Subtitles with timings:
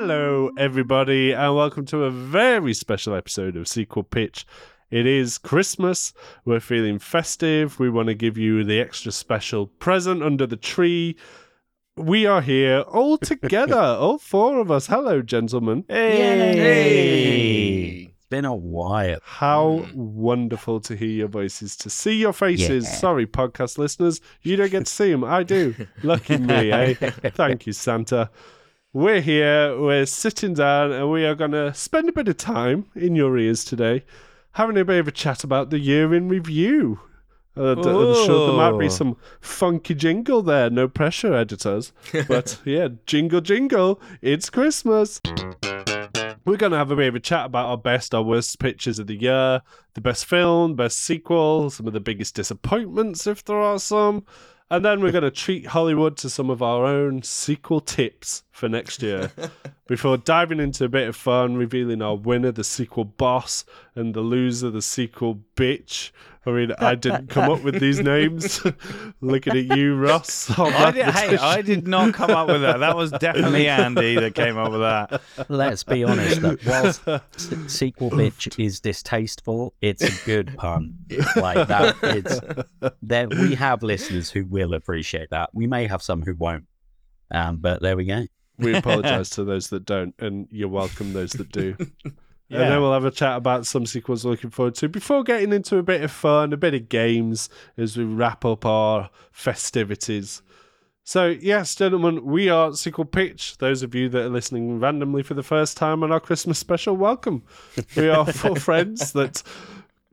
[0.00, 4.46] Hello, everybody, and welcome to a very special episode of Sequel Pitch.
[4.92, 6.12] It is Christmas.
[6.44, 7.80] We're feeling festive.
[7.80, 11.16] We want to give you the extra special present under the tree.
[11.96, 14.86] We are here all together, all four of us.
[14.86, 15.84] Hello, gentlemen.
[15.88, 16.52] Hey.
[18.04, 19.18] It's been a while.
[19.24, 22.84] How wonderful to hear your voices, to see your faces.
[22.84, 22.90] Yeah.
[22.90, 25.24] Sorry, podcast listeners, you don't get to see them.
[25.24, 25.74] I do.
[26.04, 26.94] Lucky me, eh?
[27.34, 28.30] Thank you, Santa.
[28.94, 32.86] We're here, we're sitting down, and we are going to spend a bit of time
[32.94, 34.02] in your ears today,
[34.52, 36.98] having a bit of a chat about the year in review.
[37.54, 40.70] Uh, d- I'm sure there might be some funky jingle there.
[40.70, 41.92] No pressure, editors.
[42.28, 44.00] But yeah, jingle, jingle.
[44.22, 45.20] It's Christmas.
[46.46, 48.98] We're going to have a bit of a chat about our best, our worst pictures
[48.98, 49.60] of the year,
[49.92, 54.24] the best film, best sequel, some of the biggest disappointments, if there are some.
[54.70, 58.68] And then we're going to treat Hollywood to some of our own sequel tips for
[58.68, 59.30] next year
[59.86, 64.20] before diving into a bit of fun, revealing our winner, the sequel boss, and the
[64.20, 66.10] loser, the sequel bitch.
[66.44, 68.64] I mean, I didn't come up with these names.
[69.20, 70.58] Looking at you, Ross.
[70.58, 71.36] I did, hey.
[71.36, 72.80] I did not come up with that.
[72.80, 75.20] That was definitely Andy that came up with that.
[75.50, 76.40] Let's be honest.
[76.40, 80.94] That whilst sequel bitch is distasteful, it's a good pun.
[81.36, 82.40] Like that, it's
[83.02, 83.28] there.
[83.28, 85.50] We have listeners who will appreciate that.
[85.52, 86.64] We may have some who won't.
[87.30, 88.26] Um, but there we go.
[88.58, 91.76] We apologise to those that don't, and you're welcome those that do.
[92.50, 95.76] And then we'll have a chat about some sequels looking forward to before getting into
[95.76, 100.40] a bit of fun, a bit of games as we wrap up our festivities.
[101.04, 103.58] So, yes, gentlemen, we are Sequel Pitch.
[103.58, 106.96] Those of you that are listening randomly for the first time on our Christmas special,
[106.96, 107.42] welcome.
[107.96, 109.42] We are four friends that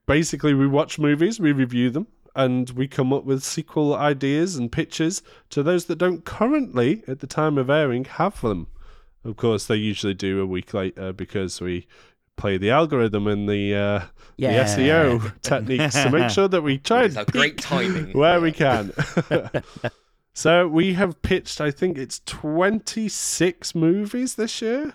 [0.06, 4.72] basically we watch movies, we review them, and we come up with sequel ideas and
[4.72, 8.68] pitches to those that don't currently, at the time of airing, have them.
[9.24, 11.88] Of course, they usually do a week later because we
[12.38, 14.06] play the algorithm and the uh,
[14.38, 14.64] Yeah.
[14.64, 18.12] the SEO techniques to make sure that we try and a great timing.
[18.18, 18.92] where we can.
[20.34, 24.94] so we have pitched, I think it's twenty six movies this year.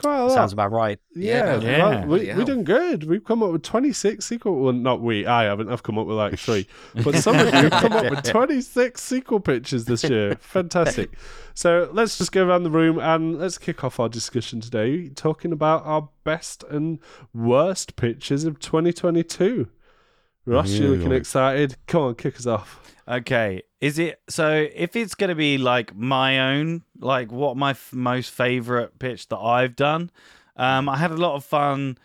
[0.00, 0.32] Quite a lot.
[0.32, 0.98] Sounds about right.
[1.14, 1.60] Yeah, Yeah.
[1.70, 1.78] Yeah.
[2.00, 2.36] well, we, Yeah.
[2.38, 3.04] we're doing good.
[3.04, 4.60] We've come up with 26 sequel.
[4.60, 5.26] Well, not we.
[5.26, 5.68] I haven't.
[5.70, 6.66] I've come up with like three.
[7.04, 10.34] But some of you have come up with 26 sequel pictures this year.
[10.40, 11.10] Fantastic.
[11.54, 15.52] So let's just go around the room and let's kick off our discussion today talking
[15.52, 17.00] about our best and
[17.34, 19.68] worst pictures of 2022.
[20.46, 21.76] Ross, you're looking excited.
[21.86, 22.80] Come on, kick us off.
[23.06, 24.66] Okay, is it so?
[24.74, 29.28] If it's going to be like my own, like what my f- most favorite pitch
[29.28, 30.10] that I've done,
[30.56, 31.98] um, I had a lot of fun.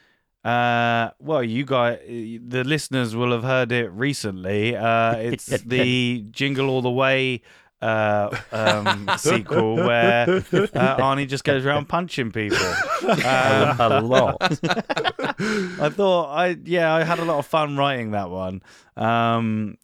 [0.44, 4.76] Uh, well, you guys, the listeners will have heard it recently.
[4.76, 7.42] Uh, it's the Jingle All the Way
[7.84, 12.58] uh, um, sequel where uh, Arnie just goes around punching people.
[13.04, 14.38] Um, a lot.
[14.42, 18.62] I thought I yeah I had a lot of fun writing that one.
[18.96, 19.78] Um,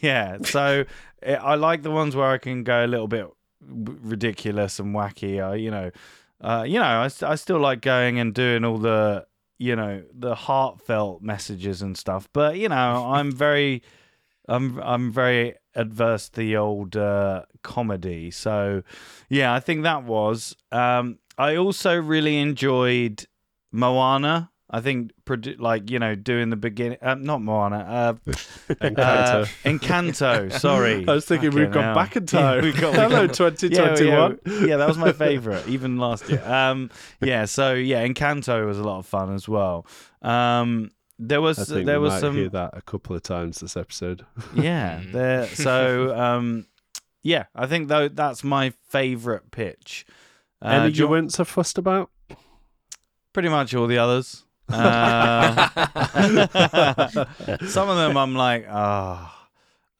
[0.00, 0.84] yeah, so
[1.22, 3.26] eh, I like the ones where I can go a little bit
[3.60, 5.42] ridiculous and wacky.
[5.42, 5.90] I you know,
[6.40, 9.26] uh, you know I, I still like going and doing all the
[9.58, 12.28] you know the heartfelt messages and stuff.
[12.32, 13.82] But you know I'm very
[14.48, 18.30] I'm I'm very adverse to the old uh, comedy.
[18.30, 18.82] So
[19.28, 20.56] yeah, I think that was.
[20.70, 23.26] Um, I also really enjoyed
[23.70, 24.50] Moana.
[24.74, 26.96] I think, produ- like you know, doing the beginning.
[27.02, 27.76] Uh, not Moana.
[27.78, 28.32] Uh,
[28.74, 28.98] Encanto.
[29.42, 30.52] uh, Encanto.
[30.58, 31.04] Sorry.
[31.08, 31.94] I was thinking we've gone hell.
[31.94, 32.64] back in Yeah, time.
[32.64, 34.38] we got- Hello, 2021.
[34.46, 36.42] Yeah, yeah, yeah, that was my favorite, even last year.
[36.44, 36.90] Um,
[37.20, 39.86] yeah, so yeah, Encanto was a lot of fun as well.
[40.22, 43.76] Um, there was I think there was some hear that a couple of times this
[43.76, 44.24] episode.
[44.56, 46.66] yeah there so um
[47.22, 50.04] yeah i think though that's my favorite pitch
[50.62, 52.10] uh, Any you you- weren't so fussed about?
[53.32, 55.68] pretty much all the others uh,
[57.66, 59.48] some of them i'm like ah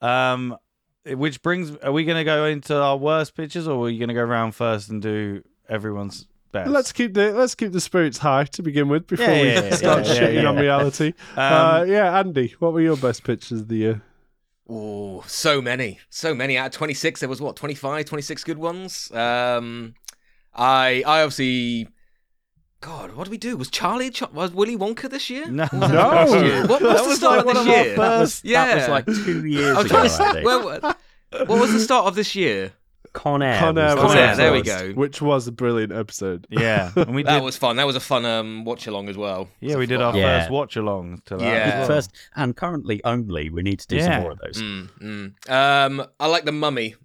[0.01, 0.57] um
[1.05, 4.21] which brings are we gonna go into our worst pitches or are we gonna go
[4.21, 8.61] around first and do everyone's best Let's keep the let's keep the spirits high to
[8.61, 11.07] begin with before Yeah, we yeah, yeah, start yeah, shitting yeah, on reality.
[11.35, 14.01] um, uh, yeah, Andy, what were your best pictures of the year?
[14.69, 15.99] Oh, so many.
[16.09, 16.57] So many.
[16.57, 19.11] Out of 26, there was what, 25, 26 good ones?
[19.11, 19.95] Um,
[20.53, 21.89] I I obviously.
[22.85, 23.55] God, what did we do?
[23.55, 25.47] Was Charlie, Ch- was Willy Wonka this year?
[25.49, 25.63] No.
[25.71, 26.65] Or was No.
[26.67, 27.95] What, what's That the was start like of this of our year?
[27.95, 28.65] first- yeah.
[28.65, 29.87] That was like two years ago.
[29.87, 30.45] trying I think.
[30.45, 32.73] well, what what was the start of this year?
[33.13, 33.59] Con Air.
[33.59, 34.91] Con Air the Con Air, there we go.
[34.93, 36.45] Which was a brilliant episode.
[36.49, 37.75] yeah and we That was fun.
[37.77, 39.47] That was a fun um, watch along as well.
[39.61, 40.39] yeah we did our Yeah.
[40.39, 41.77] first watch along to that Yeah.
[41.79, 41.87] well.
[41.87, 43.49] First and currently only.
[43.49, 44.05] We need to do Yeah.
[44.15, 44.61] some more of those.
[44.61, 45.49] Mm, mm.
[45.49, 46.95] Um, I like the Mummy.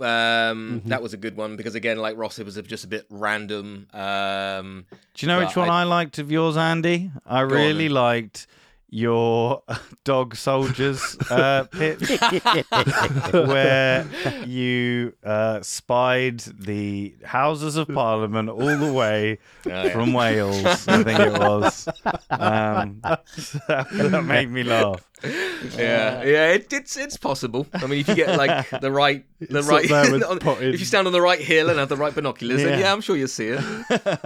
[0.00, 0.88] Um, Mhm.
[0.88, 3.86] That was a good one because again, like Ross, it was just a bit random.
[3.92, 4.84] Um,
[5.14, 7.10] Do you know which one I- I, liked of yours, Andy?
[7.26, 7.94] I on really then.
[7.94, 8.46] liked
[8.90, 9.62] your
[10.04, 12.08] dog soldiers uh, pitch
[13.32, 14.06] where
[14.46, 19.88] you uh, spied the Houses of Parliament all the way oh, yeah.
[19.90, 21.88] from Wales, I think it was.
[22.30, 23.00] Um,
[23.68, 25.04] that made me laugh.
[25.76, 27.66] yeah, yeah, it, it's it's possible.
[27.74, 30.62] I mean, if you get like the right, the It's right, up there with on-
[30.62, 32.86] if you stand on the right hill and have the right binoculars, then Yeah.
[32.86, 33.60] yeah, I'm sure you'll see it.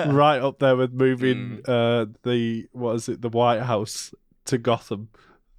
[0.06, 1.68] right up there with moving Mm.
[1.68, 4.12] uh, the what is it, the White House
[4.46, 5.08] to Gotham.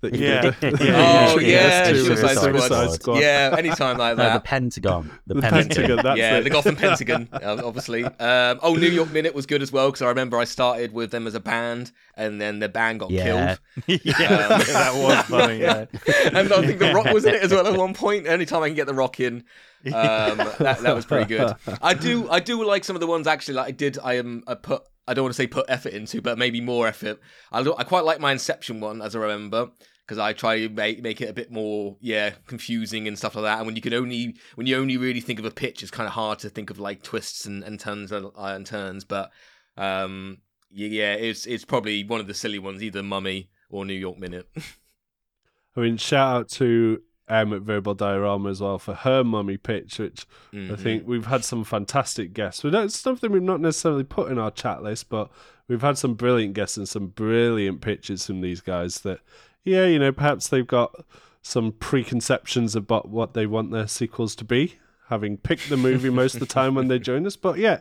[0.01, 0.41] That you Yeah.
[0.59, 0.81] did.
[0.81, 2.03] Yeah, oh yeah, yeah, that's true.
[2.17, 2.91] Suicide, Suicide Squad.
[3.01, 3.19] Squad.
[3.21, 4.39] Yeah, anytime like No, the.
[4.41, 5.09] Pentagon.
[5.27, 5.69] The, The Pentagon.
[5.69, 6.43] Pentagon, that's yeah, it.
[6.43, 8.03] the Gotham Pentagon, uh, obviously.
[8.03, 11.11] Um, oh, New York Minute was good as well because I remember I started with
[11.11, 13.55] them as a band, and then the band got Yeah.
[13.85, 14.01] killed.
[14.03, 15.61] yeah, Um, that was funny.
[15.61, 15.85] Yeah.
[16.33, 18.27] and I think the Rock was in it as well at one point.
[18.27, 19.45] Anytime I can get the Rock in,
[19.85, 19.93] um,
[20.37, 21.55] that, that was pretty good.
[21.81, 23.53] I do I do like some of the ones actually.
[23.53, 26.21] Like I did, I am I put I don't want to say put effort into,
[26.21, 27.19] but maybe more effort.
[27.51, 29.71] I I quite like my Inception one as I remember
[30.05, 33.43] because I try to make make it a bit more yeah confusing and stuff like
[33.43, 33.57] that.
[33.57, 36.07] And when you can only when you only really think of a pitch, it's kind
[36.07, 39.03] of hard to think of like twists and, and turns and, uh, and turns.
[39.03, 39.31] But
[39.77, 40.39] um,
[40.71, 44.49] yeah, it's it's probably one of the silly ones, either Mummy or New York Minute.
[45.75, 49.97] I mean, shout out to Em at Verbal Diorama as well for her mummy pitch,
[49.99, 50.77] which I Mhm.
[50.79, 52.63] think we've had some fantastic guests.
[52.63, 55.31] We don't something we've not necessarily put in our chat list, but
[55.67, 58.99] we've had some brilliant guests and some brilliant pitches from these guys.
[59.01, 59.19] That,
[59.63, 60.93] yeah, you know, perhaps they've got
[61.41, 64.75] some preconceptions about what they want their sequels to be,
[65.09, 67.35] having picked the movie most of the time when they join us.
[67.37, 67.79] But yeah,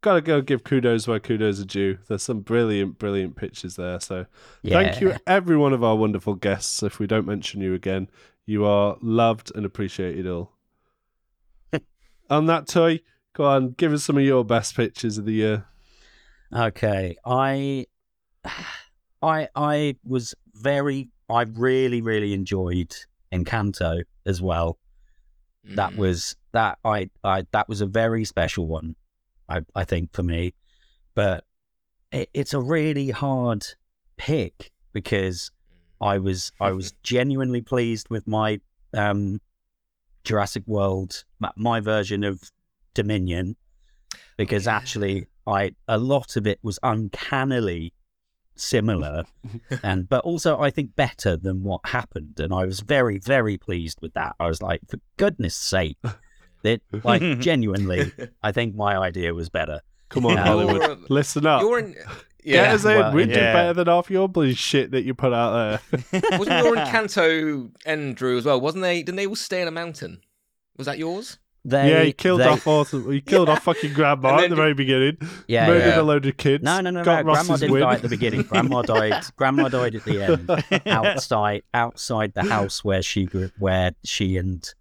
[0.00, 1.98] gotta go give kudos where kudos are due.
[2.08, 4.00] There's some brilliant, brilliant pitches there.
[4.00, 4.26] So
[4.66, 6.82] Thank you, every one of our wonderful guests.
[6.82, 8.08] If we don't mention you again,
[8.50, 10.52] you are loved and appreciated all.
[12.30, 12.98] on that toy,
[13.32, 15.66] go on, give us some of your best pictures of the year.
[16.52, 17.86] Okay, I,
[19.22, 22.92] I, I was very, I really, really enjoyed
[23.32, 24.78] Encanto as well.
[25.64, 25.96] That Mm.
[25.96, 28.96] was that I, I that was a very special one,
[29.48, 30.54] I, I think for me,
[31.14, 31.44] but
[32.10, 33.64] it, it's a really hard
[34.16, 35.52] pick because
[36.00, 38.60] I was I was genuinely pleased with my
[38.94, 39.40] um
[40.24, 42.50] Jurassic World my, my version of
[42.94, 43.56] Dominion
[44.36, 44.76] because yeah.
[44.76, 47.92] actually I a lot of it was uncannily
[48.56, 49.24] similar
[49.82, 53.98] and but also I think better than what happened and I was very very pleased
[54.02, 55.96] with that I was like for goodness sake
[56.62, 58.12] that like genuinely
[58.42, 59.80] I think my idea was better
[60.10, 60.44] Come on, Yeah.
[60.44, 61.62] Hollywood, listen up.
[61.62, 61.94] You're in,
[62.44, 62.74] Get yeah.
[62.74, 62.98] us in.
[62.98, 63.52] well, we do yeah.
[63.52, 66.20] better than half your bloody shit that you put out there.
[66.38, 68.60] Wasn't your Encanto end, Drew, as well?
[68.60, 69.02] Wasn't they?
[69.02, 70.20] Didn't they all stay in a mountain?
[70.76, 71.38] Was that yours?
[71.62, 73.10] they yeah, he killed they- off awesome.
[73.12, 75.18] He killed off fucking grandma And at the very beginning.
[75.46, 76.00] yeah, murdered yeah.
[76.00, 76.64] a load of kids.
[76.64, 77.32] No, no, no, got no.
[77.34, 77.82] Grandma didn't win.
[77.82, 78.42] die at the beginning.
[78.42, 79.24] Grandma died.
[79.36, 84.72] Grandma died at the end, outside, outside the house where she grew, where she and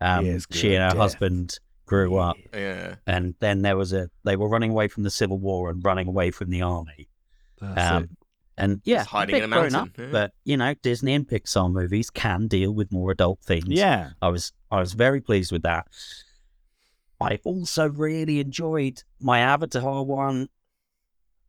[0.00, 0.96] um, she and her death.
[0.96, 2.36] husband grew up.
[2.52, 2.96] Yeah.
[3.06, 4.10] And then there was a.
[4.24, 7.08] They were running away from the civil war and running away from the army.
[7.60, 8.10] Um,
[8.56, 10.08] and yeah, Just hiding bit in a mountain, up, yeah.
[10.12, 13.66] but you know, Disney and Pixar movies can deal with more adult themes.
[13.68, 14.10] yeah.
[14.22, 15.86] I was I was very pleased with that.
[17.20, 20.48] I also really enjoyed my Avatar one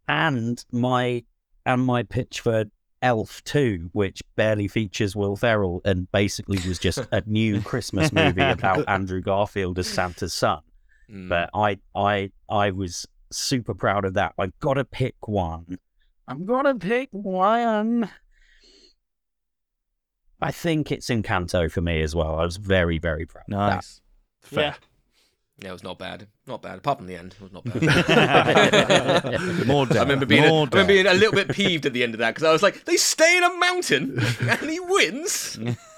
[0.07, 1.24] and my
[1.65, 2.65] and my pitch for
[3.05, 8.41] Elf 2, which barely features Will Ferrell and basically was just a new Christmas movie
[8.41, 10.62] about Andrew Garfield as Santa's son.
[11.07, 11.29] Mm.
[11.29, 14.33] But I I I was super proud of that.
[14.39, 15.77] I've got to pick one.
[16.27, 18.09] I'm gonna pick one.
[20.41, 22.39] I think it's Encanto for me as well.
[22.39, 23.45] I was very, very proud.
[23.47, 23.75] of that.
[23.75, 24.01] Nice.
[24.41, 24.63] Fair.
[24.63, 24.74] yeah,
[25.62, 26.27] it was not bad.
[26.47, 26.77] Not bad.
[26.79, 27.81] Apart from the end, it was not bad.
[29.67, 29.97] More dead.
[29.97, 32.19] I remember being, a, I remember being a little bit peeved at the end of
[32.19, 35.57] that because I was like, they stay in a mountain and he wins.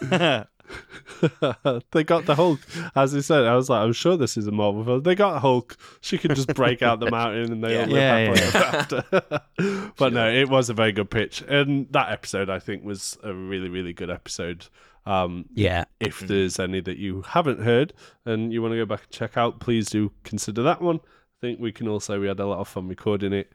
[1.91, 2.59] they got the Hulk,
[2.95, 3.45] as he said.
[3.45, 5.03] I was like, I'm sure this is a Marvel film.
[5.03, 5.75] They got Hulk.
[6.01, 8.85] She could just break out the mountain and they all live Yeah, happily yeah.
[9.01, 9.91] ever after.
[9.97, 13.33] but no, it was a very good pitch, and that episode I think was a
[13.33, 14.67] really, really good episode.
[15.07, 15.85] Um, Yeah.
[15.99, 17.93] if there's any that you haven't heard
[18.25, 20.97] and you want to go back and check out, please do consider that one.
[20.97, 23.51] I think we can all say we had a lot of fun recording it,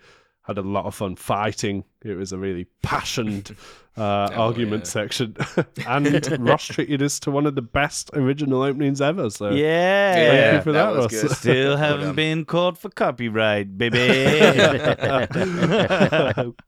[0.46, 1.84] had a lot of fun fighting.
[2.04, 3.50] It was a really passionate
[3.96, 4.90] uh, Oh, argument yeah.
[4.90, 5.36] section.
[5.86, 9.28] and Ross treated us to one of the best original openings ever.
[9.30, 10.14] So yeah.
[10.14, 11.22] Thank you for that, was Ross.
[11.22, 11.30] good.
[11.32, 12.14] Still haven't done.
[12.14, 13.98] been caught for copyright, baby.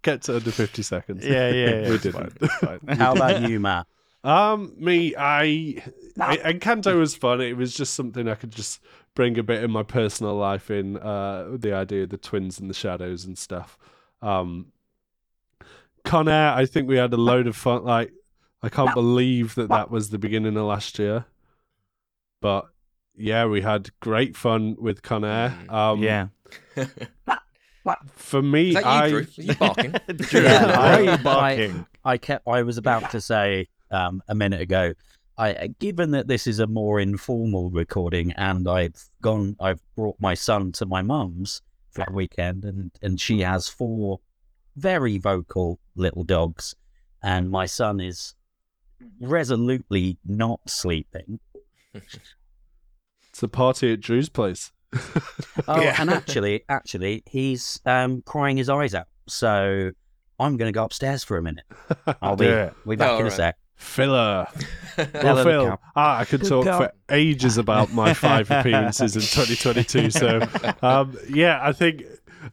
[0.03, 1.25] get to under 50 seconds.
[1.25, 1.91] Yeah, yeah, yeah.
[1.91, 2.39] we didn't.
[2.39, 2.97] fine, fine.
[2.99, 3.87] How about you, Matt?
[4.25, 5.83] Um, me, I,
[6.19, 7.41] I Encanto was fun.
[7.41, 8.81] It was just something I could just
[9.15, 10.97] bring a bit of my personal life in.
[10.97, 13.79] Uh, the idea of the twins and the shadows and stuff.
[14.23, 14.73] Um,
[16.05, 17.85] Con Air, I think we had a load of fun.
[17.85, 18.13] Like,
[18.63, 21.27] I can't believe that that was the beginning of last year.
[22.41, 22.67] But
[23.17, 25.57] yeah, we had great fun with Con Air.
[25.69, 25.73] Mm.
[25.73, 26.29] Um, yeah.
[28.15, 29.19] For me, Is that you, I Drew?
[29.19, 29.95] Are you barking?
[30.33, 31.87] Yeah, Why are I- you barking?
[32.07, 32.49] I kept.
[32.49, 34.93] I was about to say um, a minute ago.
[35.37, 40.35] I, given that this is a more informal recording, and I've gone, I've brought my
[40.35, 41.61] son to my mum's
[41.91, 44.21] for the weekend, and and she has four
[44.77, 46.75] very vocal little dogs,
[47.23, 48.35] and my son is
[49.21, 51.41] resolutely not sleeping.
[51.95, 54.71] it's a party at Drew's place.
[55.69, 55.97] Oh, Yeah.
[56.01, 59.07] and actually, actually, he's um, crying his eyes out.
[59.29, 59.91] So
[60.39, 61.65] I'm going to go upstairs for a minute.
[62.23, 62.75] I'll be, Do it.
[62.89, 63.57] be back Oh, in a sec.
[63.85, 64.47] Filler.
[64.97, 65.79] Filler Well, Phil, cow.
[65.97, 66.79] ah, I could Good talk cow.
[66.79, 70.11] for ages about my five appearances in 2022.
[70.11, 70.41] So,
[70.83, 72.05] um, yeah, I think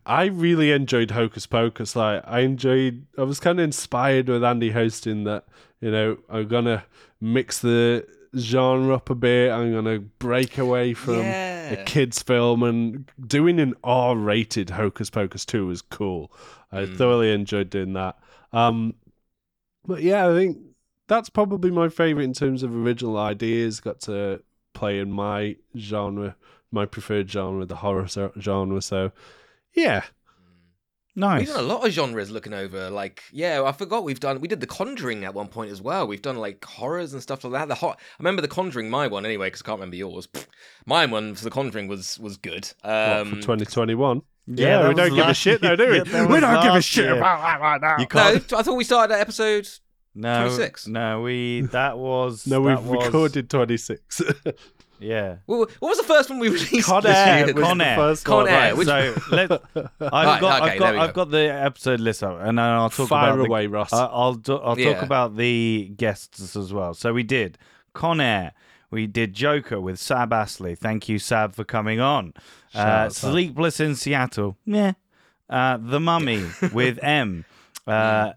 [0.06, 1.96] I really enjoyed Hocus Pocus.
[1.96, 3.06] Like, I enjoyed.
[3.18, 5.46] I was kind of inspired with Andy hosting that.
[5.82, 6.84] You know, I'm gonna
[7.20, 8.06] mix the
[8.38, 9.52] genre up a bit.
[9.52, 15.66] I'm gonna break away from a kids' film and doing an R-rated Hocus Pocus 2
[15.68, 16.32] was cool.
[16.72, 16.98] I Mm.
[16.98, 18.18] thoroughly enjoyed doing that.
[18.54, 18.94] Um,
[19.86, 20.58] but yeah, I think
[21.12, 23.82] that's probably my favorite in terms of original ideas.
[23.82, 24.42] Got to
[24.74, 26.38] play in my genre,
[26.72, 28.08] my preferred genre, the horror
[28.40, 28.82] genre.
[28.82, 29.12] So
[29.74, 30.04] yeah,
[31.14, 31.40] Nice.
[31.42, 32.90] We've done a lot of genres looking over.
[32.90, 34.40] Like, yeah, I forgot we've done.
[34.40, 36.08] We did The Conjuring at one point as well.
[36.08, 37.68] We've done like horrors and stuff like that.
[37.68, 38.00] The hot.
[38.00, 40.30] I remember The Conjuring, my one anyway, because I can't remember yours.
[40.86, 42.72] My one for The Conjuring was was good.
[42.82, 44.22] what, Um, for 2021.
[44.48, 46.02] Yeah, Yeah, we don't give a shit though, do we?
[46.12, 47.18] Yeah, we don't give a shit year.
[47.18, 47.98] about that right now.
[47.98, 48.54] You no, can't.
[48.54, 49.68] I thought we started at episode.
[50.14, 50.88] No, 26.
[50.88, 54.22] no, we that was No, that we've was- recorded 26.
[55.04, 56.86] Yeah, What, what was the first one we released?
[56.86, 57.54] Con this Air year?
[57.56, 57.96] Con Air.
[57.98, 58.48] first Con.
[58.48, 58.78] Air, right.
[58.78, 59.62] which- So let I've
[60.00, 62.92] Right, got okay, I've got we I've got the episode list up, and then I'll
[62.92, 63.90] talk Fire about away, Ross.
[63.90, 64.94] The, I- I'll do, I'll Yeah.
[64.94, 66.94] talk about the guests as well.
[66.94, 67.58] So we did
[67.96, 68.54] Con Air.
[68.92, 70.76] We did Joker with Sab Astley.
[70.76, 72.36] Thank you, Sab, for coming on.
[72.76, 73.10] Uh.
[73.10, 74.56] Sleepless in Seattle.
[74.68, 74.92] Yeah.
[75.50, 77.46] Uh, the Mummy with Em.
[77.88, 78.34] Uh,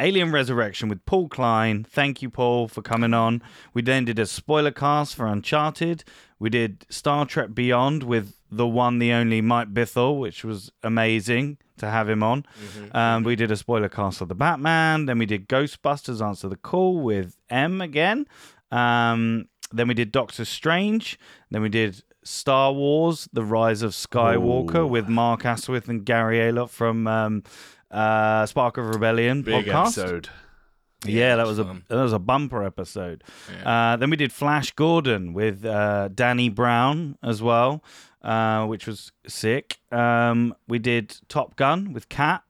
[0.00, 1.84] Alien Resurrection with Paul Klein.
[1.88, 3.42] Thank you, Paul, for coming on.
[3.72, 6.04] We then did a spoiler cast for Uncharted.
[6.38, 11.58] We did Star Trek Beyond with the one, the only Mike Bithell, which was amazing
[11.78, 12.44] to have him on.
[12.92, 15.06] Um, we did a spoiler cast of the Batman.
[15.06, 18.26] Then we did Ghostbusters Answer the Call with Em again.
[18.70, 21.18] Um, then we did Doctor Strange.
[21.50, 24.86] Then we did Star Wars: The Rise of Skywalker Ooh.
[24.86, 27.42] with Mark Asquith and Gary Aylott from um,
[27.94, 29.98] uh, Spark of Rebellion Big podcast.
[29.98, 30.28] episode.
[31.06, 33.22] Yeah, that was a that was a bumper episode.
[33.64, 37.84] Uh, then we did Flash Gordon with uh, Danny Brown as well,
[38.22, 39.80] uh, which was sick.
[39.92, 42.42] Um, we did Top Gun with Kat.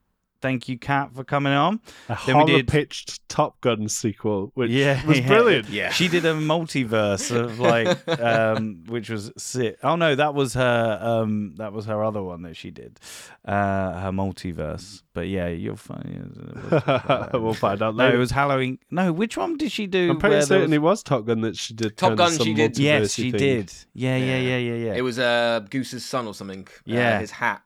[0.45, 1.79] Thank you, Kat, for coming on.
[2.07, 5.27] A Then we horror did- pitched Top Gun sequel, which Yeah, was yeah.
[5.27, 5.69] brilliant.
[5.69, 5.89] Yeah.
[5.89, 9.77] She did a multiverse of like, um, which was sick.
[9.81, 10.99] Oh no, that was her.
[11.01, 12.99] Um, that was her other one that she did,
[13.43, 15.01] uh, her multiverse.
[15.15, 16.31] But yeah, you're fine.
[17.33, 18.77] we'll find out No, it was Halloween.
[18.91, 20.11] No, which one did she do?
[20.11, 21.97] I'm pretty where certain was- it was Top Gun that she did.
[21.97, 22.77] Top Gun she did.
[22.77, 23.39] Yes, she thing.
[23.39, 23.73] did.
[23.95, 24.93] Yeah, yeah, yeah, yeah, yeah.
[24.93, 26.67] It was uh, Goose's son or something.
[26.69, 27.19] Uh, Yeah.
[27.19, 27.63] his hat.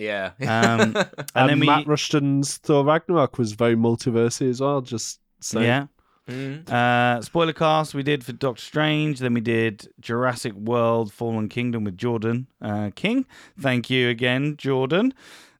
[0.00, 0.32] Yeah.
[0.40, 0.96] Um, And,
[1.34, 4.80] and then we, Matt Rushton's Thor Ragnarok was very multiversy as well.
[4.80, 5.66] Just saying.
[5.66, 5.86] yeah.
[6.28, 6.68] Mm.
[6.70, 9.18] Uh, spoiler cast we did for Doctor Strange.
[9.18, 13.26] Then we did Jurassic World: Fallen Kingdom with Jordan uh, King.
[13.58, 15.12] Thank you again, Jordan.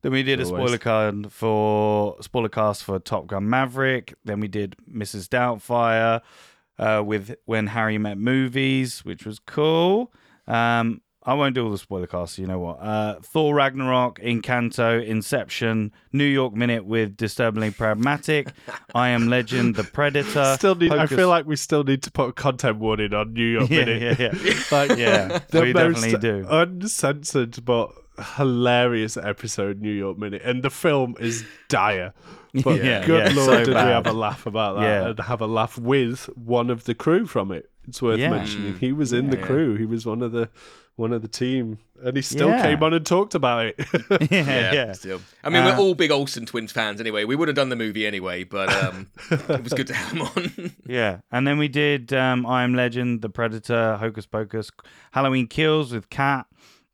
[0.03, 4.15] Then we did a spoiler card for spoiler cast for Top Gun Maverick.
[4.25, 5.29] Then we did Mrs.
[5.29, 6.23] Doubtfire
[6.79, 10.13] uh, with When Harry Met Movies, which was cool.
[10.47, 12.39] Um, I won't do all the spoiler casts.
[12.39, 12.81] You know what?
[12.81, 18.49] Uh, Thor Ragnarok, Encanto, Inception, New York Minute with Disturbingly Pragmatic,
[18.95, 20.55] I Am Legend, The Predator.
[20.57, 20.93] Still need.
[20.93, 23.85] I feel like we still need to put a content warning on New York yeah,
[23.85, 24.19] Minute.
[24.19, 24.55] yeah, yeah.
[24.73, 26.47] Like Yeah, the we most definitely do.
[26.49, 27.91] uncensored but
[28.37, 32.15] hilarious episode New York Minute, and the film is dire.
[32.65, 33.87] But Yeah, good yeah, lord, so did we bad.
[33.93, 35.09] have a laugh about that Yeah.
[35.11, 37.71] and have a laugh with one of the crew from it.
[37.87, 38.31] It's worth Yeah.
[38.31, 38.77] mentioning.
[38.79, 39.47] He was in the Yeah.
[39.47, 39.77] crew.
[39.77, 40.49] He was one of the
[41.01, 42.63] one of the team, and he still Yeah.
[42.63, 43.75] came on and talked about it.
[44.31, 44.93] yeah, yeah.
[44.93, 45.21] Still.
[45.43, 47.25] I mean, Uh, we're all big Olsen Twins fans anyway.
[47.25, 50.23] We would have done the movie anyway, but um, it was good to have him
[50.23, 50.73] on.
[50.87, 54.71] Yeah, and then we did um, I Am Legend, The Predator, Hocus Pocus,
[55.13, 56.47] Halloween Kills with Cat,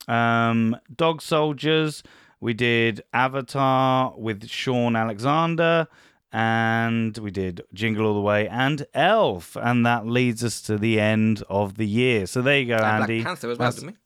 [0.08, 2.02] um, Dog Soldiers.
[2.40, 5.88] We did Avatar with Sean Alexander,
[6.32, 11.00] and we did Jingle All the Way and Elf, and that leads us to the
[11.00, 12.26] end of the year.
[12.26, 13.22] So there you go, And Andy.
[13.22, 13.98] Black Panther as well, That's- didn't we?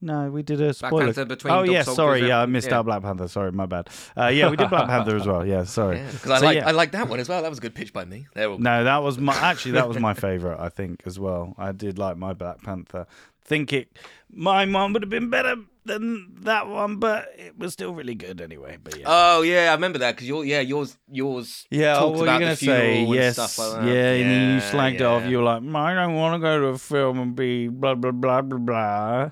[0.00, 1.04] No, we did a Black spoiler.
[1.06, 2.78] Panther between oh yeah, sorry, yeah, I missed yeah.
[2.78, 3.26] out Black Panther.
[3.26, 3.88] Sorry, my bad.
[4.14, 5.46] Uh, yeah, we did Black Panther as well.
[5.46, 5.96] Yeah, sorry.
[5.96, 6.68] Yeah, because I So, like yeah.
[6.68, 7.40] I like that one as well.
[7.40, 8.26] That was a good pitch by me.
[8.36, 10.58] All No, that was my actually that was my favorite.
[10.60, 11.54] I think as well.
[11.56, 13.06] I did like my Black Panther.
[13.46, 13.98] Think it,
[14.30, 18.40] my one would have been better than that one, but it was still really good
[18.40, 18.78] anyway.
[18.82, 19.06] But yeah.
[19.08, 22.24] Oh yeah, I remember that because your yeah yours yours Yeah, oh, talked what are
[22.26, 23.02] about you gonna say?
[23.04, 23.86] and Yes, stuff like that.
[23.88, 25.24] yeah, and then you Yeah, slagged it off.
[25.24, 27.94] You were like, mm, I don't want to go to a film and be blah
[27.94, 29.30] blah blah blah blah.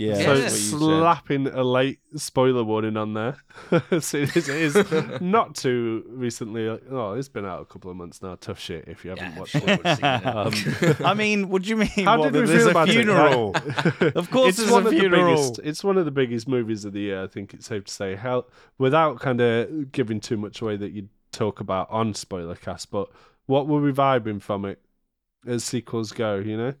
[0.00, 0.26] Yeah, So Yeah.
[0.40, 1.00] that's it's what you said.
[1.00, 3.36] slapping a late spoiler warning on there.
[4.00, 4.76] so it is, it is
[5.20, 6.68] not too recently.
[6.68, 8.36] Oh, it's been out a couple of months now.
[8.40, 9.64] Tough shit if you haven't Yeah, watched it.
[9.64, 11.00] we've seen it.
[11.00, 11.88] Um, I mean, what do you mean?
[12.04, 13.52] How what, did we that there's feel a about funeral?
[14.00, 14.16] it?
[14.16, 15.60] Of course it's there's one a of the biggest.
[15.64, 17.24] It's one of the biggest movies of the year.
[17.24, 18.14] I think it's safe to say.
[18.14, 18.46] How
[18.78, 23.08] without kind of giving too much away that you talk about on spoiler cast, but
[23.46, 24.80] what were we vibing from it
[25.44, 26.36] as sequels go?
[26.36, 26.74] You know,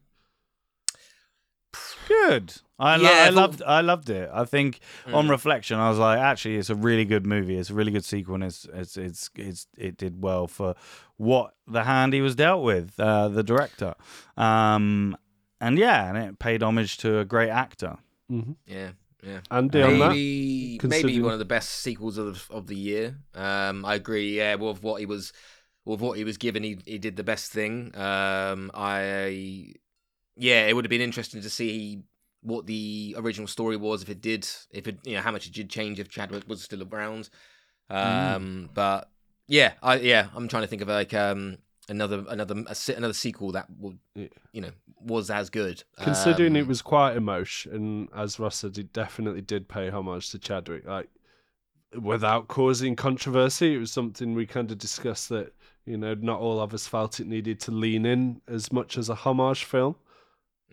[2.08, 2.54] Good.
[2.80, 3.62] I, lo- Yeah, I but- loved.
[3.62, 4.30] I loved it.
[4.32, 5.30] I think on Mm.
[5.30, 7.56] reflection, I was like, actually, it's a really good movie.
[7.58, 8.36] It's a really good sequel.
[8.36, 10.74] And it's it's it's, it's it did well for
[11.16, 13.94] what the hand he was dealt with, uh, the director.
[14.36, 15.16] Um,
[15.60, 17.96] and yeah, and it paid homage to a great actor.
[18.30, 18.52] mm-hmm.
[18.66, 18.90] yeah,
[19.24, 19.40] yeah.
[19.50, 20.08] Andy on that.
[20.10, 23.16] Maybe maybe considering- one of the best sequels of of the year.
[23.34, 24.36] Um, I agree.
[24.36, 25.32] Yeah, with what he was
[25.84, 27.90] with what he was given, he he did the best thing.
[27.96, 29.72] Um, I
[30.38, 32.02] yeah, it would have been interesting to see
[32.40, 35.52] what the original story was if it did if it you know how much it
[35.52, 37.28] did change if Chadwick was still around.
[37.90, 39.10] Um, but
[39.46, 43.52] yeah, I yeah, I'm trying to think of like um another another a, another sequel
[43.52, 44.28] that would Yeah.
[44.52, 45.82] you know was as good.
[46.00, 50.30] Considering it Um, was quite emotion, and as Ross said, it definitely did pay homage
[50.30, 50.84] to Chadwick.
[50.86, 51.08] Like
[52.00, 55.54] without causing controversy, it was something we kind of discussed that
[55.86, 59.08] you know not all of us felt it needed to lean in as much as
[59.08, 59.96] a homage film.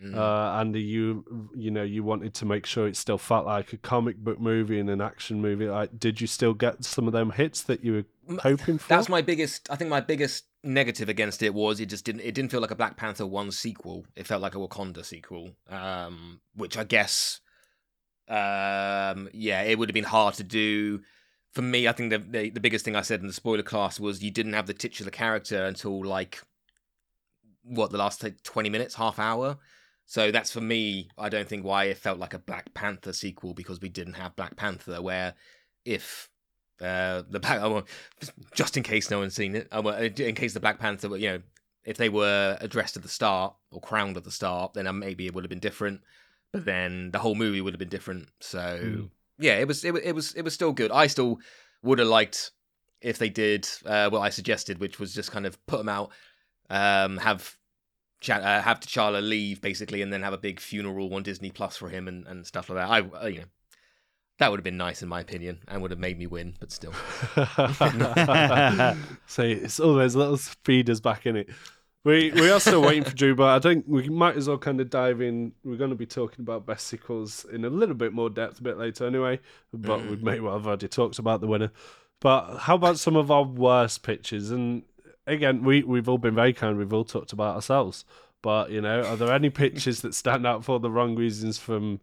[0.02, 0.14] Mm.
[0.14, 3.76] Uh, Andy, you you know you wanted to make sure it still felt like a
[3.76, 5.66] comic book movie and an action movie.
[5.66, 8.88] Like, did you still get some of them hits that you were hoping for?
[8.88, 9.70] That's my biggest.
[9.70, 12.22] I think my biggest negative against it was it just didn't.
[12.22, 14.04] It didn't feel like a Black Panther one sequel.
[14.16, 17.40] It felt like a Wakanda sequel, um, which I guess,
[18.28, 21.00] um, yeah, it would have been hard to do.
[21.52, 23.98] For me, I think the, the the biggest thing I said in the spoiler class
[23.98, 26.42] was you didn't have the titular character until like
[27.62, 29.56] what the last like, twenty minutes, half hour.
[30.08, 31.08] So that's for me.
[31.18, 34.36] I don't think why it felt like a Black Panther sequel because we didn't have
[34.36, 35.02] Black Panther.
[35.02, 35.34] Where
[35.84, 36.28] if
[36.80, 37.86] uh, the Black, I won't-
[38.54, 41.28] just in case no one's seen it, won't- in case the Black Panther, were, you
[41.30, 41.42] know,
[41.84, 45.26] if they were addressed at the start or crowned at the start, then uh, maybe
[45.26, 46.00] it would have been different.
[46.52, 48.28] But then the whole movie would have been different.
[48.40, 49.10] So Mm.
[49.38, 50.90] yeah, it was it, it was it was still good.
[50.92, 51.38] I still
[51.82, 52.52] would have liked
[53.00, 56.10] if they did uh, what I suggested, which was just kind of put them out,
[56.70, 57.56] um, have.
[58.26, 61.76] Ch- uh, have T'Challa leave basically, and then have a big funeral on Disney Plus
[61.76, 62.88] for him and, and stuff like that.
[62.88, 63.44] I, uh, you know,
[64.38, 66.54] that would have been nice in my opinion, and would have made me win.
[66.58, 66.92] But still,
[69.26, 71.48] so it's all those little feeders back in it.
[72.04, 74.80] We we are still waiting for Drew, but I think we might as well kind
[74.80, 75.52] of dive in.
[75.64, 78.62] We're going to be talking about best sequels in a little bit more depth a
[78.62, 79.40] bit later, anyway.
[79.72, 81.72] But we may well have already talked about the winner.
[82.20, 84.50] But how about some of our worst pitches?
[84.50, 84.84] And
[85.26, 86.76] again, we we've all been very kind.
[86.78, 88.04] We've all talked about ourselves.
[88.42, 92.00] But you know, are there any pitches that stand out for the wrong reasons from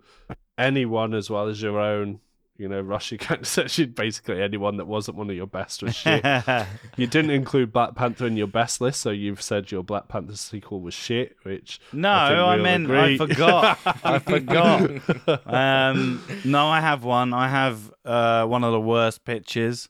[0.58, 2.20] anyone as well as your own?
[2.56, 5.96] You know, you kind of said basically anyone that wasn't one of your best was
[5.96, 6.24] shit.
[6.98, 10.36] You didn't include Black Panther in your best list, so you've said your Black Panther
[10.36, 13.00] sequel was shit, which No, I I, meant agree.
[13.16, 13.80] I forgot.
[14.04, 15.48] I forgot.
[15.48, 17.34] Um, no, I have one.
[17.34, 19.90] I have uh, one of the worst pitches.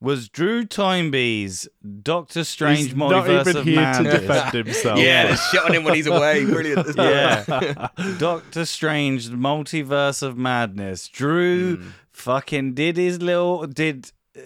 [0.00, 1.68] Was Drew Toynbee's
[2.02, 4.20] Doctor Strange he's not Multiverse even of here to Madness?
[4.20, 4.98] defend himself.
[5.00, 6.44] yeah, shit on him when he's away.
[6.44, 6.86] Brilliant.
[6.96, 7.88] Yeah.
[8.18, 11.08] Doctor Strange Multiverse of Madness.
[11.08, 11.82] Drew
[12.12, 14.40] fucking did his little did uh,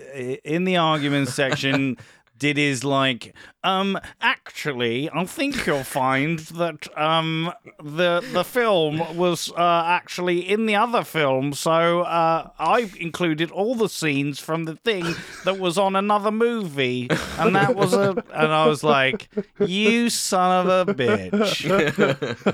[0.44, 1.96] in the argument section
[2.42, 7.52] did like um actually I think you'll find that um
[7.82, 11.52] the the film was uh, actually in the other film.
[11.52, 17.08] So uh I included all the scenes from the thing that was on another movie.
[17.38, 19.28] And that was a and I was like
[19.60, 21.64] you son of a bitch.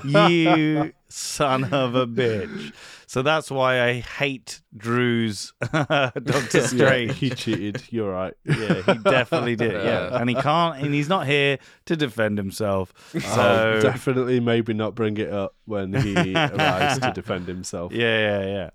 [0.05, 2.73] You son of a bitch.
[3.11, 6.13] So that's why I hate Drew's Doctor
[6.53, 7.17] Yeah, Strange.
[7.17, 7.81] he cheated.
[7.89, 8.35] You're right.
[8.45, 9.71] Yeah, he definitely did.
[9.71, 12.93] Yeah, and he can't, and he's not here to defend himself.
[13.15, 17.91] I'll So definitely maybe not bring it up when he arrives to defend himself.
[17.93, 18.69] yeah, yeah, yeah.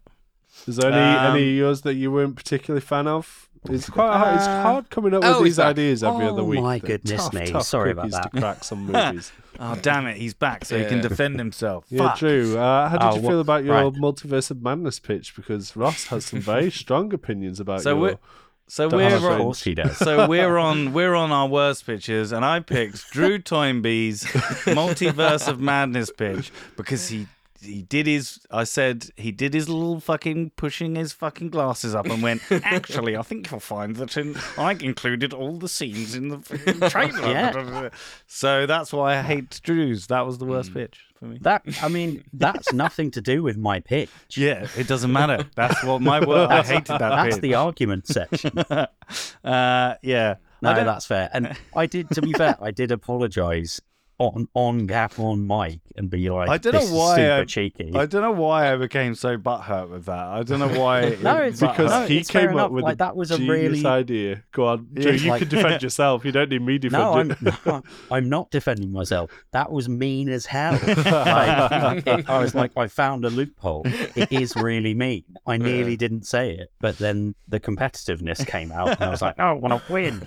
[0.67, 3.44] Is there any Um, any of yours that you weren't particularly fan of?
[3.71, 4.35] It's quite hard.
[4.37, 6.61] It's Uh, hard coming up oh, with he's these ideas every other week.
[6.61, 7.47] Oh, my They're goodness tough, me.
[7.47, 8.41] tough Sorry about cookies to that.
[8.41, 9.33] crack some movies.
[9.61, 11.85] Oh damn it, he's back, so he can defend himself.
[11.89, 12.19] yeah, Fuck.
[12.19, 12.59] Drew.
[12.59, 13.93] Uh, how did Oh, you feel about your right.
[13.95, 15.35] multiverse of madness pitch?
[15.37, 17.99] Because Ross has some very strong opinions about So your.
[18.01, 18.19] we're
[18.67, 19.97] so we're have a Of on, course he does.
[19.99, 24.25] so we're on we're on our worst pitches, and I picked Drew Toynbee's
[24.65, 27.27] multiverse of madness pitch because he
[27.65, 32.07] he did his I said he did his little fucking pushing his fucking glasses up
[32.07, 36.29] and went actually I think you'll find that in I included all the scenes in
[36.29, 37.89] the trailer Yeah.
[38.27, 41.89] so that's why I hate Drew's that was the worst pitch for me That I
[41.89, 44.11] mean, that's nothing to do with my pitch.
[44.37, 48.07] yeah it doesn't matter that's what my word I hated that That's pitch the argument
[48.07, 48.59] section.
[49.45, 51.29] uh yeah No, that's fair.
[51.33, 53.81] And I did, to be fair, I did apologise
[54.19, 57.93] on on gap on mic and be like, I don't know why super I- cheeky.
[57.95, 60.27] I don't know why I became so butthurt with that.
[60.27, 61.17] I don't know why.
[61.23, 63.51] No, it's because no, he it's came up with Like, a that was a genius
[63.51, 64.43] really- idea.
[64.53, 65.13] Go on, Drew.
[65.13, 66.25] It's you like- can defend yourself.
[66.25, 67.55] You don't need me no, I'm defending.
[67.67, 69.31] no, I'm not defending myself.
[69.53, 70.73] That was mean as hell.
[70.85, 73.83] Like, it- I was like, I found a loophole.
[73.85, 75.25] It is really mean.
[75.47, 79.35] I nearly didn't say it, but then the competitiveness came out, and I was like,
[79.39, 80.23] oh, no, I want to win.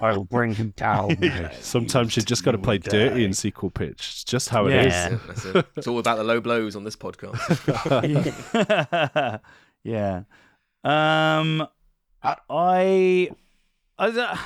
[0.00, 1.16] I will bring him down.
[1.60, 3.92] Sometimes you just got to play dirty in sequel pitch.
[4.12, 4.92] It's just how it is.
[4.92, 5.18] Yeah.
[5.26, 5.66] That's it.
[5.76, 7.40] It's all about the low blows on this podcast.
[9.84, 10.22] yeah.
[10.84, 11.66] Um,
[12.22, 13.30] I,
[13.98, 14.40] I,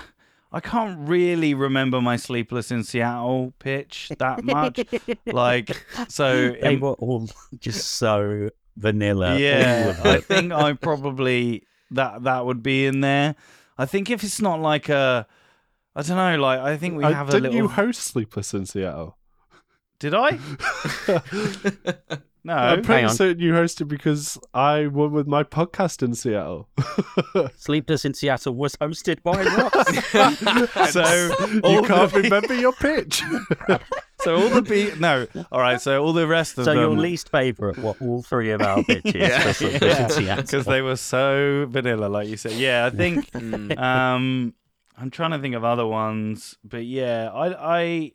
[0.53, 4.81] I can't really remember my Sleepless in Seattle pitch that much.
[5.27, 9.39] like, so They were all just so vanilla.
[9.39, 13.35] yeah, I think I probably that that would be in there.
[13.79, 15.27] I think if it's not like a,
[15.97, 17.59] I don't know, like I think we Uh, have a didn't little.
[17.59, 19.17] you host Sleepless in Seattle?
[19.99, 20.39] Did I?
[22.45, 22.55] no.
[22.55, 23.15] I'm pretty on.
[23.15, 26.69] certain you hosted because I won with my podcast in Seattle.
[27.57, 29.43] Sleepless in Seattle was hosted by
[30.75, 30.91] Ross.
[30.93, 33.23] so you all can't the, remember your pitch.
[34.21, 35.27] so all the be- no.
[35.53, 35.81] All right.
[35.81, 36.83] So all the rest of so them.
[36.85, 39.41] So your least favourite were all three of our bitches Yeah.
[39.43, 40.43] for Sleepless in Seattle.
[40.45, 42.53] because they were so vanilla, like you said.
[42.53, 43.31] Yeah, I think.
[43.33, 43.79] Mm.
[43.79, 44.55] um,
[45.01, 47.79] I'm trying to think of other ones, but yeah, I.
[47.79, 48.13] I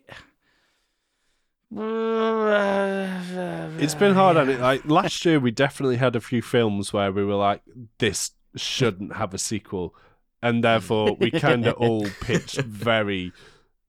[3.81, 4.59] It's been hard on it.
[4.59, 7.61] Like last year, we definitely had a few films where we were like,
[7.97, 9.95] "This shouldn't have a sequel,"
[10.41, 13.33] and therefore we kind of all pitched very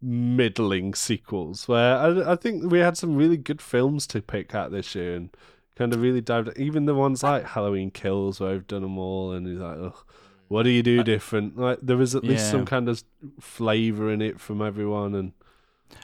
[0.01, 1.69] middling sequels.
[1.69, 5.15] Where I, I think we had some really good films to pick at this year,
[5.15, 5.31] and
[5.77, 6.59] kind of really dived.
[6.59, 10.05] Even the ones like Halloween Kills, where I've done them all, and he's like, Ugh,
[10.49, 12.51] "What do you do different?" Like there was at least Yeah.
[12.53, 13.03] some kind of
[13.41, 15.33] flavor in it from everyone, and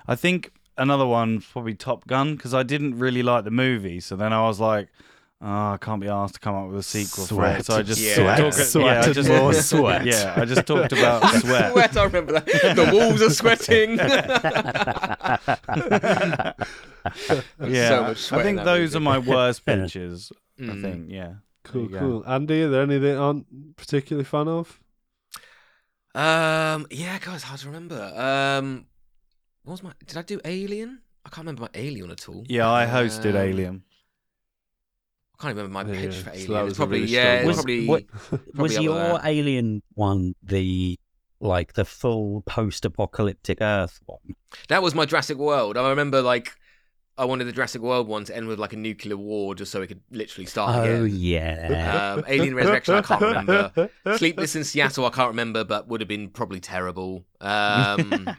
[0.07, 4.17] I think another one's probably Top Gun because I didn't really like the movie, so
[4.17, 4.89] then I was like.
[5.45, 7.83] Oh, I can't be asked to come up with a sequel for it, so I
[7.83, 8.37] just Yeah.
[8.37, 10.07] talk- Sweat, yeah, sweat, I just more sweat.
[10.07, 11.73] Yeah, I just talked about sweat.
[11.73, 12.47] Sweat, I remember that.
[12.77, 13.99] The walls are sweating.
[17.69, 18.97] Yeah, so much sweat I think those movie.
[18.97, 20.31] are my worst pictures.
[20.61, 20.83] I Mm.
[20.83, 21.33] think, yeah.
[21.65, 22.25] Cool, cool.
[22.27, 24.81] Andy, are there any that aren't particularly fan of?
[26.15, 28.01] Um, yeah, guys, hard to remember.
[28.15, 28.87] Um,
[29.65, 29.93] what was my?
[30.07, 31.01] Did I do Alien?
[31.25, 32.45] I can't remember my Alien at all.
[32.49, 33.83] Yeah, I hosted Um, Alien.
[35.39, 36.63] I can't remember my Yeah, pitch so for that Alien.
[36.65, 39.21] was it's probably really yeah, strong it's probably What- probably was your there.
[39.25, 40.99] alien one the
[41.41, 44.37] like the full post-apocalyptic Earth one?
[44.69, 45.77] That was my Jurassic World.
[45.77, 46.53] I remember like
[47.19, 49.83] I wanted the Jurassic World one to end with like a nuclear war, just so
[49.83, 51.17] it could literally start Oh again.
[51.17, 52.15] yeah.
[52.17, 53.91] Um, Alien Resurrection, I can't remember.
[54.17, 57.25] Sleepless in Seattle, I can't remember, but would have been probably terrible.
[57.41, 58.29] Um,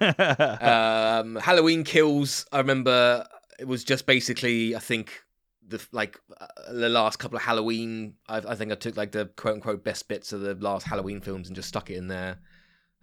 [0.00, 3.26] um, Halloween Kills, I remember
[3.58, 5.22] it was just basically, I think
[5.68, 8.14] the like uh, the last couple of Halloween.
[8.28, 11.20] I, I think I took like the quote unquote best bits of the last Halloween
[11.20, 12.38] films and just stuck it in there.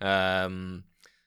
[0.01, 0.83] Um,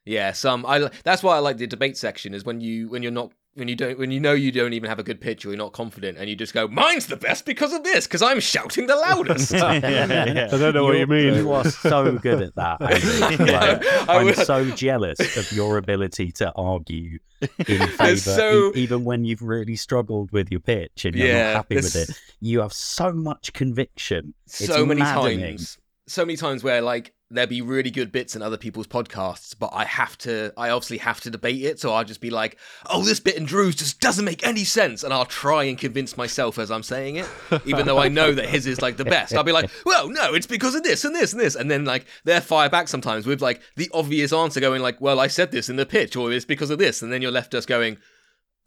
[0.07, 0.90] yeah, some I.
[1.05, 3.75] That's why I like the debate section is when you when you're not when you
[3.75, 6.19] don't when you know you don't even have a good pitch or you're not confident
[6.19, 9.51] and you just go mine's the best because of this because I'm shouting the loudest.
[9.55, 10.49] yeah, yeah.
[10.53, 11.35] I don't know what you mean.
[11.35, 12.81] You are so good at that.
[13.40, 17.19] Like, I I'm so jealous of your ability to argue
[17.66, 21.45] in favour, so- e- even when you've really struggled with your pitch and you're Yeah,
[21.53, 22.11] not happy with it.
[22.40, 24.35] You have so much conviction.
[24.47, 25.40] It's so many maddening.
[25.57, 29.53] times so many times where like there'd be really good bits in other people's podcasts
[29.59, 32.57] but i have to i obviously have to debate it so i'll just be like
[32.89, 36.17] oh this bit in drew's just doesn't make any sense and i'll try and convince
[36.17, 37.29] myself as i'm saying it
[37.65, 40.35] even though i know that his is like the best i'll be like well no
[40.35, 43.27] it's because of this and this and this and then like they're fire back sometimes
[43.27, 46.31] with like the obvious answer going like well i said this in the pitch or
[46.33, 47.97] it's because of this and then you're left just going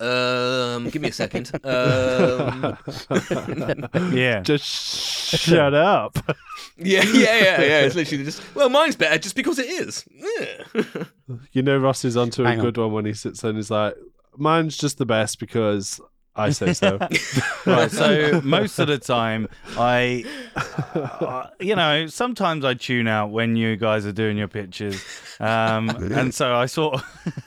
[0.01, 1.51] Um, give me a second.
[1.65, 2.77] Um,
[4.13, 4.39] Yeah.
[4.41, 6.17] Just shut up.
[6.79, 7.79] yeah, yeah, yeah, yeah.
[7.81, 10.05] It's literally just well, mine's better just because it is.
[10.11, 11.03] Yeah.
[11.51, 12.65] You know, Ross is onto a Hang on.
[12.65, 13.93] good one when he sits there and he's like,
[14.35, 16.01] mine's just the best because
[16.35, 16.97] I say so.
[17.67, 20.25] Right, so most of the time, I,
[20.95, 25.03] uh, you know, sometimes I tune out when you guys are doing your pictures,
[25.39, 27.03] um, and so I sort of,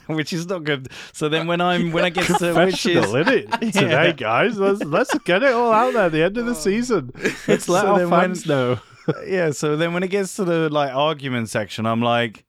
[0.07, 0.89] which is not good.
[1.13, 3.73] So then when I'm when I get to which is Professional, isn't it?
[3.73, 7.11] Today, guys, let's, let's get it all out there at the end of the season.
[7.49, 8.79] Let's let So our then when- fans know.
[9.27, 12.45] Yeah, so then when it gets to the like argument section, I'm like,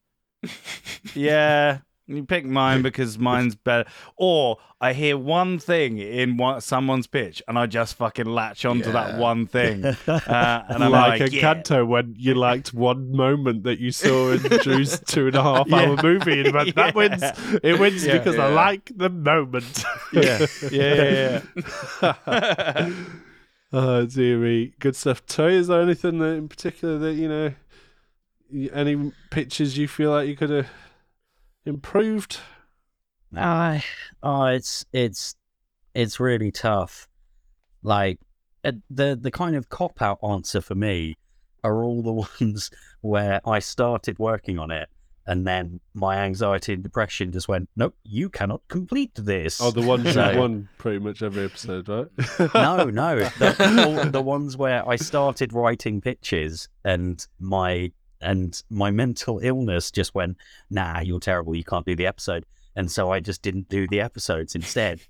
[1.13, 3.89] yeah, you pick mine because mine's better.
[4.17, 8.91] Or I hear one thing in one, someone's pitch, and I just fucking latch onto
[8.91, 11.39] that one thing, uh, and I'm like, like, a yeah.
[11.41, 15.71] Canto when you liked one moment that you saw in Drew's two and a half
[15.71, 17.23] hour movie, and went, that wins.
[17.63, 18.17] It wins Yeah.
[18.17, 19.83] because I like the moment.
[20.11, 21.41] yeah, yeah,
[22.01, 22.93] yeah, yeah.
[23.73, 25.25] Oh dear me, good stuff.
[25.25, 27.53] Toy, is there anything that in particular that you know,
[28.71, 30.69] any pictures you feel like you could have
[31.65, 32.39] improved?
[33.35, 33.79] Uh,
[34.21, 35.35] oh, it's it's
[35.93, 37.07] it's really tough.
[37.81, 38.19] Like
[38.63, 41.17] uh, the the kind of cop out answer for me
[41.63, 42.69] are all the ones
[43.01, 44.89] where I started working on it,
[45.25, 49.61] and then my anxiety and depression just went, nope, you cannot complete this.
[49.61, 52.07] Oh, the ones you So- won pretty much every episode, right?
[52.53, 58.89] no, no, the, all the ones where I started writing pitches and my and my
[58.89, 60.37] mental illness just went,
[60.69, 63.99] nah, you're terrible, you can't do the episode, and so I just didn't do the
[63.99, 65.01] episodes instead.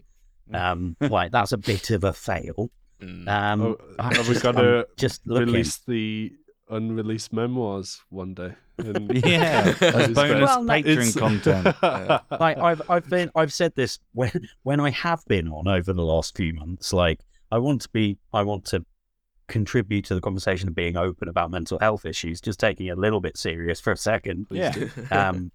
[0.54, 2.69] Um, like that's a bit of a fail.
[3.02, 3.28] Mm.
[3.28, 5.47] Um, Oh, I have we got to just looking.
[5.47, 6.32] Release the
[6.69, 8.54] unreleased memoirs one day.
[8.78, 11.65] And- Yeah, bonus Well, no, Patreon it's- content.
[12.39, 14.32] like I've I've been I've said this when
[14.63, 16.91] when I have been on over the last few months.
[16.93, 17.19] Like
[17.52, 18.86] I want to be I want to
[19.47, 22.99] contribute to the conversation of being open about mental health issues, just taking it a
[22.99, 24.47] little bit serious for a second.
[24.49, 24.73] Yeah.
[25.12, 25.52] Um,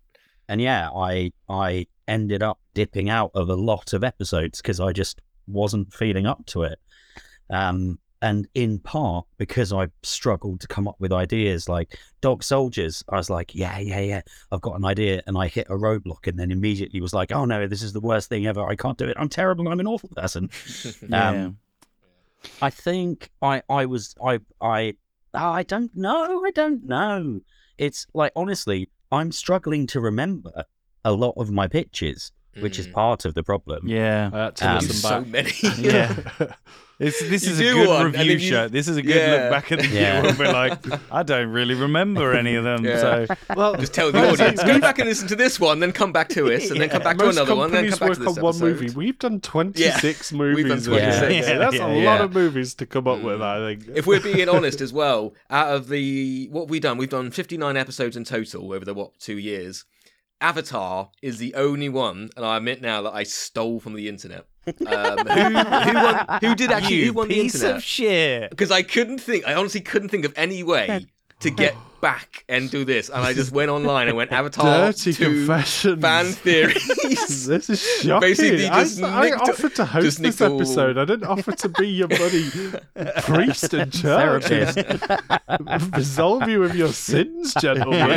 [0.48, 4.92] and yeah, I I ended up dipping out of a lot of episodes because I
[4.92, 6.78] just wasn't feeling up to it.
[7.50, 13.04] Um, and in part because I struggled to come up with ideas like Dog Soldiers.
[13.08, 16.26] I was like, yeah, yeah, yeah, I've got an idea, and I hit a roadblock,
[16.26, 18.66] and then immediately was like, oh no, this is the worst thing ever.
[18.66, 19.16] I can't do it.
[19.18, 19.68] I'm terrible.
[19.68, 20.50] I'm an awful person.
[21.08, 21.30] Yeah.
[21.30, 21.58] Um,
[22.60, 24.94] I think I I was I I
[25.34, 26.44] I don't know.
[26.44, 27.40] I don't know.
[27.76, 30.64] It's like honestly, I'm struggling to remember
[31.04, 32.92] a lot of my pitches, which is Mm.
[32.92, 33.88] part of the problem.
[33.88, 34.30] yeah.
[34.32, 35.26] I had to Um, so back.
[35.28, 35.52] many.
[35.78, 36.14] Yeah.
[37.00, 38.66] It's, this You is a good one, review then you- show.
[38.66, 39.30] This is a good Yeah.
[39.42, 40.14] look back at the Yeah.
[40.14, 40.80] year when we're like,
[41.12, 42.84] I don't really remember any of them.
[42.84, 42.98] Yeah.
[43.00, 45.92] So well, Just tell the audience, so go back and listen to this one, then
[45.92, 48.16] come back to us, and then come back to another one, then companies come back
[48.18, 48.82] to work this on one episode.
[48.82, 48.94] movie.
[48.96, 50.56] We've done 26 movies.
[50.56, 51.30] We've done 26, here.
[51.54, 51.58] yeah.
[51.58, 52.04] That's Yeah, a yeah.
[52.10, 53.96] lot of movies to come up with, I think.
[53.96, 57.76] if we're being honest as well, out of the what we've done, we've done 59
[57.76, 59.84] episodes in total over the what two years.
[60.40, 64.46] Avatar is the only one, and I admit now that I stole from the internet.
[64.86, 67.76] Um, who, who, won, who did actually you who won the piece internet?
[67.76, 68.50] of shit.
[68.50, 71.06] Because I couldn't think, I honestly couldn't think of any way
[71.40, 75.12] to get back and do this, and I just went online and went Avatar Dirty
[75.12, 76.00] 2 confessions.
[76.00, 76.88] fan theories.
[77.48, 78.20] This is shocking.
[78.28, 80.96] Basically I, just I nicked- offered to host just this nicked all- episode.
[80.98, 82.50] I didn't offer to be your buddy
[83.22, 84.44] priest and church.
[84.44, 84.78] Therapist.
[85.96, 88.08] Resolve you of your sins, gentlemen.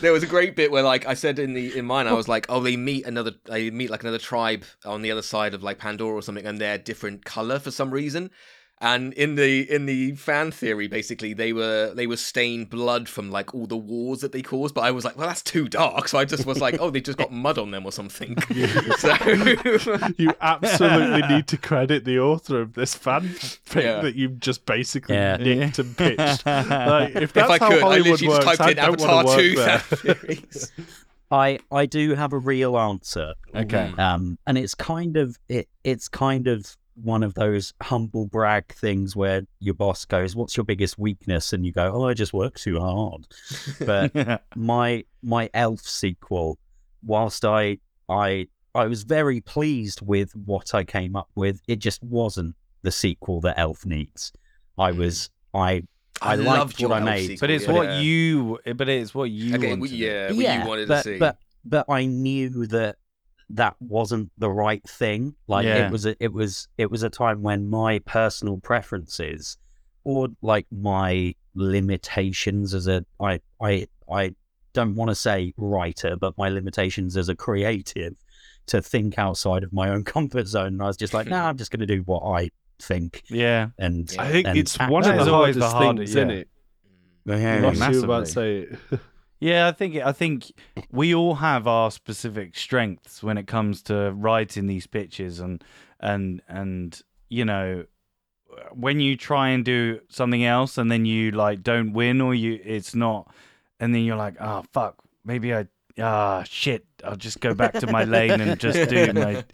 [0.00, 2.28] there was a great bit where like I said in the in mine I was
[2.28, 5.62] like oh they meet another they meet like another tribe on the other side of
[5.62, 8.30] like Pandora or something and they're different color for some reason
[8.82, 13.30] and in the in the fan theory basically they were they were stained blood from
[13.30, 16.08] like all the wars that they caused but I was like well that's too dark
[16.08, 18.36] so I just was like oh they just got mud on them or something
[18.98, 19.14] so
[20.16, 24.00] You absolutely need to credit the author of this fanfic Yeah.
[24.00, 25.36] that you've just basically Yeah.
[25.36, 26.46] nicked and pitched.
[26.46, 28.76] Like, if if that's I how could I Hollywood literally just works, typed I in
[28.76, 30.14] don't Avatar want to 2 work fan there.
[30.14, 30.72] theories
[31.30, 33.34] I I do have a real answer.
[33.54, 33.92] Okay.
[33.98, 35.68] Um, and it's kind of it.
[35.84, 40.64] It's kind of one of those humble brag things where your boss goes, "What's your
[40.64, 43.26] biggest weakness?" and you go, "Oh, I just work too hard."
[43.84, 46.58] But my my Elf sequel,
[47.04, 52.02] whilst I I I was very pleased with what I came up with, it just
[52.02, 54.32] wasn't the sequel that Elf needs.
[54.78, 54.96] I Mm.
[54.96, 55.82] was I
[56.22, 57.26] I loved liked your what I made.
[57.26, 57.72] sequel, but it's yeah.
[57.72, 58.58] what you.
[58.76, 59.54] But it's what you.
[59.56, 59.80] okay wanted.
[59.80, 62.96] well, yeah what yeah, you wanted but, to see but but I knew that
[63.54, 65.34] that wasn't the right thing.
[65.48, 65.86] Like Yeah.
[65.86, 69.56] it was a, it was it was a time when my personal preferences
[70.04, 74.34] or like my limitations as a I I I
[74.72, 78.14] don't want to say writer, but my limitations as a creative
[78.66, 80.68] to think outside of my own comfort zone.
[80.74, 83.22] And I was just like, no, I'm just going to do what I think.
[83.28, 83.70] Yeah.
[83.78, 85.98] And I think and it's act one That of is the always hardest the harder-
[85.98, 86.36] things, isn't yeah.
[86.36, 86.48] it?
[87.26, 88.04] Yeah, Lost you massively.
[88.04, 88.78] about to say it.
[89.40, 90.52] Yeah, I think I think
[90.92, 95.64] we all have our specific strengths when it comes to writing these pitches and
[95.98, 97.84] and and you know
[98.72, 102.60] when you try and do something else and then you like don't win or you
[102.64, 103.32] it's not
[103.78, 105.66] and then you're like oh fuck maybe I
[106.00, 109.44] ah shit I'll just go back to my lane and just do my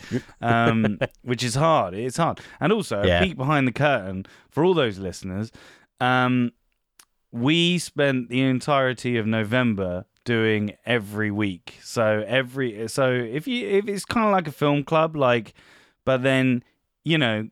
[0.40, 3.20] um which is hard it's hard and also Yeah.
[3.20, 5.52] a peek behind the curtain for all those listeners
[6.00, 6.52] um
[7.36, 11.78] we spent the entirety of November doing every week.
[11.82, 15.54] So every so if you if it's kind of like a film club, like,
[16.04, 16.64] but then
[17.04, 17.48] you know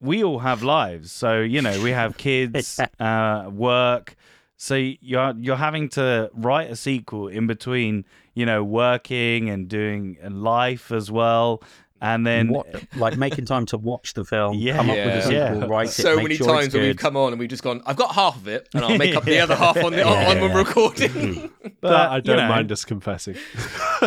[0.00, 1.12] we all have lives.
[1.12, 4.16] So you know we have kids, uh, work.
[4.56, 10.18] So you're you're having to write a sequel in between, you know, working and doing
[10.22, 11.62] and life as well,
[12.02, 14.76] and then what, like making time to watch the film, Yeah.
[14.76, 15.48] come up with a Yeah.
[15.48, 15.66] sequel, Yeah.
[15.74, 17.62] write it, so make many sure times it's when we've come on and we've just
[17.62, 19.98] gone, I've got half of it, and I'll make up the other half on the
[20.04, 20.56] Yeah, on when yeah.
[20.58, 21.50] recording.
[21.80, 23.36] but, that I don't know, mind us confessing.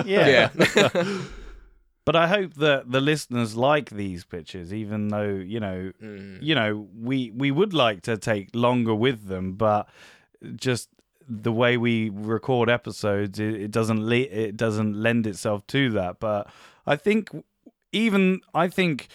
[0.06, 0.50] Yeah.
[0.56, 1.04] yeah.
[2.06, 6.38] But I hope that the listeners like these pictures, even though you know, Mm.
[6.40, 9.88] you know, we we would like to take longer with them, but
[10.56, 10.90] just
[11.28, 16.20] the way we record episodes, it, it doesn't le- it doesn't lend itself to that.
[16.20, 16.48] But
[16.86, 17.30] I think
[17.96, 19.08] even I think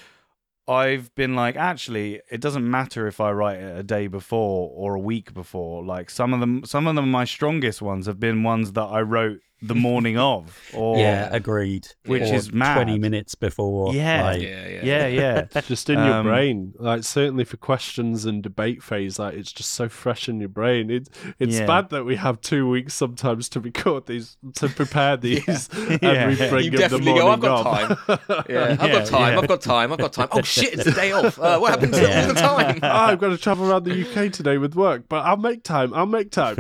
[0.67, 4.95] I've been like, actually, it doesn't matter if I write it a day before or
[4.95, 5.85] a week before.
[5.85, 9.01] Like some of them, some of them, my strongest ones have been ones that I
[9.03, 11.89] wrote the morning of, or yeah, agreed.
[12.07, 12.75] Which Or is mad.
[12.77, 13.95] Twenty minutes before.
[13.95, 14.23] Yeah.
[14.25, 15.61] like, yeah, yeah, yeah, yeah.
[15.69, 16.73] just in your Um, brain.
[16.79, 20.91] Like certainly for questions and debate phase, like it's just so fresh in your brain.
[20.91, 21.67] It, it's Yeah.
[21.67, 26.27] bad that we have two weeks sometimes to record these to prepare these and Yeah.
[26.29, 28.19] we You bring You them the definitely go, I've got time.
[28.49, 29.33] Yeah, I've got time.
[29.35, 29.39] yeah.
[29.41, 29.93] I've got time.
[29.93, 30.29] I've got time.
[30.33, 30.73] Oh shit!
[30.75, 31.39] It's the day off.
[31.39, 32.23] Uh, what happened to Yeah.
[32.23, 32.81] all the time?
[32.83, 35.93] Oh, I've got to travel around the UK today with work, but I'll make time.
[35.93, 36.57] I'll make time.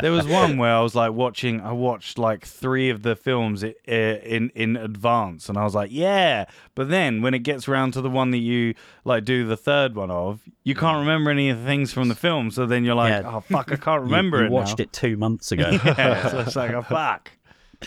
[0.00, 1.60] There was one where I was like watching.
[1.62, 3.90] I watched like three of the films i- i-
[4.24, 6.44] in in advance, and I was like, yeah.
[6.74, 9.94] But then when it gets around to the one that you like do the third
[9.94, 11.00] one of, you can't mm.
[11.00, 12.50] remember any of the things from the film.
[12.50, 13.30] So then you're like, Yeah.
[13.36, 14.50] oh fuck, I can't You- remember you it.
[14.52, 14.82] watched now.
[14.84, 15.70] it two months ago.
[15.84, 17.30] Yeah, so it's like, oh fuck.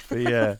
[0.09, 0.55] But yeah.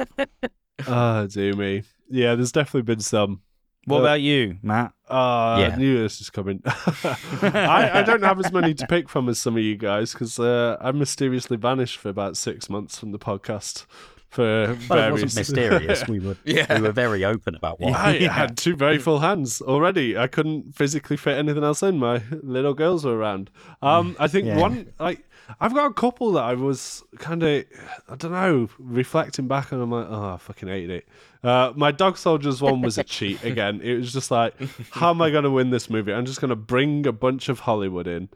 [0.88, 1.84] oh, dear me.
[2.10, 3.42] Yeah, there's definitely been some.
[3.86, 4.94] What Uh, about you, Matt?
[5.10, 5.74] Uh, Yeah.
[5.74, 6.62] I knew this was coming.
[6.66, 10.40] I, I don't have as many to pick from as some of you guys because
[10.40, 13.86] uh, I mysteriously vanished for about six months from the podcast
[14.30, 16.08] for Well, it wasn't mysterious.
[16.08, 16.74] We were Yeah.
[16.76, 17.92] we were very open about why.
[17.92, 18.34] I Yeah.
[18.34, 20.18] had two very full hands already.
[20.18, 22.00] I couldn't physically fit anything else in.
[22.00, 23.50] My little girls were around.
[23.82, 24.58] Um, I think Yeah.
[24.60, 25.24] one like
[25.60, 27.66] I've got a couple that I was kind of
[28.10, 31.08] I don't know reflecting back and I'm like oh I fucking hated it.
[31.44, 33.82] Uh, my dog soldiers one was a cheat again.
[33.82, 34.54] It was just like
[34.92, 36.14] how am I going to win this movie?
[36.14, 38.30] I'm just going to bring a bunch of Hollywood in.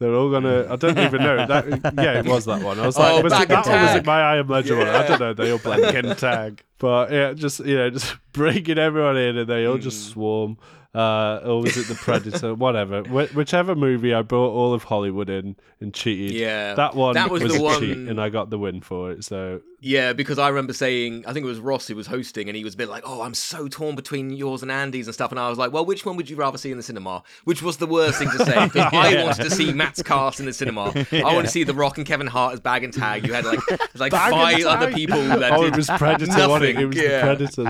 [0.00, 0.66] They're all gonna.
[0.72, 1.46] I don't even know.
[1.46, 2.80] That, yeah, it was that one.
[2.80, 4.88] I was like, Oh, was it that or was it my I Am Legend one?
[4.88, 5.34] I don't know.
[5.34, 5.84] They all blend.
[5.84, 6.64] Can tag.
[6.78, 9.82] But yeah, just you know, just bringing everyone in and they all Hmm.
[9.82, 10.58] just swarm.
[10.94, 12.54] Uh, or was it the Predator?
[12.64, 13.02] Whatever.
[13.02, 16.32] Wh- whichever movie, I brought all of Hollywood in and cheated.
[16.36, 19.10] Yeah, That one That was was, the one- cheat, and I got the win for
[19.10, 19.24] it.
[19.24, 22.56] So Yeah, because I remember saying, I think it was Ross who was hosting, and
[22.56, 25.30] he was a bit like, "Oh, I'm so torn between yours and Andy's and stuff."
[25.32, 27.60] And I was like, "Well, which one would you rather see in the cinema?" Which
[27.60, 30.52] was the worst thing to say because I wanted to see Matt's cast in the
[30.52, 30.92] cinema.
[31.12, 33.26] I want to see The Rock and Kevin Hart as Bag and Tag.
[33.26, 33.60] You had like
[33.96, 36.64] like Bag five other people that oh, it was Predator.
[36.64, 36.78] it?
[36.78, 37.34] it was yeah.
[37.34, 37.64] the Predator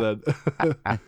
[0.84, 0.98] then.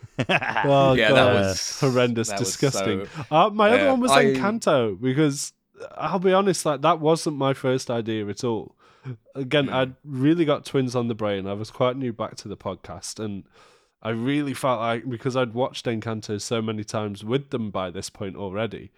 [0.65, 1.17] oh, yeah, God.
[1.17, 3.07] that was horrendous, that was disgusting.
[3.07, 5.53] so- Uh, my other one was I- Encanto because
[5.97, 8.75] I'll be honest, like that wasn't my first idea at all.
[9.35, 11.47] Again, I'd really got twins on the brain.
[11.47, 13.45] I was quite new back to the podcast, and
[14.03, 18.11] I really felt like because I'd watched Encanto so many times with them by this
[18.11, 18.91] point already.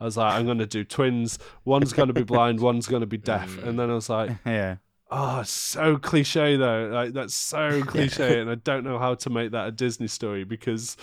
[0.00, 1.38] I was like, I'm going to do twins.
[1.64, 3.56] One's going to be blind, one's going to be deaf.
[3.62, 4.76] And then I was like, Yeah.
[5.14, 6.88] Oh, so cliche though.
[6.92, 10.42] Like that's so cliche, and I don't know how to make that a Disney story
[10.44, 10.96] because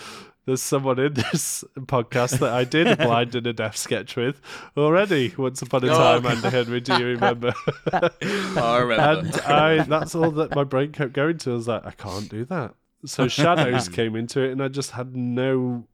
[0.46, 4.40] there's someone in this podcast that I did a blind and a deaf sketch with
[4.76, 5.32] already.
[5.36, 6.36] Once upon a Oh, time, okay.
[6.36, 7.52] Andy Henry, do you remember?
[7.92, 9.20] Oh, I remember.
[9.28, 11.50] and I that's all that my brain kept going to.
[11.52, 12.74] I was like, I can't do that.
[13.06, 15.84] So shadows came into it, and I just had no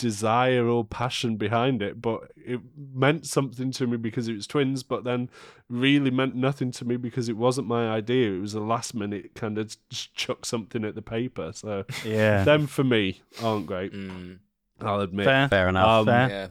[0.00, 2.60] desire or passion behind it, but it
[2.94, 5.28] meant something to me because it was twins, but then
[5.68, 8.32] really meant nothing to me because it wasn't my idea.
[8.32, 11.52] It was a last minute kind of just chuck something at the paper.
[11.54, 12.44] So Yeah.
[12.44, 13.92] them for me aren't great.
[13.92, 14.38] Mm,
[14.80, 15.26] I'll admit.
[15.26, 15.48] Fair.
[15.48, 16.00] Fair enough.
[16.00, 16.28] Um, Fair.
[16.28, 16.46] yeah.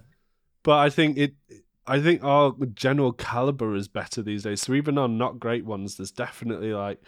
[0.63, 1.33] But I think it.
[1.87, 4.61] I think our general caliber is better these days.
[4.61, 7.01] So even on not great ones, there's definitely like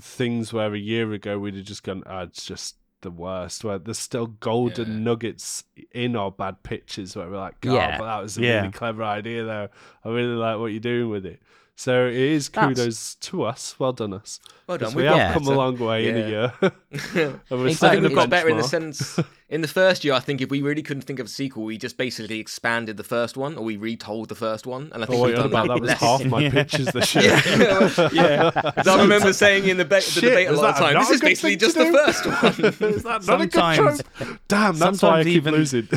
[0.00, 3.64] things where a year ago we'd have just gone, ah, it's just the worst.
[3.64, 4.98] Where there's still golden Yeah.
[4.98, 7.98] nuggets in our bad pitches where we're like, God, Yeah.
[7.98, 8.56] but that was a Yeah.
[8.60, 9.68] really clever idea though.
[10.04, 11.40] I really like what you're doing with it.
[11.76, 13.78] So it is That's- kudos to us.
[13.78, 14.40] Well done us.
[14.66, 14.96] Well 'Cause done.
[14.96, 16.52] We We've have got come a long way in a year.
[16.60, 16.72] And
[17.12, 19.18] we're I think setting we've a got better in the sense.
[19.50, 21.78] In the first year, I think if we really couldn't think of a sequel, we
[21.78, 24.90] just basically expanded the first one, or we retold the first one.
[24.92, 25.68] And I Oh, think what we've done about?
[25.68, 26.00] That was less.
[26.00, 26.50] half my Yeah.
[26.50, 27.40] pitches this year.
[27.46, 28.50] yeah, yeah.
[28.50, 30.92] 'Cause I remember saying in the, ba- the Shit, debate a lot of that time,
[30.94, 32.26] not this is basically thing to just the first
[32.82, 32.90] one.
[32.92, 34.38] is that not a good Sometimes- trope?
[34.48, 35.88] Damn, that's why I sometimes keep even- losing.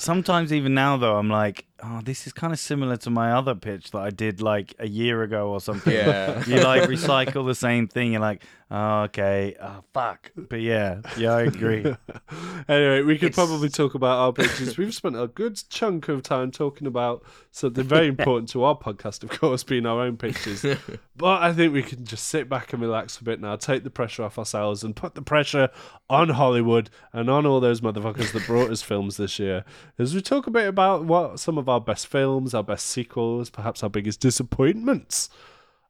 [0.00, 3.54] Sometimes even now though, I'm like, oh, this is kind of similar to my other
[3.54, 5.94] pitch that I did like a year ago or something.
[5.94, 6.44] Yeah.
[6.44, 8.12] you like recycle the same thing.
[8.12, 10.30] You're like, oh, okay, oh, fuck.
[10.36, 11.80] But yeah, yeah, I agree.
[12.68, 14.78] anyway, we could It's- probably talk about our pitches.
[14.78, 19.22] We've spent a good chunk of time talking about something very important to our podcast,
[19.22, 20.64] of course, being our own pictures.
[21.16, 23.90] but I think we can just sit back and relax a bit now, take the
[23.90, 25.68] pressure off ourselves, and put the pressure
[26.08, 29.64] on Hollywood and on all those motherfuckers that brought us films this year.
[29.98, 33.50] As we talk a bit about what some of our best films, our best sequels,
[33.50, 35.28] perhaps our biggest disappointments.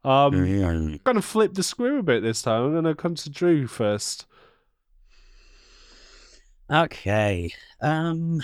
[0.03, 2.63] Um, I'm going to flip the screw a bit this time.
[2.65, 4.27] I'm going to come to Drew first.
[6.71, 7.53] Okay.
[7.81, 8.41] Um.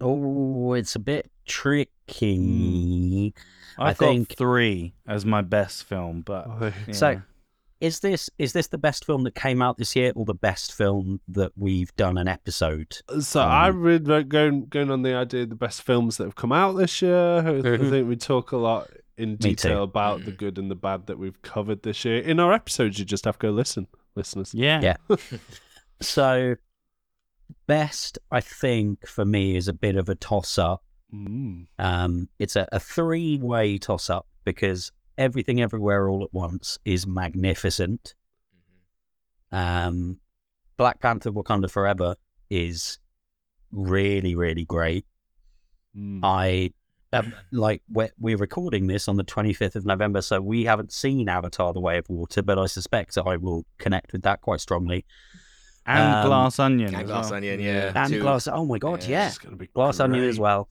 [0.00, 3.34] Oh, it's a bit tricky.
[3.76, 6.46] I I've think- three as my best film, but
[6.86, 6.92] yeah.
[6.92, 7.20] So,
[7.80, 10.72] is this is this the best film that came out this year, or the best
[10.74, 12.98] film that we've done an episode?
[13.20, 16.24] So Um, I really like going going on the idea of the best films that
[16.24, 17.38] have come out this year.
[17.38, 17.90] I Mhm.
[17.90, 20.38] think we talk a lot in detail about the Mhm.
[20.38, 22.98] good and the bad that we've covered this year in our episodes.
[22.98, 24.54] You just have to go listen, listeners.
[24.54, 24.96] yeah, Yeah.
[26.00, 26.54] So,
[27.66, 30.82] best I think for me is a bit of a toss up.
[31.12, 31.66] Mm.
[31.78, 37.06] Um, it's a, a three way toss up because everything everywhere all at once is
[37.06, 38.14] magnificent.
[39.52, 40.18] Um,
[40.76, 42.14] Black Panther Wakanda Forever
[42.48, 42.98] is
[43.70, 45.04] really, really great.
[45.96, 46.20] Mm.
[46.22, 46.70] I
[47.12, 51.28] um, like we're, we're recording this on the 25th of November, so we haven't seen
[51.28, 55.04] Avatar: The Way of Water, but I suspect I will connect with that quite strongly.
[55.86, 56.94] and Um, Glass Onion.
[56.94, 57.38] And Glass well.
[57.38, 57.92] Onion, yeah.
[57.94, 58.20] And Two.
[58.20, 60.68] Glass, oh my god, Yeah, yeah, It's gonna be Glass Onion as well,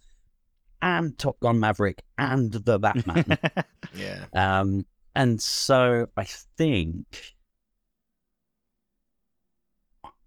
[0.81, 3.37] and Top Gun Maverick and the Batman.
[3.95, 4.25] Yeah.
[4.33, 7.35] Um, and so I think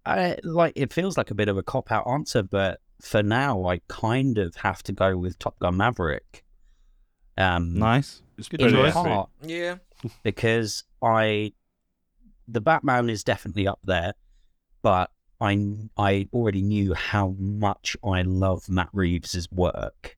[0.05, 3.67] I like it feels like a bit of a cop out answer, but for now
[3.67, 6.43] I kind of have to go with Top Gun Maverick.
[7.37, 8.21] Um, nice.
[8.37, 8.93] It's Good pretty in choice.
[8.93, 9.75] part Yeah.
[10.23, 11.53] because I,
[12.47, 14.13] the Batman is definitely up there,
[14.81, 20.17] but I I already knew how much I love Matt Reeves' work,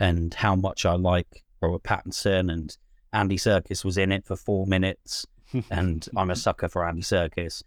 [0.00, 2.76] and how much I like Robert Pattinson and
[3.12, 5.26] Andy Serkis was in it for four minutes,
[5.70, 7.62] and I'm a sucker for Andy Serkis,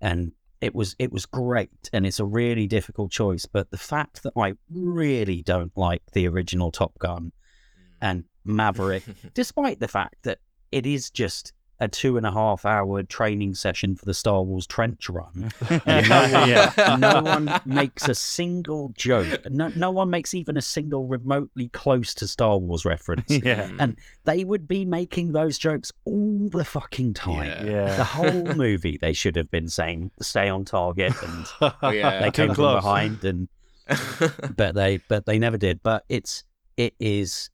[0.00, 3.46] and it was it was great, and it's a really difficult choice.
[3.46, 7.32] But the fact that I really don't like the original Top Gun
[7.76, 7.94] hmm.
[8.00, 9.04] and Maverick,
[9.34, 10.38] despite the fact that
[10.70, 11.52] it is just
[11.82, 15.50] a two and a half hour training session for the Star Wars trench run.
[15.84, 16.96] And no, one, yeah.
[16.98, 19.50] no one makes a single joke.
[19.50, 23.24] No, no one makes even a single remotely close to Star Wars reference.
[23.44, 23.68] yeah.
[23.80, 27.66] And they would be making those jokes all the fucking time.
[27.66, 27.96] Yeah.
[27.96, 31.46] The whole movie, they should have been saying "stay on target," and
[31.82, 32.20] Oh, yeah.
[32.20, 32.82] they came from close.
[32.82, 33.48] behind, and
[34.56, 35.82] but they but they never did.
[35.82, 36.44] But it's
[36.76, 37.50] it is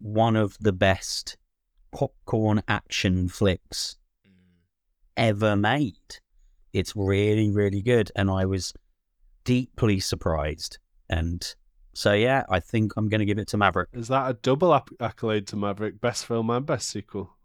[0.00, 1.36] one of the best
[1.92, 3.96] popcorn action flicks
[5.16, 6.18] ever made.
[6.72, 8.72] It's really really good, and I was
[9.44, 10.78] deeply surprised.
[11.10, 11.54] And
[11.92, 13.90] so yeah, I think I'm going to give it to Maverick.
[13.92, 16.00] Is that a double app- accolade to Maverick?
[16.00, 17.36] Best film and best sequel.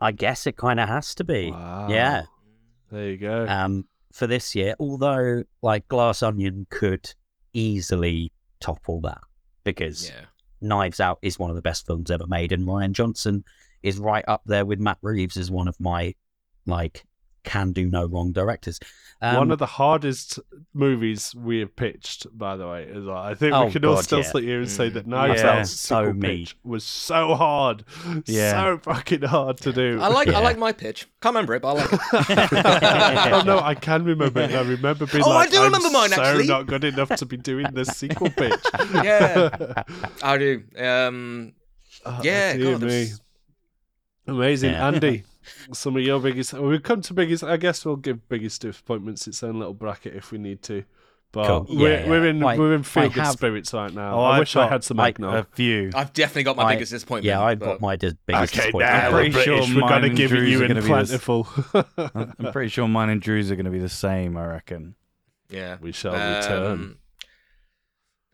[0.00, 1.50] I guess it kind of has to be.
[1.50, 1.88] Wow.
[1.88, 2.22] Yeah.
[2.90, 3.46] There you go.
[3.48, 4.74] um, for this year.
[4.78, 7.14] Although, like Glass Onion could
[7.52, 9.20] easily topple that
[9.64, 10.26] because yeah.
[10.60, 13.44] Knives Out is one of the best films ever made, and Rian Johnson
[13.82, 16.14] is right up there with Matt Reeves as one of my
[16.66, 17.04] like
[17.46, 18.78] can do no wrong directors.
[19.22, 20.38] Um, One of the hardest
[20.74, 23.16] movies we have pitched, by the way, as well.
[23.16, 24.30] I think Oh, we can all still yeah.
[24.30, 24.94] sit here and say Mm.
[24.94, 25.50] that Knives Yeah.
[25.60, 26.28] Out's So sequel me.
[26.40, 27.84] pitch was so hard,
[28.26, 28.50] Yeah.
[28.50, 29.98] so fucking hard to do.
[30.02, 31.06] I like I like my pitch.
[31.22, 33.32] Can't remember it, but I like it.
[33.32, 34.50] oh no, I can remember it.
[34.52, 37.08] I remember being Oh, I like, do I'm remember mine, so actually." not good enough
[37.16, 38.60] to be doing the sequel pitch.
[38.92, 39.82] Yeah.
[40.22, 40.62] I do.
[40.78, 41.52] Um,
[42.04, 42.88] Oh, yeah, dear God, me.
[42.88, 43.20] there's-
[44.28, 44.88] Amazing, Yeah.
[44.88, 45.24] Andy.
[45.72, 46.52] Some of your biggest.
[46.52, 47.42] We'll come to biggest.
[47.44, 50.84] I guess we'll give biggest disappointments its own little bracket if we need to.
[51.32, 51.66] But Cool.
[51.78, 52.08] we're, Yeah, yeah.
[52.08, 54.14] we're in I- we're in I feel good have- spirits right now.
[54.16, 55.34] Oh, I I've wish I had some like, eggnog.
[55.34, 55.90] A few.
[55.94, 57.24] I've definitely got my I- biggest disappointment.
[57.26, 58.92] Yeah, I got my dis- biggest okay, disappointment.
[58.92, 61.48] now I'm we're pretty sure We're gonna give Drew's you are in gonna this- plentiful.
[61.98, 64.36] I'm pretty sure mine and Drew's are going to be the same.
[64.36, 64.94] I reckon.
[65.50, 65.76] Yeah.
[65.80, 66.72] we shall return.
[66.72, 66.96] Um,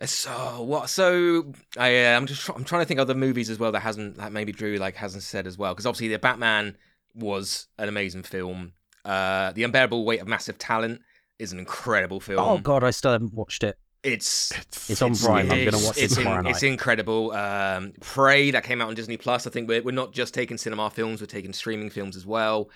[0.05, 0.89] So what?
[0.91, 3.71] So I, uh, I'm just try- I'm trying to think of the movies as well
[3.73, 6.77] that hasn't that maybe Drew like hasn't said as well because obviously the Batman
[7.15, 8.73] was an amazing film.
[9.05, 11.01] Uh, the Unbearable Weight of Massive Talent
[11.39, 12.39] is an incredible film.
[12.41, 13.77] Oh god, I still haven't watched it.
[14.05, 14.53] It's
[14.91, 15.51] It's on Prime.
[15.51, 16.51] I'm gonna watch it it's, tomorrow in- night.
[16.51, 17.31] it's incredible.
[17.33, 19.47] Um, Prey that came out on Disney Plus.
[19.47, 22.69] I think we're we're not just taking cinema films; we're taking streaming films as well.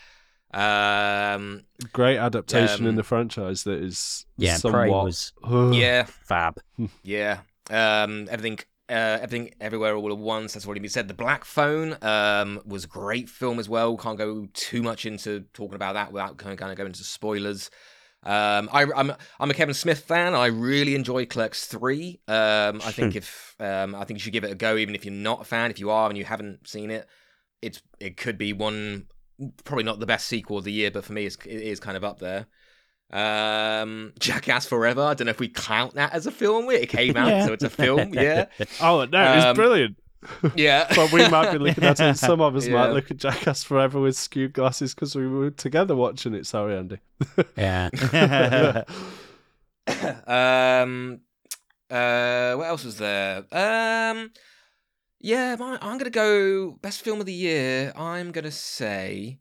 [0.55, 1.63] Um,
[1.93, 4.79] Great adaptation in um, the franchise that is Yeah, somewhat.
[4.79, 5.33] Prey was
[5.77, 6.59] yeah, fab.
[7.03, 7.41] Yeah.
[7.71, 10.55] Um, everything, uh, everything, everywhere, all at once.
[10.55, 11.09] That's already been said.
[11.09, 13.97] The Black Phone um, was a great film as well.
[13.97, 17.71] Can't go too much into talking about that without kind of, going into spoilers.
[18.23, 20.35] Um, I, I'm I'm a Kevin Smith fan.
[20.35, 22.21] I really enjoy Clerks three.
[22.27, 25.05] Um, I think if um, I think you should give it a go, even if
[25.05, 25.71] you're not a fan.
[25.71, 27.07] If you are and you haven't seen it,
[27.63, 29.07] it's it could be one
[29.65, 31.97] probably not the best sequel of the year, but for me, it's, it is kind
[31.97, 32.47] of up there.
[33.13, 35.03] Um, Jackass Forever.
[35.03, 36.69] I don't know if we count that as a film.
[36.71, 37.47] It came out, Yeah.
[37.47, 38.13] so it's a film.
[38.15, 38.47] Yeah,
[38.81, 39.97] Oh no, it's Um, brilliant.
[40.57, 40.87] yeah.
[40.97, 42.17] But we might be looking at it.
[42.19, 45.95] Some of us might look at Jackass Forever with skewed glasses because we were together
[45.95, 46.47] watching it.
[46.47, 46.99] Sorry, Andy.
[47.57, 47.91] Yeah.
[50.27, 51.21] um,
[51.91, 53.45] uh, what else was there?
[53.53, 54.33] Um,
[55.21, 57.93] yeah, my, I'm gonna go best film of the year.
[57.97, 59.39] I'm gonna say,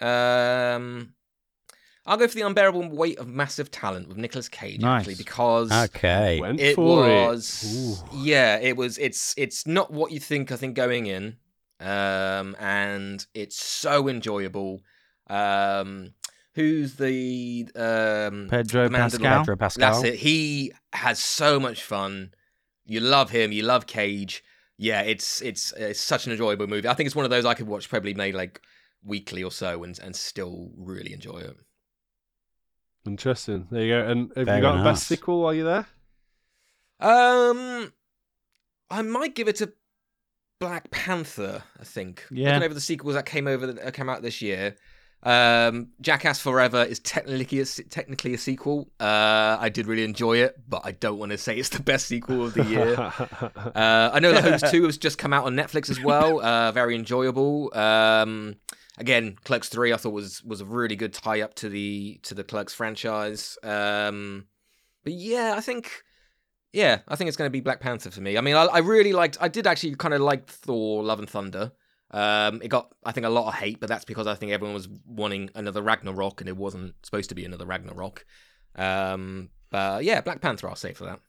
[0.00, 1.14] um,
[2.10, 5.02] I'll go for the unbearable weight of massive talent with Nicolas Cage Nice.
[5.02, 6.40] actually because Okay.
[6.40, 8.12] Went it for was it.
[8.16, 11.36] Yeah it was it's it's not what you think i think going in
[11.78, 14.80] um and it's so enjoyable
[15.28, 16.12] um
[16.56, 19.38] who's the um Pedro the Pascal.
[19.38, 19.92] Pedro Pascal.
[19.92, 22.32] that's it he has so much fun
[22.84, 24.42] you love him you love cage
[24.78, 27.54] yeah it's it's it's such an enjoyable movie i think it's one of those i
[27.54, 28.60] could watch probably maybe like
[29.04, 31.56] weekly or so and and still really enjoy it
[33.06, 33.66] Interesting.
[33.70, 34.06] There you go.
[34.08, 34.94] And have Fair you got a enough.
[34.94, 35.86] best sequel while you're there?
[37.00, 37.92] Um,
[38.90, 39.72] I might give it to
[40.58, 41.62] Black Panther.
[41.78, 42.24] I think.
[42.30, 42.48] Yeah.
[42.50, 44.76] Looking over the sequels that came over that came out this year.
[45.22, 48.90] Um, Jackass Forever is technically a, technically a sequel.
[48.98, 52.06] Uh, I did really enjoy it, but I don't want to say it's the best
[52.06, 53.12] sequel of the year.
[53.74, 56.40] Uh, I know The Host 2 has just come out on Netflix as well.
[56.40, 57.70] Uh, very enjoyable.
[57.76, 58.56] Um,
[59.00, 62.34] again, Clerks 3 I thought was was a really good tie up to the to
[62.34, 63.58] the Clerks franchise.
[63.62, 64.46] Um,
[65.02, 66.04] but yeah, I think
[66.72, 68.38] yeah, I think it's going to be Black Panther for me.
[68.38, 69.38] I mean, I, I really liked.
[69.40, 71.72] I did actually kind of like Thor: Love and Thunder.
[72.12, 74.74] Um, it got, I think, a lot of hate, but that's because I think everyone
[74.74, 78.24] was wanting another Ragnarok, and it wasn't supposed to be another Ragnarok.
[78.76, 81.20] Um, but yeah, Black Panther, I'll say for that.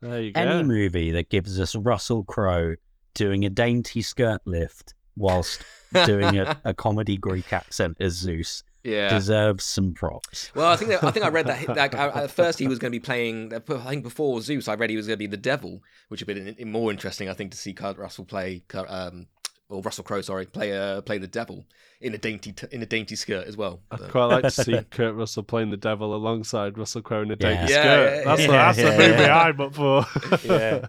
[0.00, 0.40] there you go.
[0.40, 2.76] Any movie that gives us Russell Crowe
[3.14, 5.62] doing a dainty skirt lift whilst
[6.06, 9.10] doing a, a comedy Greek accent as Zeus Yeah.
[9.10, 10.50] deserves some props.
[10.54, 11.68] Well, I think that, I think I read that.
[11.76, 13.52] Like, at first, he was going to be playing.
[13.54, 16.34] I think before Zeus, I read he was going to be the devil, which would
[16.36, 19.26] have been more interesting, I think, to see Kurt Russell play, um,
[19.68, 21.66] or Russell Crowe, sorry, play uh, play the devil
[22.00, 23.82] in a dainty t- in a dainty skirt as well.
[23.90, 27.30] I'd But- quite like to see Kurt Russell playing the devil alongside Russell Crowe in
[27.30, 28.14] a dainty Yeah, skirt.
[28.16, 28.46] yeah, that's yeah.
[28.46, 29.38] the, that's the movie yeah.
[29.42, 30.06] I'm up for.
[30.44, 30.86] Yeah.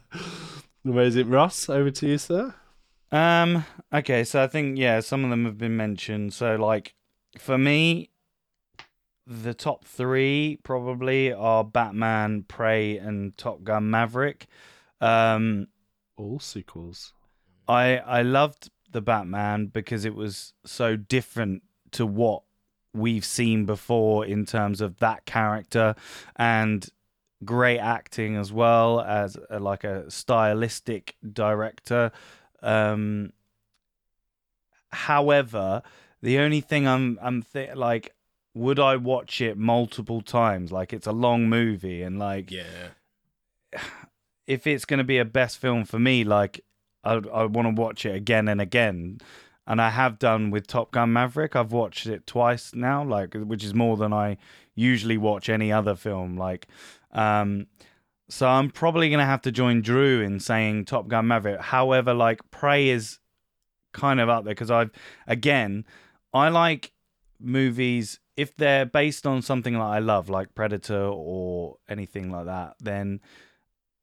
[0.86, 1.30] Amazing.
[1.30, 2.56] Ross, over to you, sir.
[3.12, 3.66] Um.
[3.94, 4.24] Okay.
[4.24, 6.34] So I think yeah, some of them have been mentioned.
[6.34, 6.96] So like,
[7.38, 8.10] for me,
[9.28, 14.48] the top three probably are Batman, Prey, and Top Gun Maverick.
[15.00, 15.68] Um.
[16.18, 17.14] All sequels.
[17.68, 22.44] I I loved the Batman because it was so different to what
[22.94, 25.96] we've seen before in terms of that character
[26.36, 26.90] and
[27.44, 32.12] great acting as well as a, like a stylistic director
[32.62, 33.32] um
[34.92, 35.82] however
[36.22, 38.14] the only thing i'm i'm th- like
[38.54, 42.90] would i watch it multiple times like it's a long movie and like yeah,
[44.48, 46.62] if it's going to be a best film for me, like
[47.04, 49.20] I I want to watch it again and again,
[49.68, 51.56] and I have done with Top Gun Maverick.
[51.56, 54.38] I've watched it twice now, like which is more than I
[54.76, 56.38] usually watch any other film.
[56.38, 56.68] Like,
[57.12, 57.68] um,
[58.32, 61.60] so I'm probably going to have to join Drew in saying Top Gun Maverick.
[61.60, 63.20] However, like Prey is
[63.92, 64.90] kind of up there because I've
[65.28, 65.86] again
[66.34, 66.94] I like
[67.42, 72.76] movies if they're based on something that I love, like Predator or anything like that.
[72.80, 73.20] Then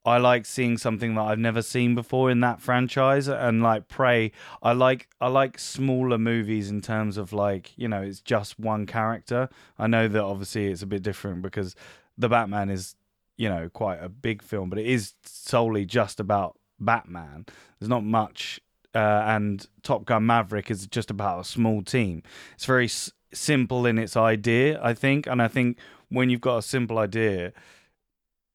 [0.05, 4.31] I like seeing something that I've never seen before in that franchise and like Prey
[4.61, 8.85] I like I like smaller movies in terms of like you know it's just one
[8.85, 9.49] character
[9.79, 11.75] I know that obviously it's a bit different because
[12.15, 12.95] the Batman is
[13.39, 17.45] you know quite a big film, but it is solely just about Batman.
[17.79, 18.59] There's not much,
[18.93, 22.21] uh, and Top Gun Maverick is just about a small team.
[22.55, 25.77] It's very s- simple in its idea, I think, and I think
[26.09, 27.53] when you've got a simple idea,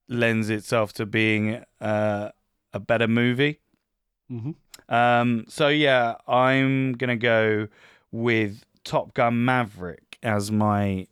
[0.08, 2.30] lends itself to being uh,
[2.74, 3.60] a better movie.
[4.28, 4.52] hmm
[4.88, 7.68] Um, so yeah, I'm gonna go
[8.12, 11.06] with Top Gun Maverick as my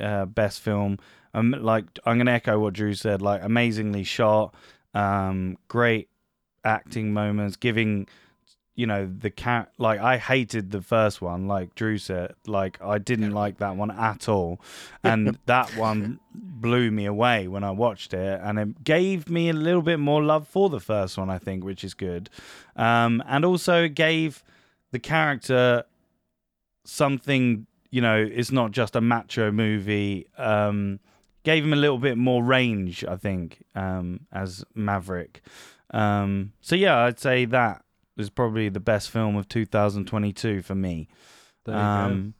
[0.00, 0.98] uh, best film.
[1.34, 3.22] Um, like I'm gonna echo what Drew said.
[3.22, 4.54] Like amazingly shot,
[4.94, 6.08] um, great
[6.64, 8.06] acting moments, giving
[8.78, 9.72] you know the cat.
[9.76, 11.48] Like I hated the first one.
[11.48, 14.60] Like Drew said, like I didn't like that one at all,
[15.02, 19.52] and that one blew me away when I watched it, and it gave me a
[19.52, 21.28] little bit more love for the first one.
[21.28, 22.30] I think, which is good,
[22.76, 24.44] um, and also it gave
[24.92, 25.82] the character
[26.84, 27.66] something.
[27.90, 30.28] You know, it's not just a macho movie.
[30.36, 31.00] Um,
[31.42, 35.42] gave him a little bit more range, I think, um, as Maverick.
[35.90, 37.84] Um, so yeah, I'd say that
[38.16, 41.08] is probably the best film of 2022 for me.
[41.66, 42.34] Um,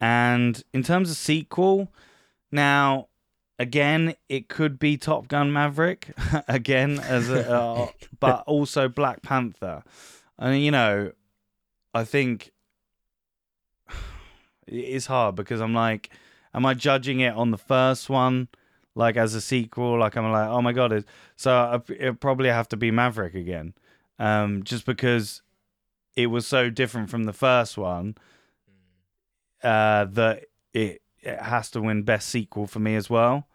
[0.00, 1.92] and in terms of sequel,
[2.52, 3.08] now
[3.58, 6.12] again, it could be Top Gun Maverick
[6.48, 7.88] again as a, uh,
[8.20, 9.82] but also Black Panther.
[10.38, 11.12] And you know,
[11.92, 12.52] I think
[14.66, 16.10] it's hard because I'm like,
[16.54, 18.48] am I judging it on the first one?
[18.94, 20.92] Like as a sequel, like I'm like, oh my god!
[20.92, 23.74] It, so I, it probably have to be Maverick again,
[24.20, 25.42] um, just because
[26.14, 28.16] it was so different from the first one
[29.64, 33.48] uh, that it it has to win best sequel for me as well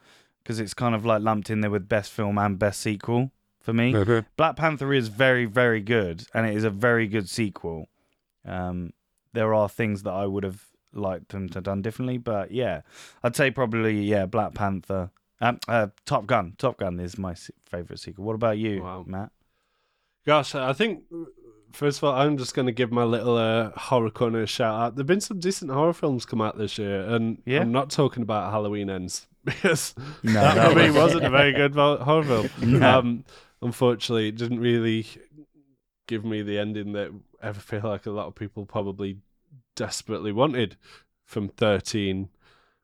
[0.44, 3.32] because it's kind of like lumped in there with best film and best sequel
[3.62, 3.94] for me.
[4.36, 7.88] Black Panther is very very good and it is a very good sequel.
[8.44, 8.92] Um,
[9.34, 12.82] there are things that I would have liked them to have done differently, but yeah,
[13.24, 15.12] I'd say probably yeah Black Panther.
[15.42, 16.54] Um, uh, Top Gun.
[16.58, 17.34] Top Gun is my
[17.70, 18.26] favorite sequel.
[18.26, 19.06] What about you, Wow.
[19.08, 19.32] Matt?
[20.26, 21.04] Gosh, I think
[21.72, 24.80] first of all, I'm just going to give my little uh, horror corner a shout
[24.82, 24.96] out.
[24.96, 27.62] There've been some decent horror films come out this year, and Yeah?
[27.62, 31.54] I'm not talking about Halloween Ends because No, that, that me was- wasn't a very
[31.54, 32.50] good horror film.
[32.80, 33.00] No.
[33.00, 33.24] Um,
[33.62, 35.08] unfortunately, it didn't really
[36.08, 37.12] give me the ending that
[37.42, 39.18] I feel like a lot of people probably
[39.80, 40.76] desperately wanted
[41.26, 42.28] from 13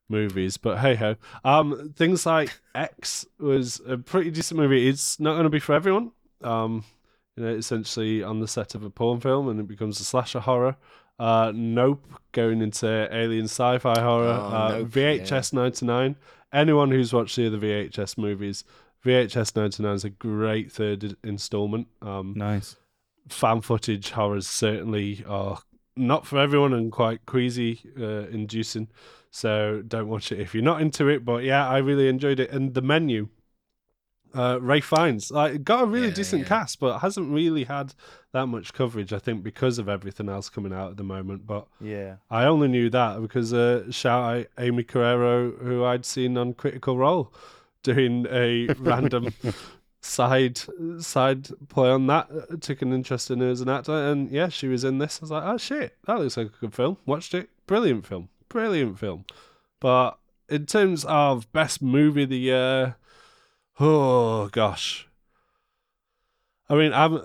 [0.08, 0.56] movies.
[0.56, 4.88] But hey ho, um, things like X was a pretty decent movie.
[4.88, 6.12] It's not going to be for everyone.
[6.42, 6.84] Um,
[7.36, 10.40] you know, essentially on the set of a porn film, and it becomes a slasher
[10.40, 10.76] horror.
[11.18, 14.38] Uh, nope, going into alien sci-fi horror.
[14.40, 16.16] Oh, uh, Nope, VHS 99.
[16.52, 18.64] Anyone who's watched the other VHS movies,
[19.04, 21.88] VHS 99 is a great third installment.
[22.00, 22.76] Um, Nice.
[23.28, 25.58] fan footage horrors certainly are
[25.96, 28.88] not for everyone and quite queasy uh, inducing.
[29.30, 31.24] So don't watch it if you're not into it.
[31.24, 32.50] But yeah, I really enjoyed it.
[32.50, 33.28] And the menu,
[34.34, 36.48] uh, Ralph Fiennes, like got a really Yeah, decent yeah.
[36.48, 37.94] cast, but hasn't really had
[38.32, 39.12] that much coverage.
[39.12, 41.46] I think because of everything else coming out at the moment.
[41.46, 42.16] But Yeah.
[42.30, 46.98] I only knew that because uh, shout out Aimee Carrero, who I'd seen on Critical
[46.98, 47.32] Role,
[47.82, 49.32] doing a random
[50.06, 50.60] side
[50.98, 52.28] side play on that.
[52.30, 55.18] uh, Took an interest in her as an actor, and yeah, she was in this.
[55.20, 56.96] I was like, oh shit, that looks like a good film.
[57.06, 59.24] Watched it, brilliant film, brilliant film.
[59.80, 62.96] But in terms of best movie of the year,
[63.78, 65.05] oh gosh.
[66.68, 67.20] I mean, I'm,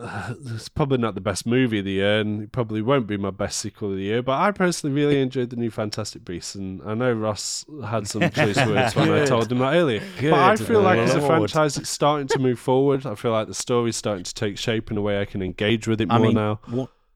[0.54, 3.32] it's probably not the best movie of the year, and it probably won't be my
[3.32, 4.22] best sequel of the year.
[4.22, 8.22] But I personally really enjoyed the new Fantastic Beasts, and I know Ross had some
[8.32, 10.02] choice words when I told him that earlier.
[10.22, 13.06] But I feel like as a franchise, it's starting to move forward.
[13.06, 15.88] I feel like the story's starting to take shape in a way I can engage
[15.88, 16.60] with it I more mean, now.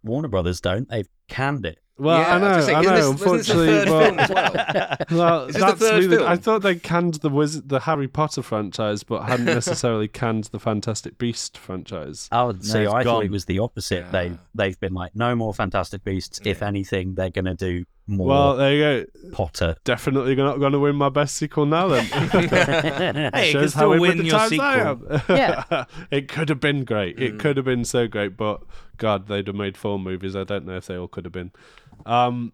[0.03, 0.87] Warner Brothers don't.
[0.89, 1.79] They've canned it.
[1.97, 3.11] Well, Yeah, I know, was gonna say, I know.
[3.11, 4.97] this- wasn't this the unfortunately, third film as well?
[5.11, 6.25] well, Is this the that's third really.
[6.25, 10.59] I thought they canned the Wizard, the Harry Potter franchise, but hadn't necessarily canned the
[10.59, 12.27] Fantastic Beast franchise.
[12.33, 14.05] I would say it's I thought it was the opposite.
[14.05, 14.11] Yeah.
[14.11, 16.41] They they've been like, no more Fantastic Beasts.
[16.43, 19.29] If anything, they're gonna do more Well, there you go.
[19.31, 19.75] Potter.
[19.83, 21.87] Definitely not going to win my best sequel now.
[21.87, 25.11] Then Hey, can shows still how win your times I sequel.
[25.17, 25.21] am.
[25.29, 25.85] Yeah.
[26.11, 27.17] it could have been great.
[27.19, 27.39] It Mm.
[27.39, 28.61] could have been so great, but
[28.97, 30.35] God, they'd have made four movies.
[30.35, 31.51] I don't know if they all could have been.
[32.05, 32.53] Um,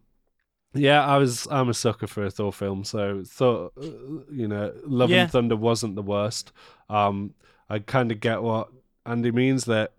[0.74, 1.48] yeah, I was.
[1.52, 3.86] I'm a sucker for a Thor film, so thought uh,
[4.32, 5.24] you know, Love Yeah.
[5.24, 6.52] and Thunder wasn't the worst.
[6.90, 7.34] Um,
[7.70, 8.70] I kind of get what
[9.06, 9.94] Andy means that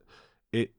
[0.53, 0.73] it.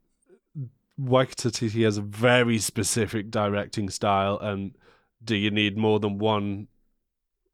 [0.97, 4.76] Waikiki has a very specific directing style, and
[5.24, 6.68] do you need more than one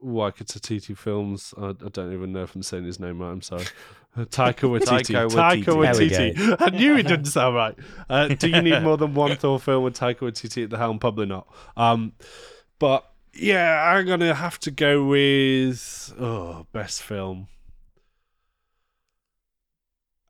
[0.02, 1.54] Waikiki films?
[1.58, 3.32] I, I don't even know if I'm saying his name right.
[3.32, 3.66] I'm sorry.
[4.18, 5.14] Taika Waititi.
[5.14, 6.38] Taika Taika Waititi.
[6.40, 6.56] We Waititi.
[6.60, 7.76] I knew it didn't sound right.
[8.10, 11.00] Uh, do you need more than one Thor film with Taika Waititi at the helm?
[11.00, 11.48] Probably not.
[11.78, 12.14] Um,
[12.80, 17.48] but yeah, I'm gonna have to go with oh best film.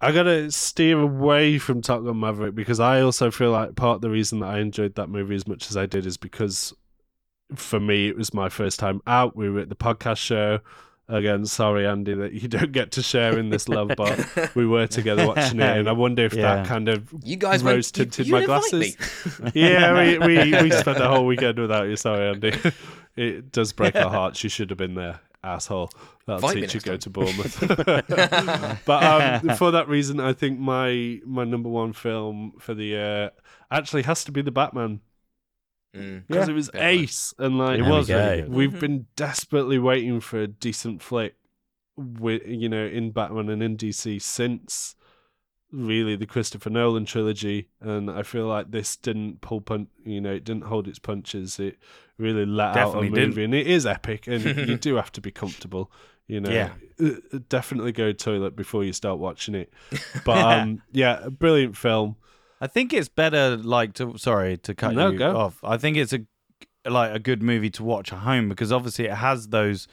[0.01, 4.01] I gotta steer away from Top Gun Maverick because I also feel like part of
[4.01, 6.73] the reason that I enjoyed that movie as much as I did is because
[7.55, 9.35] for me it was my first time out.
[9.35, 10.59] We were at the podcast show.
[11.11, 14.85] Again, sorry Andy that you don't get to share in this love, but we were
[14.85, 16.57] together watching it, and I wonder if Yeah.
[16.57, 17.97] that kind of You guys Rose went.
[17.97, 18.95] You, tinted you my glasses.
[19.43, 19.51] me.
[19.55, 21.95] yeah, we, we, we spent the whole weekend without you.
[21.95, 22.53] Sorry, Andy.
[23.15, 24.43] It does break our hearts.
[24.43, 25.89] You should have been there, asshole.
[26.27, 26.99] That'll Invite teach you next go time.
[26.99, 28.85] to Bournemouth.
[28.85, 33.31] but um, for that reason, I think my my number one film for the year
[33.71, 35.01] actually has to be the Batman.
[35.91, 36.49] Because Yeah.
[36.49, 36.89] it was Fair play.
[37.03, 38.17] ace, and like It There we was go.
[38.29, 38.49] really good.
[38.51, 41.35] we've been desperately waiting for a decent flick
[41.97, 44.95] with you know in Batman and in DC since
[45.71, 50.31] really the Christopher Nolan trilogy and I feel like this didn't pull pun you know
[50.33, 51.77] it didn't hold its punches it
[52.17, 55.21] really let out a Definitely movie and it is epic and you do have to
[55.21, 55.91] be comfortable
[56.27, 56.71] you know Yeah.
[56.99, 59.71] Uh, definitely go toilet before you start watching it
[60.25, 62.15] but um yeah a brilliant film
[62.61, 65.37] I think it's better like to sorry to cut No, you go.
[65.37, 65.59] off.
[65.63, 66.25] I think it's a
[66.89, 69.87] like a good movie to watch at home because obviously it has those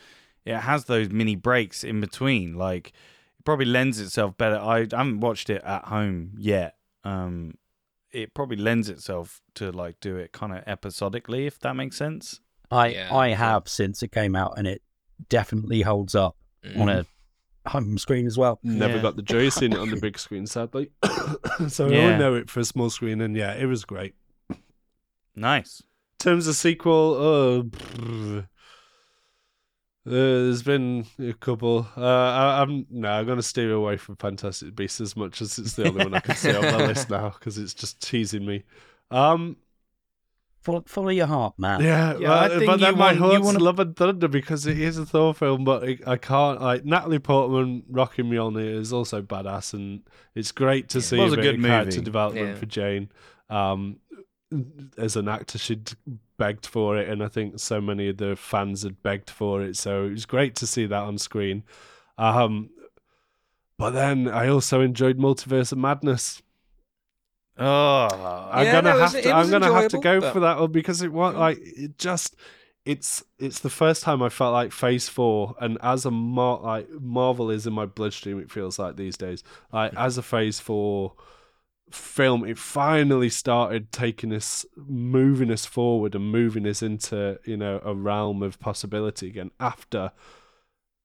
[0.45, 2.55] it has those mini breaks in between.
[2.55, 2.89] Like
[3.39, 4.57] it probably lends itself better.
[4.57, 6.77] I, I haven't watched it at home yet.
[7.05, 7.55] Um
[8.13, 12.41] it probably lends itself to like do it kind of episodically if that makes sense.
[12.71, 14.83] I Yeah, I have since it came out, and it
[15.29, 16.81] definitely holds up Mm.
[16.81, 17.07] on a
[17.69, 18.59] home screen as well.
[18.63, 19.03] Never Yeah.
[19.03, 20.91] got the joy of seeing it on the big screen, sadly.
[21.69, 21.99] so I Yeah.
[22.07, 24.15] only know it for a small screen, and yeah, it was great.
[25.35, 25.81] Nice.
[25.81, 27.71] In terms of sequel, oh.
[28.01, 28.43] Uh,
[30.05, 31.87] there's been a couple.
[31.97, 35.73] Uh, I, I'm no, I'm gonna steer away from Fantastic Beasts as much as it's
[35.75, 38.63] the only one I can see on my list now because it's just teasing me.
[39.11, 39.57] Um,
[40.67, 41.81] Follow, follow your heart, man.
[41.81, 44.27] yeah, Yeah, well, I think but then you my want- heart's wanna- Love and Thunder
[44.27, 46.61] because it is a Thor film, but I, I can't.
[46.61, 50.03] Like Natalie Portman rocking Mjolnir is also badass, and
[50.35, 52.05] it's great to see It was a a good of character movie.
[52.05, 52.55] development Yeah.
[52.57, 53.09] for Jane.
[53.49, 53.99] Um,
[54.99, 55.93] as an actor, she'd
[56.37, 59.77] begged for it, and I think so many of the fans had begged for it.
[59.77, 61.63] So it was great to see that on screen.
[62.19, 62.71] Um,
[63.79, 66.43] but then I also enjoyed Multiverse of Madness.
[67.59, 69.33] Oh, I'm Yeah, gonna no, it was- have to.
[69.33, 72.37] I'm gonna have to go but- for that one because it was like it just.
[72.85, 76.89] It's it's the first time I felt like Phase Four, and as a mar- like
[77.01, 78.39] Marvel is in my bloodstream.
[78.39, 79.43] It feels like these days.
[79.73, 81.15] Like as a Phase Four
[81.91, 87.81] film, it finally started taking us, moving us forward, and moving us into you know
[87.85, 90.13] a realm of possibility again after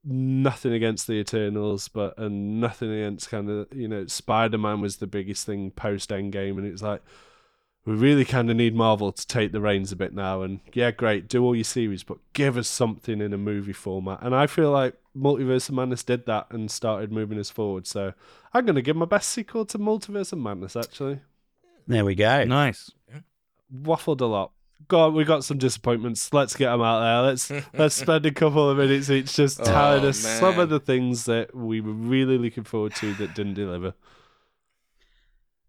[0.03, 4.97] nothing against the Eternals, but and nothing against kind of you know Spider Man was
[4.97, 7.01] the biggest thing post Endgame, and it's like
[7.85, 10.43] we really kind of need Marvel to take the reins a bit now.
[10.43, 14.19] And yeah, great, do all your series, but give us something in a movie format.
[14.21, 17.87] And I feel like Multiverse of Madness did that and started moving us forward.
[17.87, 18.13] So
[18.53, 20.75] I'm going to give my best sequel to Multiverse of Madness.
[20.75, 21.21] Actually,
[21.87, 22.43] There we go.
[22.43, 22.91] nice.
[23.75, 24.51] waffled a lot.
[24.87, 26.33] God, we got some disappointments.
[26.33, 27.21] Let's get them out there.
[27.21, 30.79] Let's let's spend a couple of minutes each just Oh, telling us some of the
[30.79, 33.93] things that we were really looking forward to that didn't deliver.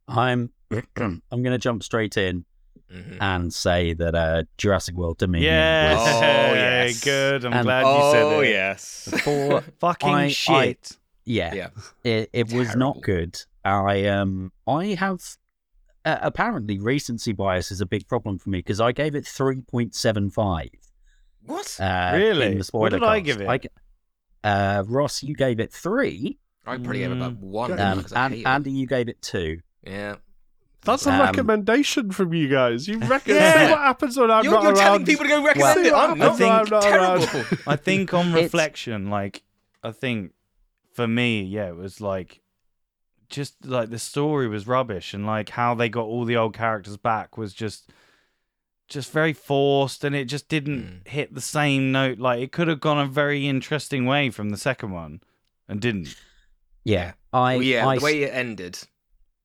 [0.08, 0.50] I'm
[0.96, 2.44] I'm going to jump straight in
[2.92, 3.16] Mhm.
[3.22, 5.96] and say that uh, Jurassic World Dominion Yes.
[5.98, 6.20] was Oh,
[6.54, 7.00] yes.
[7.04, 7.44] Good.
[7.46, 8.50] I'm And- glad you said Oh it.
[8.50, 9.08] yes.
[9.24, 10.98] for Fucking I- I- shit.
[11.24, 11.68] yeah, Yeah.
[12.04, 13.40] it, it was not good.
[13.64, 15.22] I um I have
[16.04, 19.60] uh, apparently recency bias is a big problem for me because I gave it three
[19.60, 20.68] point seven five.
[21.44, 21.76] What?
[21.80, 22.46] Uh, Really?
[22.52, 23.48] In the spoiler What did I give it?
[23.48, 23.68] I g-
[24.44, 26.38] uh, Ross, you gave it three.
[26.66, 27.72] I probably gave it about one.
[27.80, 28.46] Um, and.
[28.46, 29.60] Andy, you gave it two.
[29.84, 30.16] Yeah.
[30.84, 32.86] That's a Um, recommendation from you guys.
[32.88, 33.66] You reckon Yeah.
[33.66, 34.82] see what happens when I'm You're, not you're around.
[34.84, 35.92] telling people to go recommend See it.
[35.92, 36.48] what I'm happens not.
[36.48, 37.20] when I'm not around.
[37.28, 37.58] terrible.
[37.72, 39.42] I think on reflection, like
[39.82, 40.32] I think
[40.92, 42.40] for me, yeah, it was like
[43.32, 46.96] just like the story was rubbish and like how they got all the old characters
[46.96, 47.90] back was just
[48.88, 51.08] just very forced and it just didn't Mm.
[51.08, 54.56] hit the same note like it could have gone a very interesting way from the
[54.56, 55.20] second one
[55.68, 56.14] and didn't
[56.84, 58.78] Yeah, I Well, yeah, I the way it ended,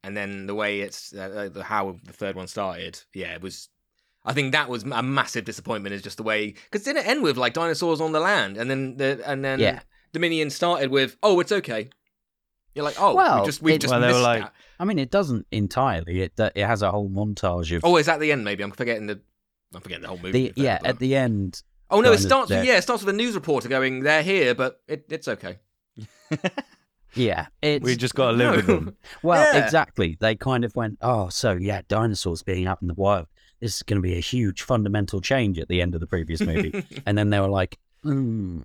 [0.03, 2.99] and then the way it's uh, uh, the how the third one started.
[3.13, 3.69] Yeah, it was.
[4.25, 5.93] I think that was a massive disappointment.
[5.93, 8.69] Is just the way because didn't it end with like dinosaurs on the land, and
[8.69, 9.79] then the and then Yeah.
[10.13, 11.89] Dominion started with oh it's okay.
[12.77, 14.53] You're like oh Well, we just we it- just Well, missed like- that.
[14.79, 16.21] I mean, it doesn't entirely.
[16.21, 18.45] It it has a whole montage of Oh, is that the end?
[18.45, 19.19] Maybe I'm forgetting the.
[19.75, 20.31] I'm forgetting the whole movie.
[20.31, 20.87] the to be fair, yeah.
[20.89, 23.67] At the end, oh no, it starts with yeah, it starts with a news reporter
[23.67, 25.57] going they're here, but it, it's okay.
[27.15, 29.65] yeah, it's we just got to live with them Well, Yeah.
[29.65, 30.17] exactly.
[30.19, 33.25] They kind of went, oh, so yeah, dinosaurs being out in the wild.
[33.59, 36.41] This is going to be a huge fundamental change at the end of the previous
[36.41, 36.85] movie.
[37.07, 38.61] and then they were like, hmm.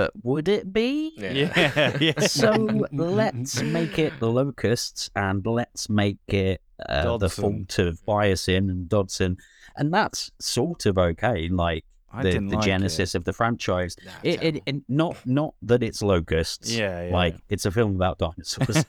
[0.00, 1.12] But would it be?
[1.18, 1.32] Yeah.
[1.32, 2.20] Yeah, yeah.
[2.20, 2.52] So
[2.92, 8.88] let's make it the locusts and let's make it uh, the fault of Biosyn and
[8.88, 9.36] Dodgson.
[9.76, 13.94] And that's sort of okay, like I the, the like genesis of the franchise.
[14.02, 16.74] Nah, It, it, it not not that it's locusts.
[16.74, 17.12] Yeah, yeah.
[17.12, 18.82] Like it's a film about dinosaurs.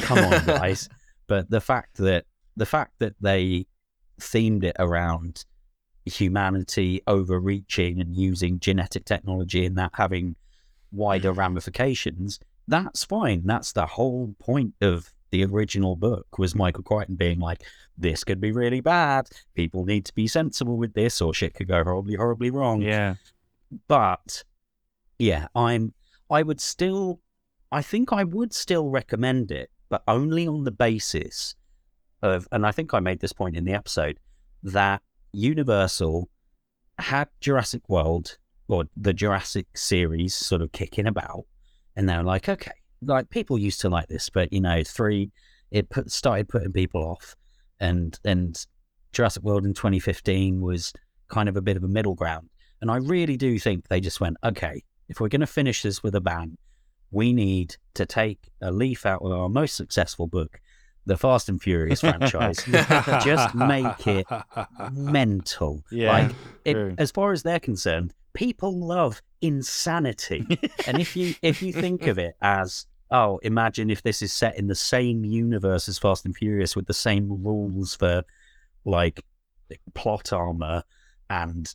[0.00, 0.88] Come on, guys.
[1.26, 2.24] But the fact that
[2.56, 3.66] the fact that they
[4.18, 5.44] themed it around
[6.06, 10.36] humanity overreaching and using genetic technology and that having
[10.94, 11.36] wider mm.
[11.36, 12.38] ramifications,
[12.68, 13.42] that's fine.
[13.44, 17.62] That's the whole point of the original book was Michael Crichton being like,
[17.98, 19.28] this could be really bad.
[19.54, 23.14] People need to be sensible with this or shit could go horribly, horribly wrong yeah.
[23.88, 24.44] but
[25.18, 25.92] yeah, I'm.
[26.30, 27.20] I would still.
[27.70, 31.54] I think I would still recommend it, but only on the basis
[32.22, 34.18] of, and I think I made this point in the episode
[34.62, 36.28] that Universal
[36.98, 38.38] had Jurassic World
[38.68, 41.44] or the Jurassic series sort of kicking about,
[41.96, 45.30] and they're like, okay, like people used to like this, but you know, three,
[45.70, 47.34] it put started putting people off,
[47.80, 48.66] and and
[49.12, 50.92] Jurassic World in 2015 was
[51.28, 52.48] kind of a bit of a middle ground.
[52.80, 56.02] And I really do think they just went, okay, if we're going to finish this
[56.02, 56.58] with a bang,
[57.10, 60.60] we need to take a leaf out of our most successful book,
[61.06, 62.64] the Fast and Furious franchise,
[63.24, 64.26] just make it
[64.92, 65.84] mental.
[65.90, 70.46] Yeah, like, it, as far as they're concerned, people love insanity.
[70.86, 74.58] and if you if you think of it as oh, imagine if this is set
[74.58, 78.24] in the same universe as Fast and Furious with the same rules for
[78.84, 79.22] like
[79.94, 80.82] plot armor
[81.30, 81.74] and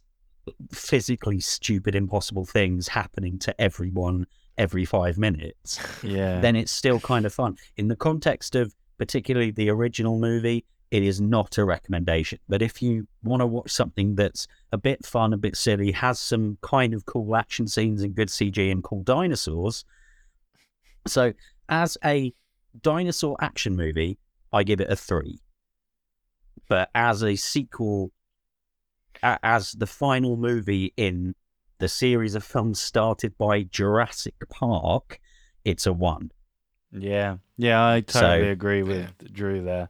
[0.71, 4.25] physically stupid, impossible things happening to everyone
[4.57, 6.41] every five minutes, Yeah.
[6.41, 7.57] then it's still kind of fun.
[7.77, 12.37] In the context of particularly the original movie, it is not a recommendation.
[12.47, 16.19] But if you want to watch something that's a bit fun, a bit silly, has
[16.19, 19.85] some kind of cool action scenes and good CG and cool dinosaurs.
[21.07, 21.33] So,
[21.69, 22.33] as a
[22.81, 24.19] dinosaur action movie,
[24.51, 25.39] I give it a three.
[26.67, 28.11] But as a sequel,
[29.23, 31.35] as the final movie in
[31.77, 35.19] the series of films started by Jurassic Park,
[35.63, 36.31] it's a one.
[36.91, 37.37] Yeah.
[37.57, 39.89] Yeah, I totally So- agree with Drew there.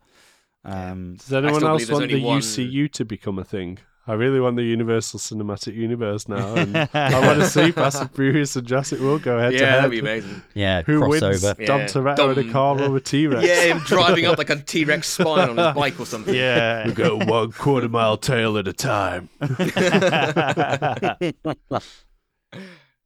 [0.66, 3.78] Um, Does anyone else want the one- UCU to become a thing?
[4.08, 8.12] I really want the Universal Cinematic Universe now, and I want to see Fast and
[8.12, 9.78] Furious and Jurassic World go head to yeah, head.
[9.80, 10.42] that'd be amazing.
[10.56, 11.22] Yeah, Who wins?
[11.24, 11.64] crossover.
[11.68, 11.86] Dom Yeah.
[11.86, 13.48] Toretto in a car or a T Rex?
[13.48, 16.34] Yeah, him driving up like a T Rex spine on his bike or something.
[16.34, 16.88] yeah.
[16.88, 19.30] We go one quarter mile tail at a time.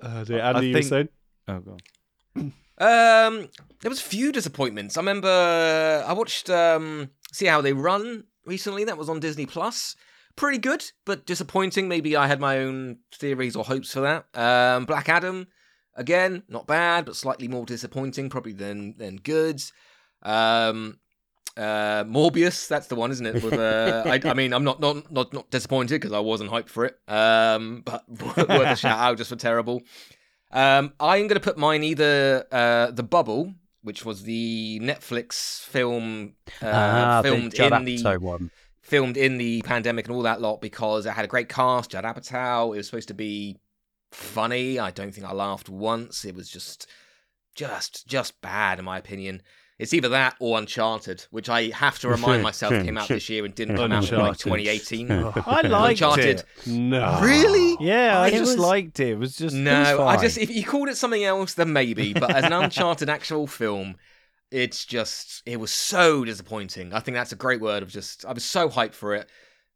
[0.02, 0.26] Uh.
[0.26, 1.10] Andy, I you were think- saying?
[1.50, 1.82] oh, God.
[2.78, 3.49] Um,
[3.82, 4.97] there was a few disappointments.
[4.97, 8.84] I remember I watched um, See How They Run recently.
[8.84, 9.95] That was on Disney Plus.
[10.36, 11.88] Pretty good, but disappointing.
[11.88, 14.26] Maybe I had my own theories or hopes for that.
[14.34, 15.47] Um, Black Adam,
[15.95, 19.61] again, not bad, but slightly more disappointing, probably than than good.
[20.24, 20.99] Um,
[21.55, 23.43] uh, Morbius, that's the one, isn't it?
[23.43, 26.69] With, uh, I, I mean, I'm not not not, not disappointed because I wasn't hyped
[26.69, 26.97] for it.
[27.07, 29.84] Um, but worth a shout out just for terrible.
[30.54, 36.36] Um, I'm going to put mine either uh, the Bubble, which was the Netflix film
[36.62, 38.51] uh, ah, filmed the in the one.
[38.82, 41.91] filmed in the pandemic and all that lot because it had a great cast.
[41.91, 42.68] Judd Apatow.
[42.74, 43.58] It was supposed to be
[44.12, 44.78] funny.
[44.78, 46.24] I don't think I laughed once.
[46.24, 46.88] It was just,
[47.56, 49.41] just, just bad in my opinion.
[49.80, 53.43] It's either that or Uncharted, which I have to remind myself came out this year
[53.43, 55.11] and didn't come out until like 2018.
[55.11, 56.39] I liked Uncharted.
[56.41, 56.67] it.
[56.67, 57.19] No.
[57.21, 57.76] Really?
[57.86, 59.09] Yeah, I It just was- liked it.
[59.09, 60.24] It was just it was No, I fine.
[60.24, 62.13] just if you called it something else, then maybe.
[62.13, 63.95] But as an Uncharted actual film,
[64.51, 66.93] it's just it was so disappointing.
[66.93, 69.28] I think that's a great word of just I was so hyped for it,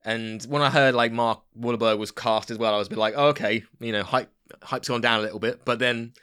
[0.06, 3.00] and when I heard like Mark Wahlberg was cast as well, I was a bit
[3.00, 4.32] like, oh, okay, you know, hype
[4.62, 6.14] hype's gone down a little bit, but then.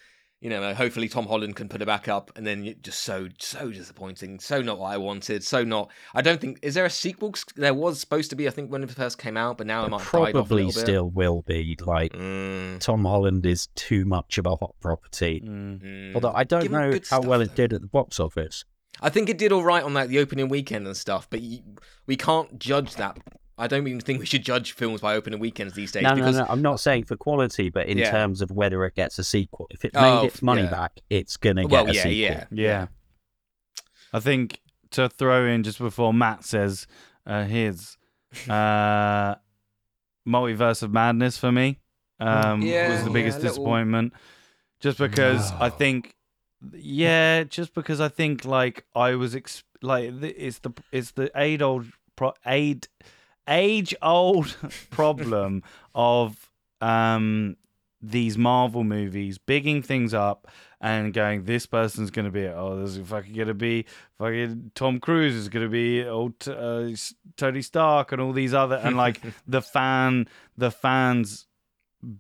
[0.45, 3.71] You know, hopefully Tom Holland can put it back up, and then just so so
[3.71, 5.91] disappointing, so not what I wanted, so not.
[6.15, 7.33] I don't think is there a sequel?
[7.57, 9.89] There was supposed to be, I think, when it first came out, but now it
[9.89, 10.87] might have off a Probably little bit.
[10.87, 11.77] still will be.
[11.81, 15.41] Like Mm, Tom Holland is too much of a hot property.
[15.43, 15.81] Mm.
[15.83, 16.15] mm.
[16.15, 17.47] Although I don't Give know how stuff, well though.
[17.47, 18.67] it did at the box office.
[19.01, 21.63] I think it did all right on like the opening weekend and stuff, but y
[22.07, 23.17] we can't judge that.
[23.57, 26.15] I don't even think we should judge films by opening weekends these days No, no,
[26.17, 26.47] because no.
[26.49, 28.11] I'm not saying for quality, but in Yeah.
[28.11, 29.67] terms of whether it gets a sequel.
[29.71, 30.71] If it made Oh, its money yeah.
[30.71, 32.13] back, it's gonna get well, a yeah, sequel.
[32.15, 32.87] yeah, Yeah.
[34.13, 34.61] I think
[34.93, 36.87] to throw in just before Matt says
[37.27, 37.97] uh, his
[38.49, 39.37] uh,
[40.27, 41.79] multiverse of madness for me
[42.21, 44.13] um, Yeah, was the biggest a little- disappointment.
[44.81, 46.15] Just because I think,
[46.75, 51.63] yeah, just because I think like I was ex- like it's the it's the age
[51.63, 51.87] old
[52.17, 52.85] pro- age
[53.49, 54.57] age old
[54.91, 55.63] problem
[55.95, 57.57] of um
[58.11, 62.97] these Marvel movies, bigging things up and going, this person's going to be, oh, this
[62.97, 63.87] is fucking going to be
[64.19, 66.89] fucking Tom Cruise is going to be old uh,
[67.37, 71.47] Tony Stark and all these other, and like the fan, the fans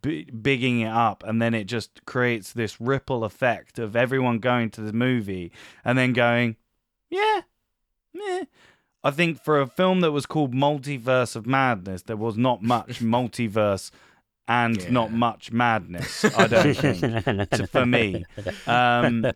[0.01, 4.71] b- bigging it up, and then it just creates this ripple effect of everyone going
[4.71, 5.53] to the movie
[5.85, 6.57] and then going,
[7.11, 7.43] yeah,
[8.15, 8.45] meh.
[9.05, 13.01] I think for a film that was called Multiverse of Madness, there was not much
[13.01, 13.91] multiverse
[14.49, 14.91] and Yeah.
[14.91, 16.25] not much madness.
[16.25, 18.25] I don't think to- for me.
[18.67, 19.27] Um,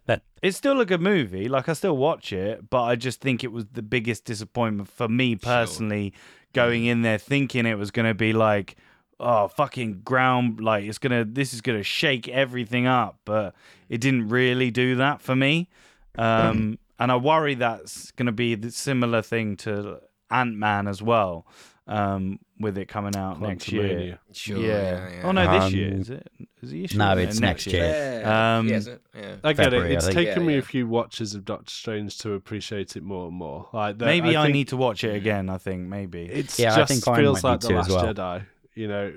[0.42, 1.48] it's still a good movie.
[1.48, 5.08] Like I still watch it, but I just think it was the biggest disappointment for
[5.08, 6.12] me personally.
[6.54, 8.76] Going in there thinking it was going to be like,
[9.20, 13.54] oh fucking ground, like it's gonna, this is gonna shake everything up, but
[13.88, 15.68] it didn't really do that for me.
[16.16, 21.01] Um, and I worry that's going to be the similar thing to Ant Man as
[21.01, 21.46] well,
[21.86, 24.18] um, with it coming out next year.
[24.32, 24.59] Sure.
[24.59, 24.66] yeah.
[24.66, 25.11] Yeah.
[25.16, 25.20] yeah.
[25.24, 26.28] Oh no, this year Um, is it?
[26.61, 26.99] Is it this year?
[26.99, 28.20] no, it's next year.
[28.24, 28.59] Yeah.
[28.59, 29.03] Um, yeah, isn't it?
[29.16, 29.36] yeah.
[29.44, 29.96] I get February, it.
[29.96, 30.16] It's think.
[30.16, 30.59] taken Yeah, me yeah.
[30.59, 33.68] a few watches of Doctor Strange to appreciate it more and more.
[33.72, 35.49] Like the- Maybe I, think need to watch it again.
[35.49, 36.22] I think maybe.
[36.24, 38.14] It's Yeah, I just think I feels might like need the to as Last well.
[38.14, 38.46] Jedi.
[38.74, 39.12] You know,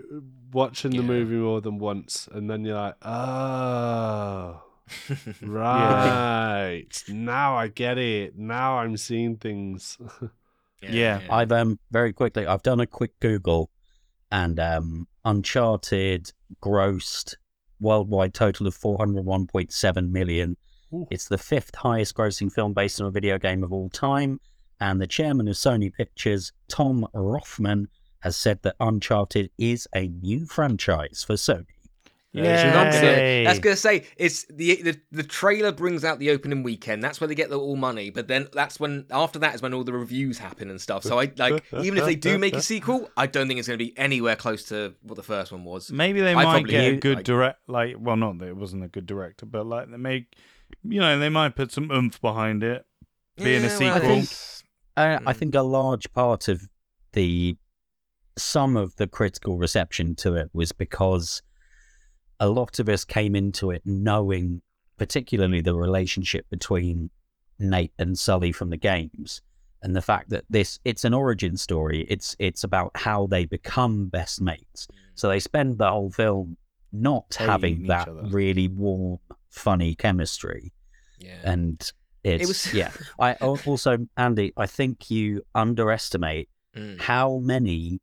[0.54, 1.04] watching the Yeah.
[1.04, 4.62] movie more than once, and then you're like, oh,
[5.42, 7.04] right.
[7.08, 8.38] Now I get it.
[8.38, 9.98] Now I'm seeing things.
[10.84, 11.22] Yeah.
[11.30, 13.70] I've um very quickly I've done a quick Google
[14.32, 17.36] and um Uncharted grossed
[17.80, 20.58] worldwide total of 401.7 million.
[20.92, 21.06] Ooh.
[21.12, 24.40] It's the fifth highest grossing film based on a video game of all time
[24.80, 27.88] and the chairman of Sony Pictures, Tom Rothman,
[28.22, 31.68] has said that Uncharted is a new franchise for Sony.
[32.34, 33.44] That's gonna- Yay.
[33.44, 37.04] That's gonna say it's the, the the trailer brings out the opening weekend.
[37.04, 38.10] That's where they get the all money.
[38.10, 41.04] But then that's when after that is when all the reviews happen and stuff.
[41.04, 43.78] So I like even if they do make a sequel, I don't think it's gonna
[43.78, 45.92] be anywhere close to what the first one was.
[45.92, 48.84] Maybe they I might get a good like- direct, like, well, not that it wasn't
[48.86, 50.34] a good director, but like they make,
[50.84, 52.86] you know, they might put some oomph behind it.
[53.38, 54.10] Being a Yeah, well, I sequel.
[54.10, 54.30] think-
[54.98, 55.36] Uh, I Mm.
[55.38, 56.70] think a large part of
[57.14, 57.58] the
[58.38, 61.42] some of the critical reception to it was because
[62.42, 64.62] a lot of us came into it knowing,
[64.98, 67.10] particularly the relationship between
[67.60, 69.42] Nate and Sully from the games,
[69.84, 72.06] and the fact that this it's an origin story.
[72.10, 74.88] It's it's about how they become best mates.
[75.16, 76.58] So they spend the whole film
[76.92, 79.20] not Hating having that really warm,
[79.50, 80.74] funny chemistry
[81.20, 81.40] Yeah.
[81.44, 81.92] and
[82.24, 82.92] it's was- yeah.
[83.20, 87.02] I also Andy, I think you underestimate Mm.
[87.02, 88.00] how many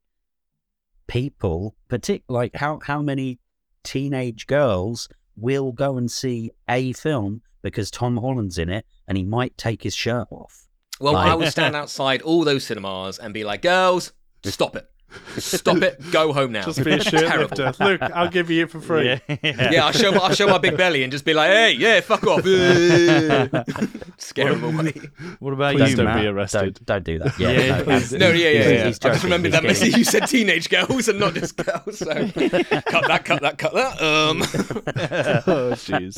[1.06, 3.38] people, partic- like how how many
[3.84, 9.24] teenage girls will go and see a film because Tom Holland's in it and he
[9.24, 10.68] might take his shirt off.
[11.00, 14.12] Well, I would stand outside all those cinemas and be like, "Girls,
[14.44, 14.90] stop it,
[15.38, 17.48] stop it, go home now." Just be a Terrible.
[17.56, 17.78] shirtlifter.
[18.00, 19.20] Look, I'll give you it for free.
[19.28, 21.72] Yeah, Yeah, I'll show my, I'll show my big belly and just be like, "Hey,
[21.72, 22.42] yeah, fuck off."
[24.18, 24.92] Scare them away.
[25.38, 26.20] What about Please you, don't Matt?
[26.20, 26.80] be arrested.
[26.84, 27.38] Don't don't do that.
[27.38, 28.12] Yeah, Yeah, no, please.
[28.12, 28.86] No, yeah, yeah, yeah.
[28.86, 29.96] he's I just remembered that message.
[29.96, 31.98] You said teenage girls and not just girls.
[31.98, 33.92] So cut that, cut that, cut that.
[34.02, 34.42] Um,
[35.46, 36.16] oh, jeez.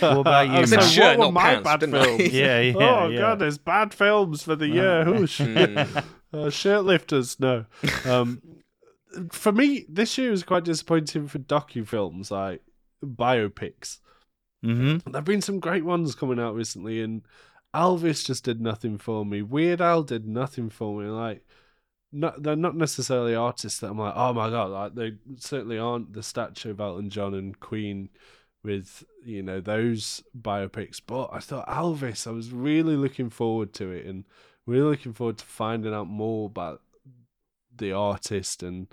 [0.00, 0.84] What about you, I said Matt?
[0.84, 2.32] what shirt, were not my pants, bad didn't films?
[2.32, 2.74] Yeah, yeah.
[2.76, 3.18] oh yeah.
[3.18, 5.04] god, there's bad films for the year.
[5.04, 5.40] Whoosh.
[5.40, 7.64] mm, Uh, shirtlifters, no.
[8.10, 8.42] Um,
[9.32, 12.62] for me, this year was quite disappointing for docu films like
[13.04, 13.98] biopics.
[14.64, 15.10] Mm-hmm.
[15.10, 17.22] There've been some great ones coming out recently, and
[17.74, 19.42] Elvis just did nothing for me.
[19.42, 21.08] Weird Al did nothing for me.
[21.08, 21.44] Like,
[22.12, 26.12] not, they're not necessarily artists that I'm like, oh my god, like they certainly aren't
[26.12, 28.10] the stature of Elton John and Queen
[28.62, 31.00] with you know those biopics.
[31.04, 34.24] But I thought Elvis, I was really looking forward to it, and
[34.70, 36.82] really looking forward to finding out more about
[37.76, 38.86] the artist, and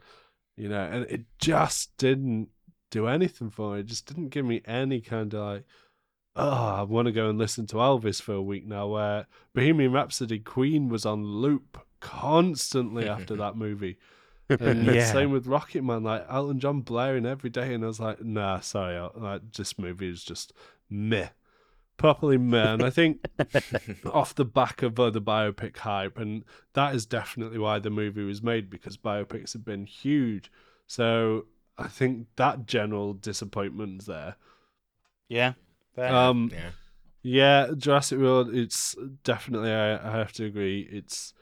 [0.55, 2.49] you know, and it just didn't
[2.91, 3.81] do anything for me.
[3.81, 5.63] It just didn't give me any kind of like,
[6.35, 8.87] oh, I want to go and listen to Elvis for a week now.
[8.87, 13.97] Where Bohemian Rhapsody, Queen was on loop constantly after that movie.
[14.59, 15.01] And Yeah.
[15.01, 18.59] same with Rocket Man, like Elton John blaring every day, and I was like, nah,
[18.61, 20.53] sorry, like this movie is just
[20.89, 21.29] meh,
[21.97, 22.73] properly meh.
[22.73, 23.25] And I think
[24.05, 26.43] off the back of the biopic hype, and
[26.73, 30.51] that is definitely why the movie was made because biopics have been huge.
[30.85, 31.45] So
[31.77, 34.35] I think that general disappointment's there.
[35.27, 35.53] Yeah.
[35.95, 36.13] Fair.
[36.13, 36.69] Um, yeah.
[37.23, 38.53] yeah, Jurassic World.
[38.53, 39.71] It's definitely.
[39.71, 40.87] I, I have to agree.
[40.91, 41.33] It's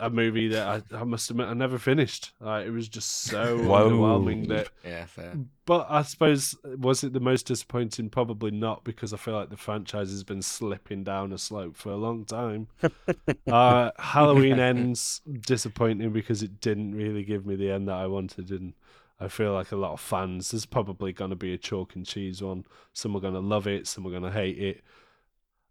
[0.00, 2.32] a movie that I, I must admit I never finished.
[2.40, 3.90] Like, it was just so Whoa.
[3.90, 4.70] underwhelming that.
[4.84, 5.34] Yeah, fair.
[5.66, 8.10] But I suppose was it the most disappointing?
[8.10, 11.90] Probably not, because I feel like the franchise has been slipping down a slope for
[11.90, 12.68] a long time.
[13.46, 18.50] uh, Halloween ends disappointing because it didn't really give me the end that I wanted,
[18.50, 18.72] and
[19.20, 20.50] I feel like a lot of fans.
[20.50, 22.64] There's probably going to be a chalk and cheese one.
[22.92, 23.86] Some are going to love it.
[23.86, 24.82] Some are going to hate it.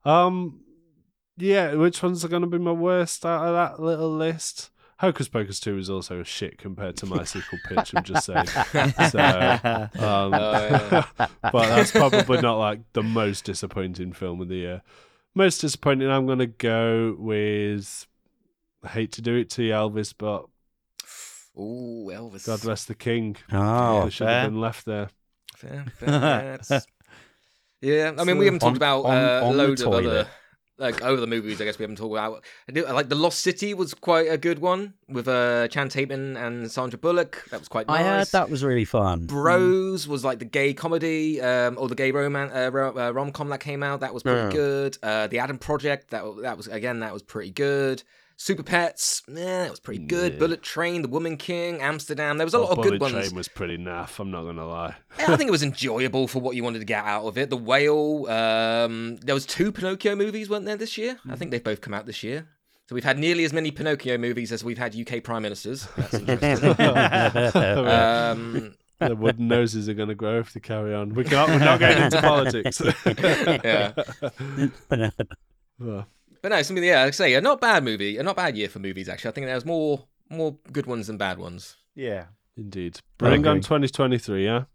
[0.05, 0.61] Um,
[1.39, 1.73] yeah.
[1.75, 4.69] Which ones are going to be my worst out of that little list?
[4.99, 8.45] Hocus Pocus 2 is also a shit compared to my sequel pitch, I'm just saying.
[9.09, 11.05] So, um, Oh,
[11.41, 14.81] but that's probably not like the most disappointing film of the year.
[15.33, 18.07] Most disappointing, I'm going to go with.
[18.83, 20.47] I hate to do it to you, Elvis, but
[21.57, 22.45] Ooh, Elvis.
[22.45, 23.37] God rest the king.
[23.53, 25.09] Oh, they should have been left there.
[25.55, 26.81] Fair, fair, fair.
[27.81, 30.27] Yeah, I mean, we haven't talked about on- uh, on the loads of other toilet.
[30.79, 31.59] Like over the movies.
[31.61, 32.43] I guess we haven't talked about.
[32.67, 36.37] I do- Like the Lost City was quite a good one with uh, Chan Tatum
[36.37, 37.45] and Sandra Bullock.
[37.51, 37.99] That was quite nice.
[37.99, 39.25] I heard that was really fun.
[39.25, 43.49] Bros was like the gay comedy um, or the gay romance uh, uh, rom com
[43.49, 43.99] that came out.
[43.99, 44.51] That was pretty Yeah.
[44.51, 44.97] good.
[45.03, 48.03] Uh, the Adam Project that that was again that was pretty good.
[48.41, 50.31] Super Pets, yeah, that was pretty good.
[50.33, 50.39] Yeah.
[50.39, 52.37] Bullet Train, The Woman King, Amsterdam.
[52.37, 53.11] There was a Oh, lot of Bullet good ones.
[53.11, 54.95] Bullet Train was pretty naff, I'm not going to lie.
[55.17, 57.49] I think it was enjoyable for what you wanted to get out of it.
[57.49, 58.27] The Whale.
[58.29, 61.19] Um, there was two Pinocchio movies, weren't there this year?
[61.29, 62.47] I think they've both come out this year.
[62.87, 65.89] So we've had nearly as many Pinocchio movies as we've had UK prime ministers.
[65.97, 66.69] That's interesting.
[67.89, 71.13] um, the wooden noses are going to grow if they carry on.
[71.13, 72.81] We can't, we're not getting into politics.
[73.65, 75.11] yeah.
[75.81, 76.07] Well,
[76.41, 76.83] But no, something.
[76.83, 79.09] Yeah, like I say, a not bad movie, a not bad year for movies.
[79.09, 81.75] Actually, I think there was more more good ones than bad ones.
[81.95, 82.25] yeah.
[82.57, 82.99] Indeed.
[83.17, 84.65] Bring on 2023, yeah?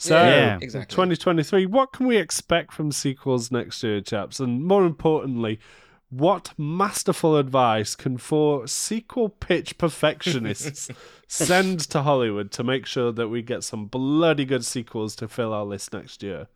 [0.00, 0.58] So, Yeah.
[0.60, 0.92] exactly.
[0.92, 4.40] 2023, what can we expect from sequels next year, chaps?
[4.40, 5.60] And more importantly,
[6.08, 10.90] what masterful advice can four sequel pitch perfectionists
[11.28, 15.52] send to Hollywood to make sure that we get some bloody good sequels to fill
[15.52, 16.48] our list next year?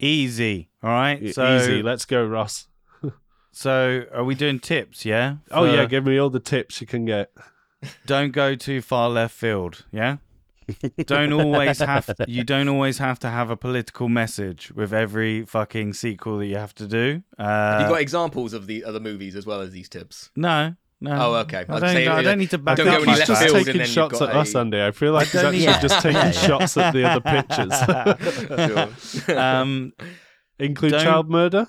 [0.00, 0.68] Easy.
[0.82, 1.32] All right.
[1.32, 1.80] So, Easy.
[1.82, 2.66] Let's go, Ross.
[3.52, 5.04] So are we doing tips?
[5.04, 5.36] Yeah.
[5.50, 5.84] Oh, yeah.
[5.84, 7.30] Give me all the tips you can get.
[8.06, 9.84] don't go too far left field.
[9.92, 10.16] Yeah.
[11.06, 15.92] don't always have you don't always have to have a political message with every fucking
[15.92, 17.22] sequel that you have to do.
[17.38, 20.30] Uh, Have you got examples of the other movies as well as these tips?
[20.36, 21.10] no, no.
[21.20, 21.64] Oh, okay.
[21.68, 23.42] I I'd don't, say, I don't need to back don't up go any he's just
[23.42, 24.80] field taking shots got at us, Andy.
[24.80, 27.72] I feel like he's actually need- just taking shots at the other pictures.
[29.36, 29.92] Um,
[30.60, 31.66] Include child murder?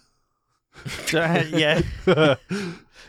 [1.07, 1.82] Don't- yeah.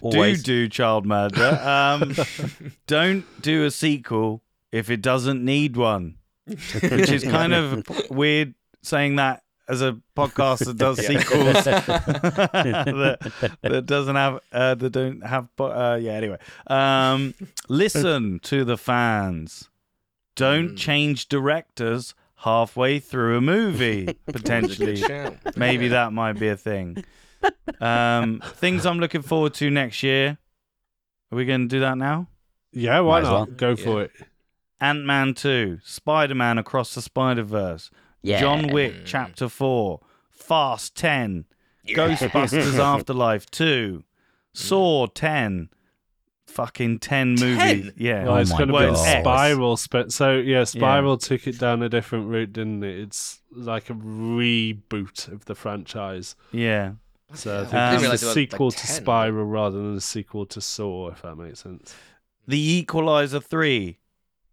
[0.00, 0.42] Always.
[0.42, 1.58] do do child murder.
[1.62, 2.14] Um,
[2.86, 4.42] don't do a sequel
[4.72, 10.66] if it doesn't need one, which is kind of weird saying that as a podcast
[10.66, 16.36] that does sequels that, that doesn't have uh, that don't have po- uh, yeah anyway
[16.66, 17.32] um
[17.68, 19.70] listen to the fans
[20.36, 20.76] don't Mm.
[20.76, 25.36] change directors halfway through a movie potentially Shout.
[25.56, 27.02] Maybe that might be a thing.
[27.80, 30.38] Um, things I'm looking forward to next year.
[31.32, 32.28] Are we going to do that now?
[32.72, 33.48] Yeah, why Might as not?
[33.48, 33.56] well.
[33.56, 34.04] Go for Yeah.
[34.06, 34.10] it.
[34.80, 37.90] Ant Man 2, Spider Man Across the Spider Verse,
[38.22, 38.40] Yeah.
[38.40, 41.44] John Wick Chapter 4, Fast 10,
[41.88, 44.04] Ghostbusters Afterlife 2,
[44.52, 45.68] Saw 10.
[46.46, 47.56] Fucking 10 movies.
[47.56, 47.92] 10?
[47.96, 48.26] Yeah.
[48.28, 49.22] Oh, it's my going to Well, be it's God.
[49.22, 49.76] Spiral.
[49.76, 52.98] Spe- so, yeah, Spiral took it down a different route, didn't it?
[53.00, 56.36] It's like a reboot of the franchise.
[56.52, 56.92] Yeah.
[57.32, 58.86] So I think I didn't it's a there were, like, sequel to 10.
[58.96, 61.94] Spiral rather than a sequel to Saw, if that makes sense.
[62.46, 63.98] The Equalizer 3.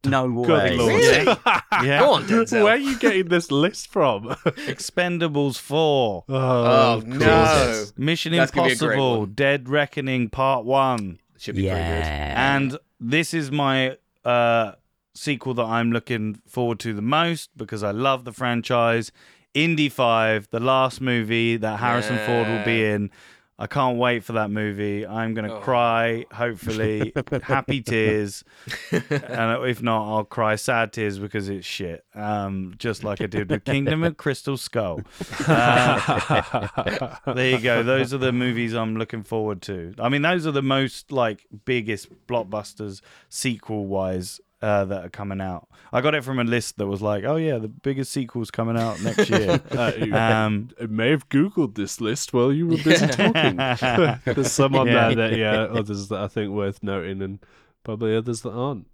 [0.05, 0.77] No Good way.
[0.77, 0.93] lord.
[0.95, 1.25] Really?
[1.83, 1.99] Yeah.
[1.99, 2.63] Go on, Denzel.
[2.63, 4.25] Where are you getting this list from?
[4.67, 6.25] Expendables 4.
[6.27, 7.17] oh, Oh, of no.
[7.25, 7.93] course.
[7.97, 9.25] Mission That's gonna be a great Impossible.
[9.27, 11.19] Dead Reckoning Part 1.
[11.37, 12.03] Should be pretty good.
[12.03, 14.73] And this is my uh,
[15.15, 19.11] sequel that I'm looking forward to the most because I love the franchise.
[19.53, 23.11] Indy 5, the last movie that Harrison Ford will be in.
[23.59, 25.05] I can't wait for that movie.
[25.05, 25.59] I'm going to Oh.
[25.59, 27.13] cry, hopefully,
[27.43, 28.43] happy tears.
[28.91, 32.03] and if not, I'll cry sad tears because it's shit.
[32.15, 35.01] Um, just like I did with Kingdom of Crystal Skull.
[35.47, 37.83] Uh, there you go.
[37.83, 39.93] Those are the movies I'm looking forward to.
[39.99, 45.41] I mean, those are the most like biggest blockbusters sequel wise uh, that are coming
[45.41, 45.67] out.
[45.91, 48.77] I got it from a list that was like, oh yeah, the biggest sequels coming
[48.77, 49.59] out next year.
[49.71, 53.55] Uh, you- um, I may have googled this list while you were busy talking.
[53.57, 55.13] There's some on Yeah.
[55.13, 57.39] there that yeah, others that I think worth noting, and
[57.83, 58.87] probably others that aren't.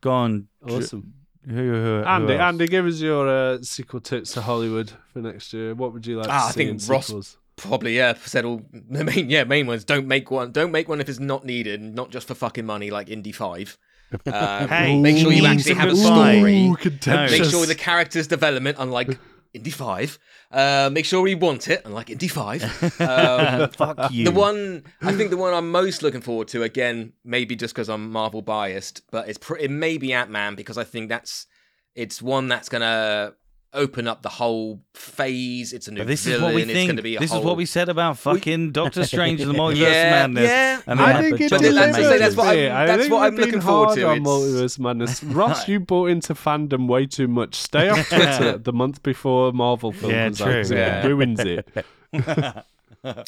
[0.00, 0.48] Gone.
[0.62, 1.14] on, Awesome,
[1.46, 2.32] who, who, who Andy.
[2.34, 2.40] else?
[2.42, 5.74] Andy, give us your uh, sequel tips to Hollywood for next year.
[5.74, 7.38] What would you like Ah, to I see think in Ross- sequels?
[7.56, 8.14] Probably, yeah.
[8.24, 9.84] Said all the main, yeah, main ones.
[9.84, 10.50] Don't make one.
[10.52, 13.78] Don't make one if it's not needed, not just for fucking money, like Indy Five.
[14.26, 16.66] Um, Hey, make sure you actually have a story.
[16.68, 16.76] Ooh.
[17.06, 19.18] Make sure the character's development, unlike
[19.54, 20.18] Indy Five.
[20.50, 22.62] Uh, make sure we want it, unlike Indy Five.
[23.00, 24.24] Um, Fuck you.
[24.24, 27.88] The one I think the one I'm most looking forward to again, maybe just because
[27.88, 31.46] I'm Marvel biased, but it's pr- it may be Ant Man because I think that's
[31.94, 33.34] It's one that's gonna
[33.74, 35.72] open up the whole phase.
[35.72, 36.36] It's a new But this villain.
[36.36, 36.90] is what we it's think.
[36.90, 37.40] gonna be a This whole...
[37.40, 40.48] is what we said about fucking Doctor Strange and the Multiverse yeah, Madness.
[40.48, 42.72] Yeah, And I then- think but it John But that's- that's what I'm- a bit.
[42.72, 44.08] I that's think what we've I'm looking been forward to.
[44.08, 45.24] On It's- Multiverse Madness.
[45.24, 47.54] Ross, you bought into fandom way too much.
[47.56, 51.40] Stay off Twitter the month before Marvel film Yeah, comes out true, 'cause it ruins
[51.40, 52.64] it.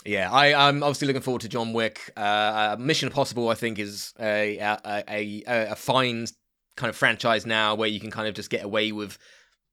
[0.07, 2.11] Yeah, I, I'm obviously looking forward to John Wick.
[2.17, 6.27] Uh, uh, Mission Impossible, I think, is a a, a a a fine
[6.77, 9.19] kind of franchise now where you can kind of just get away with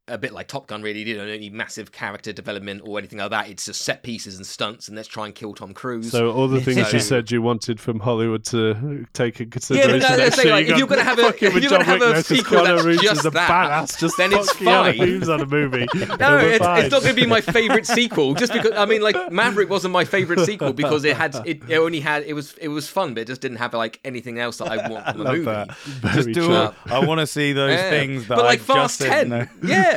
[0.09, 0.81] a bit like Top Gun.
[0.81, 3.49] Really, you don't need massive character development or anything like that.
[3.49, 6.11] It's just set pieces and stunts, and let's try and kill Tom Cruise.
[6.11, 9.51] So all the things So- you said you wanted from Hollywood to take in Yeah,
[9.51, 9.99] consideration.
[9.99, 11.69] no, no, next say, year, like, you if you're gonna have a- fucking if you're
[11.69, 14.99] gonna have a sequel that's Reeves just that, badass, just then it's fine.
[14.99, 15.87] Reeves on a movie.
[16.19, 18.33] No, it's, it's not going to be my favorite sequel.
[18.33, 21.77] Just because I mean, like Maverick wasn't my favorite sequel because it had it, it
[21.77, 24.57] only had it was it was fun, but it just didn't have like anything else
[24.57, 25.45] that I want from a movie.
[25.45, 25.75] that.
[25.77, 26.55] Very Just do true.
[26.55, 26.73] it.
[26.85, 27.89] I want to see those Yeah.
[27.89, 29.47] things that but like I Fast just said Ten, no.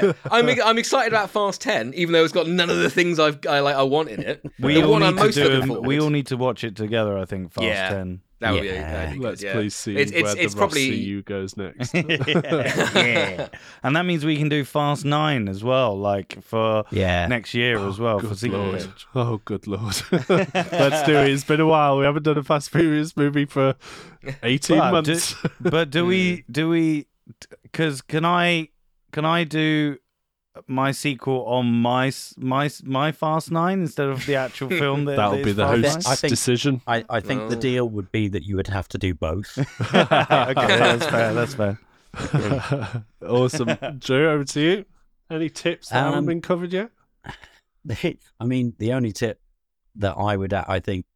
[0.03, 3.19] Yeah, I'm I'm excited about Fast Ten, even though it's got none of the things
[3.19, 4.45] I've I like I want in it.
[4.59, 5.45] We the all one I'm need to most do.
[5.49, 7.17] looking them- We all need to watch it together.
[7.19, 7.89] I think Fast Yeah.
[7.91, 8.21] Ten.
[8.41, 8.93] that would be, Yeah.
[8.93, 9.53] that'd be good, Let's yeah.
[9.55, 11.95] please see It's- it's- where it's the probably- Ross CU goes next.
[12.95, 13.49] yeah.
[13.83, 17.27] and that means we can do Fast Nine as well, like for Yeah.
[17.29, 18.89] next year as well for Good sequel lord.
[19.15, 19.95] Oh, good lord.
[20.29, 21.31] Let's do it.
[21.31, 21.99] It's been a while.
[21.99, 23.75] We haven't done a Fast Furious movie for
[24.43, 25.35] 18 But do- months.
[25.61, 26.45] But do we?
[26.51, 27.07] Do we?
[27.63, 28.69] Because can I?
[29.17, 29.97] Can I do?
[30.69, 35.43] My sequel on my my my Fast Nine instead of the actual film that That'll
[35.43, 36.83] be the Fast host's I think- decision.
[36.87, 39.57] I, I think the deal would be that you would have to do both.
[39.81, 41.33] okay, that's fair.
[41.33, 41.79] That's fair.
[43.27, 43.71] awesome.
[44.01, 44.85] Joe, over to you.
[45.31, 46.91] Any tips that haven't Um, been covered yet?
[48.39, 49.41] I mean, the only tip
[49.95, 51.07] that I would, add, I think,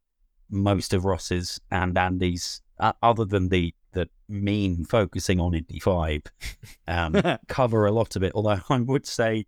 [0.49, 6.23] most of Ross's and Andy's, uh, other than the the mean focusing on Indy Five,
[6.87, 8.31] um, cover a lot of it.
[8.35, 9.45] Although I would say,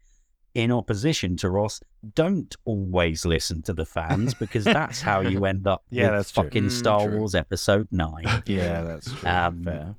[0.54, 1.80] in opposition to Ross,
[2.16, 6.32] don't always listen to the fans because that's how you end up Yeah, with that's
[6.32, 7.18] fucking Mm, Star true.
[7.20, 8.44] Wars Episode Nine.
[8.46, 9.30] Yeah, that's true.
[9.30, 9.96] Um, fair.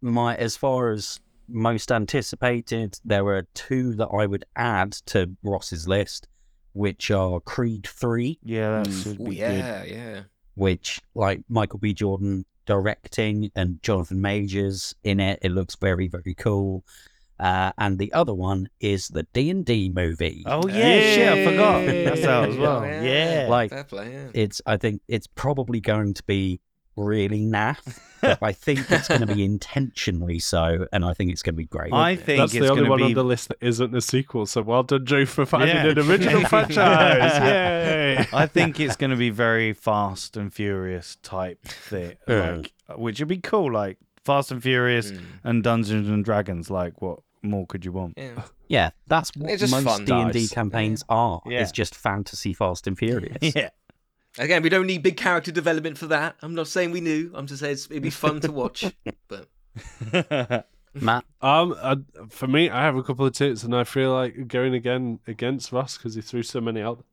[0.00, 5.88] my as far as most anticipated, there were two that I would add to Ross's
[5.88, 6.28] list,
[6.72, 9.02] which are Creed Three, Yeah, that Mm.
[9.02, 9.58] should Ooh, be good.
[9.58, 10.22] yeah, yeah.
[10.54, 11.92] which like Michael B.
[11.92, 15.38] Jordan directing and Jonathan Majors in it.
[15.42, 16.84] It looks very very cool.
[17.38, 20.42] Uh, and the other one is the D and D movie.
[20.46, 21.82] Oh yeah, shit, I forgot.
[21.84, 22.04] Yay.
[22.04, 22.84] That's out as well.
[22.84, 23.02] Yeah.
[23.02, 24.28] Yeah, Like- Fair play, yeah.
[24.34, 26.60] It's I think it's probably going to be
[26.96, 31.42] really naff, but I think it's going to be intentionally so, and I think it's
[31.42, 31.92] going to be great.
[31.92, 34.46] I think That's it's the only one to on the list that isn't a sequel.
[34.46, 35.86] So well done, Joe, for finding Yeah.
[35.86, 37.32] an original franchise.
[37.42, 38.26] Yay!
[38.32, 42.56] I think it's going to be very Fast and Furious type thing, Yeah.
[42.56, 43.72] like, which would be cool.
[43.72, 45.22] Like Fast and Furious Mm.
[45.44, 46.70] and Dungeons and Dragons.
[46.70, 48.14] Like, what more could you want?
[48.16, 48.42] Yeah.
[48.68, 50.04] Yeah, that's what most.
[50.04, 50.50] D and D Nice.
[50.52, 51.40] campaigns are.
[51.46, 51.60] Yeah.
[51.62, 53.38] It's just fantasy, fast and furious.
[53.40, 53.70] Yeah,
[54.38, 56.36] Again, we don't need big character development for that.
[56.40, 57.32] I'm not saying we knew.
[57.34, 58.84] I'm just saying it'd be fun to watch.
[59.28, 59.48] But
[60.94, 61.96] Matt, Um, uh,
[62.28, 65.70] for me, I have a couple of tips, and I feel like going again against
[65.72, 67.04] Ross because he threw so many out.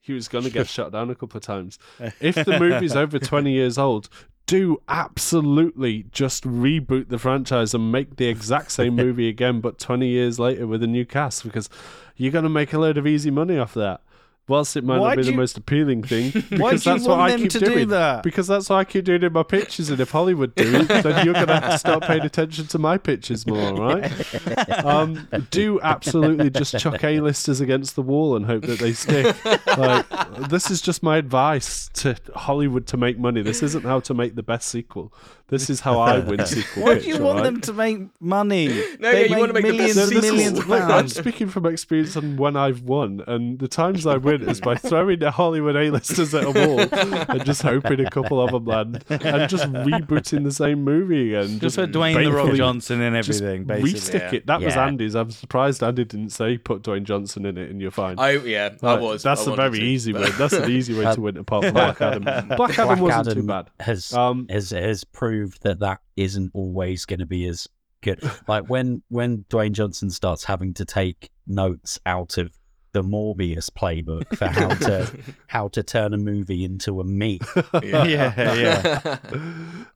[0.00, 1.78] He was going to get shut down a couple of times.
[2.20, 4.08] If the movie's over twenty years old,
[4.46, 10.08] do absolutely just reboot the franchise and make the exact same movie again, but twenty
[10.08, 11.68] years later with a new cast, because
[12.16, 14.00] you're going to make a load of easy money off that.
[14.46, 17.34] Whilst it might Why'd not be you- the most appealing thing, because that's what I
[17.34, 17.88] keep to do doing.
[17.88, 18.22] that?
[18.22, 21.24] Because that's what I keep doing in my pitches, and if Hollywood do it, then
[21.24, 24.12] you're going to have to start paying attention to my pitches more, right?
[24.84, 29.34] Um, do absolutely just chuck A-listers against the wall and hope that they stick.
[29.78, 30.06] Like,
[30.48, 33.40] this is just my advice to Hollywood to make money.
[33.42, 35.12] This isn't how to make the best sequel.
[35.48, 37.44] This is how I win sequel Why do you want alright?
[37.44, 38.68] them to make money?
[38.98, 40.32] No, they yeah, you wanna make the millions best and sequel.
[40.36, 44.16] millions of Look, I'm speaking from experience on when I've won, and the times I
[44.16, 48.40] win is by throwing the Hollywood A-listers at a wall and just hoping a couple
[48.40, 51.58] of them land, and just rebooting the same movie again.
[51.60, 53.92] Just put Dwayne the Rock painfully Johnson in just everything, basically.
[53.92, 54.34] Re-stick Yeah.
[54.38, 54.46] it.
[54.46, 55.14] That was Andy's.
[55.14, 58.18] I'm surprised Andy didn't say put Dwayne Johnson in it, and you're fine.
[58.18, 59.22] I yeah, I was.
[59.22, 60.30] That's I a very to, easy but- way.
[60.38, 62.24] That's an easy way to win, apart from Black Adam.
[62.56, 63.68] Black Adam wasn't too bad.
[63.78, 67.68] has Um, has has proved that that isn't always going to be as
[68.02, 68.20] good.
[68.48, 72.52] Like when when Dwayne Johnson starts having to take notes out of
[72.92, 75.10] the Morbius playbook for how to
[75.48, 77.38] how to turn a movie into a meme.
[77.82, 78.54] Yeah, yeah.
[78.54, 79.16] yeah.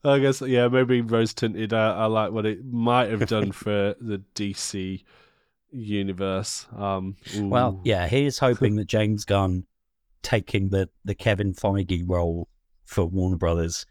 [0.05, 1.73] I guess yeah, maybe rose tinted.
[1.73, 5.05] Uh, I like what it might have done for the DC
[5.70, 6.66] universe.
[6.77, 9.65] Um, Well, yeah, here's hoping that James Gunn
[10.23, 12.48] taking the the Kevin Feige role
[12.85, 13.86] for Warner Brothers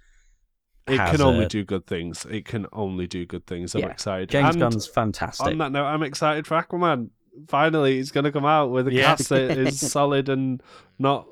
[0.87, 2.25] it can only do good things.
[2.29, 3.75] It can only do good things.
[3.75, 3.87] I'm Yeah.
[3.87, 4.29] excited.
[4.29, 5.47] James And Gunn's fantastic.
[5.47, 7.09] on that note, I'm excited for Aquaman.
[7.47, 9.03] Finally, he's going to come out with a Yeah.
[9.15, 10.61] cast that is solid and
[10.97, 11.27] not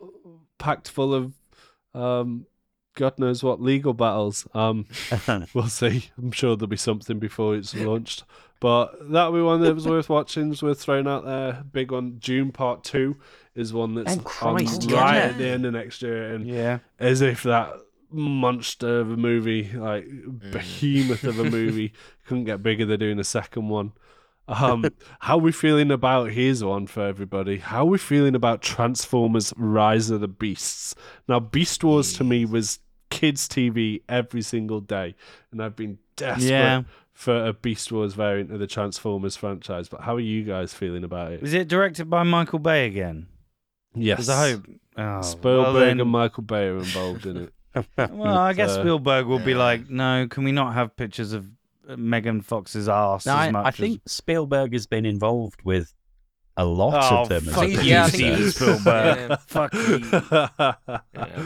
[0.57, 1.33] packed full of,
[1.93, 2.45] um,
[2.95, 4.47] God knows what legal battles.
[4.53, 4.85] Um,
[5.53, 6.09] we'll see.
[6.17, 8.23] I'm sure there'll be something before it's launched.
[8.61, 11.63] But that'll be one that was worth watching, was worth throwing out there.
[11.73, 12.13] Big one.
[12.19, 13.17] Dune Part 2
[13.53, 14.97] is one that's Oh, on right yeah.
[15.23, 16.33] at the end of next year.
[16.33, 16.79] And Yeah.
[16.97, 17.73] as if that
[18.15, 20.51] monster of a movie, like Mm.
[20.51, 21.93] behemoth of a movie,
[22.25, 23.91] couldn't get bigger than doing a second one.
[24.47, 24.85] Um,
[25.21, 27.57] how we feeling about here's one for everybody.
[27.57, 30.95] How we feeling about Transformers: Rise of the Beasts?
[31.27, 32.79] Now, Beast Wars to me was
[33.09, 35.15] kids' TV every single day,
[35.51, 36.83] and I've been desperate Yeah.
[37.13, 39.89] for a Beast Wars variant of the Transformers franchise.
[39.89, 41.41] But how are you guys feeling about it?
[41.43, 43.27] Is it directed by Michael Bay again?
[43.95, 44.65] Yes, I hope.
[44.97, 47.53] Oh, Spielberg well, and Michael Bay are involved in it.
[47.97, 51.45] Well, I guess Uh, Spielberg will be like, no, can we not have pictures of
[51.89, 55.61] uh, Megan Fox's ass No, as I, much I as- think Spielberg has been involved
[55.63, 55.93] with
[56.57, 57.43] a lot Oh, of them.
[57.43, 59.29] as a fuck you, yeah, I think Spielberg.
[59.29, 59.35] Yeah.
[59.47, 59.73] Fuck.
[59.73, 61.45] Yeah.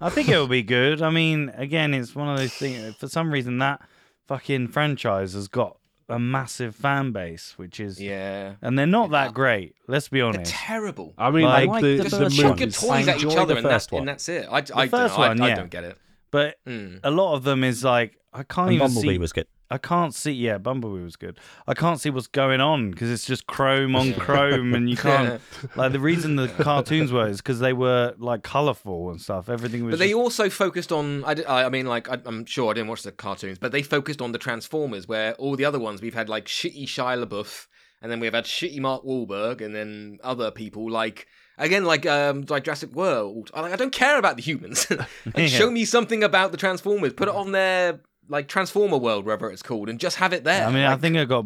[0.00, 1.02] I think it will be good.
[1.02, 2.94] I mean, again, it's one of those things.
[2.94, 3.82] For some reason, that
[4.28, 5.76] fucking franchise has got
[6.10, 8.54] a massive fan base, which is, yeah.
[8.62, 9.74] and they're not that great.
[9.88, 10.50] Let's be They're honest.
[10.52, 11.14] terrible.
[11.16, 12.58] I mean, Like- like, like the, the the, first Chuck one.
[12.58, 12.84] your movies.
[12.84, 14.46] I toys at each other and, that, and that's it.
[14.50, 15.20] I, I, don't first know.
[15.28, 15.96] one, I, I don't get it.
[16.30, 17.00] but Mm.
[17.02, 19.18] a lot of them is like I can't And even Bumblebee see.
[19.18, 19.46] was good.
[19.70, 20.32] I can't see.
[20.32, 21.38] Yeah, Bumblebee was good.
[21.68, 25.40] I can't see what's going on because it's just chrome on chrome, and you can't.
[25.76, 29.48] Like the reason the cartoons were is because they were like colorful and stuff.
[29.48, 29.92] Everything was.
[29.92, 31.24] But they just- also focused on.
[31.24, 33.70] I, di- I I mean, like I, I'm sure I didn't watch the cartoons, but
[33.72, 37.24] they focused on the Transformers, where all the other ones we've had like shitty Shia
[37.24, 37.66] LaBeouf,
[38.02, 41.26] and then we've had shitty Mark Wahlberg, and then other people like
[41.58, 43.50] again like um like Jurassic World.
[43.54, 44.90] I, like, I don't care about the humans.
[44.90, 45.06] like,
[45.36, 45.46] Yeah.
[45.46, 47.12] Show me something about the Transformers.
[47.12, 48.00] Put it on their
[48.30, 50.66] like Transformer World, whatever it's called, and just have it there.
[50.66, 51.44] I mean, I think it got.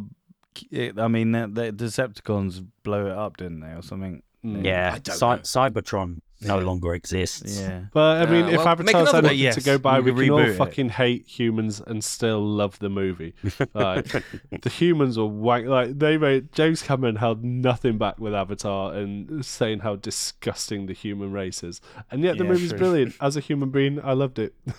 [0.70, 4.23] It, I mean, the, the Decepticons blow it up, didn't they, or something?
[4.44, 4.65] Mm.
[4.65, 5.43] Yeah, I don't Cy- know.
[5.43, 7.59] Cybertron no longer exists.
[7.61, 7.85] Yeah.
[7.93, 9.24] But I mean, Uh, if well, make Avatar's another one.
[9.31, 10.55] anything Yes, to go by, we we, can all it.
[10.56, 13.35] fucking hate humans and still love the movie.
[13.74, 14.06] Like,
[14.61, 15.66] the humans were wank.
[15.66, 20.93] Like they made James Cameron held nothing back with Avatar and saying how disgusting the
[20.93, 21.81] human race is,
[22.11, 22.78] and yet the Yeah, movie's true.
[22.78, 23.15] brilliant.
[23.20, 24.55] As a human being, I loved it.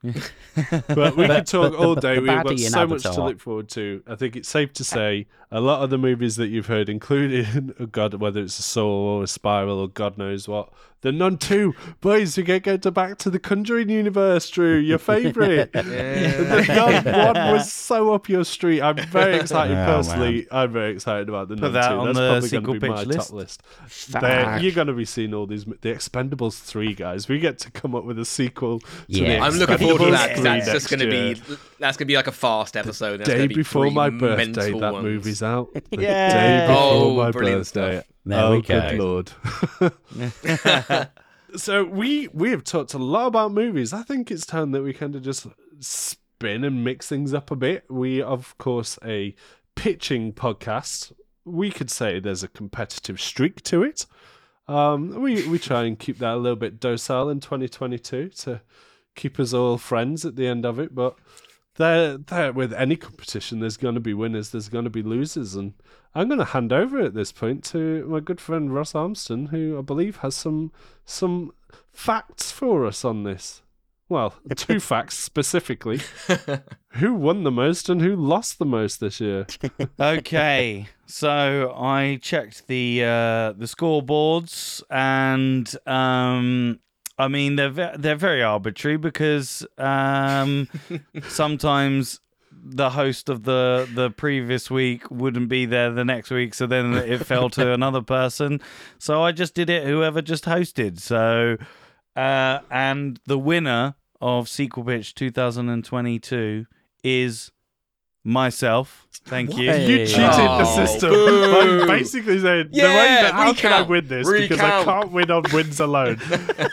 [0.88, 2.18] but we could talk all the day.
[2.18, 4.02] We've got so much to look forward to.
[4.06, 7.74] I think it's safe to say a lot of the movies that you've heard, including
[7.80, 11.38] oh God, whether it's a Soul or a Spiral or God knows what, the Nun
[11.38, 14.48] Two, boys, we get go to back to the Conjuring universe.
[14.50, 15.70] Drew, your favourite.
[15.72, 17.04] The Nun
[17.34, 18.80] One was so up your street.
[18.82, 20.46] I'm very excited Oh, personally.
[20.50, 21.94] I'm very excited about the Put Nun that 2.
[21.94, 23.62] on That's the probably going to be my pitch top list.
[23.84, 24.12] list.
[24.20, 25.64] There- you're going to be seeing all these.
[25.64, 27.28] The Expendables 3, guys.
[27.28, 29.38] We get to come up with a sequel to Yeah.
[29.38, 30.28] the I'm looking forward to Expendables that.
[30.30, 31.42] 'cause 3 That's just going to be
[31.78, 33.18] that's going to be like a fast episode.
[33.20, 34.72] That's day gonna be before my birthday.
[34.78, 35.04] That ones.
[35.04, 35.68] movie's out.
[35.90, 36.32] The Yeah.
[36.32, 38.00] day before Oh, my brilliant birthday.
[38.00, 38.04] stuff.
[38.24, 38.90] There oh, we go.
[38.90, 39.32] good lord.
[41.56, 43.92] so we we have talked a lot about movies.
[43.92, 45.46] I think it's time that we kind of just
[45.80, 47.84] spin and mix things up a bit.
[47.90, 49.34] We of course a
[49.74, 51.12] pitching podcast.
[51.44, 54.06] We could say there's a competitive streak to it.
[54.66, 58.60] Um, we we try and keep that a little bit docile in 2022 to
[59.14, 60.94] keep us all friends at the end of it.
[60.94, 61.16] But
[61.78, 65.54] there, there with any competition, there's going to be winners, there's going to be losers,
[65.54, 65.74] and
[66.14, 69.78] I'm going to hand over at this point to my good friend Ross Armstrong, who
[69.78, 70.72] I believe has some
[71.04, 71.52] some
[71.92, 73.62] facts for us on this.
[74.08, 76.00] Well, two facts specifically:
[76.90, 79.46] who won the most and who lost the most this year.
[80.00, 86.80] okay, so I checked the uh, the scoreboards, and um,
[87.18, 90.68] I mean they're ve- they're very arbitrary because um,
[91.28, 92.20] sometimes
[92.52, 96.94] the host of the the previous week wouldn't be there the next week, so then
[96.94, 98.60] it fell to another person.
[98.98, 101.00] So I just did it whoever just hosted.
[101.00, 101.56] So
[102.16, 106.66] uh, and the winner of Sequel Pitch 2022
[107.04, 107.52] is
[108.28, 109.06] myself.
[109.24, 109.72] Thank you.
[109.72, 111.86] You cheated the Oh, system boo.
[111.86, 114.30] by basically saying, Yeah, the way that, how can I win this?
[114.30, 116.18] Because I can't win on wins alone.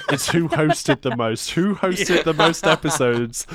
[0.10, 1.52] it's who hosted the most.
[1.52, 3.48] Who hosted the most episodes?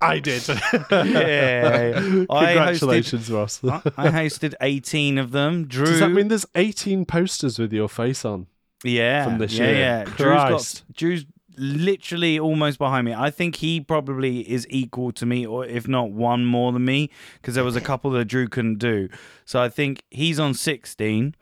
[0.00, 0.46] I did.
[0.48, 0.54] Yeah.
[2.30, 3.62] I Congratulations, Ross.
[3.64, 5.66] I I hosted 18 of them.
[5.66, 5.86] Drew.
[5.86, 8.46] Does that mean there's 18 posters with your face on?
[8.84, 9.74] yeah, from this yeah, year?
[9.78, 10.84] Yeah, Drew's Christ.
[10.86, 11.24] got Drew's
[11.58, 13.14] literally almost behind me.
[13.14, 17.10] I think he probably is equal to me, or if not one more than me,
[17.34, 19.08] because there was a couple that Drew couldn't do.
[19.44, 21.34] So I think he's on 16.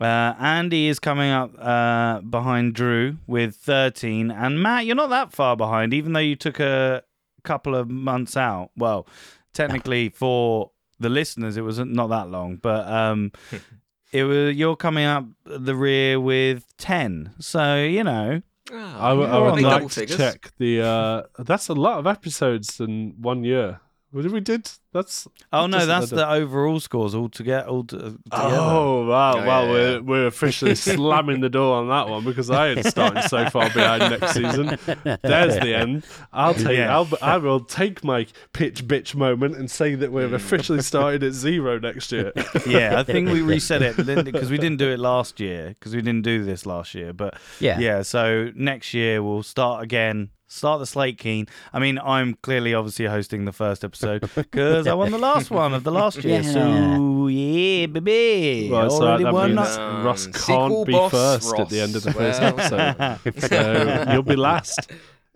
[0.00, 5.32] Uh, Andy is coming up uh, behind Drew with 13, and Matt, you're not that
[5.32, 7.04] far behind, even though you took a
[7.44, 8.70] couple of months out.
[8.76, 9.06] Well,
[9.52, 13.32] technically for the listeners, it wasn't not that long, but um,
[14.12, 17.32] it was you're coming up the rear with ten.
[17.38, 18.42] So you know,
[18.72, 20.16] Ah, I, I would like to figures.
[20.16, 20.82] check the.
[20.82, 23.80] Uh, that's a lot of episodes in one year.
[24.12, 24.70] What did we did?
[24.92, 27.66] That's oh no, that's the overall scores all together.
[27.66, 28.18] All to, uh, together.
[28.30, 29.62] Oh wow, Oh, wow!
[29.64, 29.98] yeah, we're yeah.
[30.00, 34.00] we're officially slamming the door on that one because I had started so far behind
[34.20, 34.78] next season.
[35.22, 36.04] There's the end.
[36.30, 36.76] I'll take.
[36.76, 36.94] Yeah.
[36.94, 41.32] I'll, I will take my pitch bitch moment and say that we're officially started at
[41.32, 42.32] zero next year.
[42.66, 46.02] yeah, I think we reset it because we didn't do it last year because we
[46.02, 47.14] didn't do this last year.
[47.14, 47.78] But Yeah.
[47.78, 50.28] yeah, so next year we'll start again.
[50.52, 51.46] Start the slate keen.
[51.72, 55.72] I mean, I'm clearly obviously hosting the first episode because I won the last one
[55.72, 56.42] of the last year.
[56.42, 59.54] So yeah, baby, Right, so that, already that won.
[59.54, 62.58] means Um, Ross can't be boss first at the end of the first Well.
[62.58, 63.18] episode.
[63.48, 64.90] So you'll be last.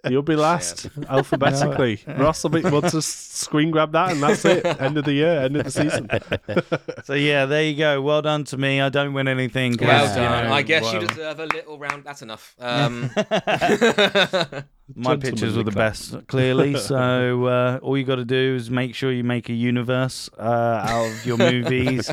[0.09, 2.01] You'll be last alphabetically.
[2.19, 2.61] Ross will be.
[2.61, 4.65] We'll just screen grab that, and that's it.
[4.81, 5.41] End of the year.
[5.41, 6.09] End of the season.
[7.05, 8.01] So yeah, there you go.
[8.03, 8.81] Well done to me.
[8.81, 9.77] I don't win anything.
[9.81, 10.45] Well you done.
[10.47, 12.05] know, I guess you deserve a little round.
[12.05, 12.55] That's enough.
[12.61, 13.11] Um,
[14.95, 16.79] my pictures were the best, clearly.
[16.79, 20.43] so uh, all you got to do is make sure you make a universe uh,
[20.43, 22.11] out of your movies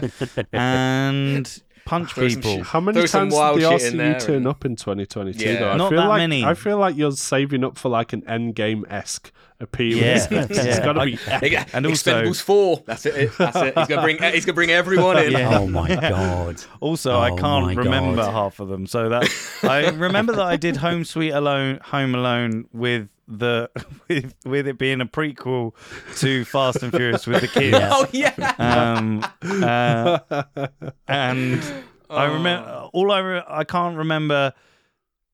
[0.52, 2.56] and punch Throw people.
[2.58, 5.44] shit- How many times did the shit in RCU there turn and- up in 2022?
[5.46, 5.60] Yeah.
[5.60, 5.70] though?
[5.72, 6.44] I Not feel that like, many.
[6.46, 9.98] I feel like you're saving up for like an endgame esque appeal.
[9.98, 10.84] Yeah, it's yeah.
[10.84, 11.18] got to be.
[11.50, 12.84] Yeah, And also- Expendables four.
[12.86, 13.32] That's it.
[13.38, 13.78] That's it.
[13.78, 14.18] He's gonna bring.
[14.34, 15.32] He's gonna bring everyone in.
[15.34, 15.60] Yeah.
[15.60, 16.62] Oh my god.
[16.80, 18.32] Also, I Oh can't remember God.
[18.32, 18.86] half of them.
[18.88, 19.30] So that
[19.64, 23.70] I remember that I did Home Sweet Alone, Home Alone with the
[24.08, 25.74] with with it being a prequel
[26.18, 27.78] to Fast and Furious with the kids.
[27.78, 27.90] Yeah.
[27.92, 28.56] Oh yeah.
[28.60, 30.20] Um, uh,
[31.08, 31.62] and
[32.10, 32.34] I Oh.
[32.34, 34.54] remember all I re- I can't remember.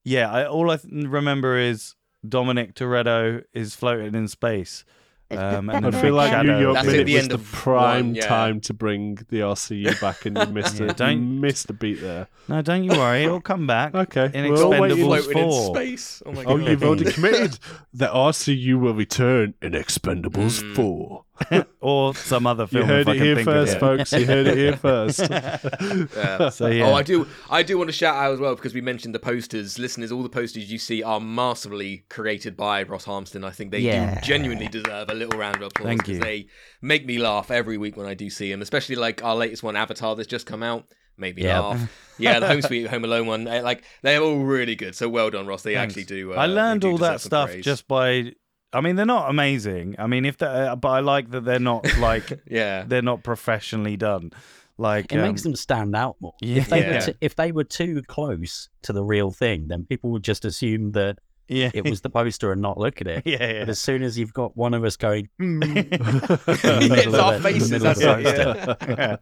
[0.03, 1.95] Yeah, I, all I th- remember is
[2.27, 4.85] Dominic Toretto is floating in space.
[5.31, 8.15] Um, and I feel like Shadow- New York That's Minute the was the prime one,
[8.15, 8.25] yeah.
[8.27, 10.97] time to bring the RCU back, and you missed Yeah, it.
[10.97, 12.27] don't- You missed a beat there.
[12.47, 13.93] No, don't you worry, it'll come back.
[13.93, 14.97] Okay, In we're all waiting.
[15.05, 15.75] Expendables in 4.
[15.75, 16.23] space.
[16.25, 16.67] Oh my Oh, god.
[16.67, 17.59] you've already committed.
[17.93, 20.75] The RCU will return in Expendables Mm.
[20.75, 21.23] 4.
[21.81, 22.81] or some other film.
[22.83, 23.79] You heard if I it can here first, it.
[23.79, 24.11] folks.
[24.11, 25.19] You heard it here first.
[25.29, 26.49] Yeah.
[26.49, 26.87] So yeah.
[26.87, 27.27] Oh, I do.
[27.49, 29.79] I do want to shout out as well because we mentioned the posters.
[29.79, 33.43] Listeners, all the posters you see are masterfully created by Ross Harmston.
[33.45, 34.15] I think they Yeah.
[34.15, 36.23] do genuinely deserve a little round of applause Thank because you.
[36.23, 36.47] they
[36.81, 38.61] make me laugh every week when I do see them.
[38.61, 40.85] Especially like our latest one, Avatar, that's just come out.
[41.17, 41.59] Made me Yeah.
[41.59, 41.91] laugh.
[42.21, 43.47] Yeah, the Home Sweet Home Alone one.
[43.47, 44.93] eh, Like they're all really good.
[44.93, 45.63] So well done, Ross.
[45.63, 45.93] They Thanks.
[45.93, 46.33] actually do.
[46.33, 47.63] Uh, I learned do all that stuff praise.
[47.63, 48.33] just by.
[48.71, 49.95] I mean, they're not amazing.
[49.97, 52.83] I mean, if they, uh, but I like that they're not like Yeah.
[52.87, 54.31] they're not professionally done.
[54.77, 56.35] Like It um, makes them stand out more.
[56.41, 56.57] Yeah.
[56.61, 56.93] If they Yeah.
[56.93, 60.45] were t- if they were too close to the real thing, then people would just
[60.45, 61.17] assume that
[61.49, 63.23] yeah, it was the poster and not look at it.
[63.25, 63.59] yeah, yeah.
[63.61, 67.71] But as soon as you've got one of us going, it's our of the- faces.
[67.71, 68.77] middle That's the it.
[68.97, 69.17] Yeah.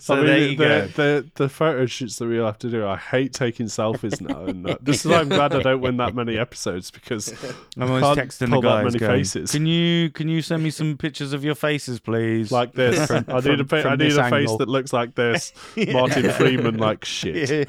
[0.00, 0.80] So I mean, there the, you go.
[0.86, 2.86] the, the the photo shoots that we'll have to do.
[2.86, 5.96] I hate taking selfies now, and uh, this is why I'm glad I don't win
[5.98, 7.32] that many episodes because
[7.76, 9.52] I'm always can't texting the pull that guys many going, faces.
[9.52, 12.50] Can you can you send me some pictures of your faces, please?
[12.50, 13.10] like this.
[13.10, 15.52] I need a from- fa- from I need this a face that looks like this.
[15.76, 17.68] Martin Freeman, like shit.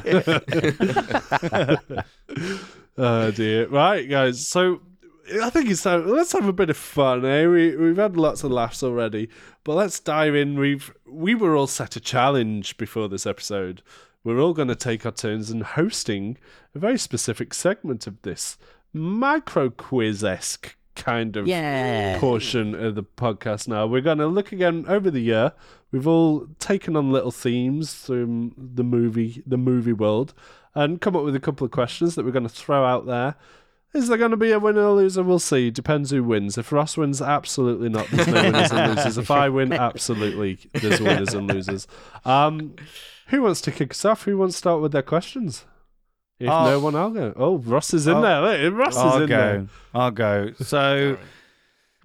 [2.98, 3.68] Oh dear.
[3.68, 4.46] Right, guys.
[4.46, 4.82] So
[5.42, 6.08] I think it's time.
[6.08, 7.26] Let's have a bit of fun.
[7.26, 7.46] Eh?
[7.46, 9.30] We we've had lots of laughs already,
[9.64, 10.58] but let's dive in.
[10.58, 13.82] We've we were all set a challenge before this episode.
[14.24, 16.38] We're all going to take our turns in hosting
[16.76, 18.58] a very specific segment of this
[18.94, 23.86] micro quiz esque kind of yeah, portion of the podcast now.
[23.86, 25.54] We're going to look again over the year.
[25.92, 30.34] We've all taken on little themes from the movie, the movie world,
[30.78, 33.36] and come up with a couple of questions that we're going to throw out there.
[33.94, 35.24] Is there going to be a winner or loser?
[35.24, 35.72] We'll see.
[35.72, 36.58] Depends who wins.
[36.58, 38.08] If Ross wins, absolutely not.
[38.12, 39.18] There's no winners and losers.
[39.18, 41.88] If I win, absolutely there's winners and losers.
[42.26, 42.76] Um,
[43.28, 44.24] who wants to kick us off?
[44.24, 45.66] Who wants to start with their questions?
[46.40, 47.34] If I'll- no one, I'll go.
[47.36, 48.70] Oh, Ross is in I'll- there.
[48.70, 49.58] Look, Ross is I'll in there.
[49.60, 49.68] go.
[49.96, 50.52] I'll go.
[50.62, 51.18] So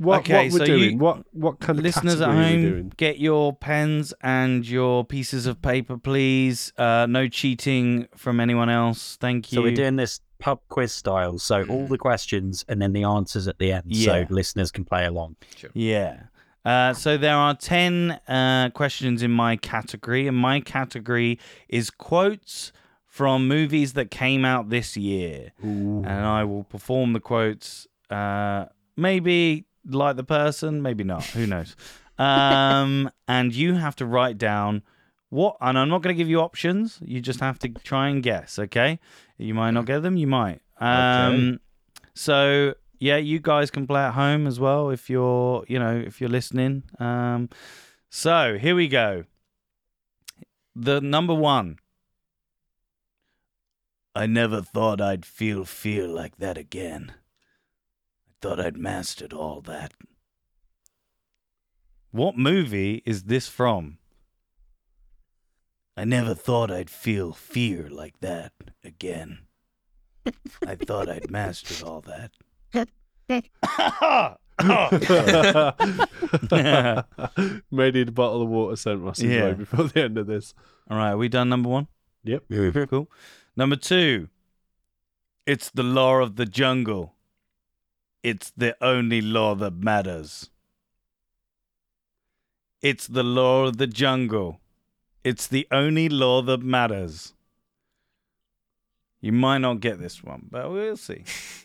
[0.02, 0.90] What, Okay, what we're so doing?
[0.92, 4.66] you- what what kind of listeners at category are we home, get your pens and
[4.68, 6.72] your pieces of paper, please.
[6.76, 9.16] Uh, no cheating from anyone else.
[9.20, 9.56] Thank you.
[9.56, 11.38] So we're doing this pub quiz style.
[11.38, 14.24] So all the questions and then the answers at the end, Yeah.
[14.26, 15.36] so listeners can play along.
[15.56, 15.70] Sure.
[15.74, 16.24] Yeah.
[16.64, 21.38] Uh, so there are 10 uh, questions in my category, and my category
[21.68, 22.72] is quotes
[23.06, 25.52] from movies that came out this year.
[25.60, 28.66] And I will perform the quotes, uh,
[28.96, 31.24] maybe like the person, maybe not.
[31.26, 31.76] Who knows?
[32.18, 34.82] Um, and you have to write down
[35.30, 36.98] what, and I'm not going to give you options.
[37.02, 38.98] You just have to try and guess, okay?
[39.38, 40.60] You might not get them, you might.
[40.78, 41.60] Um,
[42.14, 46.20] So yeah, you guys can play at home as well if you're, you know, if
[46.20, 46.82] you're listening.
[46.98, 47.48] Um,
[48.10, 49.24] so here we go.
[50.76, 51.78] The number one.
[54.14, 57.14] I never thought I'd feel fear like that again.
[58.42, 59.92] I thought I'd mastered all that.
[62.10, 63.98] What movie is this from?
[65.96, 68.52] I never thought I'd feel fear like that
[68.82, 69.42] again.
[70.66, 72.32] I thought I'd mastered all that.
[77.70, 79.44] May need a bottle of water sent Ross his Yeah.
[79.44, 80.52] way before the end of this.
[80.90, 81.86] all right, are we done number one?
[82.24, 82.42] Yep.
[82.90, 83.08] Cool.
[83.56, 84.28] Number two,
[85.46, 87.11] it's the law of the jungle.
[88.22, 90.50] It's the only law that matters.
[92.80, 94.60] It's the law of the jungle.
[95.24, 97.32] It's the only law that matters.
[99.20, 101.24] You might not get this one, but we'll see.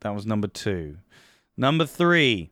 [0.00, 0.98] that was number two.
[1.56, 2.50] Number three.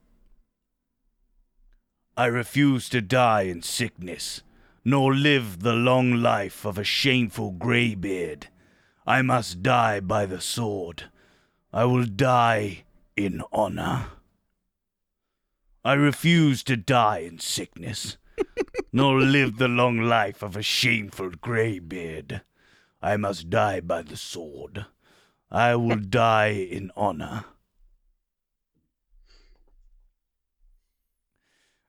[2.17, 4.43] I refuse to die in sickness,
[4.85, 8.49] nor live the long life of a shameful greybeard.
[9.07, 11.05] I must die by the sword.
[11.73, 12.85] I will die
[13.17, 14.07] in honor.
[15.85, 18.17] I refuse to die in sickness,
[18.93, 22.43] nor live the long life of a shameful greybeard.
[23.01, 24.87] I must die by the sword.
[25.51, 27.45] I will die in honor.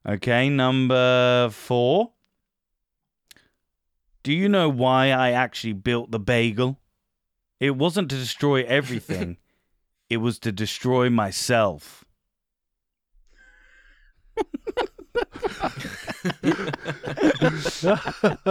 [0.08, 2.12] Okay, number four.
[4.24, 6.80] Do you know why I actually built the bagel?
[7.60, 9.38] It wasn't to destroy everything,
[10.12, 12.04] it was to destroy myself.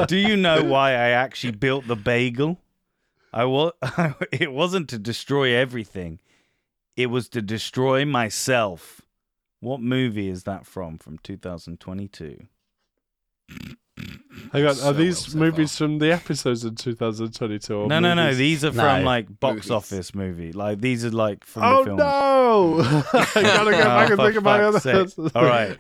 [0.07, 2.59] Do you know why I actually built the bagel?
[3.35, 3.73] I wa-
[4.32, 6.20] it wasn't to destroy everything.
[6.97, 9.03] It was to destroy myself.
[9.61, 12.47] What movie is that from from 2022?
[14.52, 17.74] Hang on, So are these well so movies from the episodes in 2022?
[17.74, 18.35] Or No, no, no.
[18.35, 18.82] These are No.
[18.82, 19.70] from like box Movies.
[19.70, 20.52] office movie.
[20.52, 21.98] Like these are like from Oh the films.
[21.98, 22.81] no!
[23.12, 25.06] I gotta go Oh, back and think of my other.
[25.35, 25.78] All right.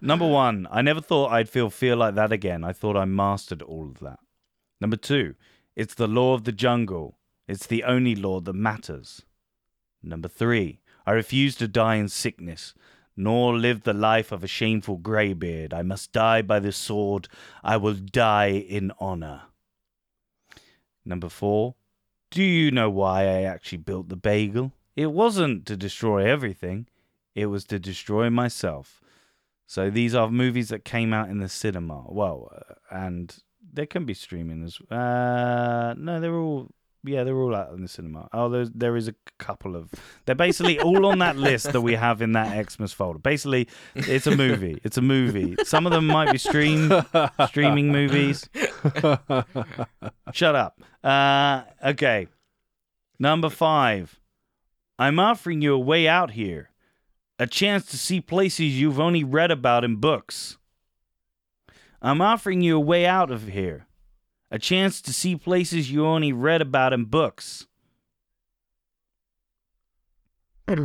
[0.00, 2.64] Number one, I never thought I'd feel fear like that again.
[2.64, 4.18] I thought I mastered all of that.
[4.80, 5.34] Number two,
[5.76, 7.18] it's the law of the jungle.
[7.46, 9.22] It's the only law that matters.
[10.02, 12.72] Number three, I refuse to die in sickness,
[13.18, 15.74] nor live the life of a shameful greybeard.
[15.74, 17.28] I must die by the sword.
[17.64, 19.42] I will die in honor.
[21.04, 21.74] Number four,
[22.30, 24.72] do you know why I actually built the bagel?
[24.94, 26.86] It wasn't to destroy everything,
[27.34, 29.00] it was to destroy myself.
[29.66, 32.04] So these are movies that came out in the cinema.
[32.08, 33.36] Well, uh, and
[33.72, 36.68] they can be streaming as uh no, they're all
[37.08, 38.28] yeah, they're all out in the cinema.
[38.32, 39.90] Oh, there's there is a couple of
[40.26, 43.18] they're basically all on that list that we have in that Xmas folder.
[43.18, 44.80] Basically, it's a movie.
[44.84, 45.56] It's a movie.
[45.64, 46.92] Some of them might be stream
[47.48, 48.48] streaming movies.
[50.32, 50.80] Shut up.
[51.02, 52.28] Uh okay.
[53.18, 54.20] Number 5.
[54.98, 56.70] I'm offering you a way out here.
[57.38, 60.56] A chance to see places you've only read about in books.
[62.00, 63.87] I'm offering you a way out of here.
[64.50, 67.66] A chance to see places you only read about in books.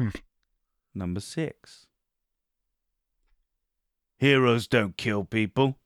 [0.93, 1.87] Number six.
[4.17, 5.77] Heroes don't kill people.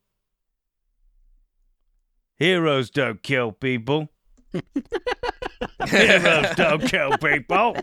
[2.36, 4.10] Heroes don't kill people.
[5.88, 7.78] Heroes don't kill people.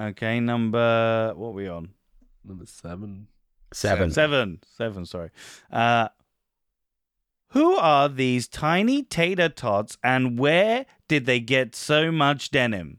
[0.00, 1.90] Okay, number what are we on?
[2.44, 3.26] Number seven.
[3.72, 4.10] Seven.
[4.10, 4.60] Seven.
[4.76, 5.30] Seven, sorry.
[5.70, 6.08] Uh
[7.52, 12.98] who are these tiny tater tots and where did they get so much denim?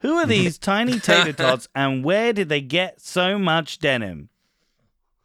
[0.00, 4.30] Who are these tiny tater tots and where did they get so much denim?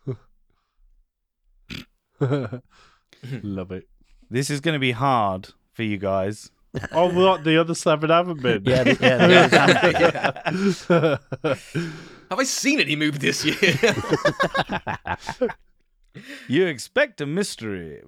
[2.22, 3.88] Love it.
[4.30, 6.52] This is going to be hard for you guys.
[6.91, 7.44] Oh, what?
[7.44, 8.64] The other seven haven't been.
[8.65, 9.28] Yeah, the- yeah,
[10.88, 11.94] the others
[12.29, 13.95] Have I seen any movie this year?
[16.47, 18.01] You expect a mystery.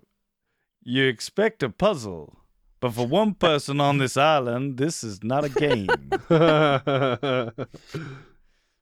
[0.83, 2.39] You expect a puzzle.
[2.79, 5.89] But for one person on this island, this is not a game.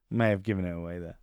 [0.10, 1.18] May have given it away there.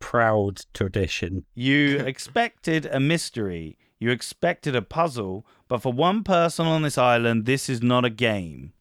[0.00, 1.44] proud tradition.
[1.54, 3.78] You expected a mystery.
[4.00, 5.46] You expected a puzzle.
[5.68, 8.72] But for one person on this island, this is not a game.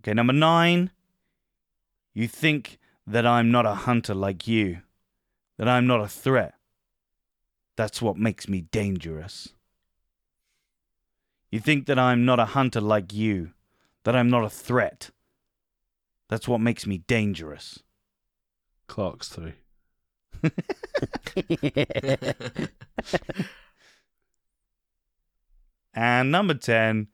[0.00, 0.92] Okay, number nine.
[2.14, 2.78] You think
[3.10, 4.78] that I'm not a hunter like you,
[5.58, 6.54] that I'm not a threat.
[7.76, 9.50] That's what makes me dangerous.
[11.50, 13.50] You think that I'm not a hunter like you,
[14.04, 15.10] that I'm not a threat.
[16.28, 17.82] That's what makes me dangerous.
[18.86, 19.54] Clocks three.
[25.92, 27.08] And number 10,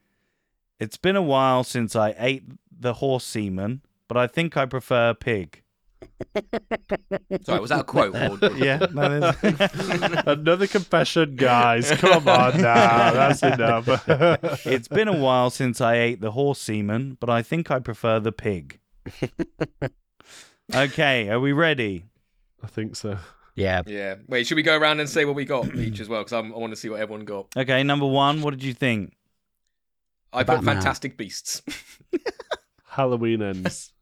[0.79, 5.15] it's been a while since I ate the horse semen, but I think I prefer
[5.15, 5.63] pig.
[7.43, 8.15] Sorry, was that a quote?
[8.15, 8.51] Or...
[8.57, 10.23] Yeah, that is.
[10.27, 11.91] Another confession, guys.
[11.93, 13.13] Come on now.
[13.13, 13.87] That's enough.
[14.67, 18.21] it's been a while since I ate the horse semen, but I think I prefer
[18.21, 18.79] the pig.
[20.75, 22.05] okay, are we ready?
[22.63, 23.19] I think so.
[23.55, 23.83] yeah.
[23.87, 24.17] Yeah.
[24.27, 26.21] Wait, should we go around and say what we got each as well?
[26.21, 27.49] Because I want to see what everyone got.
[27.57, 29.15] Okay, number one, what did you think?
[30.33, 31.63] I put Fantastic Beasts.
[32.85, 33.93] Halloween ends.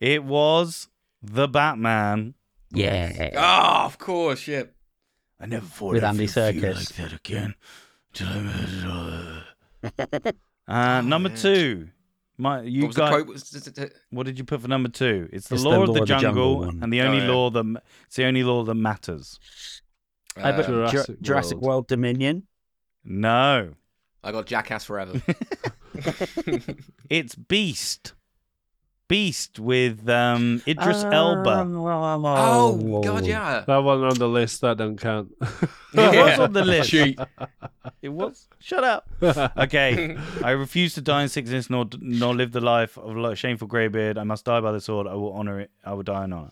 [0.00, 0.88] It was
[1.22, 2.34] the Batman.
[2.70, 3.30] Yeah.
[3.36, 4.74] Ah, of course, shit.
[5.40, 6.76] I never thought With I'd Andy feel- feel Serkis.
[6.76, 7.54] like that again.
[8.12, 10.36] till I met it.
[10.68, 11.88] Uh, number two,
[12.36, 13.08] my you what was the got.
[13.10, 13.26] quote?
[13.26, 15.30] Was- What did you put for number two?
[15.32, 16.82] It's the It's law of the jungle, jungle one.
[16.82, 17.30] and the only Oh, yeah.
[17.32, 19.38] law that m- it's the only law that matters.
[20.36, 21.64] I put Um, Jurassic, Jurassic Jurassic World.
[21.66, 22.46] World Dominion.
[23.02, 23.76] No,
[24.22, 25.22] I got Jackass Forever.
[27.08, 28.12] it's Beast.
[29.08, 31.02] Beast with um, Idris.
[31.02, 31.66] Elba.
[31.66, 33.64] oh, God, yeah.
[33.66, 35.34] That one on the list, that don't count.
[35.94, 36.90] It was on the list.
[36.90, 37.18] Cheat.
[38.02, 38.46] It was.
[38.60, 39.08] Shut up.
[39.56, 40.18] Okay.
[40.44, 44.18] I refuse to die in sickness nor nor live the life of a shameful greybeard.
[44.18, 45.06] I must die by the sword.
[45.06, 45.70] I will honor it.
[45.82, 46.50] I will die in honor.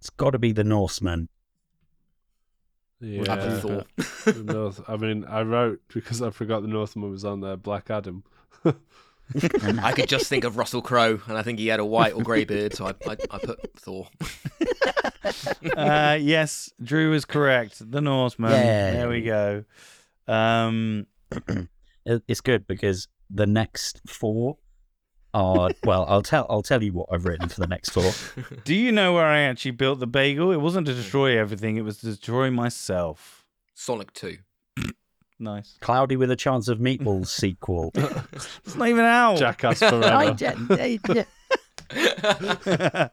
[0.00, 1.28] It's got to be the Norseman.
[3.00, 3.82] I yeah.
[4.24, 7.56] The North, I mean, I wrote because I forgot the Northman was on there.
[7.56, 8.24] Black Adam.
[9.78, 12.22] I could just think of Russell Crowe, and I think he had a white or
[12.22, 14.08] grey beard, so I, I, I put Thor.
[15.74, 17.90] Uh, yes, Drew is correct.
[17.90, 18.52] The Northman.
[18.52, 18.92] Yay.
[18.92, 19.64] There we go.
[20.28, 21.06] Um,
[22.06, 24.58] It's good because the next four
[25.32, 26.04] are well.
[26.06, 26.46] I'll tell.
[26.50, 28.12] I'll tell you what I've written for the next four.
[28.64, 30.52] do you know where I actually built the bagel?
[30.52, 31.76] It wasn't to destroy everything.
[31.76, 33.46] It was to destroy myself.
[33.74, 34.36] Sonic 2.
[35.44, 35.76] Nice.
[35.80, 37.92] Cloudy with a Chance of Meatballs sequel.
[37.94, 39.36] It's not even out.
[39.38, 40.34] Jackass I Forever.
[40.34, 41.26] did-
[41.90, 43.10] I-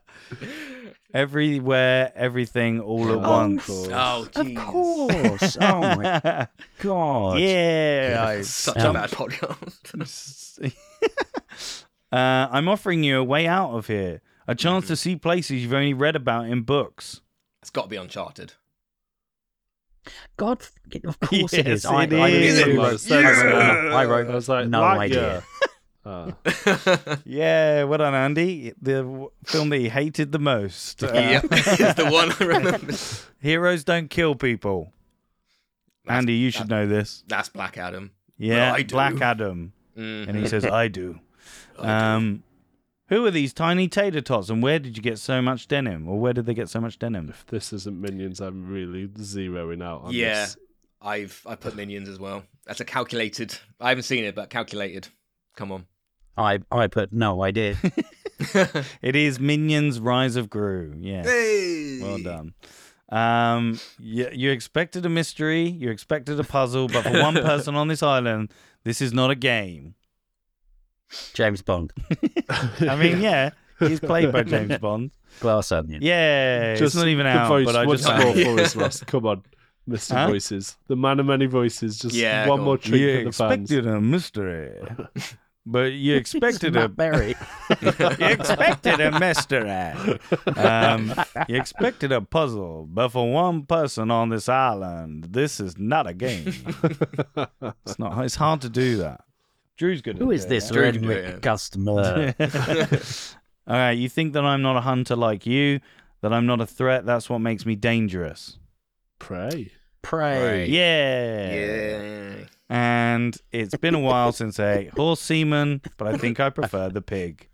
[1.13, 3.65] Everywhere, everything, all at Oh, once.
[3.65, 3.89] cool.
[3.93, 5.57] Oh, Of course.
[5.59, 6.47] Oh my
[6.79, 7.39] god.
[7.39, 8.23] yeah.
[8.25, 10.73] I- Such Um, a bad podcast.
[12.13, 15.73] uh, I'm offering you a way out of here, a chance to see places you've
[15.73, 17.19] only read about in books.
[17.61, 18.53] it's got to be Uncharted.
[20.37, 20.61] God,
[21.05, 21.83] of course it is.
[21.83, 22.59] Yes, I, it I, is.
[22.61, 24.97] I, Like, wrote, thanks, I, wrote, I I was like, no Lightyear.
[24.99, 25.43] idea.
[26.03, 27.17] Ah.
[27.25, 28.73] Yeah, well done, Andy.
[28.81, 31.03] The film that he hated the most.
[31.03, 32.93] Uh, yeah, it's the one I remember.
[33.39, 34.91] Heroes don't kill people.
[36.07, 37.23] Andy, you should know this.
[37.27, 38.11] That's Black Adam.
[38.37, 38.93] Yeah, I do.
[38.95, 39.73] Black Adam.
[39.95, 40.27] Mhm.
[40.29, 41.19] And he says, I do.
[41.77, 42.41] Um,
[43.11, 46.07] who are these tiny tater tots and where did you get so much denim?
[46.09, 47.29] Or where did they get so much denim?
[47.29, 50.45] If this isn't Minions, I'm really zeroing out on Yeah.
[50.45, 50.57] this.
[51.01, 52.43] I've I put Minions as well.
[52.65, 53.55] That's a calculated.
[53.79, 55.09] I haven't seen it, but calculated.
[55.55, 55.85] Come on.
[56.37, 57.75] I, I put no idea.
[59.01, 60.95] It is Minions Rise of Gru.
[60.99, 61.23] Yeah.
[61.23, 61.99] Hey.
[62.01, 62.53] Well done.
[63.09, 67.87] Um, you, you expected a mystery, you expected a puzzle, but for one person on
[67.89, 68.51] this island,
[68.85, 69.95] this is not a game.
[71.33, 71.91] James Bond,
[72.81, 75.11] I mean, yeah, he's played by James Bond.
[75.39, 76.01] Glass Onion.
[76.03, 77.65] Yeah, Just it's not even the out, voice.
[77.65, 79.03] but I one just score for us, Ross.
[79.03, 79.43] Come on,
[79.89, 80.11] Mr.
[80.13, 80.27] Huh?
[80.27, 81.97] Voices, the man of many voices.
[81.99, 82.79] Just Yeah, one more on.
[82.79, 83.71] treat you for the fans.
[83.71, 84.71] expected a mystery,
[85.65, 87.35] but you expected a Matt Berry.
[87.81, 89.69] you expected a mystery.
[90.57, 91.13] Um,
[91.47, 96.13] you expected a puzzle, but for one person on this island, this is not a
[96.13, 96.53] game.
[97.85, 98.23] It's not.
[98.25, 99.21] It's hard to do that.
[99.77, 100.17] Drew's good.
[100.17, 101.39] at Who is this Drew Very good, Renwick yeah.
[101.39, 102.35] customer?
[103.67, 105.79] All right, you think that I'm not a hunter like you,
[106.21, 107.05] that I'm not a threat.
[107.05, 108.57] That's what makes me dangerous.
[109.19, 109.71] Prey.
[110.01, 110.59] Prey.
[110.61, 110.69] Right.
[110.69, 111.53] Yeah.
[111.53, 112.35] Yeah.
[112.69, 116.89] And it's been a while since I ate horse semen, but I think I prefer
[116.89, 117.47] the pig.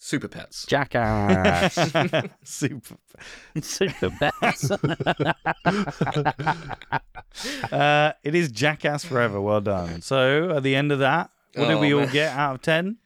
[0.00, 0.64] Super pets.
[0.66, 1.74] Jackass.
[2.44, 2.96] Super.
[3.60, 4.70] Super best.
[7.70, 9.40] Uh, it is Jackass Forever.
[9.40, 10.00] Well done.
[10.02, 12.12] So at the end of that, what did Oh, we all man.
[12.12, 12.96] get out of ten?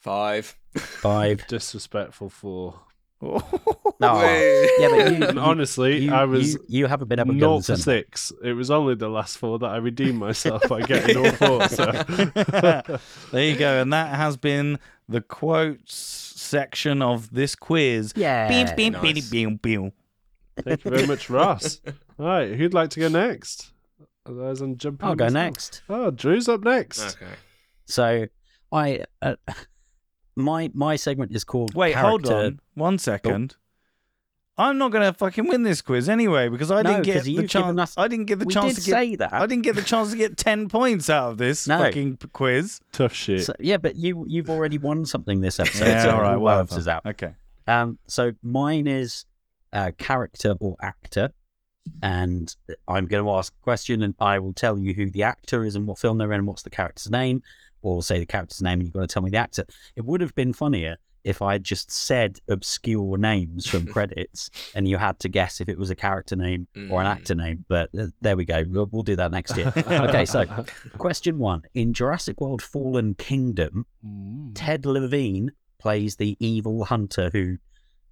[0.00, 0.56] Five.
[0.76, 1.46] Five.
[1.48, 2.80] Disrespectful four.
[3.22, 3.40] No.
[4.00, 4.70] Wait.
[4.78, 7.40] Yeah, but you, And you, honestly, you, I was you, you haven't been able to
[7.40, 8.32] go naught to for six.
[8.42, 11.68] It was only the last four that I redeemed myself by getting all four.
[11.68, 11.84] So
[13.32, 13.80] there you go.
[13.82, 14.78] And that has been
[15.08, 18.12] the quotes section of this quiz.
[18.16, 18.48] Yeah.
[18.48, 19.02] Beam, beam, Nice.
[19.02, 19.92] beam, beam, beam.
[20.64, 21.80] thank you very much, Ross.
[22.18, 23.72] All right, who'd like to go next?
[24.24, 25.04] Otherwise, I'm jumping.
[25.04, 25.34] I'll on go myself.
[25.44, 25.82] next.
[25.88, 27.16] Oh, Drew's up next.
[27.16, 27.32] Okay.
[27.86, 28.26] So
[28.72, 29.36] I uh,
[30.36, 32.58] my my segment is called Wait, hold on.
[32.74, 33.54] One second.
[34.58, 37.46] I'm not gonna fucking win this quiz anyway because I No, didn't get 'cause the
[37.46, 37.78] chance.
[37.78, 38.96] us- I didn't get the we chance did to get.
[38.96, 39.32] say that.
[39.34, 41.78] I didn't get the chance to get ten points out of this No.
[41.78, 42.80] fucking quiz.
[42.92, 43.44] Tough shit.
[43.44, 45.84] So, yeah, but you you've already won something this episode.
[45.86, 46.64] Yeah, so all right, all whatever.
[46.68, 47.04] balances out.
[47.04, 47.34] Okay.
[47.66, 49.26] Um, so mine is
[49.72, 51.32] uh, character or actor,
[52.02, 52.54] and
[52.88, 55.76] I'm going to ask a question, and I will tell you who the actor is
[55.76, 57.42] and what film they're in, and what's the character's name,
[57.82, 59.64] or say the character's name, and you've got to tell me the actor.
[59.96, 60.96] It would have been funnier
[61.26, 65.76] if I just said obscure names from credits, and you had to guess if it
[65.76, 67.10] was a character name or an Mm.
[67.10, 67.64] actor name.
[67.68, 68.64] But uh, there we go.
[68.68, 69.72] We'll, we'll do that next year.
[69.76, 70.44] okay, so
[70.98, 74.52] question one: In Jurassic World: Fallen Kingdom, Mm.
[74.54, 77.56] Ted Levine plays the evil hunter who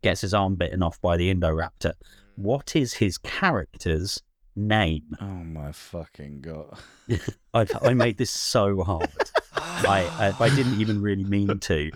[0.02, 1.92] gets his arm bitten off by the Indoraptor.
[2.36, 4.20] What is his character's
[4.56, 5.16] name?
[5.20, 6.78] Oh my fucking god.
[7.54, 9.08] I, I made this so hard.
[9.56, 11.90] I, I I didn't even really mean to.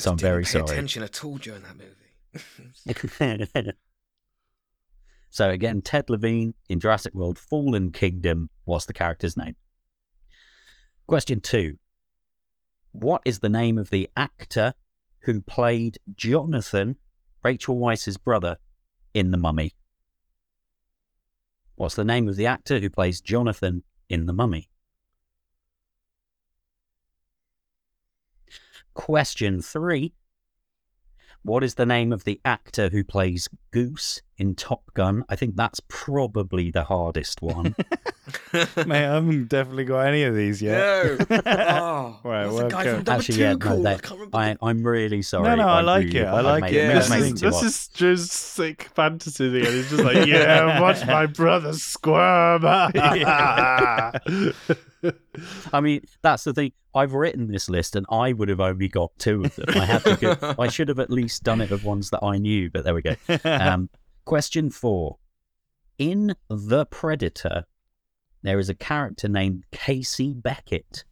[0.00, 0.64] Just so I'm didn't very pay sorry.
[0.64, 1.94] attention at all during that movie.
[5.30, 8.48] so again, Ted Levine in Jurassic World: Fallen Kingdom.
[8.64, 9.56] What's the character's name?
[11.06, 11.76] Question two.
[12.92, 14.72] What is the name of the actor
[15.24, 16.96] who played Jonathan,
[17.44, 18.56] Rachel Weisz's brother,
[19.12, 19.74] in The Mummy?
[21.74, 24.69] What's the name of the actor who plays Jonathan in The Mummy?
[28.94, 30.14] Question three.
[31.42, 35.24] What is the name of the actor who plays Goose in Top Gun?
[35.28, 37.74] I think that's probably the hardest one.
[38.52, 40.78] Mate, I haven't definitely got any of these yet.
[41.30, 41.40] No.
[41.46, 43.02] Oh, Right, well, the guy okay.
[43.04, 43.84] from Actually, yeah, no, called?
[43.84, 44.36] they- I can't remember.
[44.36, 45.44] I, I'm really sorry.
[45.44, 46.24] No, no, I I'm like really- it.
[46.26, 46.90] I like made it.
[46.90, 50.80] I've This is- it this is Drew's sick fantasy thing, and he's just like, yeah,
[50.80, 52.62] watch my brother squirm.
[55.72, 56.72] I mean, that's the thing.
[56.94, 59.66] I've written this list, and I would have only got two of them.
[59.70, 60.16] I had to.
[60.16, 62.94] Go, I should have at least done it of ones that I knew, but there
[62.94, 63.14] we go.
[63.44, 63.88] Um,
[64.30, 65.18] question four:
[65.98, 67.64] In The Predator,
[68.42, 71.02] there is a character named Casey Beckett.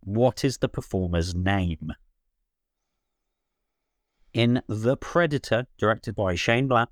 [0.00, 1.94] What is the performer's name?
[4.34, 6.90] In The Predator, directed by Shane Black,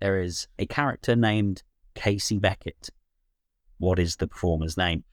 [0.00, 1.62] there is a character named
[1.94, 2.90] Casey Beckett.
[3.78, 5.04] What is the performer's name?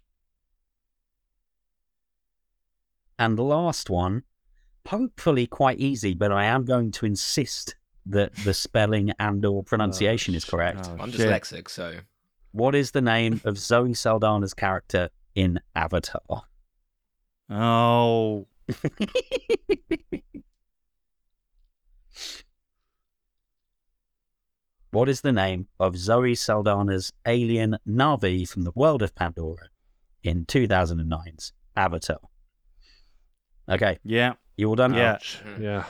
[3.20, 4.24] And the last one,
[4.88, 7.76] hopefully quite easy, but I am going to insist
[8.08, 10.90] that the spelling and or pronunciation is oh, correct.
[10.90, 11.22] Oh, I'm shit.
[11.30, 11.96] dyslexic, so
[12.52, 16.44] What is the name of Zoe Saldana's character in Avatar?
[17.50, 18.48] Oh.
[24.92, 29.70] what is the name of Zoe Saldana's alien Na'vi from the world of Pandora
[30.24, 32.20] in 2009's Avatar?
[33.70, 34.34] Okay, Yeah.
[34.58, 34.94] you all done?
[34.94, 35.14] Yeah.
[35.14, 35.40] Ouch.
[35.60, 35.86] Yeah.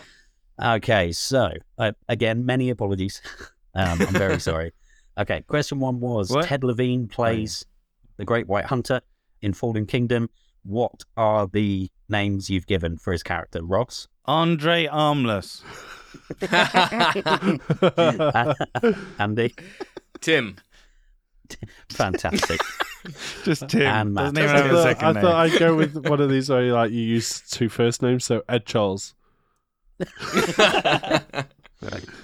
[0.62, 3.22] Okay, so uh, again, many apologies.
[3.76, 4.74] um, I'm very sorry.
[5.18, 6.46] Okay, question one was What?
[6.46, 7.66] Ted Levine plays
[8.18, 9.02] the Great White Hunter
[9.42, 10.30] in Fallen Kingdom.
[10.64, 14.08] What are the names you've given for his character, Ross?
[14.26, 15.64] Andre Armless.
[19.20, 19.56] Andy,
[20.22, 20.56] Tim.
[21.90, 22.62] fantastic.
[23.44, 23.82] Just Tim.
[23.82, 24.36] And Matt.
[24.36, 25.22] Doesn't even I have a thought, second I name.
[25.24, 28.44] thought I'd go with one of these where like you use two first names, so
[28.48, 29.16] Ed Charles.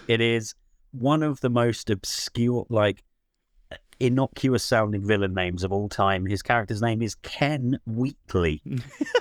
[0.07, 0.55] it is
[0.91, 3.03] one of the most obscure, like
[3.99, 6.25] innocuous sounding villain names of all time.
[6.25, 8.61] His character's name is Ken Wheatley.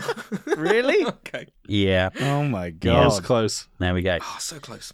[0.56, 1.04] really?
[1.06, 1.46] okay.
[1.66, 3.04] Yeah, Oh my That god.
[3.06, 3.68] was close.
[3.78, 4.18] there we go.
[4.20, 4.92] Oh, so close.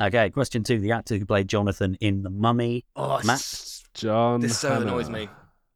[0.00, 0.78] Okay, question two.
[0.80, 3.44] The actor who played Jonathan in The Mummy, Oh, Matt?
[3.94, 4.40] John.
[4.40, 4.86] this so Hannah.
[4.86, 5.28] annoys me.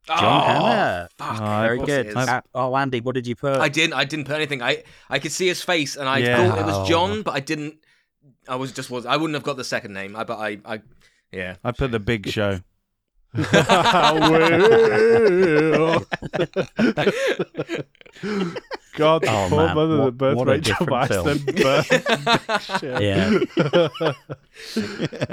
[0.07, 1.09] John oh, Hannah.
[1.17, 1.41] Fuck.
[1.41, 2.07] Oh, Very good.
[2.07, 2.29] it is.
[2.55, 3.57] Oh, Andy, what did you put?
[3.59, 3.95] I didn't.
[3.95, 4.61] I didn't put anything.
[4.63, 6.49] I I could see his face, and I Yeah.
[6.51, 6.87] thought it was Oh.
[6.87, 7.77] John, but I didn't.
[8.49, 9.07] I was just was.
[9.07, 10.15] I wouldn't have got the second name.
[10.17, 10.81] I but I I
[11.33, 11.57] yeah.
[11.65, 12.61] I put the big show.
[13.35, 13.43] Will.
[18.97, 21.27] God, the Oh, poor man, mother what- that birthed a Rachel different Weisz film.
[21.27, 23.03] then birthed Shit.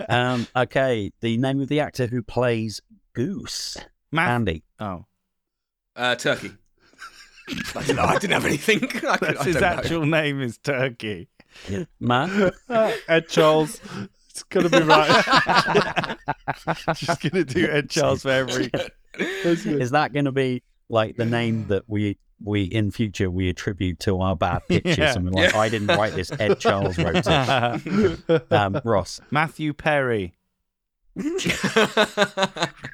[0.08, 0.34] Yeah.
[0.34, 2.82] um, okay, the name of the actor who plays
[3.14, 3.78] Goose,
[4.12, 4.30] Matt.
[4.30, 4.64] Andy.
[4.80, 5.06] Oh.
[5.96, 6.52] Uh, Turkey.
[7.76, 8.84] I didn't, I didn't have anything.
[8.84, 9.68] I, could, That's I his don't know.
[9.68, 11.28] actual name is Turkey.
[12.00, 12.54] Matt.
[13.08, 13.82] Ed Charles.
[14.30, 16.18] It's gonna be right.
[16.96, 18.70] Just gonna do Ed Charles for every.
[19.44, 19.82] That's good.
[19.82, 24.00] Is that going to be like the name that we we in future we attribute
[24.02, 24.98] to our bad pictures?
[24.98, 25.14] Yeah.
[25.16, 25.60] And we're like, Yeah.
[25.60, 26.32] I didn't write this.
[26.40, 28.52] Ed Charles wrote it.
[28.52, 29.20] Um, Ross.
[29.30, 30.34] Matthew Perry.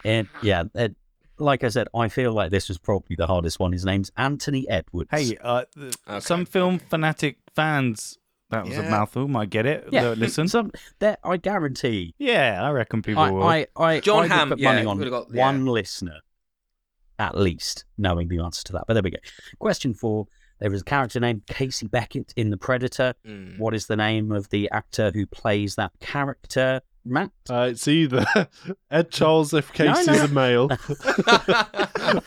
[0.04, 0.96] And yeah, it,
[1.40, 3.72] like I said, I feel like this was probably the hardest one.
[3.72, 5.10] His name's Anthony Edwards.
[5.12, 6.20] Hey, uh, th- Okay.
[6.20, 8.18] some film fanatic fans.
[8.50, 9.28] That was a mouthful.
[9.28, 9.90] Might get it.
[9.92, 10.48] yeah, Listen.
[10.56, 12.16] Some, there, I guarantee.
[12.18, 13.44] Yeah, I reckon people I, will.
[13.44, 15.46] I, I, John I Hamm, put yeah, money on would've got- yeah.
[15.46, 16.20] one listener,
[17.20, 18.86] at least, knowing the answer to that.
[18.88, 19.18] But there we go.
[19.60, 20.28] Question four.
[20.60, 23.14] There is a character named Casey Beckett in The Predator.
[23.28, 23.60] Mm.
[23.60, 26.82] What is the name of the actor who plays that character?
[27.10, 27.32] Matt?
[27.50, 28.26] Uh, it's either
[28.92, 30.24] Ed Charles if Casey's no.
[30.26, 30.70] a male,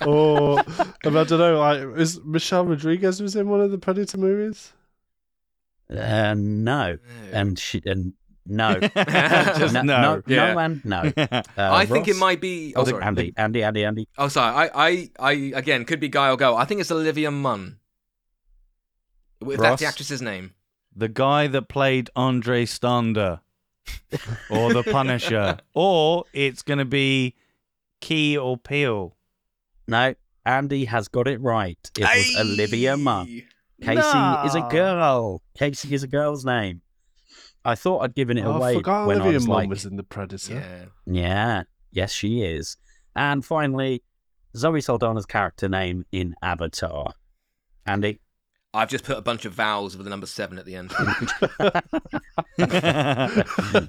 [0.06, 1.58] or I don't know.
[1.58, 4.72] Like, is Michelle Rodriguez was in one of the Predator movies?
[5.90, 6.98] Uh, no.
[7.32, 8.12] And she, and
[8.46, 8.78] no.
[8.80, 10.00] Just no, no.
[10.16, 10.52] no, Yeah.
[10.54, 11.12] no, and no.
[11.16, 12.72] Uh, I think it might be.
[12.76, 13.02] Oh, Oh, sorry.
[13.02, 14.08] Andy, Andy, Andy, Andy.
[14.16, 14.70] Oh, sorry.
[14.72, 16.56] I, I, I, again, could be Guy or Go.
[16.56, 17.78] I think it's Olivia Munn.
[19.40, 20.54] If that's the actress's name.
[20.94, 23.40] the guy that played Andre Stander,
[24.50, 27.34] or the Punisher, or it's gonna be
[28.00, 29.16] Key or Peel.
[29.86, 30.14] No,
[30.44, 31.78] Andy has got it right.
[31.98, 33.26] It was Olivia Munn.
[33.26, 33.46] Aye.
[33.82, 35.42] Casey is a girl.
[35.56, 36.82] Casey is a girl's name.
[37.64, 39.68] I thought I'd given it Oh, I away forgot when I Olivia was Munn like,
[39.68, 40.54] was in the Predator.
[40.54, 40.84] Yeah.
[41.06, 41.62] yeah,
[41.92, 42.76] yes, she is.
[43.14, 44.02] And finally,
[44.56, 47.14] Zoe Saldana's character name in Avatar.
[47.86, 48.20] Andy,
[48.72, 50.92] I've just put a bunch of vowels with the number seven at the end.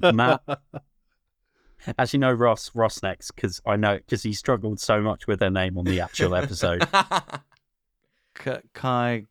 [0.15, 0.41] Matt.
[1.97, 5.39] As you know, Ross, Ross next because I know because he struggled so much with
[5.41, 6.87] her name on the actual episode.
[8.35, 9.25] K- Kai.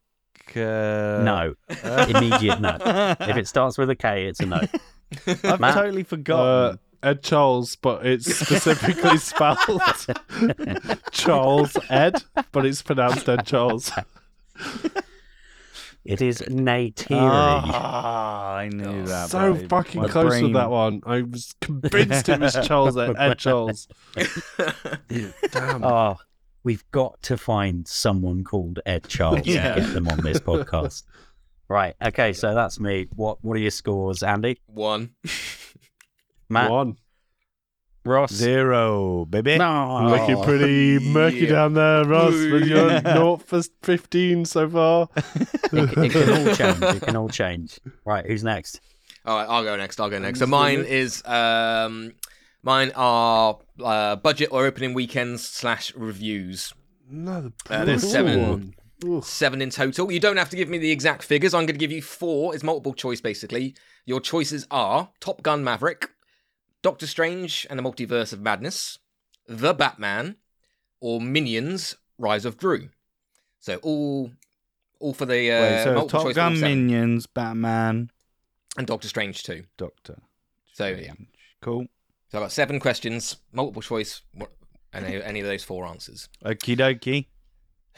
[0.47, 1.55] K- no,
[2.09, 2.77] immediate no.
[3.21, 4.61] If it starts with a K, it's a no.
[5.45, 5.75] I've Matt?
[5.75, 6.79] totally Uh, forgotten.
[7.03, 9.81] Ed Charles, but it's specifically spelled
[11.13, 12.23] Charles Ed,
[12.53, 13.91] but it's pronounced Ed Charles.
[16.05, 17.19] It is Neytiri.
[17.21, 19.29] Ah, I knew Oh, that.
[19.31, 19.69] so babe.
[19.69, 21.03] fucking My close brain- with that one.
[21.05, 23.87] I was convinced it was Charles Ed, Ed Charles.
[25.53, 25.85] Damn.
[25.85, 26.17] Oh,
[26.65, 29.75] we've got to find someone called Ed Charles Yeah.
[29.75, 31.05] to get them on this podcast.
[31.69, 31.95] Right.
[32.03, 32.33] Okay.
[32.33, 33.07] So that's me.
[33.15, 34.59] What What are your scores, Andy?
[34.67, 35.11] One.
[36.49, 36.97] Matt, One.
[38.05, 38.33] Ross.
[38.33, 39.59] Zero, baby.
[39.59, 40.07] No.
[40.09, 41.51] Looking pretty murky yeah.
[41.51, 43.01] down there, Ross, with your Yeah.
[43.15, 45.09] 0 for 15 so far.
[45.73, 46.83] It, it can all change.
[46.97, 47.81] It can all change.
[48.05, 48.27] Right.
[48.27, 48.81] Who's next?
[49.25, 50.01] All right, I'll go next.
[50.01, 50.41] I'll go next.
[50.41, 52.13] So mine is um,
[52.65, 56.75] mine are uh, budget or opening weekends slash reviews.
[57.09, 58.49] No, the Uh, there's seven.
[58.49, 58.75] one.
[59.05, 59.25] Oof.
[59.25, 60.11] Seven in total.
[60.11, 61.55] You don't have to give me the exact figures.
[61.55, 62.53] I'm going to give you four.
[62.55, 63.75] It's multiple choice, basically.
[64.07, 66.11] Your choices are Top Gun Maverick,
[66.83, 68.99] Doctor Strange and the Multiverse of Madness,
[69.47, 70.37] The Batman,
[71.01, 72.89] or Minions: Rise of Gru.
[73.59, 74.33] So all,
[74.99, 76.61] all for the uh, Wait, so Top Gun.
[76.61, 78.11] Minions, Batman,
[78.77, 79.65] and Doctor Strange too.
[79.77, 80.19] Doctor.
[80.73, 81.13] So yeah.
[81.13, 81.29] Strange.
[81.61, 81.87] Cool.
[82.31, 84.23] So I've got seven questions, multiple choice,
[84.95, 86.29] any, any of those four answers.
[86.45, 87.27] Okie dokie.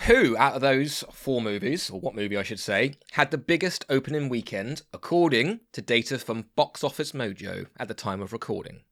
[0.06, 3.84] Who out of those four movies, or what movie I should say, had the biggest
[3.88, 8.82] opening weekend according to data from Box Office Mojo at the time of recording?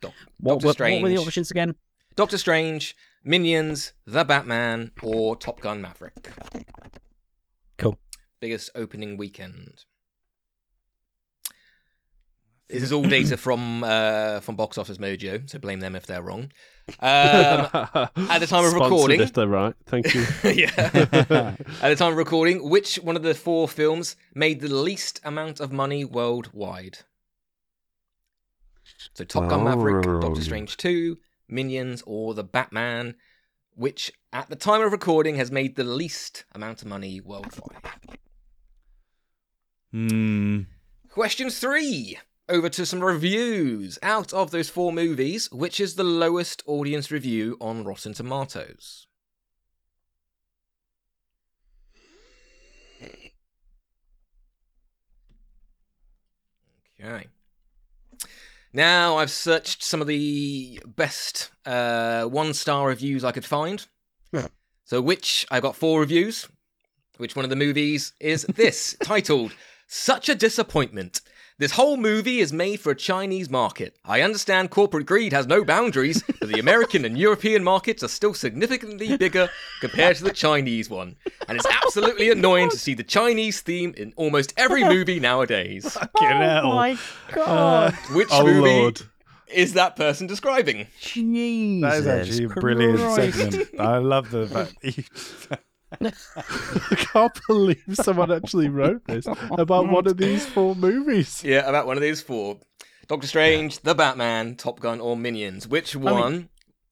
[0.00, 1.76] Doc- What, Doctor what, Strange, what were the options again?
[2.14, 2.94] Doctor Strange,
[3.24, 6.30] Minions, The Batman, or Top Gun Maverick?
[7.78, 7.98] Cool.
[8.40, 9.84] Biggest opening weekend.
[12.68, 16.22] This is all data from uh, from Box Office Mojo, so blame them if they're
[16.22, 16.50] wrong.
[16.88, 19.74] Um, at the time of Sponsored recording- if they're right.
[19.86, 20.24] Thank you.
[20.44, 20.70] yeah.
[21.82, 25.58] At the time of recording, which one of the four films made the least amount
[25.58, 26.98] of money worldwide?
[29.14, 31.18] So Top Gun Maverick, Doctor Strange 2,
[31.48, 33.16] Minions, or The Batman,
[33.74, 37.82] which at the time of recording has made the least amount of money worldwide.
[39.90, 40.60] Hmm.
[41.10, 42.18] Question three.
[42.48, 43.98] Over to some reviews.
[44.02, 49.06] Out of those four movies, which is the lowest audience review on Rotten Tomatoes?
[56.98, 57.26] Okay.
[58.72, 63.86] Now I've searched some of the best uh, one star reviews I could find.
[64.32, 64.48] Yeah.
[64.84, 66.48] So, which I got four reviews.
[67.16, 68.96] Which one of the movies is this?
[69.02, 69.52] titled
[69.86, 71.22] Such a Disappointment.
[71.58, 73.96] This whole movie is made for a Chinese market.
[74.04, 78.34] I understand corporate greed has no boundaries, but the American and European markets are still
[78.34, 79.48] significantly bigger
[79.80, 81.16] compared to the Chinese one.
[81.48, 85.90] And it's absolutely annoying to see the Chinese theme in almost every movie nowadays.
[85.94, 86.72] Fucking oh hell.
[86.72, 87.94] Oh my uh, god!
[88.12, 89.00] Which oh, movie Lord.
[89.48, 90.88] is that person describing?
[91.00, 93.38] Jesus That is actually a brilliant Christ.
[93.38, 93.80] segment.
[93.80, 95.04] I love the fact that you.
[96.00, 101.42] I can't believe someone actually wrote this about one of these four movies.
[101.44, 102.58] Yeah, about one of these four.
[103.06, 105.68] Doctor Strange, The Batman, Top Gun, or Minions.
[105.68, 106.48] Which one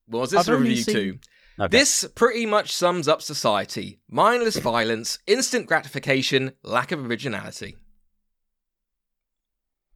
[0.09, 1.19] was this I've a review seen- to?
[1.61, 1.77] Okay.
[1.79, 7.77] This pretty much sums up society mindless violence, instant gratification, lack of originality.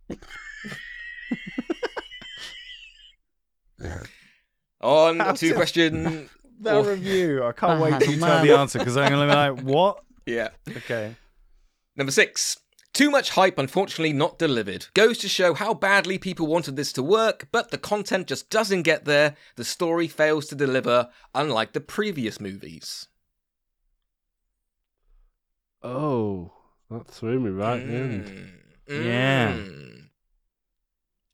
[4.81, 6.29] On How to question.
[6.61, 7.45] That review.
[7.45, 9.61] I can't Oh, wait till you tell the answer because I'm going to be like,
[9.63, 10.03] what?
[10.27, 10.51] Yeah.
[10.69, 11.15] Okay.
[11.97, 12.59] Number six.
[12.95, 14.87] Too much hype, unfortunately, not delivered.
[14.95, 18.83] Goes to show how badly people wanted this to work, but the content just doesn't
[18.83, 19.37] get there.
[19.57, 23.07] The story fails to deliver, unlike the previous movies.
[25.83, 26.51] Oh,
[26.91, 28.53] that threw me right in.
[28.89, 29.05] Mm.
[29.05, 29.53] Yeah.
[29.53, 30.05] Mm.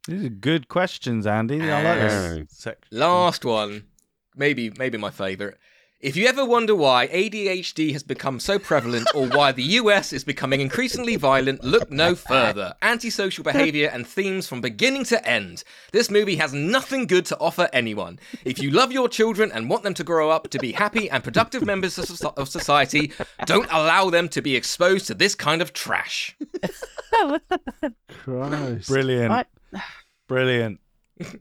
[0.06, 1.62] These are good questions, Andy.
[1.62, 2.98] I like this section.
[2.98, 3.84] Last one.
[4.36, 5.54] Maybe maybe my favourite.
[6.00, 10.22] If you ever wonder why ADHD has become so prevalent or why the US is
[10.22, 12.74] becoming increasingly violent, look no further.
[12.82, 15.64] Antisocial behavior and themes from beginning to end.
[15.92, 18.18] This movie has nothing good to offer anyone.
[18.44, 21.24] If you love your children and want them to grow up to be happy and
[21.24, 23.10] productive members of society,
[23.46, 26.36] don't allow them to be exposed to this kind of trash.
[28.24, 28.88] Christ.
[28.88, 29.32] Brilliant.
[29.32, 29.80] I-
[30.28, 30.80] Brilliant.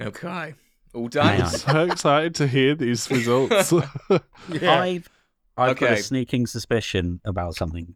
[0.00, 0.54] Okay.
[0.98, 1.42] All Hang done.
[1.42, 1.48] on.
[1.52, 3.72] so excited to hear these results.
[4.62, 5.08] I've
[5.56, 7.94] I've got a sneaking suspicion about something.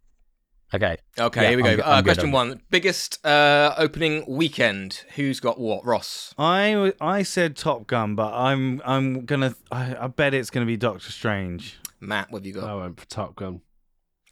[0.74, 0.96] Okay.
[1.18, 1.70] Okay, Yeah, here we go.
[1.72, 2.62] I'm uh, I'm question on one.
[2.70, 5.04] Biggest uh, opening weekend.
[5.16, 5.84] Who's got what?
[5.84, 6.34] Ross.
[6.38, 10.76] I I said Top Gun, but I'm I'm gonna I, I bet it's gonna be
[10.78, 11.78] Doctor Strange.
[12.00, 12.64] Matt, what have you got?
[12.64, 13.60] I went for Top Gun.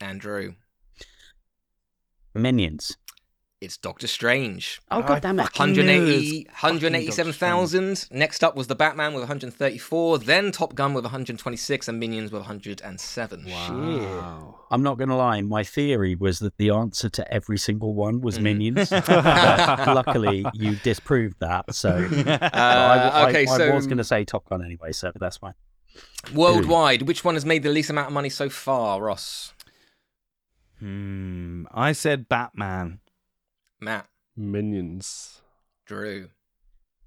[0.01, 0.55] Andrew.
[2.33, 2.97] Minions.
[3.61, 4.81] It's Doctor Strange.
[4.89, 5.43] Oh I god damn it.
[5.43, 8.07] fucking 180, 187,000.
[8.09, 12.41] Next up was the Batman with 134, then Top Gun with 126, and Minions with
[12.41, 13.45] 107.
[13.47, 14.55] Wow.
[14.71, 18.39] I'm not gonna lie, my theory was that the answer to every single one was
[18.39, 18.41] Mhm.
[18.41, 18.89] minions.
[18.89, 19.07] But
[19.95, 21.75] luckily you disproved that.
[21.75, 21.89] So
[22.25, 25.53] Uh, I, okay, I, so I was gonna say Top Gun anyway, so that's fine.
[26.33, 29.53] worldwide, which one has made the least amount of money so far, Ross?
[30.79, 31.65] Hmm.
[31.71, 33.01] I said Batman.
[33.81, 35.41] Matt, Minions.
[35.85, 36.29] Drew.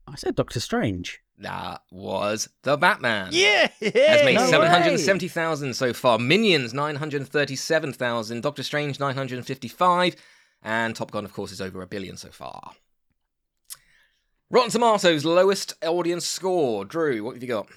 [0.06, 1.20] I said Doctor Strange.
[1.38, 3.28] That was the Batman.
[3.32, 3.68] Yeah.
[3.80, 6.18] has made No 770,000 so far.
[6.18, 8.40] Minions 937,000.
[8.42, 10.16] Doctor Strange 955,
[10.62, 12.72] and Top Gun, of course, is over a billion so far.
[14.50, 16.84] Rotten Tomatoes lowest audience score.
[16.84, 17.68] Drew, what have you got?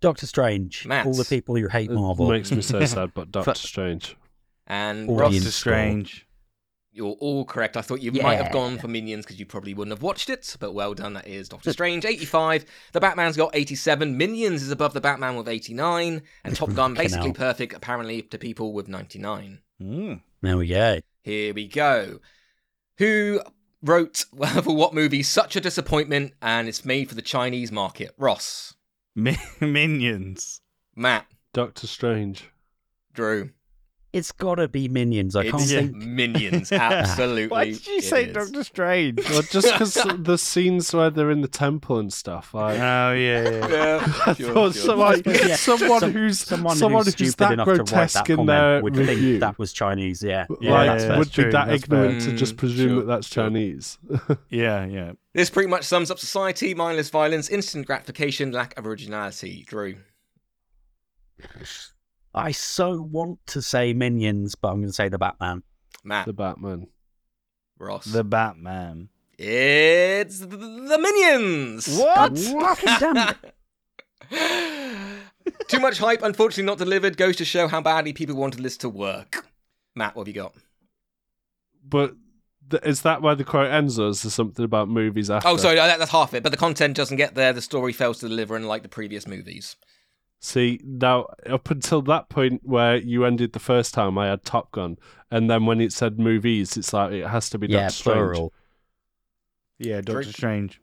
[0.00, 0.86] Doctor Strange.
[0.86, 1.06] Matt.
[1.06, 2.30] All the people who hate It Marvel.
[2.30, 4.16] makes me so sad, but Doctor Strange.
[4.66, 5.72] And Audience Ross, Doctor score.
[5.72, 6.25] Strange.
[6.96, 7.76] You're all correct.
[7.76, 10.56] I thought you might have gone for Minions because you probably wouldn't have watched it,
[10.58, 11.12] but well done.
[11.14, 12.64] That is Doctor Strange 85.
[12.92, 14.16] The Batman's got 87.
[14.16, 17.34] Minions is above the Batman with 89, and Top Gun basically hell.
[17.34, 19.60] perfect apparently to people with 99.
[19.80, 20.14] Hmm.
[20.42, 21.00] There we go.
[21.22, 22.20] Here we go.
[22.98, 23.40] Who
[23.82, 24.16] wrote
[24.62, 28.12] for what movie such a disappointment and it's made for the Chinese market?
[28.16, 28.74] Ross,
[29.14, 30.60] Mi- Minions.
[30.94, 32.50] Matt, Doctor Strange.
[33.12, 33.50] Drew.
[34.16, 35.36] It's gotta be minions.
[35.36, 36.72] I can't it's think Minions.
[36.72, 37.48] Absolutely.
[37.48, 38.32] Why did you it say is.
[38.34, 39.28] Doctor Strange?
[39.28, 42.78] Well, just because the scenes where they're in the temple and stuff, like.
[42.80, 43.68] Oh yeah, yeah.
[43.68, 44.82] Yeah, I sure, thought sure.
[44.82, 45.56] so, like, Yeah.
[45.56, 48.36] someone Some- who's someone, someone who's who's stupid that enough to write grotesque that in
[48.36, 50.22] comment their would review, think that was Chinese.
[50.22, 51.18] Yeah, yeah, Like, that's fair.
[51.18, 52.30] would be that that's ignorant fair.
[52.32, 53.44] to just Mm, presume sure, that that's sure.
[53.44, 53.98] Chinese.
[54.48, 55.12] Yeah, yeah.
[55.34, 59.64] This pretty much sums up society, mindless violence, instant gratification, lack of originality.
[59.68, 59.96] Drew.
[62.36, 65.62] I so want to say minions, but I'm going to say the Batman.
[66.04, 66.26] Matt.
[66.26, 66.86] the Batman.
[67.78, 68.04] Ross.
[68.04, 69.08] The Batman.
[69.38, 71.98] It's the, the Minions.
[71.98, 72.38] What?
[72.38, 73.36] Fucking damn it.
[75.68, 78.88] Too much hype, unfortunately not delivered, goes to show how badly people wanted this to
[78.88, 79.46] work.
[79.94, 80.54] Matt, what have you got?
[81.88, 82.14] But
[82.70, 85.48] th- is that where the quote ends, or is there something about movies after?
[85.48, 86.42] Oh, sorry, that, that's half it.
[86.42, 87.52] But the content doesn't get there.
[87.52, 89.76] The story fails to deliver, unlike the previous movies.
[90.40, 94.70] See, now up until that point where you ended the first time, I had Top
[94.70, 94.96] Gun,
[95.30, 98.14] and then when it said movies, it's like it has to be Yeah, Doctor Strange.
[98.16, 98.52] plural.
[99.78, 100.34] Yeah, Doctor Drake.
[100.36, 100.80] Strange.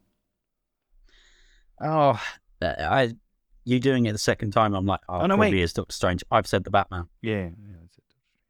[1.82, 2.22] Oh,
[2.62, 3.14] uh, I.
[3.66, 4.74] You doing it the second time?
[4.74, 5.62] I'm like, oh, Oh, no, probably wait.
[5.62, 6.22] is Doctor Strange.
[6.30, 7.08] I've said the Batman.
[7.22, 7.50] Yeah.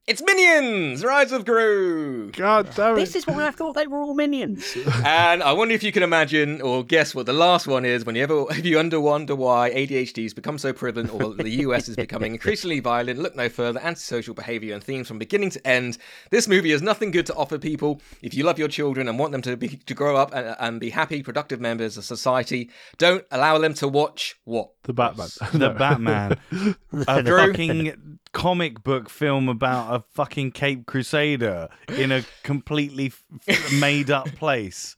[0.08, 0.24] Yeah that's it.
[0.24, 1.06] It's Minions!
[1.06, 2.32] Rise of Gru!
[2.32, 3.00] God damn it!
[3.00, 4.78] This is why I thought they were all minions.
[5.06, 8.16] and I wonder if you can imagine or guess what the last one is when
[8.16, 11.88] you ever, if you under wonder why ADHD has become so prevalent or the US
[11.88, 15.98] is becoming increasingly violent, look no further, antisocial behavior and themes from beginning to end.
[16.32, 18.02] This movie has nothing good to offer people.
[18.22, 20.80] If you love your children and want them to be to grow up and, and
[20.80, 24.74] be happy, productive members of society, don't allow them to watch what?
[24.84, 25.30] the Batman.
[25.54, 26.38] The Batman.
[27.08, 27.48] A Drew?
[27.48, 33.14] fucking comic book film about a fucking Cape Crusader in a completely
[33.48, 34.98] f- made up place.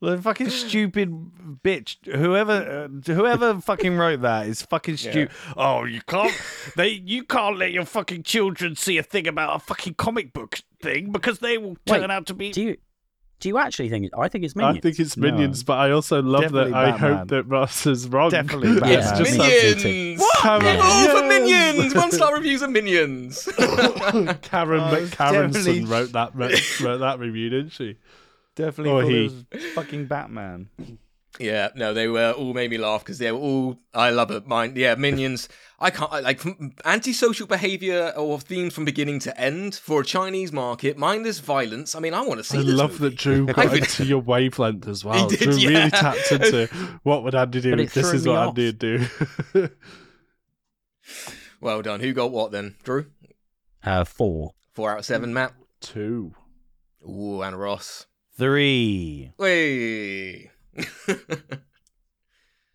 [0.00, 1.10] The fucking stupid
[1.62, 1.96] bitch.
[2.12, 5.30] Whoever, uh, whoever fucking wrote that is fucking stupid.
[5.56, 6.34] Oh, you can't.
[6.76, 10.60] They, you can't let your fucking children see a thing about a fucking comic book
[10.80, 12.50] thing because they will Wait, turn out to be.
[12.50, 12.76] Do you
[13.42, 14.08] do you actually think?
[14.16, 14.78] I think it's Minions.
[14.78, 15.28] I think it's No.
[15.28, 16.76] Minions, but I also love Definitely that.
[16.78, 18.30] I hope that Ross is wrong.
[18.30, 19.02] Definitely It's Batman.
[19.02, 19.84] Yeah, just me like.
[19.84, 20.22] Minions!
[20.42, 20.60] What?
[20.62, 21.10] Karen, Yes!
[21.12, 21.94] for Minions!
[21.94, 23.48] One star reviews of Minions.
[24.42, 27.96] Karen Oh, it's wrote that wrote that review, didn't she?
[28.54, 29.22] Definitely Or thought he.
[29.60, 30.68] was fucking Batman.
[31.40, 33.78] yeah, no, they were all made me laugh because they were all.
[33.94, 34.46] I love it.
[34.46, 35.48] Mine, yeah, Minions.
[35.80, 40.04] I can't I- like from antisocial behavior or themes from beginning to end for a
[40.04, 40.98] Chinese market.
[40.98, 41.94] Mindless violence.
[41.94, 42.58] I mean, I want to see.
[42.58, 43.14] I this love movie.
[43.14, 45.28] that Drew I got could- into your wavelength as well.
[45.30, 45.68] He did, Drew yeah.
[45.78, 46.66] really tapped into
[47.04, 47.70] what would Andy do.
[47.70, 48.48] But it This is what off.
[48.48, 49.06] Andy would do.
[51.60, 52.00] Well done.
[52.00, 52.76] Who got what then?
[52.82, 53.06] Drew.
[53.84, 54.54] Uh, four.
[54.72, 55.32] Four out of seven.
[55.34, 55.52] Matt.
[55.80, 56.34] Two.
[57.08, 58.06] Ooh, and Ross.
[58.36, 59.32] Three.
[59.38, 60.50] Way.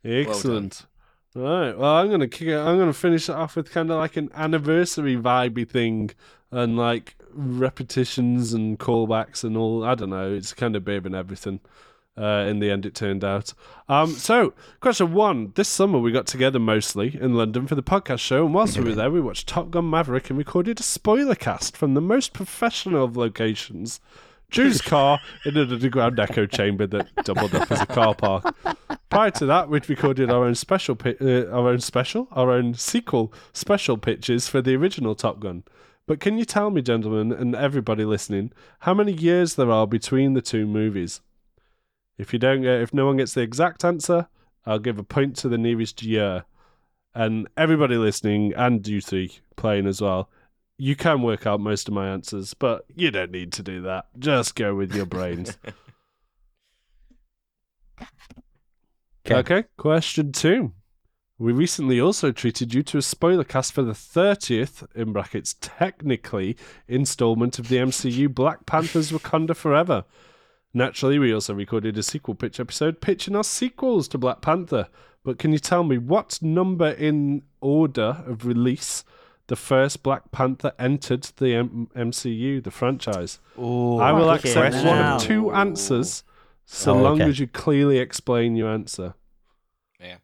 [0.03, 0.85] Excellent.
[1.35, 1.77] right.
[1.77, 2.57] Well, I'm gonna kick it.
[2.57, 6.11] I'm gonna finish it off with kind of like an anniversary vibey thing,
[6.51, 9.83] and like repetitions and callbacks and all.
[9.83, 10.33] I don't know.
[10.33, 11.59] It's kind of bit of an everything.
[12.17, 13.53] Uh, in the end, it turned out.
[13.87, 18.19] Um, so, question one: This summer we got together mostly in London for the podcast
[18.19, 21.35] show, and whilst we were there, we watched Top Gun Maverick and recorded a spoiler
[21.35, 23.99] cast from the most professional of locations.
[24.49, 28.55] Drew's car in an underground echo chamber that doubled up as a car park.
[29.09, 32.73] Prior to that, we'd recorded our own special, pi- uh, our own special, our own
[32.73, 35.63] sequel special pitches for the original Top Gun.
[36.07, 40.33] But can you tell me, gentlemen, and everybody listening, how many years there are between
[40.33, 41.19] the two movies?
[42.17, 44.27] If you don't get, if no one gets the exact answer,
[44.65, 46.45] I'll give a point to the nearest year.
[47.13, 50.29] And everybody listening, and you three playing as well,
[50.77, 54.05] you can work out most of my answers, but you don't need to do that.
[54.19, 55.57] Just go with your brains.
[59.29, 59.39] Okay.
[59.39, 60.71] Okay, question two.
[61.37, 66.55] We recently also treated you to a spoiler cast for the 30th, in brackets, technically,
[66.87, 70.05] installment of the MCU Black Panther's Wakanda Forever.
[70.73, 74.87] Naturally, we also recorded a sequel pitch episode pitching our sequels to Black Panther.
[75.23, 79.03] But can you tell me what number in order of release
[79.47, 83.39] the first Black Panther entered the M- MCU, the franchise?
[83.57, 85.15] Oh, I will fucking accept one hell.
[85.15, 86.23] of two answers
[86.65, 87.29] so Oh, long okay.
[87.29, 89.15] as you clearly explain your answer.
[89.99, 90.17] Yeah.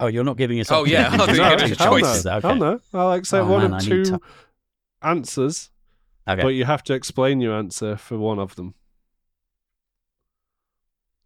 [0.00, 0.70] Oh, you're not giving us.
[0.70, 2.24] Oh, yeah, I thought you were No, giving us hell choices.
[2.24, 2.32] no.
[2.36, 2.48] Okay.
[2.48, 2.80] Hell no.
[2.92, 4.20] I'll accept Oh, one man, of need two to-
[5.02, 5.70] answers,
[6.28, 6.42] Okay.
[6.42, 8.74] but you have to explain your answer for one of them.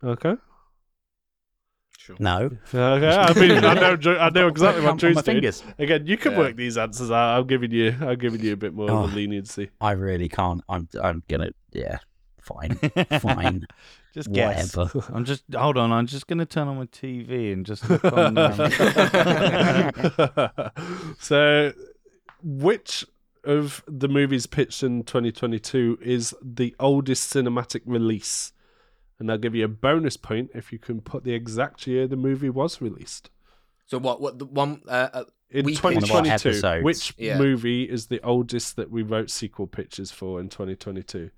[0.03, 0.35] Okay.
[1.99, 2.17] Sure.
[2.21, 2.51] no.
[2.73, 3.17] Okay.
[3.17, 5.35] I mean, I know, I know exactly what Count on Drew's my doing.
[5.37, 5.65] fingers.
[5.79, 6.39] Again, you can Yeah.
[6.39, 7.41] work these answers out.
[7.41, 9.05] I'm giving you, I'm giving you a bit more Oh.
[9.05, 9.71] of a oh, leniency.
[9.81, 10.63] I really can't.
[10.69, 10.89] I'm.
[11.03, 11.51] I'm gonna.
[11.73, 11.99] Yeah.
[12.41, 12.77] Fine.
[13.21, 13.67] Fine.
[14.15, 14.77] just guess.
[14.77, 15.05] Whatever.
[15.13, 15.91] I'm just hold on.
[15.91, 18.37] I'm just gonna turn on my TV and just look on.
[21.19, 21.73] So,
[22.45, 23.05] which
[23.47, 28.53] of the movies pitched in 2022 is the oldest cinematic release?
[29.19, 32.17] And I'll give you a bonus point if you can put the exact year the
[32.17, 33.31] movie was released.
[33.87, 34.21] So what?
[34.21, 34.83] What the one?
[34.87, 36.85] Uh, uh, In We pitched- One of our 2022, episodes.
[36.85, 37.39] which Yeah.
[37.39, 41.31] movie is the oldest that we wrote sequel pitches for in 2022?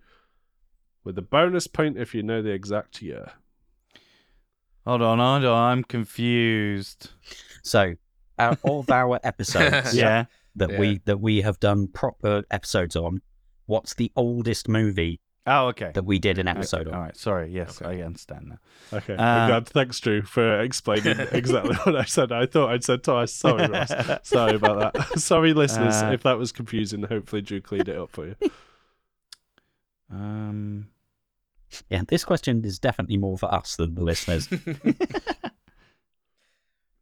[1.05, 3.33] With a bonus point if you know the exact year.
[4.87, 5.73] hold on, hold on.
[5.73, 7.11] I'm confused.
[7.63, 7.95] So,
[8.39, 10.25] out of our episodes Yeah.
[10.59, 10.79] That Yeah.
[10.79, 13.21] we that we have done proper episodes on,
[13.67, 15.93] what's the oldest movie Oh, okay.
[15.95, 16.95] that we did an episode Okay, on?
[16.95, 17.17] All right.
[17.17, 17.51] Sorry.
[17.51, 18.99] Yes, I understand now.
[18.99, 19.67] Okay, Uh, I'm glad.
[19.69, 22.33] Thanks, Drew, for explaining exactly what I said.
[22.33, 23.33] I thought I'd said twice.
[23.33, 23.91] Sorry, Ross.
[24.29, 25.19] Sorry about that.
[25.19, 27.03] Sorry, listeners, Uh, if that was confusing.
[27.05, 28.35] Hopefully, Drew cleared it up for you.
[30.11, 30.89] Um.
[31.91, 34.49] Yeah, this question is definitely more for us than the listeners.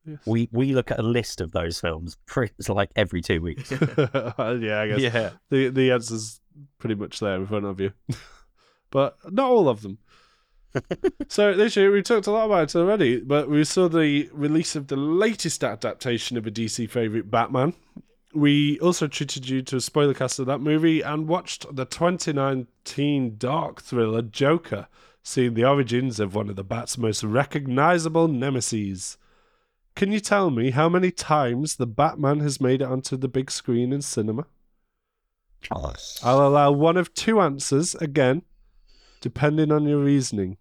[0.07, 0.19] Yes.
[0.25, 3.71] we we look at a list of those films pretty, it's like every two weeks.
[3.71, 3.81] yeah,
[4.39, 5.31] I guess Yeah.
[5.51, 6.41] the the answer's
[6.79, 7.93] pretty much there in front of you,
[8.91, 9.99] but not all of them.
[11.29, 14.77] so this year we talked a lot about it already, but we saw the release
[14.77, 17.73] of the latest adaptation of a DC favorite, Batman.
[18.35, 23.37] We also treated you to a spoiler cast of that movie and watched the 2019
[23.39, 24.89] dark thriller Joker,
[25.23, 29.17] seeing the origins of one of the Bat's most recognizable nemesis.
[29.97, 33.51] Can you tell me how many times the Batman has made it onto the big
[33.51, 34.45] screen in cinema?
[36.23, 38.43] I'll allow one of two answers again,
[39.23, 40.59] depending on your reasoning.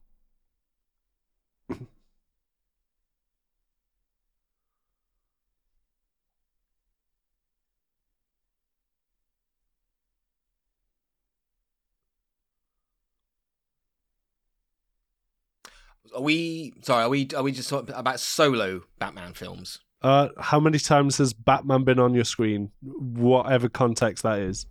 [16.15, 17.03] Are we sorry?
[17.03, 19.79] Are we are we just talking about solo Batman films?
[20.01, 22.71] Uh, how many times has Batman been on your screen?
[22.81, 24.65] Whatever context that is.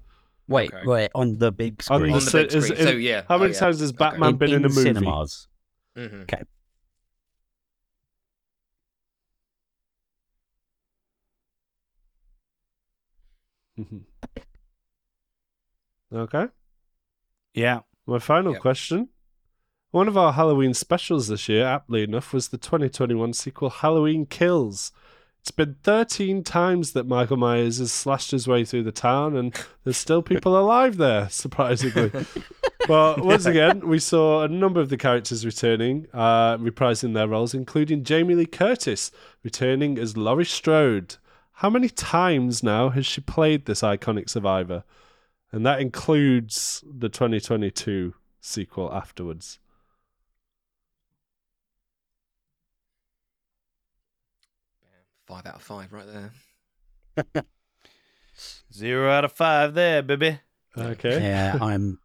[0.47, 0.87] Wait, Okay.
[0.87, 2.13] wait, on the big On screen.
[2.13, 2.81] the On the big is screen.
[2.81, 3.23] it- so yeah.
[3.29, 3.59] How Oh, many yeah.
[3.61, 3.97] times has Okay.
[3.99, 4.83] Batman been in, a movie?
[4.83, 5.49] cinemas.
[5.97, 6.27] Mhm.
[13.79, 14.05] Mhm.
[16.13, 16.47] okay.
[17.55, 17.81] Yeah.
[18.07, 18.61] My final Yep.
[18.63, 19.09] question.
[19.95, 24.91] One of our Halloween specials this year, aptly enough, was the 2021 sequel Halloween Kills.
[25.41, 29.55] It's been 13 times that Michael Myers has slashed his way through the town, and
[29.85, 32.11] there's still people alive there, surprisingly.
[32.89, 37.55] but once again, we saw a number of the characters returning, uh, reprising their roles,
[37.55, 39.13] including Jamie Lee Curtis
[39.45, 41.19] returning as Laurie Strode.
[41.53, 44.83] How many times now has she played this iconic survivor?
[45.53, 49.61] And that includes the 2022 sequel afterwards.
[55.27, 56.07] Five out of five, right
[57.15, 57.45] there.
[58.73, 60.39] Zero out of five there, baby.
[60.77, 61.23] Okay.
[61.23, 61.99] Yeah, I'm.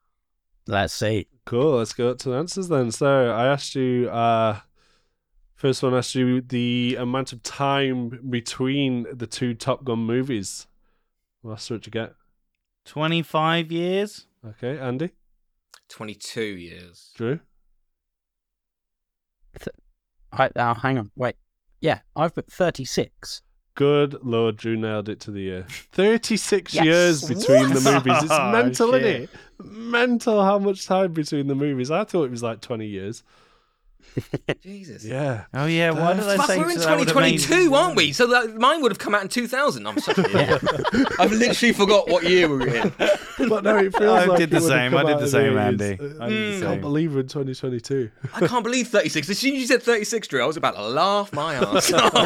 [0.67, 1.27] Let's see.
[1.45, 1.77] Cool.
[1.77, 2.91] Let's go to the answers then.
[2.91, 4.59] So I asked you, uh,
[5.55, 10.67] first one asked you the amount of time between the two Top Gun movies.
[11.41, 12.13] What's what you get?
[12.85, 14.27] 25 years?
[14.45, 15.11] Okay, Andy,
[15.89, 17.11] Twenty-two years.
[17.15, 17.39] Drew.
[20.31, 21.11] I, oh, hang on.
[21.15, 21.35] Wait.
[21.81, 23.41] Yeah, I've put 36.
[23.75, 25.65] Good lord, Drew nailed it to the year.
[25.93, 26.85] 36 Yes.
[26.85, 28.23] years between the movies.
[28.23, 29.21] It's Oh, mental, isn't shit.
[29.23, 29.65] it?
[29.65, 31.89] Mental how much time between the movies.
[31.89, 33.23] I thought it was like 20 years.
[34.63, 35.05] Jesus.
[35.05, 35.45] Yeah.
[35.53, 35.91] Oh, yeah.
[35.91, 38.11] Why did I Fuck, say we're in so that would've made- 2022, aren't we?
[38.11, 39.85] So that, mine would have come out in 2000.
[39.85, 40.25] I'm such an.
[41.19, 42.91] I've literally forgot what year we were in.
[42.97, 44.97] But no, it feels I like did it the would have same.
[44.97, 45.97] I did out the in same, Andy.
[45.99, 48.09] Uh, I did I the can't believe we're in 2022.
[48.33, 49.29] I can't believe 36.
[49.29, 52.23] As soon as you said 36, Drew, I was about to laugh my ass off.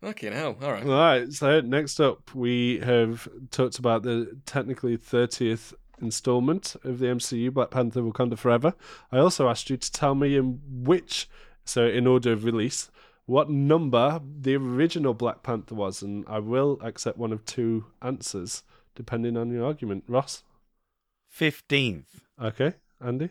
[0.00, 0.56] Fucking hell.
[0.62, 0.82] All right.
[0.84, 1.32] All right.
[1.32, 7.70] So next up, we have talked about the technically 30th installment of the MCU, Black
[7.70, 8.74] Panther: Wakanda Forever.
[9.12, 11.28] I also asked you to tell me in which,
[11.64, 12.90] so in order of release,
[13.26, 18.62] what number the original Black Panther was, and I will accept one of two answers
[18.94, 20.04] depending on your argument.
[20.08, 20.42] Ross.
[21.38, 22.04] 15th.
[22.42, 22.74] Okay.
[23.04, 23.30] Andy.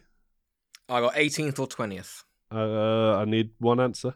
[0.88, 2.24] I got 18th or 20th.
[2.52, 4.16] Uh, I need one answer.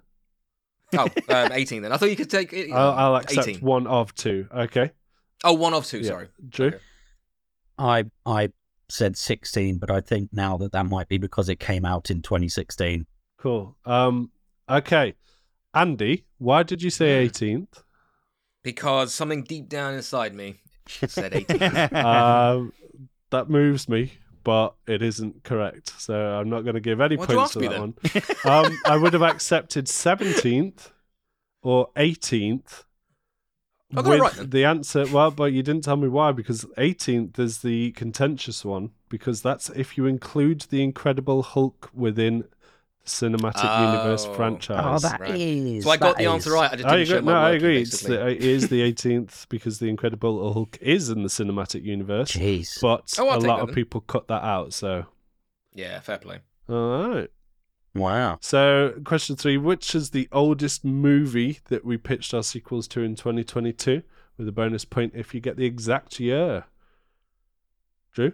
[0.98, 1.92] Oh, um, 18 then.
[1.92, 2.72] I thought you could take it.
[2.72, 3.60] I'll, I'll accept 18.
[3.62, 4.48] one of two.
[4.52, 4.92] Okay.
[5.44, 6.08] Oh, one of two, Yeah.
[6.10, 6.28] sorry.
[6.50, 6.68] Drew.
[6.68, 6.78] Okay.
[7.78, 8.50] I I
[8.90, 12.22] said 16, but I think now that that might be because it came out in
[12.22, 13.06] 2016.
[13.38, 13.76] Cool.
[13.86, 14.32] Um.
[14.70, 15.16] Okay.
[15.74, 17.84] Andy, why did you say 18th?
[18.64, 21.94] Because something deep down inside me said 18th.
[21.94, 22.72] um,
[23.32, 24.14] that moves me,
[24.44, 26.00] but it isn't correct.
[26.00, 27.96] So I'm not going to give any Why'd points to me that one.
[28.46, 30.92] um, I would have accepted 17th
[31.64, 32.84] or 18th.
[33.98, 37.38] I got it right the answer, well, but you didn't tell me why because 18th
[37.40, 43.64] is the contentious one because that's if you include the Incredible Hulk within the cinematic
[43.92, 44.34] universe Oh.
[44.34, 45.04] franchise.
[45.04, 45.84] Oh, that is.
[45.84, 46.72] so I got the answer is- right.
[46.72, 47.26] I just oh, didn't agree.
[47.34, 47.82] No, I agree.
[47.82, 52.32] It's the, it is the 18th because the Incredible Hulk is in the cinematic universe,
[52.32, 52.80] Jeez.
[52.82, 53.76] but Oh, a lot that of then.
[53.76, 54.74] people cut that out.
[54.74, 55.06] So,
[55.74, 56.40] Yeah, fair play.
[56.70, 57.30] all right.
[57.96, 58.40] Wow.
[58.42, 63.16] So, question three: Which is the oldest movie that we pitched our sequels to in
[63.16, 64.02] 2022?
[64.38, 66.66] With a bonus point if you get the exact year.
[68.14, 68.34] Drew,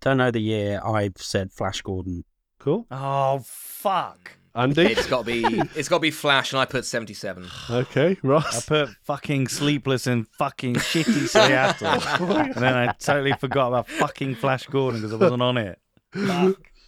[0.00, 0.80] Don't know the year.
[0.84, 2.24] I've said Flash Gordon.
[2.58, 2.86] cool.
[2.90, 4.32] Oh, fuck.
[4.54, 5.44] Andy, It's got to be.
[5.74, 7.46] It's got to be Flash, and I put 77.
[7.70, 8.18] okay.
[8.22, 8.56] Ross.
[8.56, 12.26] I put fucking sleepless and fucking shitty Seattle.
[12.36, 15.78] and then I totally forgot about fucking Flash Gordon because I wasn't on it.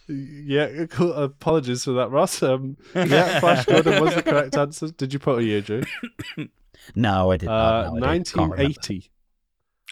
[0.07, 0.85] Yeah.
[0.89, 1.13] Cool.
[1.13, 2.41] Apologies for that, Ross.
[2.43, 4.89] Um, yeah, Flash Gordon was the correct answer.
[4.89, 5.83] Did you put a year, Drew?
[6.95, 7.93] No, I did Uh, not.
[7.99, 8.33] No, I didn't.
[8.33, 8.63] Can't remember.
[8.63, 9.11] 1980.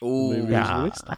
[0.01, 1.15] Oh, movie was Yeah.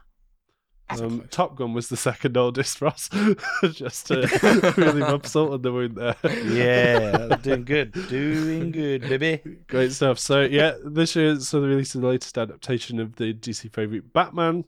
[0.89, 1.23] Um.
[1.31, 3.09] Top Gun was the second oldest, Ross.
[3.71, 6.15] Just to really rub salt in the wound there.
[6.51, 7.93] Yeah, doing good.
[8.09, 9.41] Doing good, baby.
[9.69, 10.19] Great stuff.
[10.19, 14.65] So yeah, this year so they released the latest adaptation of the DC favorite Batman.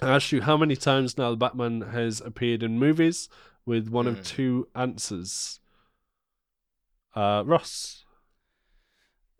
[0.00, 3.28] I asked you how many times now the Batman has appeared in movies
[3.64, 4.22] with one of Hmm.
[4.22, 5.60] two answers.
[7.14, 8.04] Uh, Ross.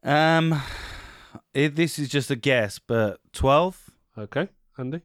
[0.03, 0.63] Um,
[1.53, 3.91] it, this is just a guess, but 12?
[4.17, 5.03] Okay, Andy.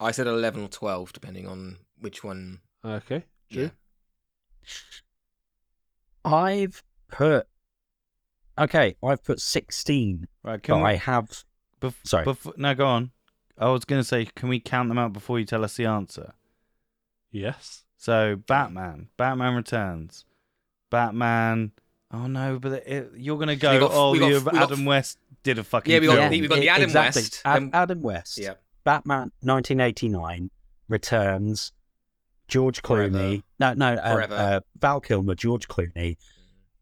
[0.00, 2.60] I said 11 or 12, depending on which one.
[2.84, 3.62] Okay, Drew.
[3.64, 3.70] Yeah.
[6.24, 7.46] I've put.
[8.58, 11.44] Okay, I've put 16, Right, but can I have.
[11.80, 12.24] bef- sorry.
[12.24, 13.12] bef- no, go on.
[13.58, 15.86] I was going to say, can we count them out before you tell us the
[15.86, 16.32] answer?
[17.30, 17.84] Yes.
[17.96, 20.24] So Batman, Batman Returns,
[20.90, 21.72] Batman.
[22.12, 23.80] Oh no, but it, you're gonna go.
[23.80, 25.92] Got- oh, got- you we got- Adam West did a fucking.
[25.92, 26.30] Yeah, we got- film.
[26.30, 27.22] we got the Adam exactly.
[27.22, 28.38] West, Ad- Adam West.
[28.38, 28.54] Yeah.
[28.84, 30.50] Batman 1989
[30.88, 31.72] returns.
[32.48, 33.42] George Clooney.
[33.58, 33.94] No, no.
[33.94, 34.34] Uh, Forever.
[34.34, 36.16] uh, Val Kilmer, George Clooney.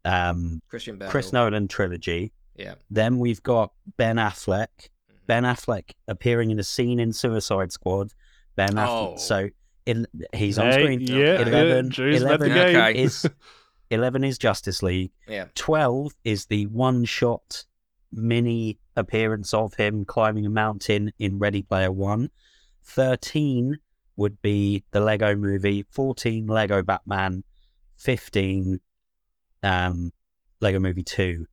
[0.04, 1.08] Um, Christian Bale.
[1.08, 2.32] Chris Nolan trilogy.
[2.54, 2.74] Yeah.
[2.90, 4.90] Then we've got Ben Affleck.
[5.26, 8.12] Ben Affleck appearing in a scene in Suicide Squad.
[8.56, 9.14] Ben Affleck.
[9.14, 9.16] Oh.
[9.16, 9.48] So
[9.86, 11.00] il- he's on Hey, screen.
[11.00, 11.86] yeah, Eleven.
[11.86, 12.76] yeah, Drew's met the 11 game.
[12.76, 13.02] Okay.
[13.02, 13.26] is
[13.90, 15.12] eleven is Justice League.
[15.28, 15.46] Yeah.
[15.54, 17.64] 12 is the one shot
[18.12, 22.30] mini appearance of him climbing a mountain in Ready Player One.
[22.84, 23.78] 13
[24.16, 25.84] would be the Lego movie.
[25.90, 27.42] 14, Lego Batman.
[27.96, 28.80] 15,
[29.62, 30.12] um,
[30.60, 31.46] Lego Movie 2.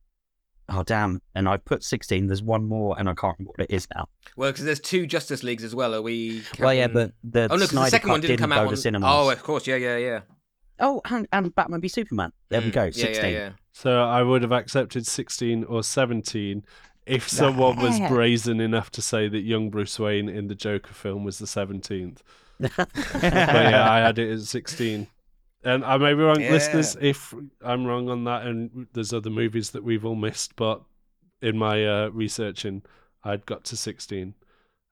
[0.72, 1.20] Oh, damn.
[1.34, 2.26] And I've put 16.
[2.28, 4.06] There's one more, and I can't remember what it is now.
[4.36, 5.94] Well, because there's two Justice Leagues as well.
[5.94, 6.42] Are we?
[6.58, 8.70] Well, yeah, but the Oh no, because the second Cut one didn't come out to
[8.70, 8.76] on.
[8.76, 9.08] cinemas.
[9.10, 10.20] Oh, of course, yeah, yeah, yeah.
[10.80, 12.32] Oh, and, and Batman v Superman.
[12.48, 12.90] There we Mm, go.
[12.90, 13.24] 16.
[13.24, 13.50] Yeah, yeah.
[13.72, 16.64] So I would have accepted 16 or 17
[17.06, 21.24] if someone was brazen enough to say that young Bruce Wayne in the Joker film
[21.24, 22.18] was the 17th.
[22.76, 22.90] But
[23.22, 25.06] yeah, I had it at 16.
[25.64, 26.50] And I may be wrong, Yeah.
[26.50, 27.34] listeners, if
[27.64, 30.82] I'm wrong on that, and there's other movies that we've all missed, but
[31.40, 32.82] in my uh, researching,
[33.22, 34.34] I'd got to 16.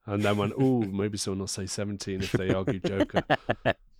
[0.05, 3.23] And then went, oh, maybe someone will say 17 if they argue Joker.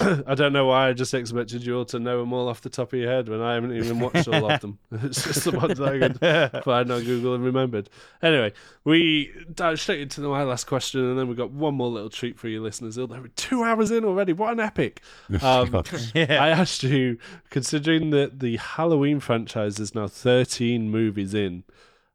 [0.00, 2.68] I don't know why I just expected you all to know them all off the
[2.70, 4.78] top of your head when I haven't even watched all of them.
[4.90, 7.88] It's just the ones I could find on Google and remembered.
[8.22, 8.52] Anyway,
[8.84, 12.38] we dived straight into my last question, and then we got one more little treat
[12.38, 12.98] for you listeners.
[12.98, 14.32] Oh, We're two hours in already.
[14.32, 15.00] What an epic!
[15.42, 15.82] Um,
[16.14, 16.42] Yeah.
[16.42, 17.18] I asked you,
[17.50, 21.64] considering that the Halloween franchise is now 13 movies in,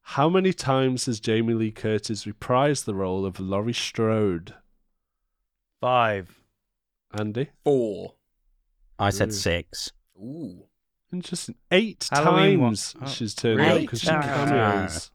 [0.09, 4.53] how many times has Jamie Lee Curtis reprised the role of Laurie Strode?
[5.81, 6.39] Five.
[7.19, 7.49] Andy?
[7.63, 8.13] Four.
[8.99, 9.33] I said Ooh.
[9.33, 9.91] six.
[10.17, 10.63] Ooh.
[11.11, 11.55] Interesting.
[11.71, 13.81] Eight Halloween times oh, she's turned up really?
[13.81, 15.11] because she cameos.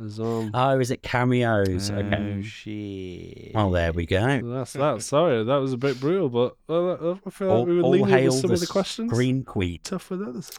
[0.00, 1.90] As, um, Oh, is it cameos?
[1.90, 2.42] Oh Okay.
[2.42, 3.54] shit.
[3.54, 4.40] Well, there we go.
[4.42, 5.02] that's that.
[5.02, 7.90] Sorry, that was a bit brutal, but uh, I feel like All, we were all
[7.90, 9.10] lenient hail with some the of the questions.
[9.12, 9.80] Green Queen.
[9.82, 10.50] Tough with others.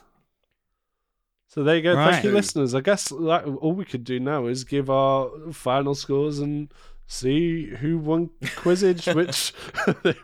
[1.47, 1.95] So there you go.
[1.95, 2.11] Right.
[2.13, 2.75] Thank you, listeners.
[2.75, 6.71] I guess like, all we could do now is give our final scores and
[7.11, 9.53] see who won Quizzage, which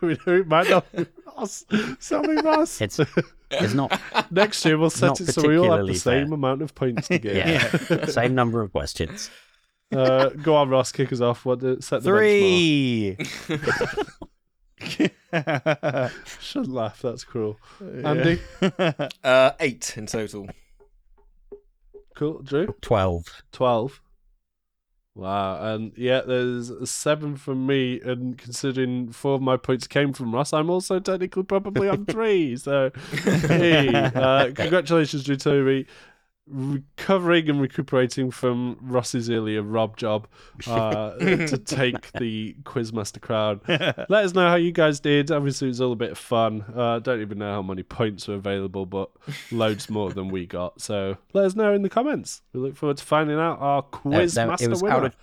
[0.00, 1.04] we know might not be
[1.36, 1.64] us.
[1.98, 2.80] Something us.
[2.80, 2.98] It's
[3.50, 4.00] it's not
[4.30, 6.34] Next year we'll set it so we all have the particularly same fair.
[6.34, 7.36] amount of points to get.
[7.36, 9.30] yeah, same number of questions.
[9.94, 10.90] uh, go on, Ross.
[10.92, 11.44] Kick us off.
[11.44, 13.16] What the, set the Three.
[16.40, 17.02] Should laugh.
[17.02, 17.58] That's cruel.
[18.04, 18.40] Andy,
[19.22, 20.48] Uh, eight in total.
[22.16, 22.42] cool.
[22.42, 23.42] Drew, Twelve.
[23.52, 24.00] twelve.
[25.16, 30.34] Wow, and yeah, there's seven from me, and considering four of my points came from
[30.34, 32.54] Russ, I'm also technically probably on three.
[32.58, 32.90] So,
[33.22, 35.86] hey, uh, congratulations, Toby,
[36.48, 40.28] recovering and recuperating from Ross's earlier rob job
[40.66, 43.60] uh, to take the Quizmaster crown.
[43.68, 45.30] Let us know how you guys did.
[45.30, 46.64] Obviously, it was all a bit of fun.
[46.74, 49.10] Uh, don't even know how many points were available, but
[49.50, 50.80] loads more than we got.
[50.80, 52.42] So let us know in the comments.
[52.52, 54.94] We look forward to finding out our Quizmaster no, it was winner.
[54.94, 55.16] out of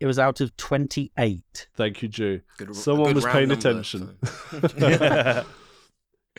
[0.00, 1.68] it was out of twenty eight.
[1.74, 2.40] Thank you, Drew.
[2.56, 4.16] Good, Someone was round paying number, attention.
[4.78, 5.44] so.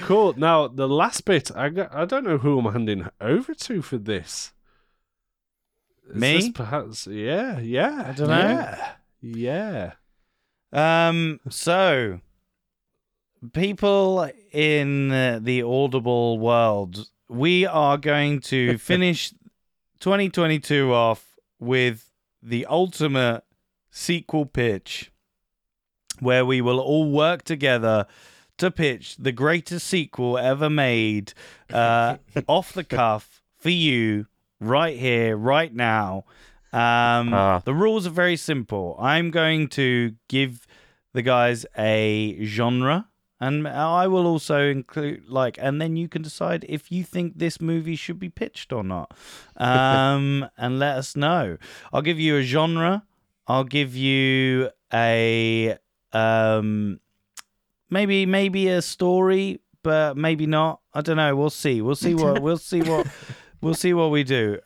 [0.02, 0.34] Cool.
[0.38, 3.98] Now the last bit, I got, I don't know who I'm handing over to for
[3.98, 4.54] this.
[6.10, 6.34] Is Me?
[6.38, 8.06] this perhaps, yeah, yeah.
[8.08, 8.36] I dunno.
[9.22, 9.94] Yeah,
[10.74, 11.10] yeah.
[11.10, 11.40] Um.
[11.50, 12.20] So,
[13.54, 15.10] people in
[15.44, 19.32] the Audible world, we are going to finish
[20.00, 22.12] 2022 off with
[22.42, 23.44] the ultimate
[23.90, 25.12] sequel pitch,
[26.20, 28.08] where we will all work together
[28.62, 31.34] to pitch the greatest sequel ever made,
[31.74, 32.18] uh,
[32.48, 34.26] off the cuff for you,
[34.60, 36.24] right here, right now.
[36.74, 37.62] Um, Ah.
[37.66, 38.96] the rules are very simple.
[39.00, 40.66] I'm going to give
[41.14, 43.08] the guys a genre,
[43.42, 47.60] and I will also include like, and then you can decide if you think this
[47.60, 49.14] movie should be pitched or not,
[49.58, 51.58] um, and let us know.
[51.92, 53.04] I'll give you a genre.
[53.48, 55.78] I'll give you a
[56.14, 57.00] um,
[57.92, 60.80] maybe maybe a story, but maybe not.
[60.94, 61.36] I don't know.
[61.36, 61.82] We'll see.
[61.82, 63.06] We'll see what we'll see what
[63.62, 64.58] we'll see what we do.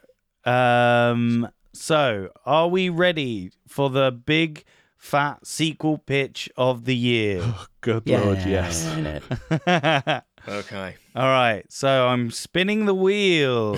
[0.46, 4.64] Um, so are we ready for the big
[4.98, 7.42] fat sequel pitch of the year?
[7.44, 8.86] Oh, Good Yeah, lord, yes.
[10.48, 10.96] Okay.
[11.16, 11.66] All right.
[11.72, 13.78] So I'm spinning the wheel.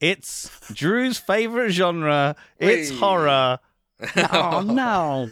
[0.00, 2.36] it's Drew's favorite genre.
[2.58, 2.98] It's Whee!
[2.98, 3.58] horror.
[4.32, 5.30] oh no!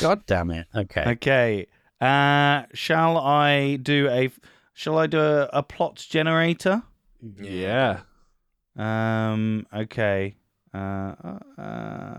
[0.00, 0.66] God damn it!
[0.74, 1.04] Okay.
[1.06, 1.66] Okay.
[2.00, 4.30] Uh, shall I do a?
[4.74, 6.82] Shall I do a, a plot generator?
[7.40, 8.00] Yeah.
[8.76, 9.66] Um.
[9.74, 10.36] Okay.
[10.72, 11.14] Uh.
[11.58, 12.18] uh,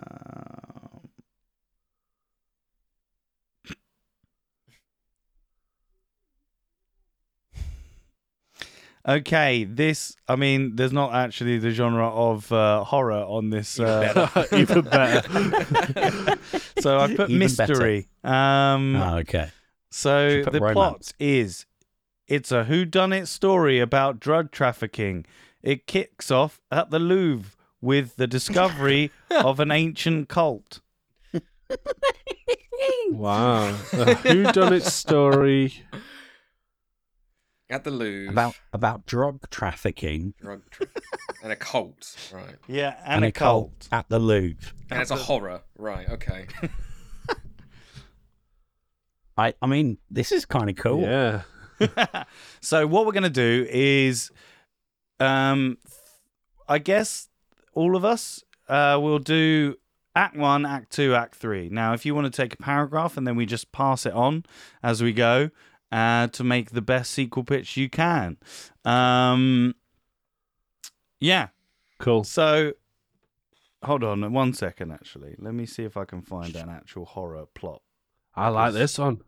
[9.07, 10.15] Okay, this.
[10.27, 13.79] I mean, there's not actually the genre of uh, horror on this.
[13.79, 15.27] Uh, Even better.
[16.79, 18.07] so I put Even mystery.
[18.23, 19.49] Um, Oh, okay.
[19.89, 21.65] so Should put the plot is
[22.27, 25.25] it's a whodunit story about drug trafficking.
[25.63, 27.51] It kicks off at the Louvre
[27.81, 30.81] with the discovery of an ancient cult.
[33.09, 33.69] wow.
[33.69, 35.83] A whodunit story.
[37.71, 38.31] At the Louvre.
[38.31, 40.87] About about drug trafficking drug tra-
[41.41, 42.17] and a cult.
[42.33, 42.55] Right.
[42.67, 44.73] Yeah, and, a cult at the Louvre.
[44.89, 45.61] And it's a horror.
[45.77, 46.09] Right.
[46.09, 46.47] Okay.
[49.37, 51.01] I I mean, this is kind of cool.
[51.01, 51.43] Yeah.
[52.61, 54.31] so what we're gonna do is,
[55.21, 55.77] um,
[56.67, 57.29] I guess
[57.73, 59.75] all of us uh, will do
[60.13, 61.69] Act One, Act Two, Act Three.
[61.69, 64.43] Now, if you want to take a paragraph and then we just pass it on
[64.83, 65.51] as we go
[65.91, 68.37] uh, to make the best sequel pitch you can.
[68.85, 69.75] Um,
[71.19, 71.49] yeah.
[71.99, 72.23] Cool.
[72.23, 72.73] So,
[73.83, 74.91] hold on one second.
[74.91, 77.81] Actually, let me see if I can find an actual horror plot.
[78.35, 79.21] I like this one.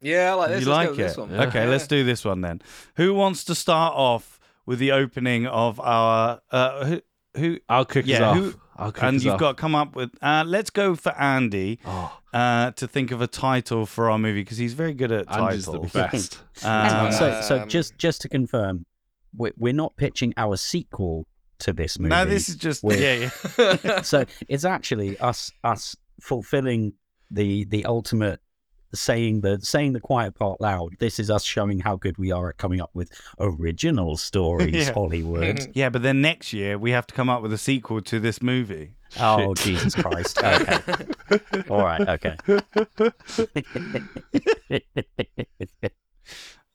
[0.00, 0.64] Yeah, I like this.
[0.64, 1.20] you Let's like go with this it?
[1.20, 1.32] one.
[1.48, 1.70] Okay, Yeah.
[1.70, 2.62] let's do this one then.
[2.96, 7.00] Who wants to start off with the opening of our uh, who?
[7.36, 8.36] who I'll kick us off.
[8.36, 9.40] who- I'll and you've off.
[9.40, 10.10] got to come up with.
[10.22, 14.42] Uh, let's go for Andy Oh, uh, to think of a title for our movie
[14.42, 15.92] because he's very good at Andy's titles.
[15.92, 16.38] the best.
[16.64, 18.86] Um, so so Um, just just to confirm,
[19.36, 21.26] we're, we're not pitching our sequel
[21.60, 22.10] to this movie.
[22.10, 23.30] no, this is just with- yeah,
[23.84, 24.00] yeah.
[24.02, 26.92] so it's actually us us fulfilling
[27.30, 28.40] the the ultimate
[28.96, 30.90] saying the saying the quiet part loud.
[30.98, 34.92] This is us showing how good we are at coming up with original stories, Yeah.
[34.92, 35.68] Hollywood.
[35.74, 38.42] Yeah, but then next year we have to come up with a sequel to this
[38.42, 38.94] movie.
[39.20, 39.64] oh Shit.
[39.66, 40.38] Jesus Christ!
[40.42, 42.36] Okay, all right, okay.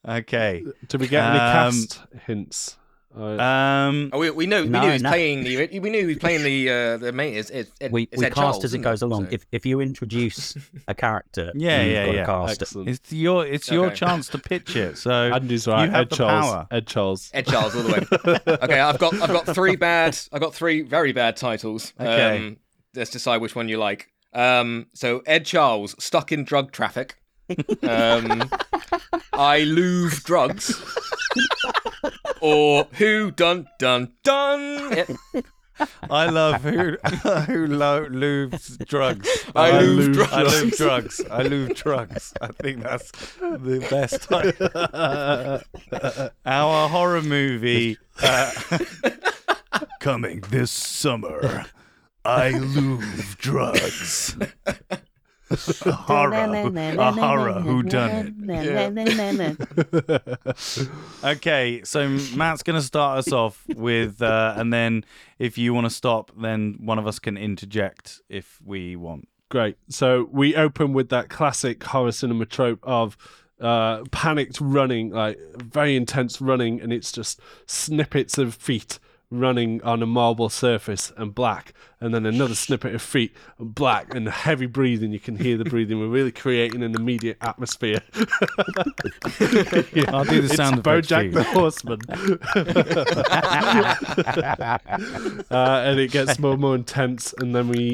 [0.08, 0.64] Okay.
[0.88, 2.78] Do we get any Um, cast hints?
[3.18, 4.10] Uh, Um.
[4.14, 5.10] Oh, we, we know we knew he was no.
[5.10, 8.08] playing the we knew he was playing the uh, the mate is it's, it's we
[8.16, 9.26] we cast Charles, as it isn't goes along.
[9.26, 10.56] So- If if you introduce
[10.88, 12.26] a character, Yeah, you've yeah, got to yeah.
[12.26, 12.62] Cast it.
[12.62, 12.90] excellent.
[12.90, 14.98] It's your it's your chance to pitch it.
[14.98, 15.86] So Andy's right.
[15.86, 16.46] you have Ed the Charles.
[16.46, 16.68] power.
[16.72, 17.32] Ed Charles.
[17.34, 18.40] Ed Charles all the way.
[18.64, 21.94] okay, I've got I've got three bad I've got three very bad titles.
[22.00, 22.38] Okay.
[22.38, 22.58] Um,
[22.96, 24.10] let's decide which one you like.
[24.34, 27.16] Um, so Ed Charles stuck in drug traffic.
[27.84, 28.50] Um,
[29.34, 30.74] I Louvre drugs.
[32.42, 34.96] Or who dun dun dun.
[34.96, 35.12] Yep.
[36.12, 36.98] I love who
[37.48, 39.28] who lo- lubes drugs.
[39.56, 40.78] I I lube lube- I drugs.
[40.78, 41.22] drugs.
[41.32, 42.34] I lube drugs.
[42.42, 44.32] I think that's the best.
[46.46, 48.52] Our horror movie uh,
[50.00, 51.66] coming this summer.
[52.24, 53.04] I lube
[53.38, 54.36] drugs.
[55.86, 56.34] A horror,
[57.00, 58.34] a horror who done it.
[61.24, 65.06] Okay, so Matt's going to start us off with, uh, and then
[65.40, 69.28] if you want to stop, then one of us can interject if we want.
[69.50, 69.78] Great.
[69.90, 73.18] So we open with that classic horror cinema trope of
[73.60, 78.98] uh, panicked running, like very intense running, and it's just snippets of feet
[79.32, 84.14] running on a marble surface and black, and then another snippet of feet and black
[84.14, 85.12] and heavy breathing.
[85.12, 86.00] You can hear the breathing.
[86.00, 88.02] We're really creating an immediate atmosphere.
[89.94, 90.04] yeah.
[90.10, 92.00] I'll do the It's sound effects for BoJack the Horseman,
[95.52, 97.94] uh, and it gets more and more intense, and then we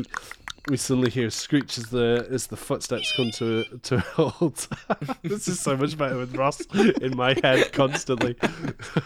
[0.69, 4.68] we suddenly hear a screech as the as the footsteps come to to a halt.
[5.23, 6.61] this is so much better with Ross
[7.02, 8.35] in my head constantly.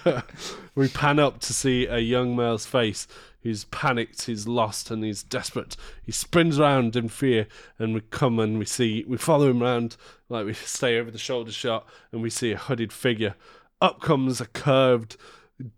[0.76, 3.08] we pan up to see a young male's face.
[3.40, 5.76] He's panicked, he's lost, and he's desperate.
[6.04, 7.48] He spins around in fear,
[7.80, 9.98] and we come and we see we follow him around
[10.30, 13.36] like we stay over the shoulder shot, and we see a hooded figure.
[13.82, 15.18] Up comes a curved,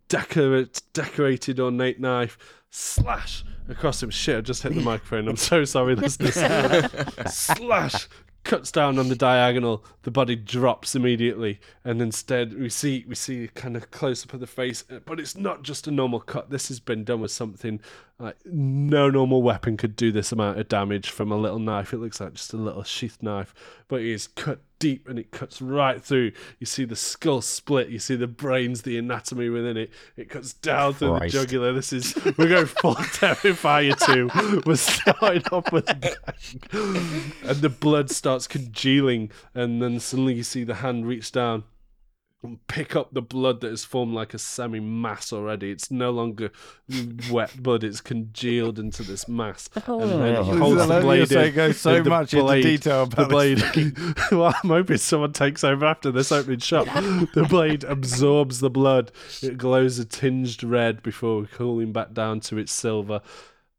[0.10, 2.38] decorate, decorated ornate knife,
[2.69, 4.10] slash across him.
[4.10, 5.27] Shit, I just hit the microphone.
[5.27, 6.35] I'm so sorry, listeners.
[7.34, 8.07] slash
[8.44, 9.84] cuts down on the diagonal.
[10.03, 14.40] The body drops immediately, and instead we see we see kind of close up of
[14.40, 14.84] the face.
[15.06, 16.49] But it's not just a normal cut.
[16.49, 17.80] This has been done with something
[18.19, 21.94] like no normal weapon could do this amount of damage from a little knife.
[21.94, 23.53] It looks like just a little sheath knife,
[23.88, 26.31] but it is cut deep and it cuts right through.
[26.60, 27.90] You see the skull split.
[27.90, 29.91] You see the brains, the anatomy within it.
[30.15, 31.34] It cuts down through Christ.
[31.34, 31.73] the jugular.
[31.73, 34.30] This is we're going full Terrifier two.
[34.65, 40.76] We're starting off with and the blood starts congealing, and then suddenly you see the
[40.76, 41.64] hand reach down
[42.67, 45.71] pick up the blood that has formed like a semi mass already.
[45.71, 46.51] It's no longer
[47.31, 49.69] wet blood, it's congealed into this mass.
[49.85, 50.57] and then he Oh.
[50.57, 53.97] holds the blade in, goes so the much into detail about this blade.
[54.31, 56.85] well, I'm hoping someone takes over after this opening shot.
[56.85, 59.11] the blade absorbs the blood.
[59.41, 63.21] It glows a tinged red before cooling back down to its silver.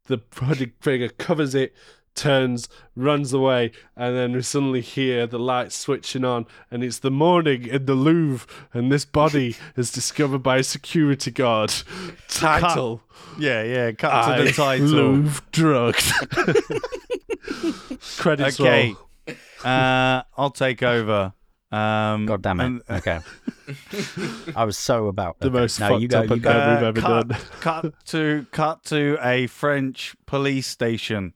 [0.07, 1.73] The project figure covers it,
[2.15, 7.11] turns, runs away, and then we suddenly hear the lights switching on, and it's the
[7.11, 11.73] morning in the Louvre, and this body is discovered by a security guard.
[12.27, 13.01] Title:
[13.37, 13.91] Yeah, yeah.
[13.91, 14.87] Cut I to the title.
[14.87, 16.11] Louvre drugged.
[18.17, 18.93] Credits Okay.
[18.93, 19.35] roll.
[19.63, 21.33] Uh, I'll take over.
[21.71, 22.65] Um, God damn it.
[22.65, 23.19] and- okay.
[24.55, 26.49] I was so about The okay, most no, you fucked go, up you go.
[26.51, 27.39] undead we've ever cut, done.
[27.61, 31.33] cut to cut to a French police station.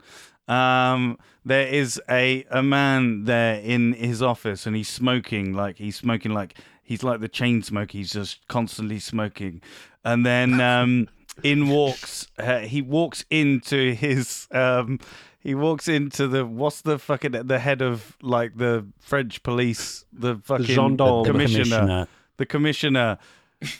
[0.50, 5.96] Um, there is a a man there in his office, and he's smoking like he's
[5.96, 7.98] smoking like he's like the chain smoker.
[7.98, 9.62] He's just constantly smoking,
[10.04, 11.08] and then um,
[11.44, 15.00] in walks uh, he walks into his um.
[15.42, 20.36] He walks into the what's the fucking the head of like the French police the
[20.44, 21.24] fucking gendarme.
[21.24, 22.08] The commissioner commissioner.
[22.36, 23.18] the commissioner,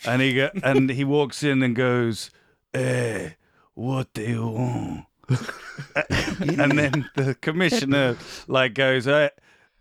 [0.06, 2.32] and he go, and he walks in and goes,
[2.72, 3.36] "Hey,
[3.74, 5.06] what do you want?"
[6.42, 9.30] and then the commissioner like goes, "Hey,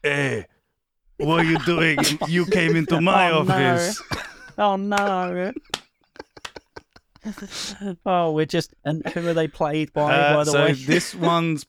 [0.02, 0.46] hey
[1.18, 1.98] what are you doing?
[2.28, 3.54] You came into my Oh, no.
[3.54, 4.02] office."
[4.60, 5.52] Oh no.
[8.04, 10.12] oh, we're just and who are they played by?
[10.12, 11.64] Uh, by the so way, this one's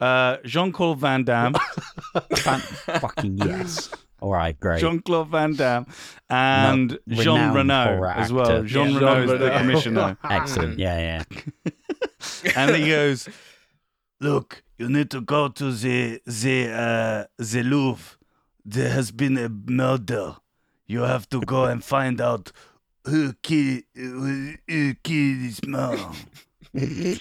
[0.00, 1.54] uh, Jean Claude Van Damme.
[2.36, 3.88] Fan- fucking yes.
[4.20, 4.80] All right, great.
[4.80, 5.86] Jean Claude Van Damme
[6.28, 8.62] and No, Jean renowned Reno horror as well.
[8.64, 8.98] Jean Yeah.
[8.98, 10.18] Jean is the commissioner.
[10.24, 10.78] Excellent.
[10.78, 11.22] Yeah,
[11.64, 11.72] yeah.
[12.56, 13.28] And he goes,
[14.20, 18.18] "Look, you need to go to the the uh, the Louvre.
[18.64, 20.36] There has been a murder.
[20.86, 22.52] You have to go and find out
[23.04, 26.16] who killed who, who killed his mom."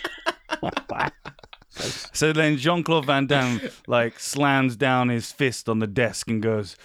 [1.70, 6.42] so then Jean Claude Van Damme like slams down his fist on the desk and
[6.42, 6.76] goes.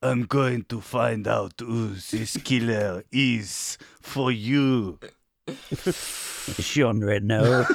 [0.00, 5.00] I'm going to find out who this killer is for you.
[6.58, 7.64] Jean Reno.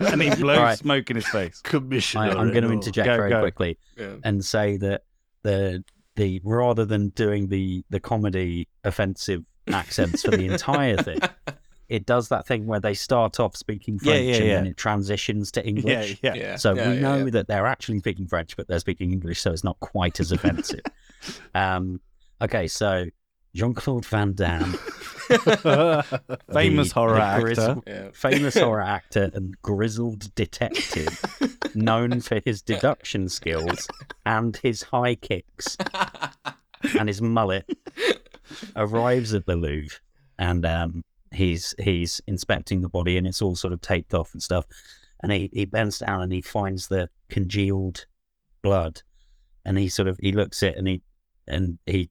[0.00, 0.78] And he blows All right.
[0.78, 1.60] smoke in his face.
[1.62, 2.22] Commissioner.
[2.24, 3.40] I, I'm going to interject Go, very go.
[3.40, 4.16] quickly Yeah.
[4.24, 5.02] and say that
[5.42, 5.84] the
[6.16, 11.18] the rather than doing the the comedy offensive accents for the entire thing,
[11.88, 14.76] it does that thing where they start off speaking Yeah, French yeah, and then it
[14.76, 16.18] transitions to Yeah, English.
[16.22, 16.34] yeah.
[16.34, 16.56] Yeah.
[16.56, 17.30] So yeah, we yeah, know yeah.
[17.30, 20.80] that they're actually speaking French, but they're speaking English, so it's not quite as offensive.
[21.54, 22.00] um,
[22.42, 23.06] okay, so
[23.54, 24.78] Jean Claude Van Damme,
[26.52, 27.40] Famous the- horror the actor.
[27.42, 28.08] grizzled- Yeah.
[28.12, 31.20] famous horror actor and grizzled detective,
[31.74, 33.88] known for his deduction skills
[34.26, 35.76] and his high kicks
[36.98, 37.68] and his mullet,
[38.76, 39.98] arrives at the Louvre
[40.38, 44.42] and um, he's he's inspecting the body and it's all sort of taped off and
[44.42, 44.66] stuff.
[45.22, 48.06] And he, he bends down and he finds the congealed
[48.62, 49.02] blood
[49.66, 51.02] and he sort of he looks at it and he
[51.46, 52.08] and he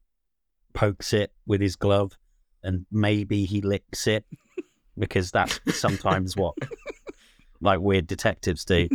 [0.73, 2.17] pokes it with his glove
[2.63, 4.25] and maybe he licks it
[4.97, 6.55] because that's sometimes what
[7.61, 8.89] like weird detectives do.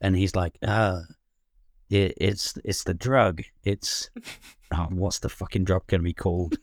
[0.00, 1.02] And he's like, ah,
[1.90, 3.42] it, it's it's the drug.
[3.64, 4.10] It's
[4.72, 6.56] oh, what's the fucking drug gonna be called?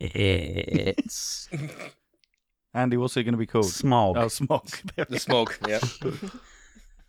[0.00, 1.48] It's
[2.74, 3.66] Andy, what's it going to be called?
[3.66, 4.16] smog.
[4.16, 4.68] Oh, smog.
[5.08, 5.60] The smoke.
[5.68, 5.78] Yeah.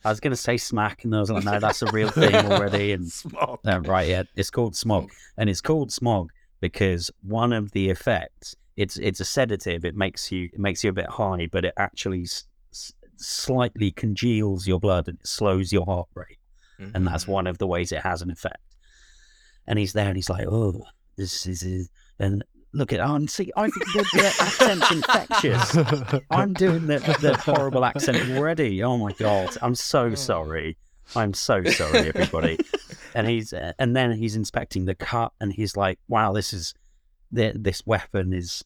[0.03, 2.91] I was gonna say smack, and I was like, no, that's a real thing already.
[2.91, 3.59] And smog.
[3.65, 8.55] Uh, right, yeah, it's called smog, and it's called smog because one of the effects
[8.77, 9.85] it's it's a sedative.
[9.85, 12.43] It makes you it makes you a bit high, but it actually s-
[13.15, 16.39] slightly congeals your blood and it slows your heart rate,
[16.77, 17.05] and Mm-hmm.
[17.05, 18.75] that's one of the ways it has an effect.
[19.65, 20.83] And he's there, and he's like, oh,
[21.15, 26.23] this is, is and look at oh, and see, I think the, the accent's infectious.
[26.29, 28.83] I'm doing the, the horrible accent already.
[28.83, 30.77] Oh my god, I'm so sorry.
[31.15, 32.59] I'm so sorry, everybody.
[33.15, 36.73] And he's uh, and then he's inspecting the cut, and he's like, "Wow, this is
[37.31, 38.63] this weapon is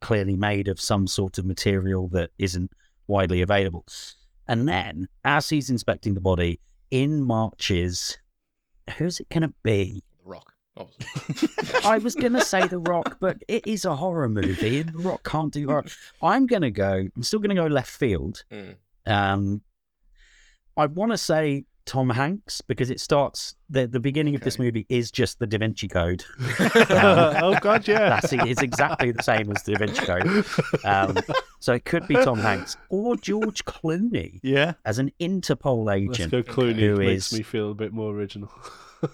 [0.00, 2.70] clearly made of some sort of material that isn't
[3.06, 3.84] widely available."
[4.46, 6.60] And then, as he's inspecting the body,
[6.90, 8.18] in marches,
[8.98, 10.04] who's it gonna be?
[10.22, 10.52] The Rock.
[11.84, 15.24] I was gonna say The Rock, but it is a horror movie, and The Rock
[15.24, 15.86] can't do horror.
[16.22, 17.08] I'm gonna go.
[17.16, 18.44] I'm still gonna go left field.
[18.52, 18.76] Mm.
[19.06, 19.62] Um,
[20.76, 24.84] I want to say Tom Hanks because it starts the the beginning of this movie
[24.88, 26.24] is just the Da Vinci Code.
[26.60, 28.08] oh God, yeah.
[28.20, 30.44] That's it's exactly the same as the Da Vinci Code.
[30.84, 31.16] Um,
[31.60, 34.74] so it could be Tom Hanks or George Clooney Yeah.
[34.84, 36.32] as an Interpol Let's agent.
[36.32, 36.80] go Clooney.
[36.80, 38.50] Who Makes is- me feel a bit more original.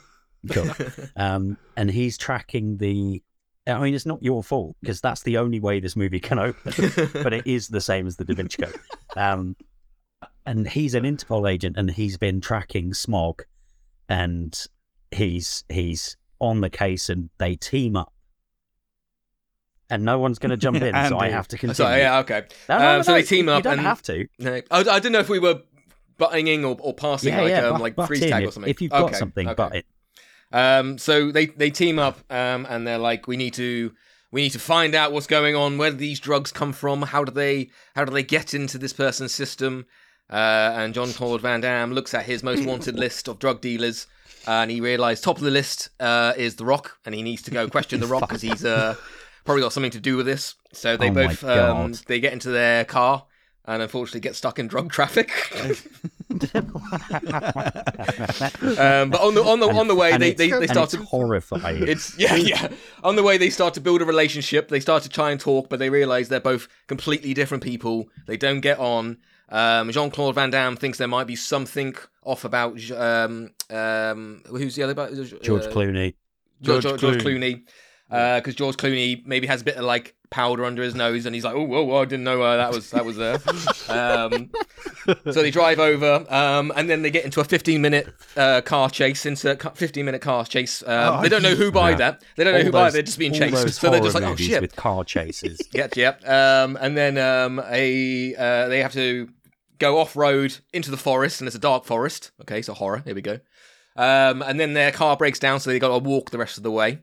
[0.50, 0.70] Cool.
[1.14, 3.22] Um, and he's tracking the.
[3.64, 6.72] I mean, it's not your fault because that's the only way this movie can open.
[7.22, 8.74] but it is the same as the Da Vinci Code.
[10.44, 13.44] And he's an Interpol agent, and he's been tracking Smog,
[14.08, 14.58] and
[15.12, 18.12] he's he's on the case, and they team up.
[19.90, 21.74] And no one's going to jump in, so I have to continue.
[21.74, 22.42] Sorry, yeah, okay.
[22.68, 23.58] No, no, Um, no, so they team up.
[23.58, 24.26] you don't and- have to.
[24.38, 25.60] No, I, I didn't know if we were
[26.18, 28.50] butting in or, or passing Yeah, like yeah, um, butt- like butt freeze tag or
[28.52, 28.70] something.
[28.70, 29.54] If you've got Okay, something, okay.
[29.54, 29.86] but it.
[30.52, 33.92] Um, so they they team up um, and they're like, we need to
[34.30, 35.78] we need to find out what's going on.
[35.78, 37.02] Where do these drugs come from?
[37.02, 39.86] How do they how do they get into this person's system?
[40.32, 44.06] Uh, and John Claude Van Damme looks at his most wanted list of drug dealers,
[44.46, 47.50] and he realized top of the list uh, is The Rock, and he needs to
[47.50, 48.96] go question The Rock because he's uh,
[49.44, 50.54] probably got something to do with this.
[50.72, 53.26] So they Oh both um, they get into their car
[53.64, 55.30] and unfortunately get stuck in drug traffic.
[55.62, 55.76] um,
[59.10, 61.86] but on the on the on the way they, they, they start it's to horrifying.
[61.86, 62.68] it's yeah, yeah.
[63.04, 64.68] On the way, they start to build a relationship.
[64.68, 68.08] They start to try and talk, but they realize they're both completely different people.
[68.26, 69.18] They don't get on.
[69.52, 74.74] Um, Jean Claude Van Damme thinks there might be something off about um, um, who's
[74.74, 75.12] the other guy?
[75.12, 76.14] George Uh, Clooney.
[76.62, 77.62] George, George George, Clooney.
[78.10, 78.36] Clooney.
[78.38, 81.44] Because George Clooney maybe has a bit of like powder under his nose, and he's
[81.44, 83.34] like, "Oh, whoa, whoa I didn't know uh, that was that was there."
[83.88, 84.50] um,
[85.30, 89.26] so they drive over, um, and then they get into a 15-minute uh, car chase.
[89.26, 90.82] Into 15-minute car chase.
[90.82, 91.96] Um, Oh, they don't know who by yeah.
[91.96, 92.24] that.
[92.36, 92.90] They don't know All who by.
[92.90, 93.80] They're just being chased.
[93.80, 95.60] So they're just like, "Oh shit!" with car chases.
[95.72, 96.28] Yep, yep.
[96.28, 99.28] Um, and then um, a uh, they have to
[99.82, 102.30] go off road into the forest, and it's a dark forest.
[102.40, 103.02] Okay, so horror.
[103.04, 103.40] Here we go.
[103.96, 106.62] Um, and then their car breaks down, so they got to walk the rest of
[106.62, 107.00] the way.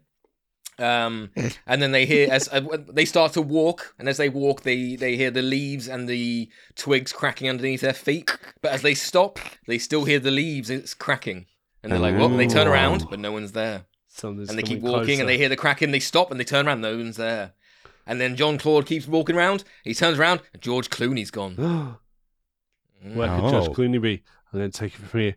[0.79, 1.31] Um,
[1.67, 4.95] and then they hear as uh, they start to walk, and as they walk, they
[4.95, 8.35] they hear the leaves and the twigs cracking underneath their feet.
[8.61, 11.45] But as they stop, they still hear the leaves it's cracking,
[11.83, 14.81] and they're like, "Well," they turn around, but no one's there Something's and they keep
[14.81, 15.21] walking closer.
[15.21, 17.53] and they hear the cracking they stop and they turn around no one's there
[18.05, 21.97] and then john claude keeps walking around he turns around and george clooney's gone
[23.13, 23.73] Where could George Oh.
[23.73, 24.23] Clooney be?
[24.53, 25.35] I'm going to take it from here.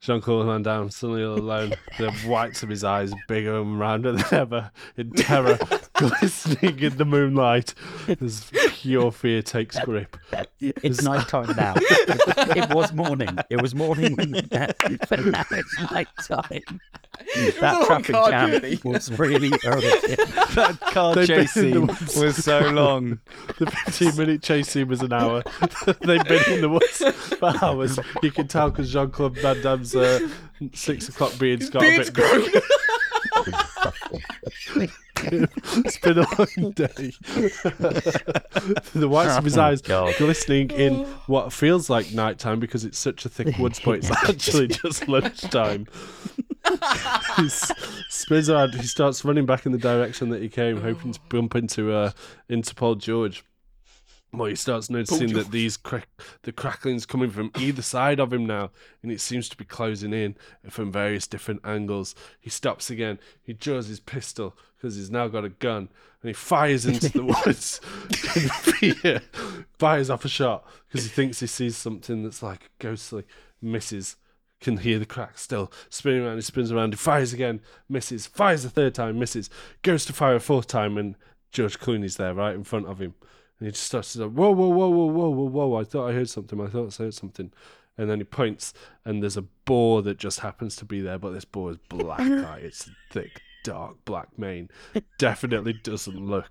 [0.00, 1.74] Jean Claude Van Damme, suddenly all alone.
[1.98, 5.58] the whites of his eyes bigger and rounder than ever, in terror,
[5.94, 7.72] glistening in the moonlight
[8.20, 8.50] as
[8.84, 10.14] pure fear takes grip.
[10.60, 11.74] It's night time now.
[12.06, 13.38] It, it was morning.
[13.48, 16.80] It was morning when but now it's night time.
[17.34, 18.78] a That traffic jam journey.
[18.84, 19.86] was really early.
[20.54, 23.20] that car They've chase scene was so long.
[23.58, 25.42] The 15 minute chase scene was an hour.
[26.00, 26.98] They've been in the woods
[27.38, 27.98] for hours.
[28.22, 30.28] You can tell because Jean Claude Van Damme's uh,
[30.74, 32.52] six o'clock beard's got beard's a bit
[33.42, 33.62] grown
[35.26, 37.12] It's been a long day.
[38.94, 40.14] the whites of his Oh, eyes God.
[40.18, 44.68] glistening in what feels like nighttime because it's such a thick woods, but it's actually
[44.68, 45.86] just lunchtime.
[47.36, 47.48] he
[48.10, 48.74] spins around.
[48.74, 52.10] He starts running back in the direction that he came, hoping to bump into uh,
[52.50, 53.44] Interpol George.
[54.36, 56.08] Well, he starts noticing that these crack-
[56.42, 58.70] the cracklings coming from either side of him now,
[59.02, 60.36] and it seems to be closing in
[60.68, 62.14] from various different angles.
[62.40, 63.18] He stops again.
[63.42, 65.88] He draws his pistol because he's now got a gun,
[66.22, 67.80] and he fires into the woods.
[69.78, 73.24] fires off a shot because he thinks he sees something that's like ghostly.
[73.62, 74.16] Misses.
[74.60, 75.70] Can hear the crack still.
[75.90, 79.50] Spinning around, he spins around, he fires again, misses, fires a third time, misses,
[79.82, 81.16] goes to fire a fourth time, and
[81.52, 83.14] George Clooney's there right in front of him.
[83.64, 86.10] And he just starts to say, Whoa, whoa, whoa, whoa, whoa, whoa, whoa, I thought
[86.10, 87.50] I heard something, I thought I heard something.
[87.96, 88.74] And then he points,
[89.06, 92.20] and there's a boar that just happens to be there, but this boar is black
[92.20, 92.60] eye.
[92.62, 94.68] It's thick, dark black mane.
[95.16, 96.44] Definitely doesn't look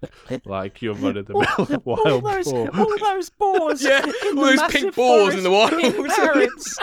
[0.43, 2.69] like your run of the mill all wild those, boar.
[2.80, 3.83] all those boars.
[3.85, 6.77] yeah all those pink balls in the wild in Paris.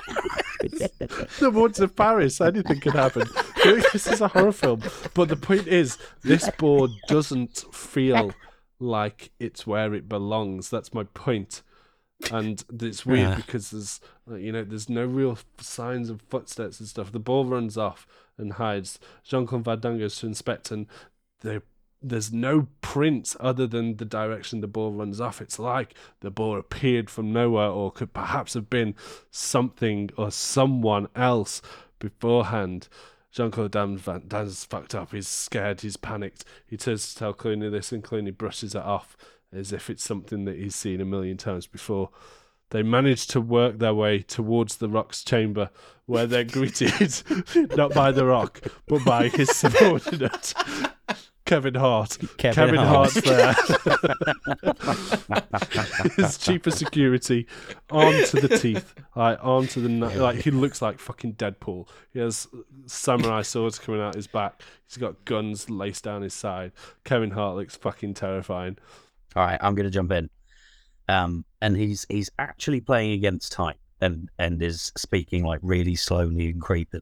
[1.40, 2.40] the woods of Paris.
[2.40, 3.26] Anything can happen.
[3.64, 4.80] this is a horror film.
[5.12, 8.32] But the point is, this boar doesn't feel
[8.80, 10.70] like it's where it belongs.
[10.70, 11.62] That's my point.
[12.30, 13.36] And it's weird Yeah.
[13.36, 14.00] because there's,
[14.40, 17.12] you know, there's no real signs of footsteps and stuff.
[17.12, 18.98] The ball runs off and hides.
[19.24, 20.86] Jean Damme goes to inspect, and
[21.40, 21.60] they,
[22.02, 25.40] there's no prints other than the direction the ball runs off.
[25.40, 28.94] It's like the ball appeared from nowhere, or could perhaps have been
[29.30, 31.62] something or someone else
[31.98, 32.88] beforehand.
[33.32, 35.12] Jean Claude Van Damme's fucked up.
[35.12, 35.82] He's scared.
[35.82, 36.44] He's panicked.
[36.66, 39.16] He turns to tell Clooney this, and Clooney brushes it off
[39.52, 42.10] as if it's something that he's seen a million times before.
[42.70, 45.70] They manage to work their way towards the Rock's chamber,
[46.06, 47.22] where they're greeted
[47.76, 50.54] not by the Rock, but by his subordinate,
[51.50, 52.16] Kevin Hart.
[52.38, 53.12] Kevin Hart.
[53.12, 53.54] Hart's there.
[56.16, 57.48] his chief of security,
[57.90, 61.88] armed to the teeth, like armed to the like he looks like fucking Deadpool.
[62.12, 62.46] He has
[62.86, 64.62] samurai swords coming out his back.
[64.86, 66.70] He's got guns laced down his side.
[67.02, 68.78] Kevin Hart looks fucking terrifying.
[69.34, 70.30] All right, I'm going to jump in.
[71.08, 76.48] Um, and he's he's actually playing against time and and is speaking like really slowly
[76.50, 77.00] and creepily.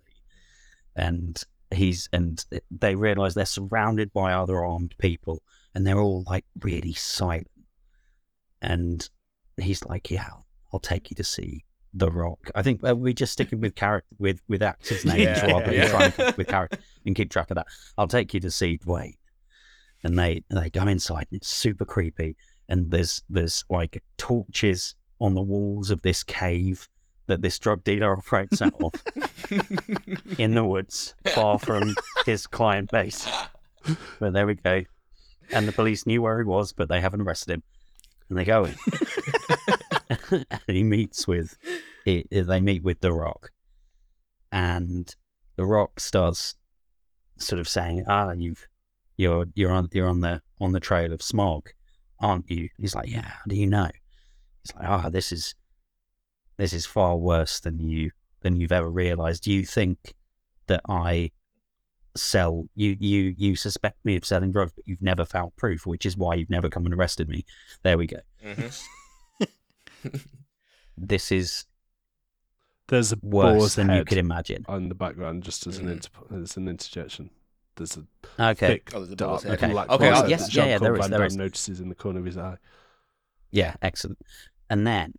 [0.96, 1.38] And
[1.72, 5.42] he's and they realize they're surrounded by other armed people
[5.74, 7.50] and they're all like really silent.
[8.60, 9.08] And
[9.56, 11.64] he's like, "Yeah, I'll, I'll take you to see
[11.94, 15.46] The Rock." I think uh, we're just sticking with character with with actors' names Yeah,
[15.46, 15.88] rather than yeah.
[15.88, 17.66] trying to with character and keep track of that.
[17.96, 19.14] I'll take you to see Dwayne
[20.04, 22.36] and they they go inside and it's super creepy
[22.68, 26.88] and there's there's like torches on the walls of this cave
[27.28, 28.92] that this drug dealer operates out of
[30.38, 31.94] in the woods far from
[32.26, 33.28] his client base
[34.18, 34.82] but there we go
[35.52, 37.62] and the police knew where he was but they haven't arrested him
[38.28, 38.74] and they go in
[40.50, 41.56] and he meets with
[42.04, 43.50] he, they meet with the rock
[44.50, 45.14] and
[45.56, 46.56] the rock starts
[47.38, 48.66] sort of saying ah you've
[49.18, 51.70] you're you're on you're on the on the trail of smog,
[52.20, 52.70] aren't you?
[52.78, 53.22] He's like, yeah.
[53.22, 53.90] How do you know?
[54.62, 55.54] He's like, ah, this is
[56.58, 58.10] this is far worse than you
[58.42, 59.46] than you've ever realized.
[59.46, 60.14] You think
[60.66, 61.30] that I
[62.14, 66.04] sell you you you suspect me of selling drugs, but you've never found proof, which
[66.04, 67.44] is why you've never come and arrested me.
[67.82, 68.18] There we go.
[68.44, 68.84] Mhm.
[71.00, 71.64] This is
[72.88, 74.64] There's a worse boar's than you could imagine.
[74.68, 75.92] on the background, just as an Mhm.
[75.92, 77.30] inter- as an interjection.
[77.76, 78.04] There's a
[78.40, 78.66] Okay.
[78.66, 79.52] thick, Oh, there's a dark, head.
[79.62, 79.70] Okay.
[79.70, 81.88] black Okay, boar's oh, yes, yeah, yeah, Jean-Claude there is, Van there Damme notices in
[81.88, 82.56] the corner of his eye.
[83.52, 84.18] Yeah, excellent.
[84.70, 85.14] And then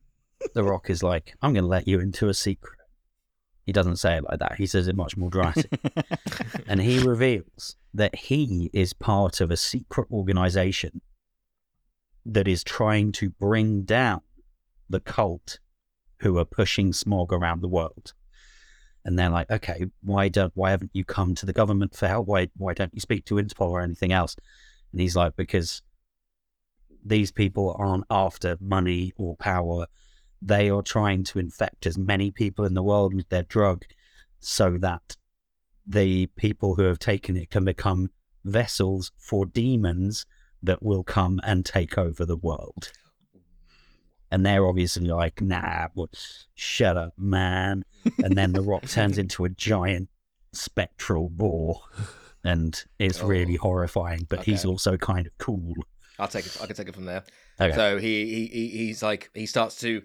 [0.53, 2.77] The Rock is like, I'm going to let you into a secret.
[3.66, 4.56] He doesn't say it like that.
[4.56, 5.69] He says it much more dramatic.
[6.68, 11.01] and he reveals that he is part of a secret organization
[12.26, 14.22] that is trying to bring down
[14.90, 15.59] the cult
[16.22, 18.14] who are pushing smog around the world.
[19.06, 22.27] And they're like, okay, why don't why haven't you come to the government for help?
[22.27, 24.35] Why why don't you speak to Interpol or anything else?
[24.92, 25.82] And he's like, because
[27.03, 29.88] these people aren't after money or power.
[30.42, 33.85] They are trying to infect as many people in the world with their drug
[34.40, 35.18] so that
[35.85, 38.09] the people who have taken it can become
[38.45, 40.26] vessels for demons
[40.64, 42.92] that will come and take over the world.
[44.32, 46.09] And they're obviously like, nah, well,
[46.53, 47.84] shut up, man.
[48.24, 50.09] And then the rock turns into a giant
[50.53, 51.82] spectral boar.
[52.43, 53.27] And it's oh.
[53.27, 53.61] really Oh.
[53.64, 55.74] horrifying, but he's also kind of cool.
[56.19, 56.58] I'll take it.
[56.61, 57.24] I can take it from there.
[57.59, 57.76] Okay.
[57.76, 60.01] So he, he he he's like he starts to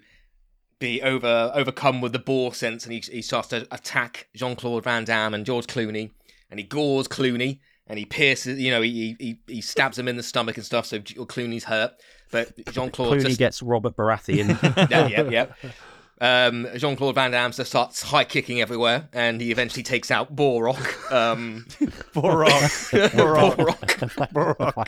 [0.78, 4.85] be over overcome with the boar sense, and he he starts to attack Jean Claude
[4.85, 6.11] Van Damme and George Clooney,
[6.51, 10.17] and he gores Clooney, and he pierces, you know, he he he stabs him in
[10.17, 10.86] the stomach and stuff.
[10.86, 11.93] So Clooney's hurt,
[12.31, 14.91] but Jean Claude Clooney just gets Robert Baratheon.
[14.91, 15.47] yeah, yeah, yeah.
[16.20, 20.34] Um, Jean Claude Van Damme just starts high kicking everywhere, and he eventually takes out
[20.34, 21.10] Borok.
[21.10, 21.67] Um,
[22.15, 22.91] Borok.
[24.33, 24.86] Borok.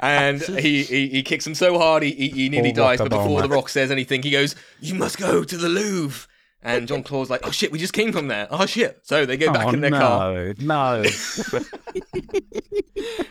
[0.00, 2.98] and he, he he kicks him so hard he he, he nearly Borok dies.
[2.98, 6.28] But before the Rock says anything, he goes, "You must go to the Louvre."
[6.66, 8.48] And John Claude's like, "Oh shit, we just came from there.
[8.50, 11.04] Oh shit!" So they go back oh, in their car no, no.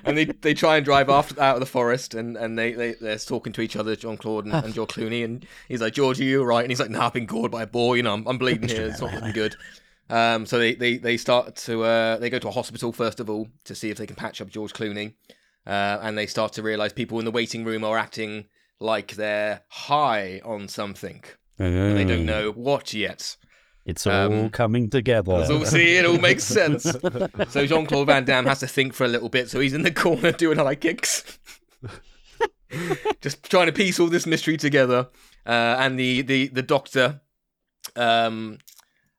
[0.06, 2.94] and they, they try and drive after out of the forest, and, and they, they
[2.94, 6.22] they're talking to each other, John Claude and, and George Clooney, and he's like, "George,
[6.22, 7.98] are you all right?" And he's like, "No, I've been gored by a boar.
[7.98, 8.86] You know, I'm, I'm bleeding here.
[8.86, 9.58] It's not looking good."
[10.10, 13.30] Um, so they, they, they start to uh, they go to a hospital first of
[13.30, 15.16] all to see if they can patch up George Clooney,
[15.68, 18.46] uh, and they start to realize people in the waiting room are acting
[18.80, 21.22] like they're high on something.
[21.60, 23.38] And They don't know what yet.
[23.86, 25.42] It's all Um, coming together.
[25.42, 26.84] It's all, see, it all makes sense.
[27.50, 29.84] So Jean Claude Van Damme has to think for a little bit, so he's in
[29.84, 31.38] the corner doing high kicks,
[33.22, 35.10] just trying to piece all this mystery together.
[35.46, 37.22] Uh, and the the the doctor
[37.96, 38.58] um,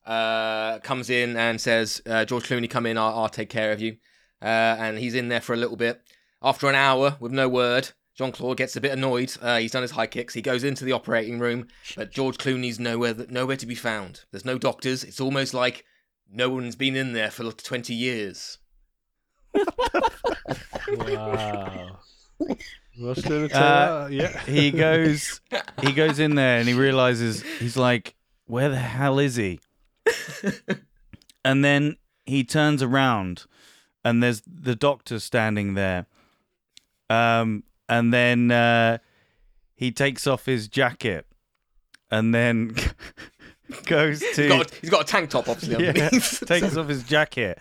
[0.05, 2.99] uh, comes in and says, uh, "George Clooney, come in.
[2.99, 3.97] I'll, I'll take care of you."
[4.43, 4.47] Uh,
[4.79, 6.03] and he's in there for a little bit.
[6.43, 9.33] After an hour with no word, Jean Claude gets a bit annoyed.
[9.43, 10.33] Uh, he's done his high kicks.
[10.35, 14.25] He goes into the operating room, but George Clooney's nowhere nowhere to be found.
[14.31, 15.05] There's no doctors.
[15.05, 15.85] It's almost like
[16.31, 18.59] no one's been in there for like 20 years.
[20.89, 21.99] Wow.
[22.99, 24.39] What's going to Uh, Yeah.
[24.45, 25.41] he goes
[25.83, 28.15] he goes in there and he realizes he's like
[28.47, 29.61] where the hell is he
[31.45, 33.45] and then he turns around
[34.05, 36.07] and there's the doctor standing there
[37.11, 38.99] um and then uh
[39.75, 41.27] he takes off his jacket
[42.11, 42.75] and then
[43.87, 46.43] goes to He's got, a, he's got a tank top, obviously, yeah, underneath.
[46.47, 47.59] takes off his jacket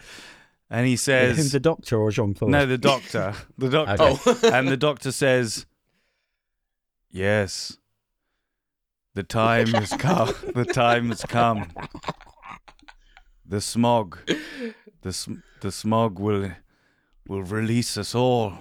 [0.70, 2.52] and he says Who's the doctor or Jean Claude?
[2.52, 4.22] no the doctor the doctor Okay.
[4.26, 4.50] oh.
[4.54, 5.66] and the doctor says
[7.12, 7.78] yes
[9.14, 11.68] the time has come the time has come
[13.46, 14.18] the smog
[15.02, 16.52] the sm- the smog will
[17.28, 18.58] will release us all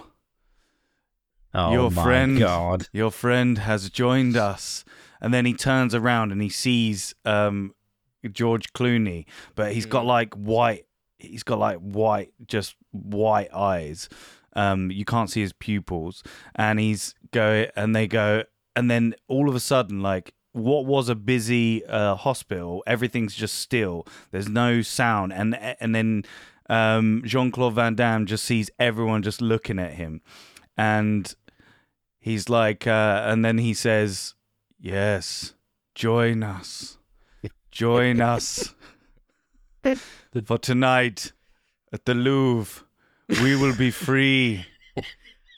[1.55, 2.87] oh your my friend- God.
[2.93, 4.83] your friend has joined us.
[5.21, 7.73] And then he turns around and he sees um
[8.31, 9.25] george clooney
[9.55, 10.07] but he's got Mm.
[10.07, 10.85] like white
[11.19, 14.09] he's got like white just white eyes.
[14.55, 16.21] Um you can't see his pupils.
[16.55, 18.43] And he's go and they go
[18.75, 23.55] and then all of a sudden like what was a busy uh, hospital everything's just
[23.55, 24.05] still.
[24.31, 25.33] There's no sound.
[25.33, 26.23] And and then
[26.69, 30.21] um jean-claude van damme just sees everyone just looking at him.
[30.77, 31.33] And
[32.25, 34.33] he's like uh, and then he says
[34.79, 35.53] yes
[35.93, 36.97] join us.
[37.71, 38.73] Join us.
[40.45, 41.31] For tonight
[41.93, 42.83] at the louvre
[43.43, 44.65] we will be free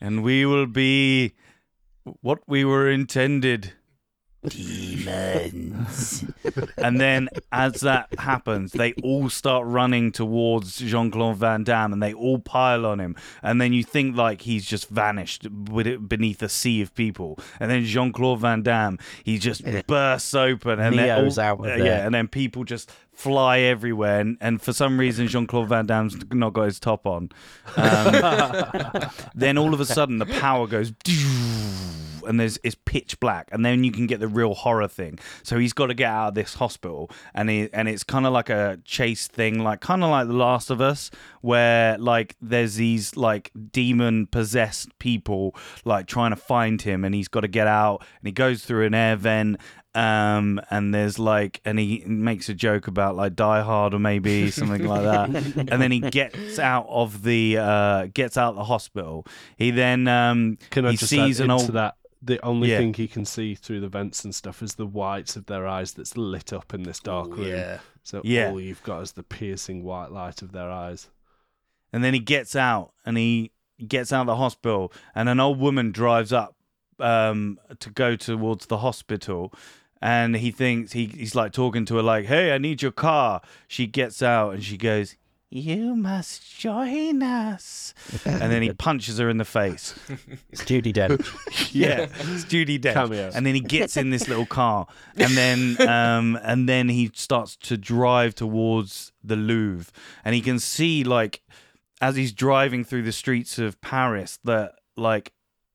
[0.01, 1.35] and we will be
[2.21, 3.73] what we were intended
[4.45, 6.25] demons.
[6.77, 12.13] And then as that happens they all start running towards jean-claude van damme and they
[12.13, 13.15] all pile on him.
[13.41, 17.39] And then you think like he's just vanished with it beneath a sea of people.
[17.59, 21.75] And then jean-claude van damme he just bursts open and then Neo's all- out uh,
[21.75, 24.19] yeah and then people just fly everywhere.
[24.19, 27.29] And, and for some reason jean-claude van damme's not got his top on.
[27.75, 29.01] Um,
[29.35, 30.93] then all of a sudden the power goes
[32.27, 35.19] and there's it's pitch black and then you can get the real horror thing.
[35.43, 38.33] So he's got to get out of this hospital and he and it's kind of
[38.33, 41.09] like a chase thing like kind of like the last of us
[41.41, 47.27] where like there's these like demon possessed people like trying to find him and he's
[47.27, 49.57] got to get out and he goes through an air vent
[49.97, 54.51] um and there's like and he makes a joke about like die hard or maybe
[54.59, 55.29] something like that
[55.71, 59.25] and then he gets out of the uh gets out of the hospital
[59.57, 61.95] he then um Can I he just sees add an into old that?
[62.21, 62.77] The only Yeah.
[62.79, 65.93] thing he can see through the vents and stuff is the whites of their eyes
[65.93, 67.47] that's lit up in this dark room.
[67.55, 67.79] yeah.
[68.03, 68.49] So Yeah.
[68.51, 71.09] all you've got is the piercing white light of their eyes.
[71.93, 73.51] and then he gets out and he
[73.87, 76.55] gets out of the hospital and an old woman drives up
[76.99, 79.53] um to go towards the hospital
[80.01, 83.41] and he thinks he, he's like talking to her like hey i need your car
[83.67, 85.15] she gets out and she goes
[85.49, 87.93] you must join us
[88.25, 89.97] and then he punches her in the face
[90.51, 91.69] It's Judi Dench.
[91.73, 92.93] yeah, it's Judi Dench.
[92.93, 93.31] Cameo.
[93.33, 97.55] And then he gets in this little car, and then um, and then he starts
[97.57, 99.91] to drive towards the Louvre,
[100.25, 101.41] and he can see like
[102.01, 105.31] as he's driving through the streets of Paris that like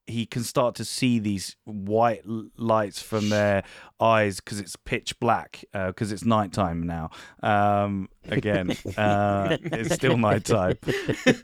[0.06, 2.22] he can start to see these white
[2.56, 3.62] lights from their
[4.00, 7.10] eyes because it's pitch black because it's nighttime now.
[7.42, 10.78] Um, again, uh, it's still nighttime,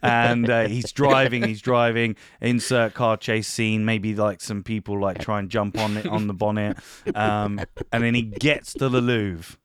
[0.03, 1.45] and uh, he's driving.
[1.45, 2.17] He's driving.
[2.41, 3.85] Insert car chase scene.
[3.85, 6.79] Maybe like some people like try and jump on it on the bonnet,
[7.15, 7.61] um,
[7.93, 9.57] and then he gets to the Louvre.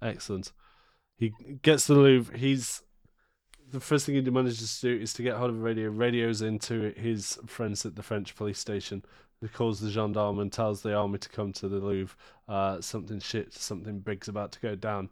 [0.00, 0.52] Excellent.
[1.16, 2.38] He gets to the Louvre.
[2.38, 2.82] He's
[3.70, 5.90] the first thing he manages to do is to get hold of a radio.
[5.90, 9.04] Radios into his friends at the French police station.
[9.40, 12.16] He calls the gendarme and tells the army to come to the Louvre.
[12.48, 15.10] Uh, something shit, something big's about to go down.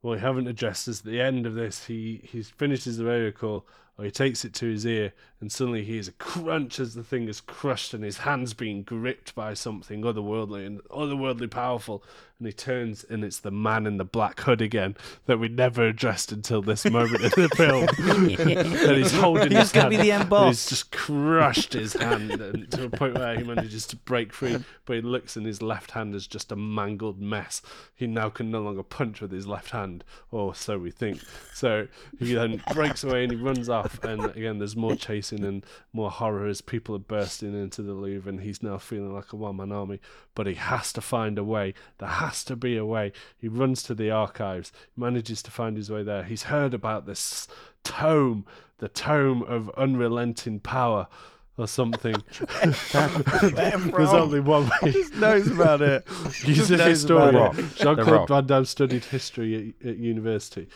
[0.00, 3.30] What we haven't addressed is at the end of this, he he finishes the radio
[3.30, 3.66] call,
[3.96, 5.14] or he takes it to his ear,
[5.44, 8.82] and suddenly he hears a crunch as the thing is crushed, and his hands being
[8.82, 12.02] gripped by something otherworldly and otherworldly powerful.
[12.38, 15.86] And he turns, and it's the man in the black hood again that we never
[15.86, 17.86] addressed until this moment in the film.
[18.88, 19.90] and he's holding He's his gonna hand.
[19.90, 20.46] be the end and boss.
[20.46, 24.56] He's just crushed his hand and to a point where he manages to break free,
[24.84, 27.62] but he looks and his left hand is just a mangled mess.
[27.94, 31.20] He now can no longer punch with his left hand, or so we think.
[31.52, 31.86] So
[32.18, 34.02] he then breaks away and he runs off.
[34.02, 38.30] And again, there's more chasing and more horror as people are bursting into the Louvre,
[38.30, 40.00] and he's now feeling like a one man army.
[40.34, 41.74] But he has to find a way.
[41.98, 43.12] There has to be a way.
[43.36, 46.24] He runs to the archives, manages to find his way there.
[46.24, 47.48] He's heard about this
[47.82, 48.44] tome,
[48.78, 51.08] the tome of unrelenting power.
[51.56, 52.16] Or something.
[52.64, 54.90] There's only one way.
[54.90, 56.04] He knows about it.
[56.44, 57.56] He's a historian.
[57.56, 57.76] it.
[57.76, 58.28] Jean Claude Rock.
[58.28, 60.66] Van Damme studied history at, at university.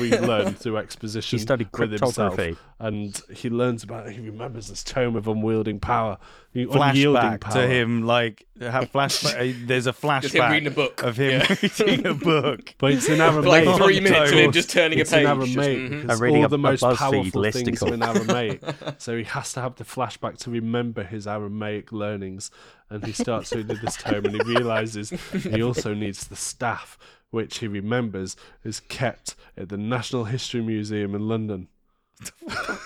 [0.00, 2.56] We learn through exposition He studied with himself, cryptography.
[2.80, 4.10] and he learns about.
[4.10, 6.18] He remembers this tome of unwielding power,
[6.54, 7.52] unyielding Flashback power.
[7.54, 9.54] to him, like have flashback.
[9.54, 11.02] uh, There's a flashback Just him reading a book.
[11.02, 11.56] of him Yeah.
[11.80, 12.74] reading a book.
[12.78, 13.66] But it's in For Aramaic.
[13.66, 15.26] like three minutes of him It's just turning a it's in page.
[15.26, 16.00] Aramaic Just, mhm.
[16.02, 17.92] because reading all a- the most BuzzFeed powerful things are listicle.
[17.92, 18.62] in Aramaic.
[18.98, 22.50] so he has to have the flashback to remember his Aramaic learnings,
[22.90, 26.96] and he starts reading this tome, and he realizes he also needs the staff,
[27.36, 28.34] which he remembers
[28.64, 31.68] is kept at the National History Museum in London.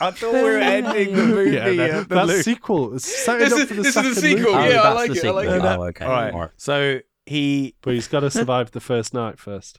[0.00, 1.50] I thought we were ending the movie.
[1.52, 2.42] Yeah, that, at the that's loop.
[2.44, 2.94] sequel.
[2.96, 4.66] It's setting This up is- for the this is the second sequel, movie.
[4.66, 5.64] Oh, yeah, I that's like the it, I like sequel.
[5.70, 5.76] it.
[5.78, 6.04] Oh, okay.
[6.04, 6.34] All right.
[6.34, 6.50] All right.
[6.56, 9.78] So he But he's got to survive the first night first.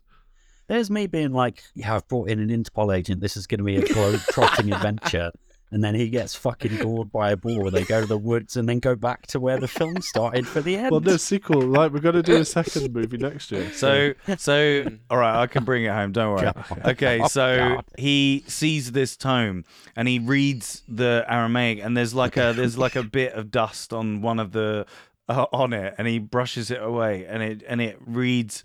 [0.67, 3.19] There's me being like, yeah, I've brought in an Interpol agent.
[3.19, 5.31] This is going to be a globe-trotting adventure.
[5.71, 7.71] And then he gets fucking gored by a boar.
[7.71, 10.59] They go to the woods and then go back to where the film started for
[10.59, 10.91] the end.
[10.91, 11.61] Well, no sequel.
[11.61, 13.71] Like we're gonna do a second movie next year.
[13.71, 16.11] So, so, all right, I can bring it home.
[16.11, 16.41] Don't worry.
[16.69, 16.81] God.
[16.85, 17.85] Okay, so God.
[17.97, 19.63] he sees this tome
[19.95, 23.93] and he reads the Aramaic, and there's like a there's like a bit of dust
[23.93, 24.85] on one of the
[25.29, 28.63] uh, on it, and he brushes it away, and it and it reads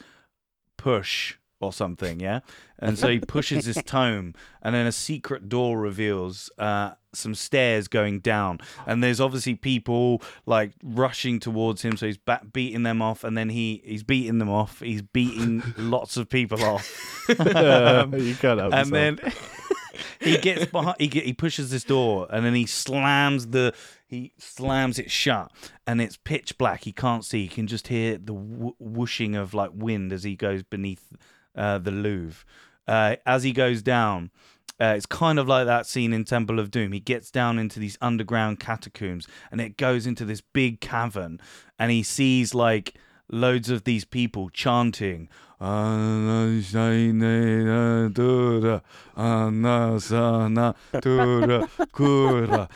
[0.76, 2.40] push or something, yeah.
[2.78, 7.88] And so he pushes his tome, and then a secret door reveals uh, some stairs
[7.88, 11.96] going down, and there's obviously people like rushing towards him.
[11.96, 12.18] So he's
[12.52, 14.80] beating them off, and then he he's beating them off.
[14.80, 18.90] He's beating lots of people off, Um, you can't help and yourself.
[18.90, 19.32] then
[20.20, 20.96] he gets behind.
[20.98, 23.74] He get, he pushes this door, and then he slams the
[24.06, 25.50] he slams it shut,
[25.86, 26.84] and it's pitch black.
[26.84, 27.42] He can't see.
[27.42, 31.10] He can just hear the wh- whooshing of like wind as he goes beneath
[31.56, 32.44] uh, the Louvre.
[32.86, 34.30] Uh, as he goes down,
[34.80, 36.92] uh, it's kind of like that scene in Temple of Doom.
[36.92, 41.40] He gets down into these underground catacombs, and it goes into this big cavern,
[41.78, 42.94] and he sees like
[43.30, 45.28] loads of these people chanting.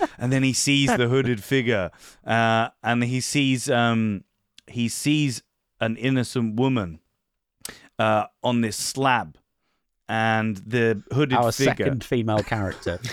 [0.19, 1.91] And then he sees the hooded figure,
[2.27, 4.25] uh, and he sees um,
[4.67, 5.43] he sees
[5.81, 7.01] an innocent woman
[8.01, 9.37] uh, on this slab,
[10.09, 11.75] and the hooded Our figure.
[11.87, 12.99] second female character.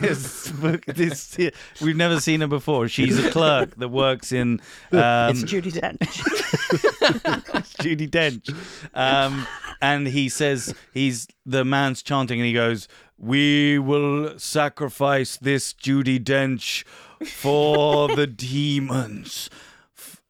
[0.00, 0.52] This-
[0.86, 2.88] this- we've never seen her before.
[2.88, 4.60] She's a clerk that works in.
[4.92, 5.98] Um, it's Judi Dench.
[7.82, 8.54] Judi Dench.
[8.94, 9.46] Um,
[9.80, 12.88] and he says he's the man's chanting, and he goes,
[13.18, 16.84] "We will sacrifice this Judi Dench
[17.26, 19.50] for the demons."
[19.96, 20.20] f-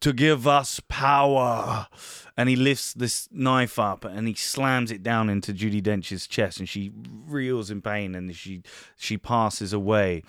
[0.00, 1.86] To give us power,
[2.38, 6.60] and he lifts this knife up and he slams it down into Judi Dench's chest,
[6.60, 6.92] and she
[7.26, 8.62] reels in pain, and she
[8.96, 10.22] she passes away.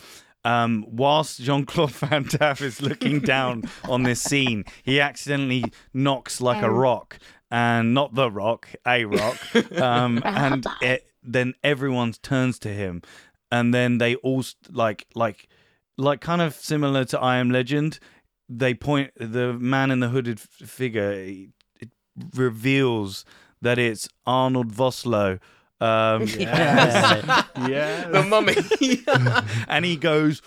[0.43, 5.63] Um, whilst Jean Claude Van Damme is looking down on this scene, he accidentally
[5.93, 7.19] knocks like a rock,
[7.51, 9.37] and not the rock, a rock,
[9.77, 13.03] um, and it, then everyone turns to him,
[13.51, 15.47] and then they all like like
[15.95, 17.99] like kind of similar to I Am Legend.
[18.51, 21.11] They point the man in the hooded f- figure.
[22.19, 23.25] It, it reveals
[23.61, 25.39] that it's Arnold Vosloo.
[25.81, 27.45] Um, Yeah.
[27.67, 28.07] yeah.
[28.09, 28.55] The mummy.
[29.67, 30.41] and he goes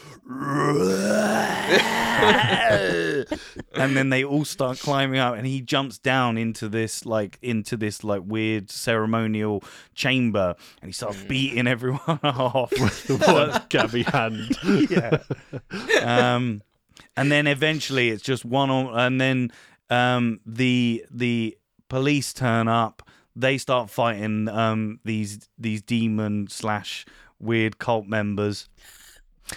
[3.75, 7.77] and then they all start climbing up and he jumps down into this like into
[7.77, 9.63] this like weird ceremonial
[9.95, 12.73] chamber and he starts beating everyone off
[13.09, 14.57] What Gabby hand?
[14.91, 15.19] yeah
[16.03, 16.63] um
[17.17, 19.53] and then eventually it's just one on and then
[19.91, 21.57] um the the
[21.93, 23.03] police turn up
[23.37, 27.05] they start fighting um these these demon slash
[27.39, 28.69] weird cult members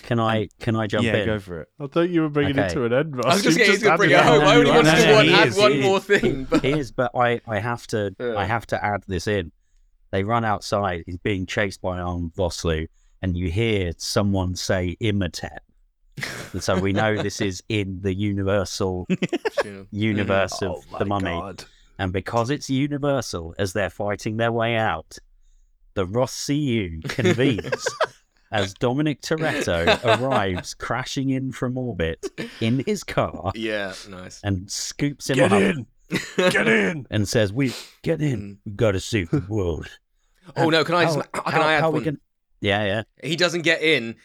[0.04, 1.26] Can I can I jump yeah in?
[1.26, 3.26] go for it I thought you were bringing it to an end, Ross.
[3.26, 4.42] I was just You've to bring it added home.
[4.50, 6.04] I only no, wanted to no, one, add is, one more is.
[6.06, 6.44] thing.
[6.50, 8.36] But He is, but I, I have to Yeah.
[8.36, 9.52] I have to add this in.
[10.12, 11.04] They run outside.
[11.06, 12.88] He's being chased by Arnold Vosloo,
[13.22, 15.64] and you hear someone say "Imhotep."
[16.54, 19.06] And so we know this is in the universal
[19.92, 21.64] universe Oh of my the Mummy, God.
[21.98, 25.18] And because it's universal, as they're fighting their way out,
[25.94, 27.86] the Ross CU convenes.
[28.52, 32.26] As Dominic Toretto arrives crashing in from orbit
[32.62, 34.40] in his car yeah, nice.
[34.44, 35.88] and scoops him Get up in!
[36.38, 37.08] Get in!
[37.12, 38.40] and says, "We get in.
[38.40, 38.58] Mm.
[38.66, 39.90] We've got to save the world."
[40.56, 42.04] Oh no, can I just can how- I add how we one?
[42.04, 42.20] can-
[42.62, 43.04] Yeah, yeah.
[43.22, 44.16] He doesn't get in.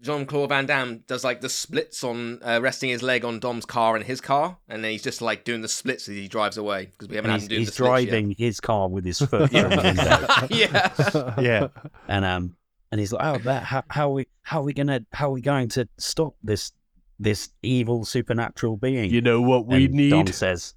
[0.00, 3.66] Jean Claude Van Damme does like the splits on uh, resting his leg on Dom's
[3.66, 6.56] car and his car, and then he's just like doing the splits as he drives
[6.56, 8.10] away because we haven't And had he's him do he's the splits yet.
[8.10, 11.34] driving his car with his foot from the yeah.
[11.40, 11.68] yeah
[12.08, 12.56] and um,
[12.90, 15.32] and he's like, "Oh, that how, how are we how are we gonna how are
[15.32, 16.72] we going to stop this
[17.18, 20.74] this evil supernatural being?" You know what we and Dom says,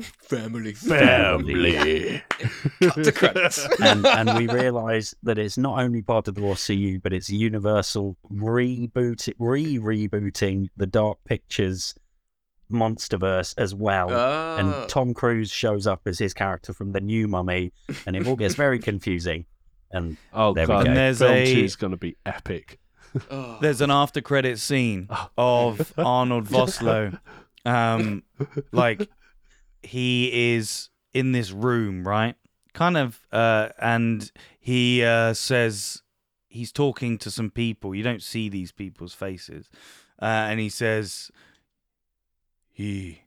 [0.00, 0.72] Family.
[0.74, 2.22] Family.
[2.82, 3.64] Cut to credits.
[3.80, 8.16] and, and we realise that it's not only part of the RCU, but it's Universal
[8.32, 11.94] reboot, re-rebooting the Dark Pictures
[12.72, 14.08] MonsterVerse as well.
[14.10, 14.56] Ah.
[14.56, 17.72] And Tom Cruise shows up as his character from the new Mummy,
[18.06, 19.46] and it all gets very confusing.
[19.92, 20.88] And Oh There we god, go.
[20.88, 22.80] And there's film a- two is going to be epic.
[23.30, 23.58] Oh.
[23.60, 25.08] There's an after credit scene
[25.38, 27.16] of Arnold Vosloo.
[27.64, 28.24] Um,
[28.72, 29.08] like
[29.84, 32.36] he is in this room, right?
[32.72, 36.02] Kind of, uh, and he uh, says
[36.46, 37.94] he's talking to some people.
[37.94, 39.68] You don't see these people's faces,
[40.20, 41.30] uh, and he says,
[42.72, 43.22] "He,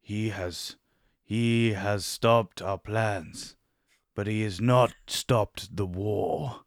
[0.00, 0.76] he has,
[1.22, 3.56] he has stopped our plans,
[4.14, 6.60] but he has not stopped the war.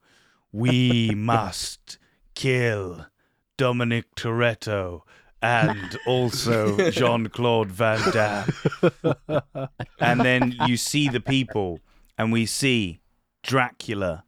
[0.51, 1.98] We must."
[2.40, 3.06] kill
[3.58, 5.01] Dominic Toretto
[5.42, 8.51] and also Jean Claude Van Damme.
[10.00, 11.80] And then you see the people,
[12.18, 13.01] and we see
[13.43, 14.24] Dracula.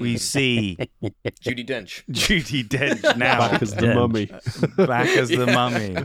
[0.00, 2.02] We see Judi Dench.
[2.10, 3.94] Judi Dench now Back as the Dench.
[3.94, 4.86] mummy.
[4.86, 5.96] back as the mummy.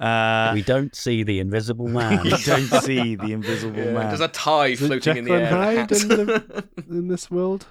[0.00, 2.24] Uh, we don't see the Invisible Man.
[2.24, 4.08] you don't see the Invisible Yeah, Man.
[4.08, 5.76] There's a tie Is it floating in the Jekyll air.
[5.76, 7.66] and Hyde in, the, in this world?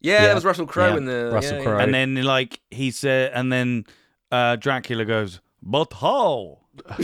[0.00, 0.26] yeah, Yeah.
[0.28, 1.78] that was Russell Crowe Yeah, in the Russell yeah, Crowe.
[1.78, 1.82] yeah.
[1.84, 3.84] and then like he said, and then
[4.30, 6.58] uh, Dracula goes, "But how?"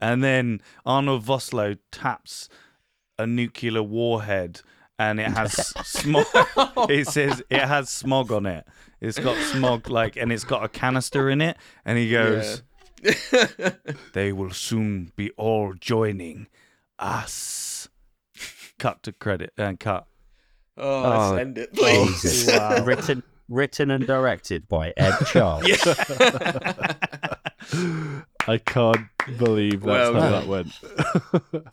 [0.00, 2.48] and then Arnold Vosloo taps
[3.18, 4.60] a nuclear warhead,
[4.98, 5.52] and it has
[5.86, 6.26] smog.
[6.90, 8.66] it says it has smog on it.
[9.00, 11.56] It's got smog, like, and it's got a canister in it.
[11.84, 12.62] And he goes,
[14.14, 16.46] "They will soon be all joining
[16.98, 17.88] us."
[18.78, 20.06] Cut to credit and cut.
[20.76, 22.20] Oh, Oh, let's end it, please.
[22.22, 22.82] Jesus.
[22.82, 25.66] written, written and directed by Ed Charles.
[28.46, 29.06] I can't
[29.38, 30.68] believe that's Well how that went.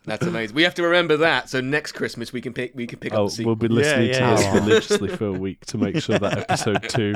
[0.04, 0.56] That's amazing.
[0.56, 1.50] We have to remember that.
[1.50, 4.08] So next Christmas we can pick we can pick oh, up the we'll be listening
[4.08, 7.14] Yeah, to yeah, this religiously for a week to make sure that episode two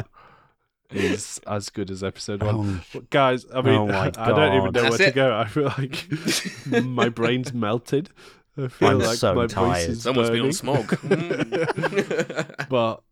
[0.91, 2.83] is as good as episode one.
[2.93, 5.13] But guys, I mean, Oh I don't even know That's where it.
[5.13, 5.35] to go.
[5.37, 8.11] I feel like my brain's melted.
[8.59, 9.91] I feel I'm like so my voice tired.
[9.91, 10.53] is Someone's been on burning.
[10.53, 10.87] smog.
[10.89, 12.69] Mm.
[12.69, 13.03] But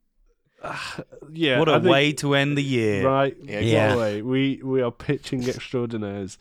[0.64, 0.76] uh,
[1.32, 3.06] yeah, what a think- way to end the year.
[3.06, 3.36] Right.
[3.42, 4.20] Yeah, what Yeah.
[4.22, 6.38] We we are pitching extraordinaires.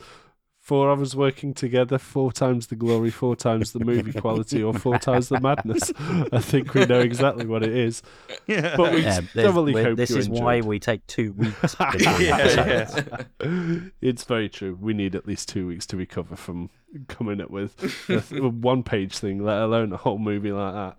[0.59, 4.73] Four of us working together, four times the glory, four times the movie quality, or
[4.73, 5.91] four times the madness.
[6.31, 8.01] I think we know exactly what it is.
[8.47, 8.75] Yeah.
[8.77, 11.75] But we Yeah, there's- thoroughly we're- hope this you is why we take two weeks.
[11.99, 13.01] Yeah,
[13.41, 13.79] yeah.
[14.01, 14.77] it's very true.
[14.79, 16.69] We need at least two weeks to recover from
[17.09, 17.75] coming up with
[18.09, 20.97] a, a one-page thing, let alone a whole movie like that.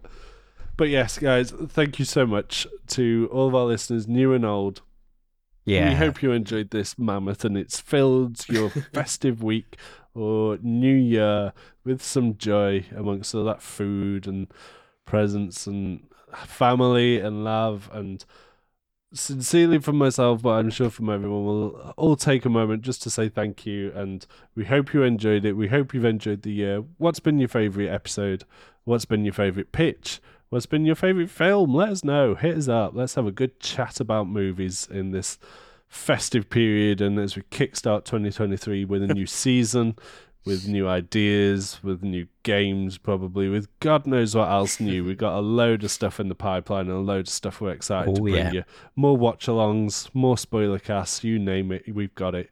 [0.76, 4.82] But yes, guys, thank you so much to all of our listeners, new and old.
[5.64, 5.90] Yeah.
[5.90, 9.76] We hope you enjoyed this mammoth and it's filled your festive week
[10.14, 11.52] or new year
[11.84, 14.48] with some joy amongst all that food and
[15.06, 16.06] presents and
[16.44, 18.24] family and love and
[19.12, 23.10] sincerely from myself but I'm sure from everyone we'll all take a moment just to
[23.10, 26.82] say thank you and we hope you enjoyed it we hope you've enjoyed the year
[26.98, 28.44] what's been your favorite episode
[28.82, 30.20] what's been your favorite pitch
[30.54, 31.74] what's been your favorite film.
[31.74, 32.36] Let us know.
[32.36, 32.92] Hit us up.
[32.94, 35.36] Let's have a good chat about movies in this
[35.88, 39.96] festive period and as we kickstart 2023 with a new season
[40.44, 45.04] with new ideas with new games probably with god knows what else new.
[45.04, 47.70] We've got a load of stuff in the pipeline and a load of stuff we're
[47.72, 48.52] excited Oh, to bring yeah.
[48.52, 48.64] you.
[48.94, 52.50] More watch alongs more spoiler casts you name it we've got it.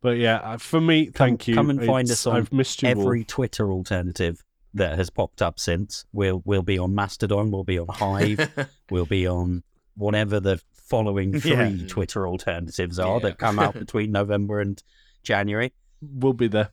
[0.00, 1.54] But yeah uh, for me thank you.
[1.54, 3.24] come and find It's- us on i've missed you Every.
[3.24, 4.42] Twitter alternative
[4.76, 6.04] that has popped up since.
[6.12, 7.50] We'll we'll be on Mastodon.
[7.50, 8.48] We'll be on Hive.
[8.90, 9.62] we'll be on
[9.96, 11.86] whatever the following three Yeah.
[11.88, 13.18] Twitter alternatives are Yeah.
[13.30, 14.80] that come out between November and
[15.24, 15.72] January.
[16.00, 16.70] we'll be there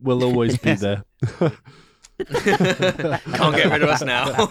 [0.00, 1.04] we'll always be there
[2.18, 4.46] Can't get rid of us now.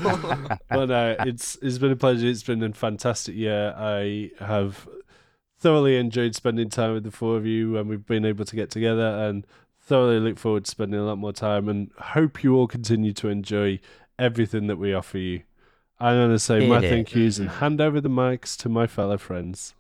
[0.70, 2.28] but uh, it's it's been a pleasure.
[2.28, 3.74] It's been a fantastic year.
[3.78, 4.88] I have
[5.60, 8.70] thoroughly enjoyed spending time with the four of you, and we've been able to get
[8.70, 9.48] together, and
[9.86, 11.68] thoroughly look forward to spending a lot more time.
[11.70, 13.80] And hope you all continue to enjoy
[14.18, 15.44] everything that we offer you.
[16.00, 16.90] I'm going to say my Hit it.
[16.90, 19.74] thank yous and hand over the mics to my fellow friends.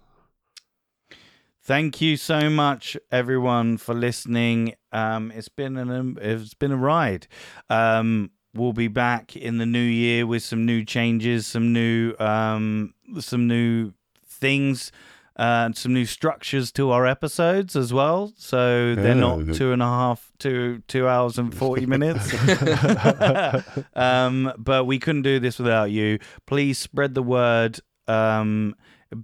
[1.65, 4.75] Thank you so much, everyone, for listening.
[4.91, 7.27] Um, it's been an it's been a ride.
[7.69, 12.93] Um, we'll be back in the new year with some new changes, some new um,
[13.19, 13.93] some new
[14.27, 14.91] things,
[15.37, 18.33] uh, and some new structures to our episodes as well.
[18.37, 19.37] So they're Oh.
[19.39, 22.31] not two and a half, two two hours and forty minutes.
[23.95, 26.19] um, but we couldn't do this without you.
[26.45, 27.79] Please spread the word.
[28.07, 28.75] Um,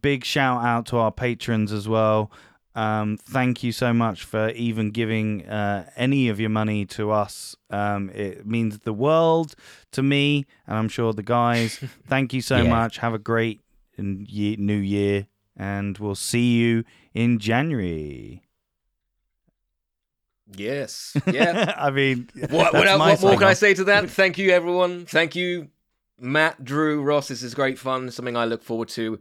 [0.01, 2.31] big shout out to our patrons as well.
[2.75, 7.55] Um, thank you so much for even giving uh, any of your money to us.
[7.69, 9.55] Um, it means the world
[9.91, 11.77] to me, and I'm sure the guys.
[12.07, 12.69] thank you so Yeah.
[12.69, 12.97] much.
[12.99, 13.61] Have a great
[13.97, 15.27] new year,
[15.59, 18.41] and we'll see you in January.
[20.55, 21.15] Yes.
[21.31, 21.75] Yeah.
[21.77, 24.09] I mean, what, what, what more can I say to that?
[24.09, 25.05] Thank you, everyone.
[25.05, 25.67] Thank you,
[26.19, 27.27] Matt, Drew, Ross.
[27.27, 28.09] This is great fun.
[28.09, 29.19] Something I look forward to,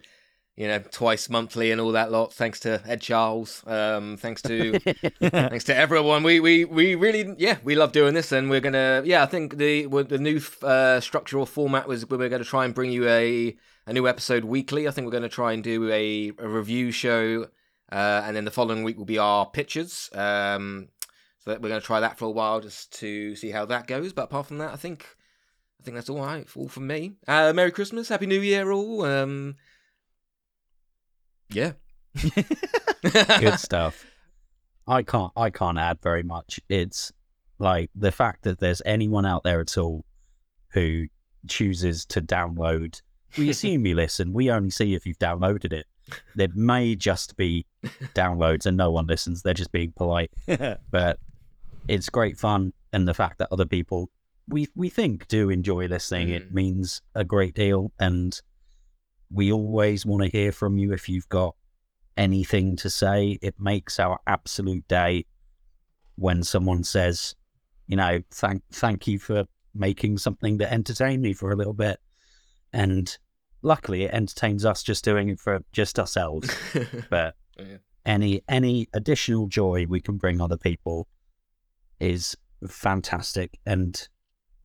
[0.56, 2.32] you know, twice monthly and all that lot.
[2.32, 3.62] Thanks to Ed Charles.
[3.66, 4.78] Um, thanks to
[5.20, 6.22] thanks to everyone.
[6.22, 9.58] We we we really yeah we love doing this, and we're gonna yeah I think
[9.58, 13.54] the the new uh, structural format was we're going to try and bring you a
[13.88, 14.86] a new episode weekly.
[14.86, 17.48] I think we're going to try and do a, a review show,
[17.90, 20.10] uh, and then the following week will be our pictures.
[20.12, 20.88] Um,
[21.38, 24.12] so we're going to try that for a while just to see how that goes.
[24.12, 25.06] But apart from that, I think
[25.80, 26.46] I think that's all right.
[26.54, 27.14] All from me.
[27.26, 29.04] Uh, Merry Christmas, Happy New Year, all.
[29.06, 29.56] Um,
[31.48, 31.72] yeah.
[33.02, 34.04] Good stuff.
[34.86, 36.60] I can't I can't add very much.
[36.68, 37.10] It's
[37.58, 40.04] like the fact that there's anyone out there at all
[40.72, 41.06] who
[41.46, 43.00] chooses to download.
[43.36, 44.32] We assume you listen.
[44.32, 45.86] We only see if you've downloaded it.
[46.34, 47.66] There may just be
[48.14, 49.42] downloads and no one listens.
[49.42, 50.32] They're just being polite.
[50.90, 51.18] But
[51.86, 54.10] it's great fun, and the fact that other people
[54.48, 56.54] we we think do enjoy listening it Mm.
[56.54, 57.92] means a great deal.
[57.98, 58.40] And
[59.30, 61.54] we always want to hear from you if you've got
[62.16, 63.38] anything to say.
[63.42, 65.26] It makes our absolute day
[66.16, 67.34] when someone says,
[67.86, 72.00] you know, thank thank you for making something that entertained me for a little bit.
[72.72, 73.16] And
[73.62, 76.48] luckily it entertains us just doing it for just ourselves.
[77.10, 77.78] But oh, Yeah.
[78.06, 81.08] any any additional joy we can bring other people
[82.00, 82.36] is
[82.68, 83.58] fantastic.
[83.66, 84.08] And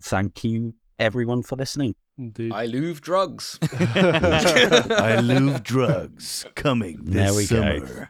[0.01, 1.95] thank you everyone for listening.
[2.15, 2.51] Indeed.
[2.53, 3.57] I love drugs.
[3.71, 7.85] I love drugs coming this There we go.
[7.85, 8.09] summer.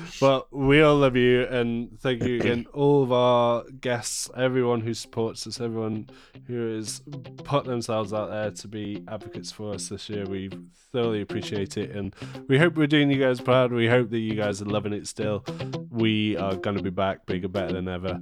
[0.20, 4.92] well, we all love you, and thank you again, all of our guests, everyone who
[4.92, 6.10] supports us, everyone
[6.48, 7.00] who has
[7.44, 10.24] put themselves out there to be advocates for us this year.
[10.24, 10.50] We
[10.92, 12.12] thoroughly appreciate it, and
[12.48, 13.72] we hope we're doing you guys proud.
[13.72, 15.44] We hope that you guys are loving it still.
[15.90, 18.20] We are going to be back bigger, better than ever.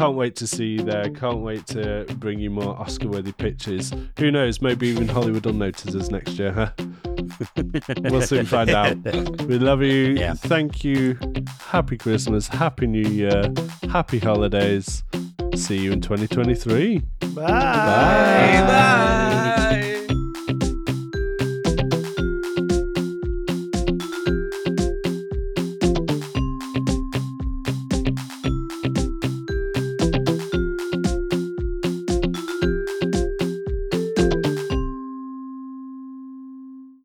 [0.00, 1.10] Can't wait to see you there.
[1.10, 3.92] Can't wait to bring you more Oscar-worthy pictures.
[4.18, 4.62] Who knows?
[4.62, 6.52] Maybe even Hollywood will notice us next year.
[6.52, 6.70] Huh?
[8.04, 8.96] we'll soon find out.
[9.44, 10.14] We love you.
[10.14, 10.32] Yeah.
[10.32, 11.18] Thank you.
[11.58, 12.48] Happy Christmas.
[12.48, 13.52] Happy New Year.
[13.90, 15.04] Happy holidays.
[15.54, 17.00] See you in 2023.
[17.00, 17.26] Bye.
[17.34, 17.42] Bye.
[18.66, 19.86] Bye.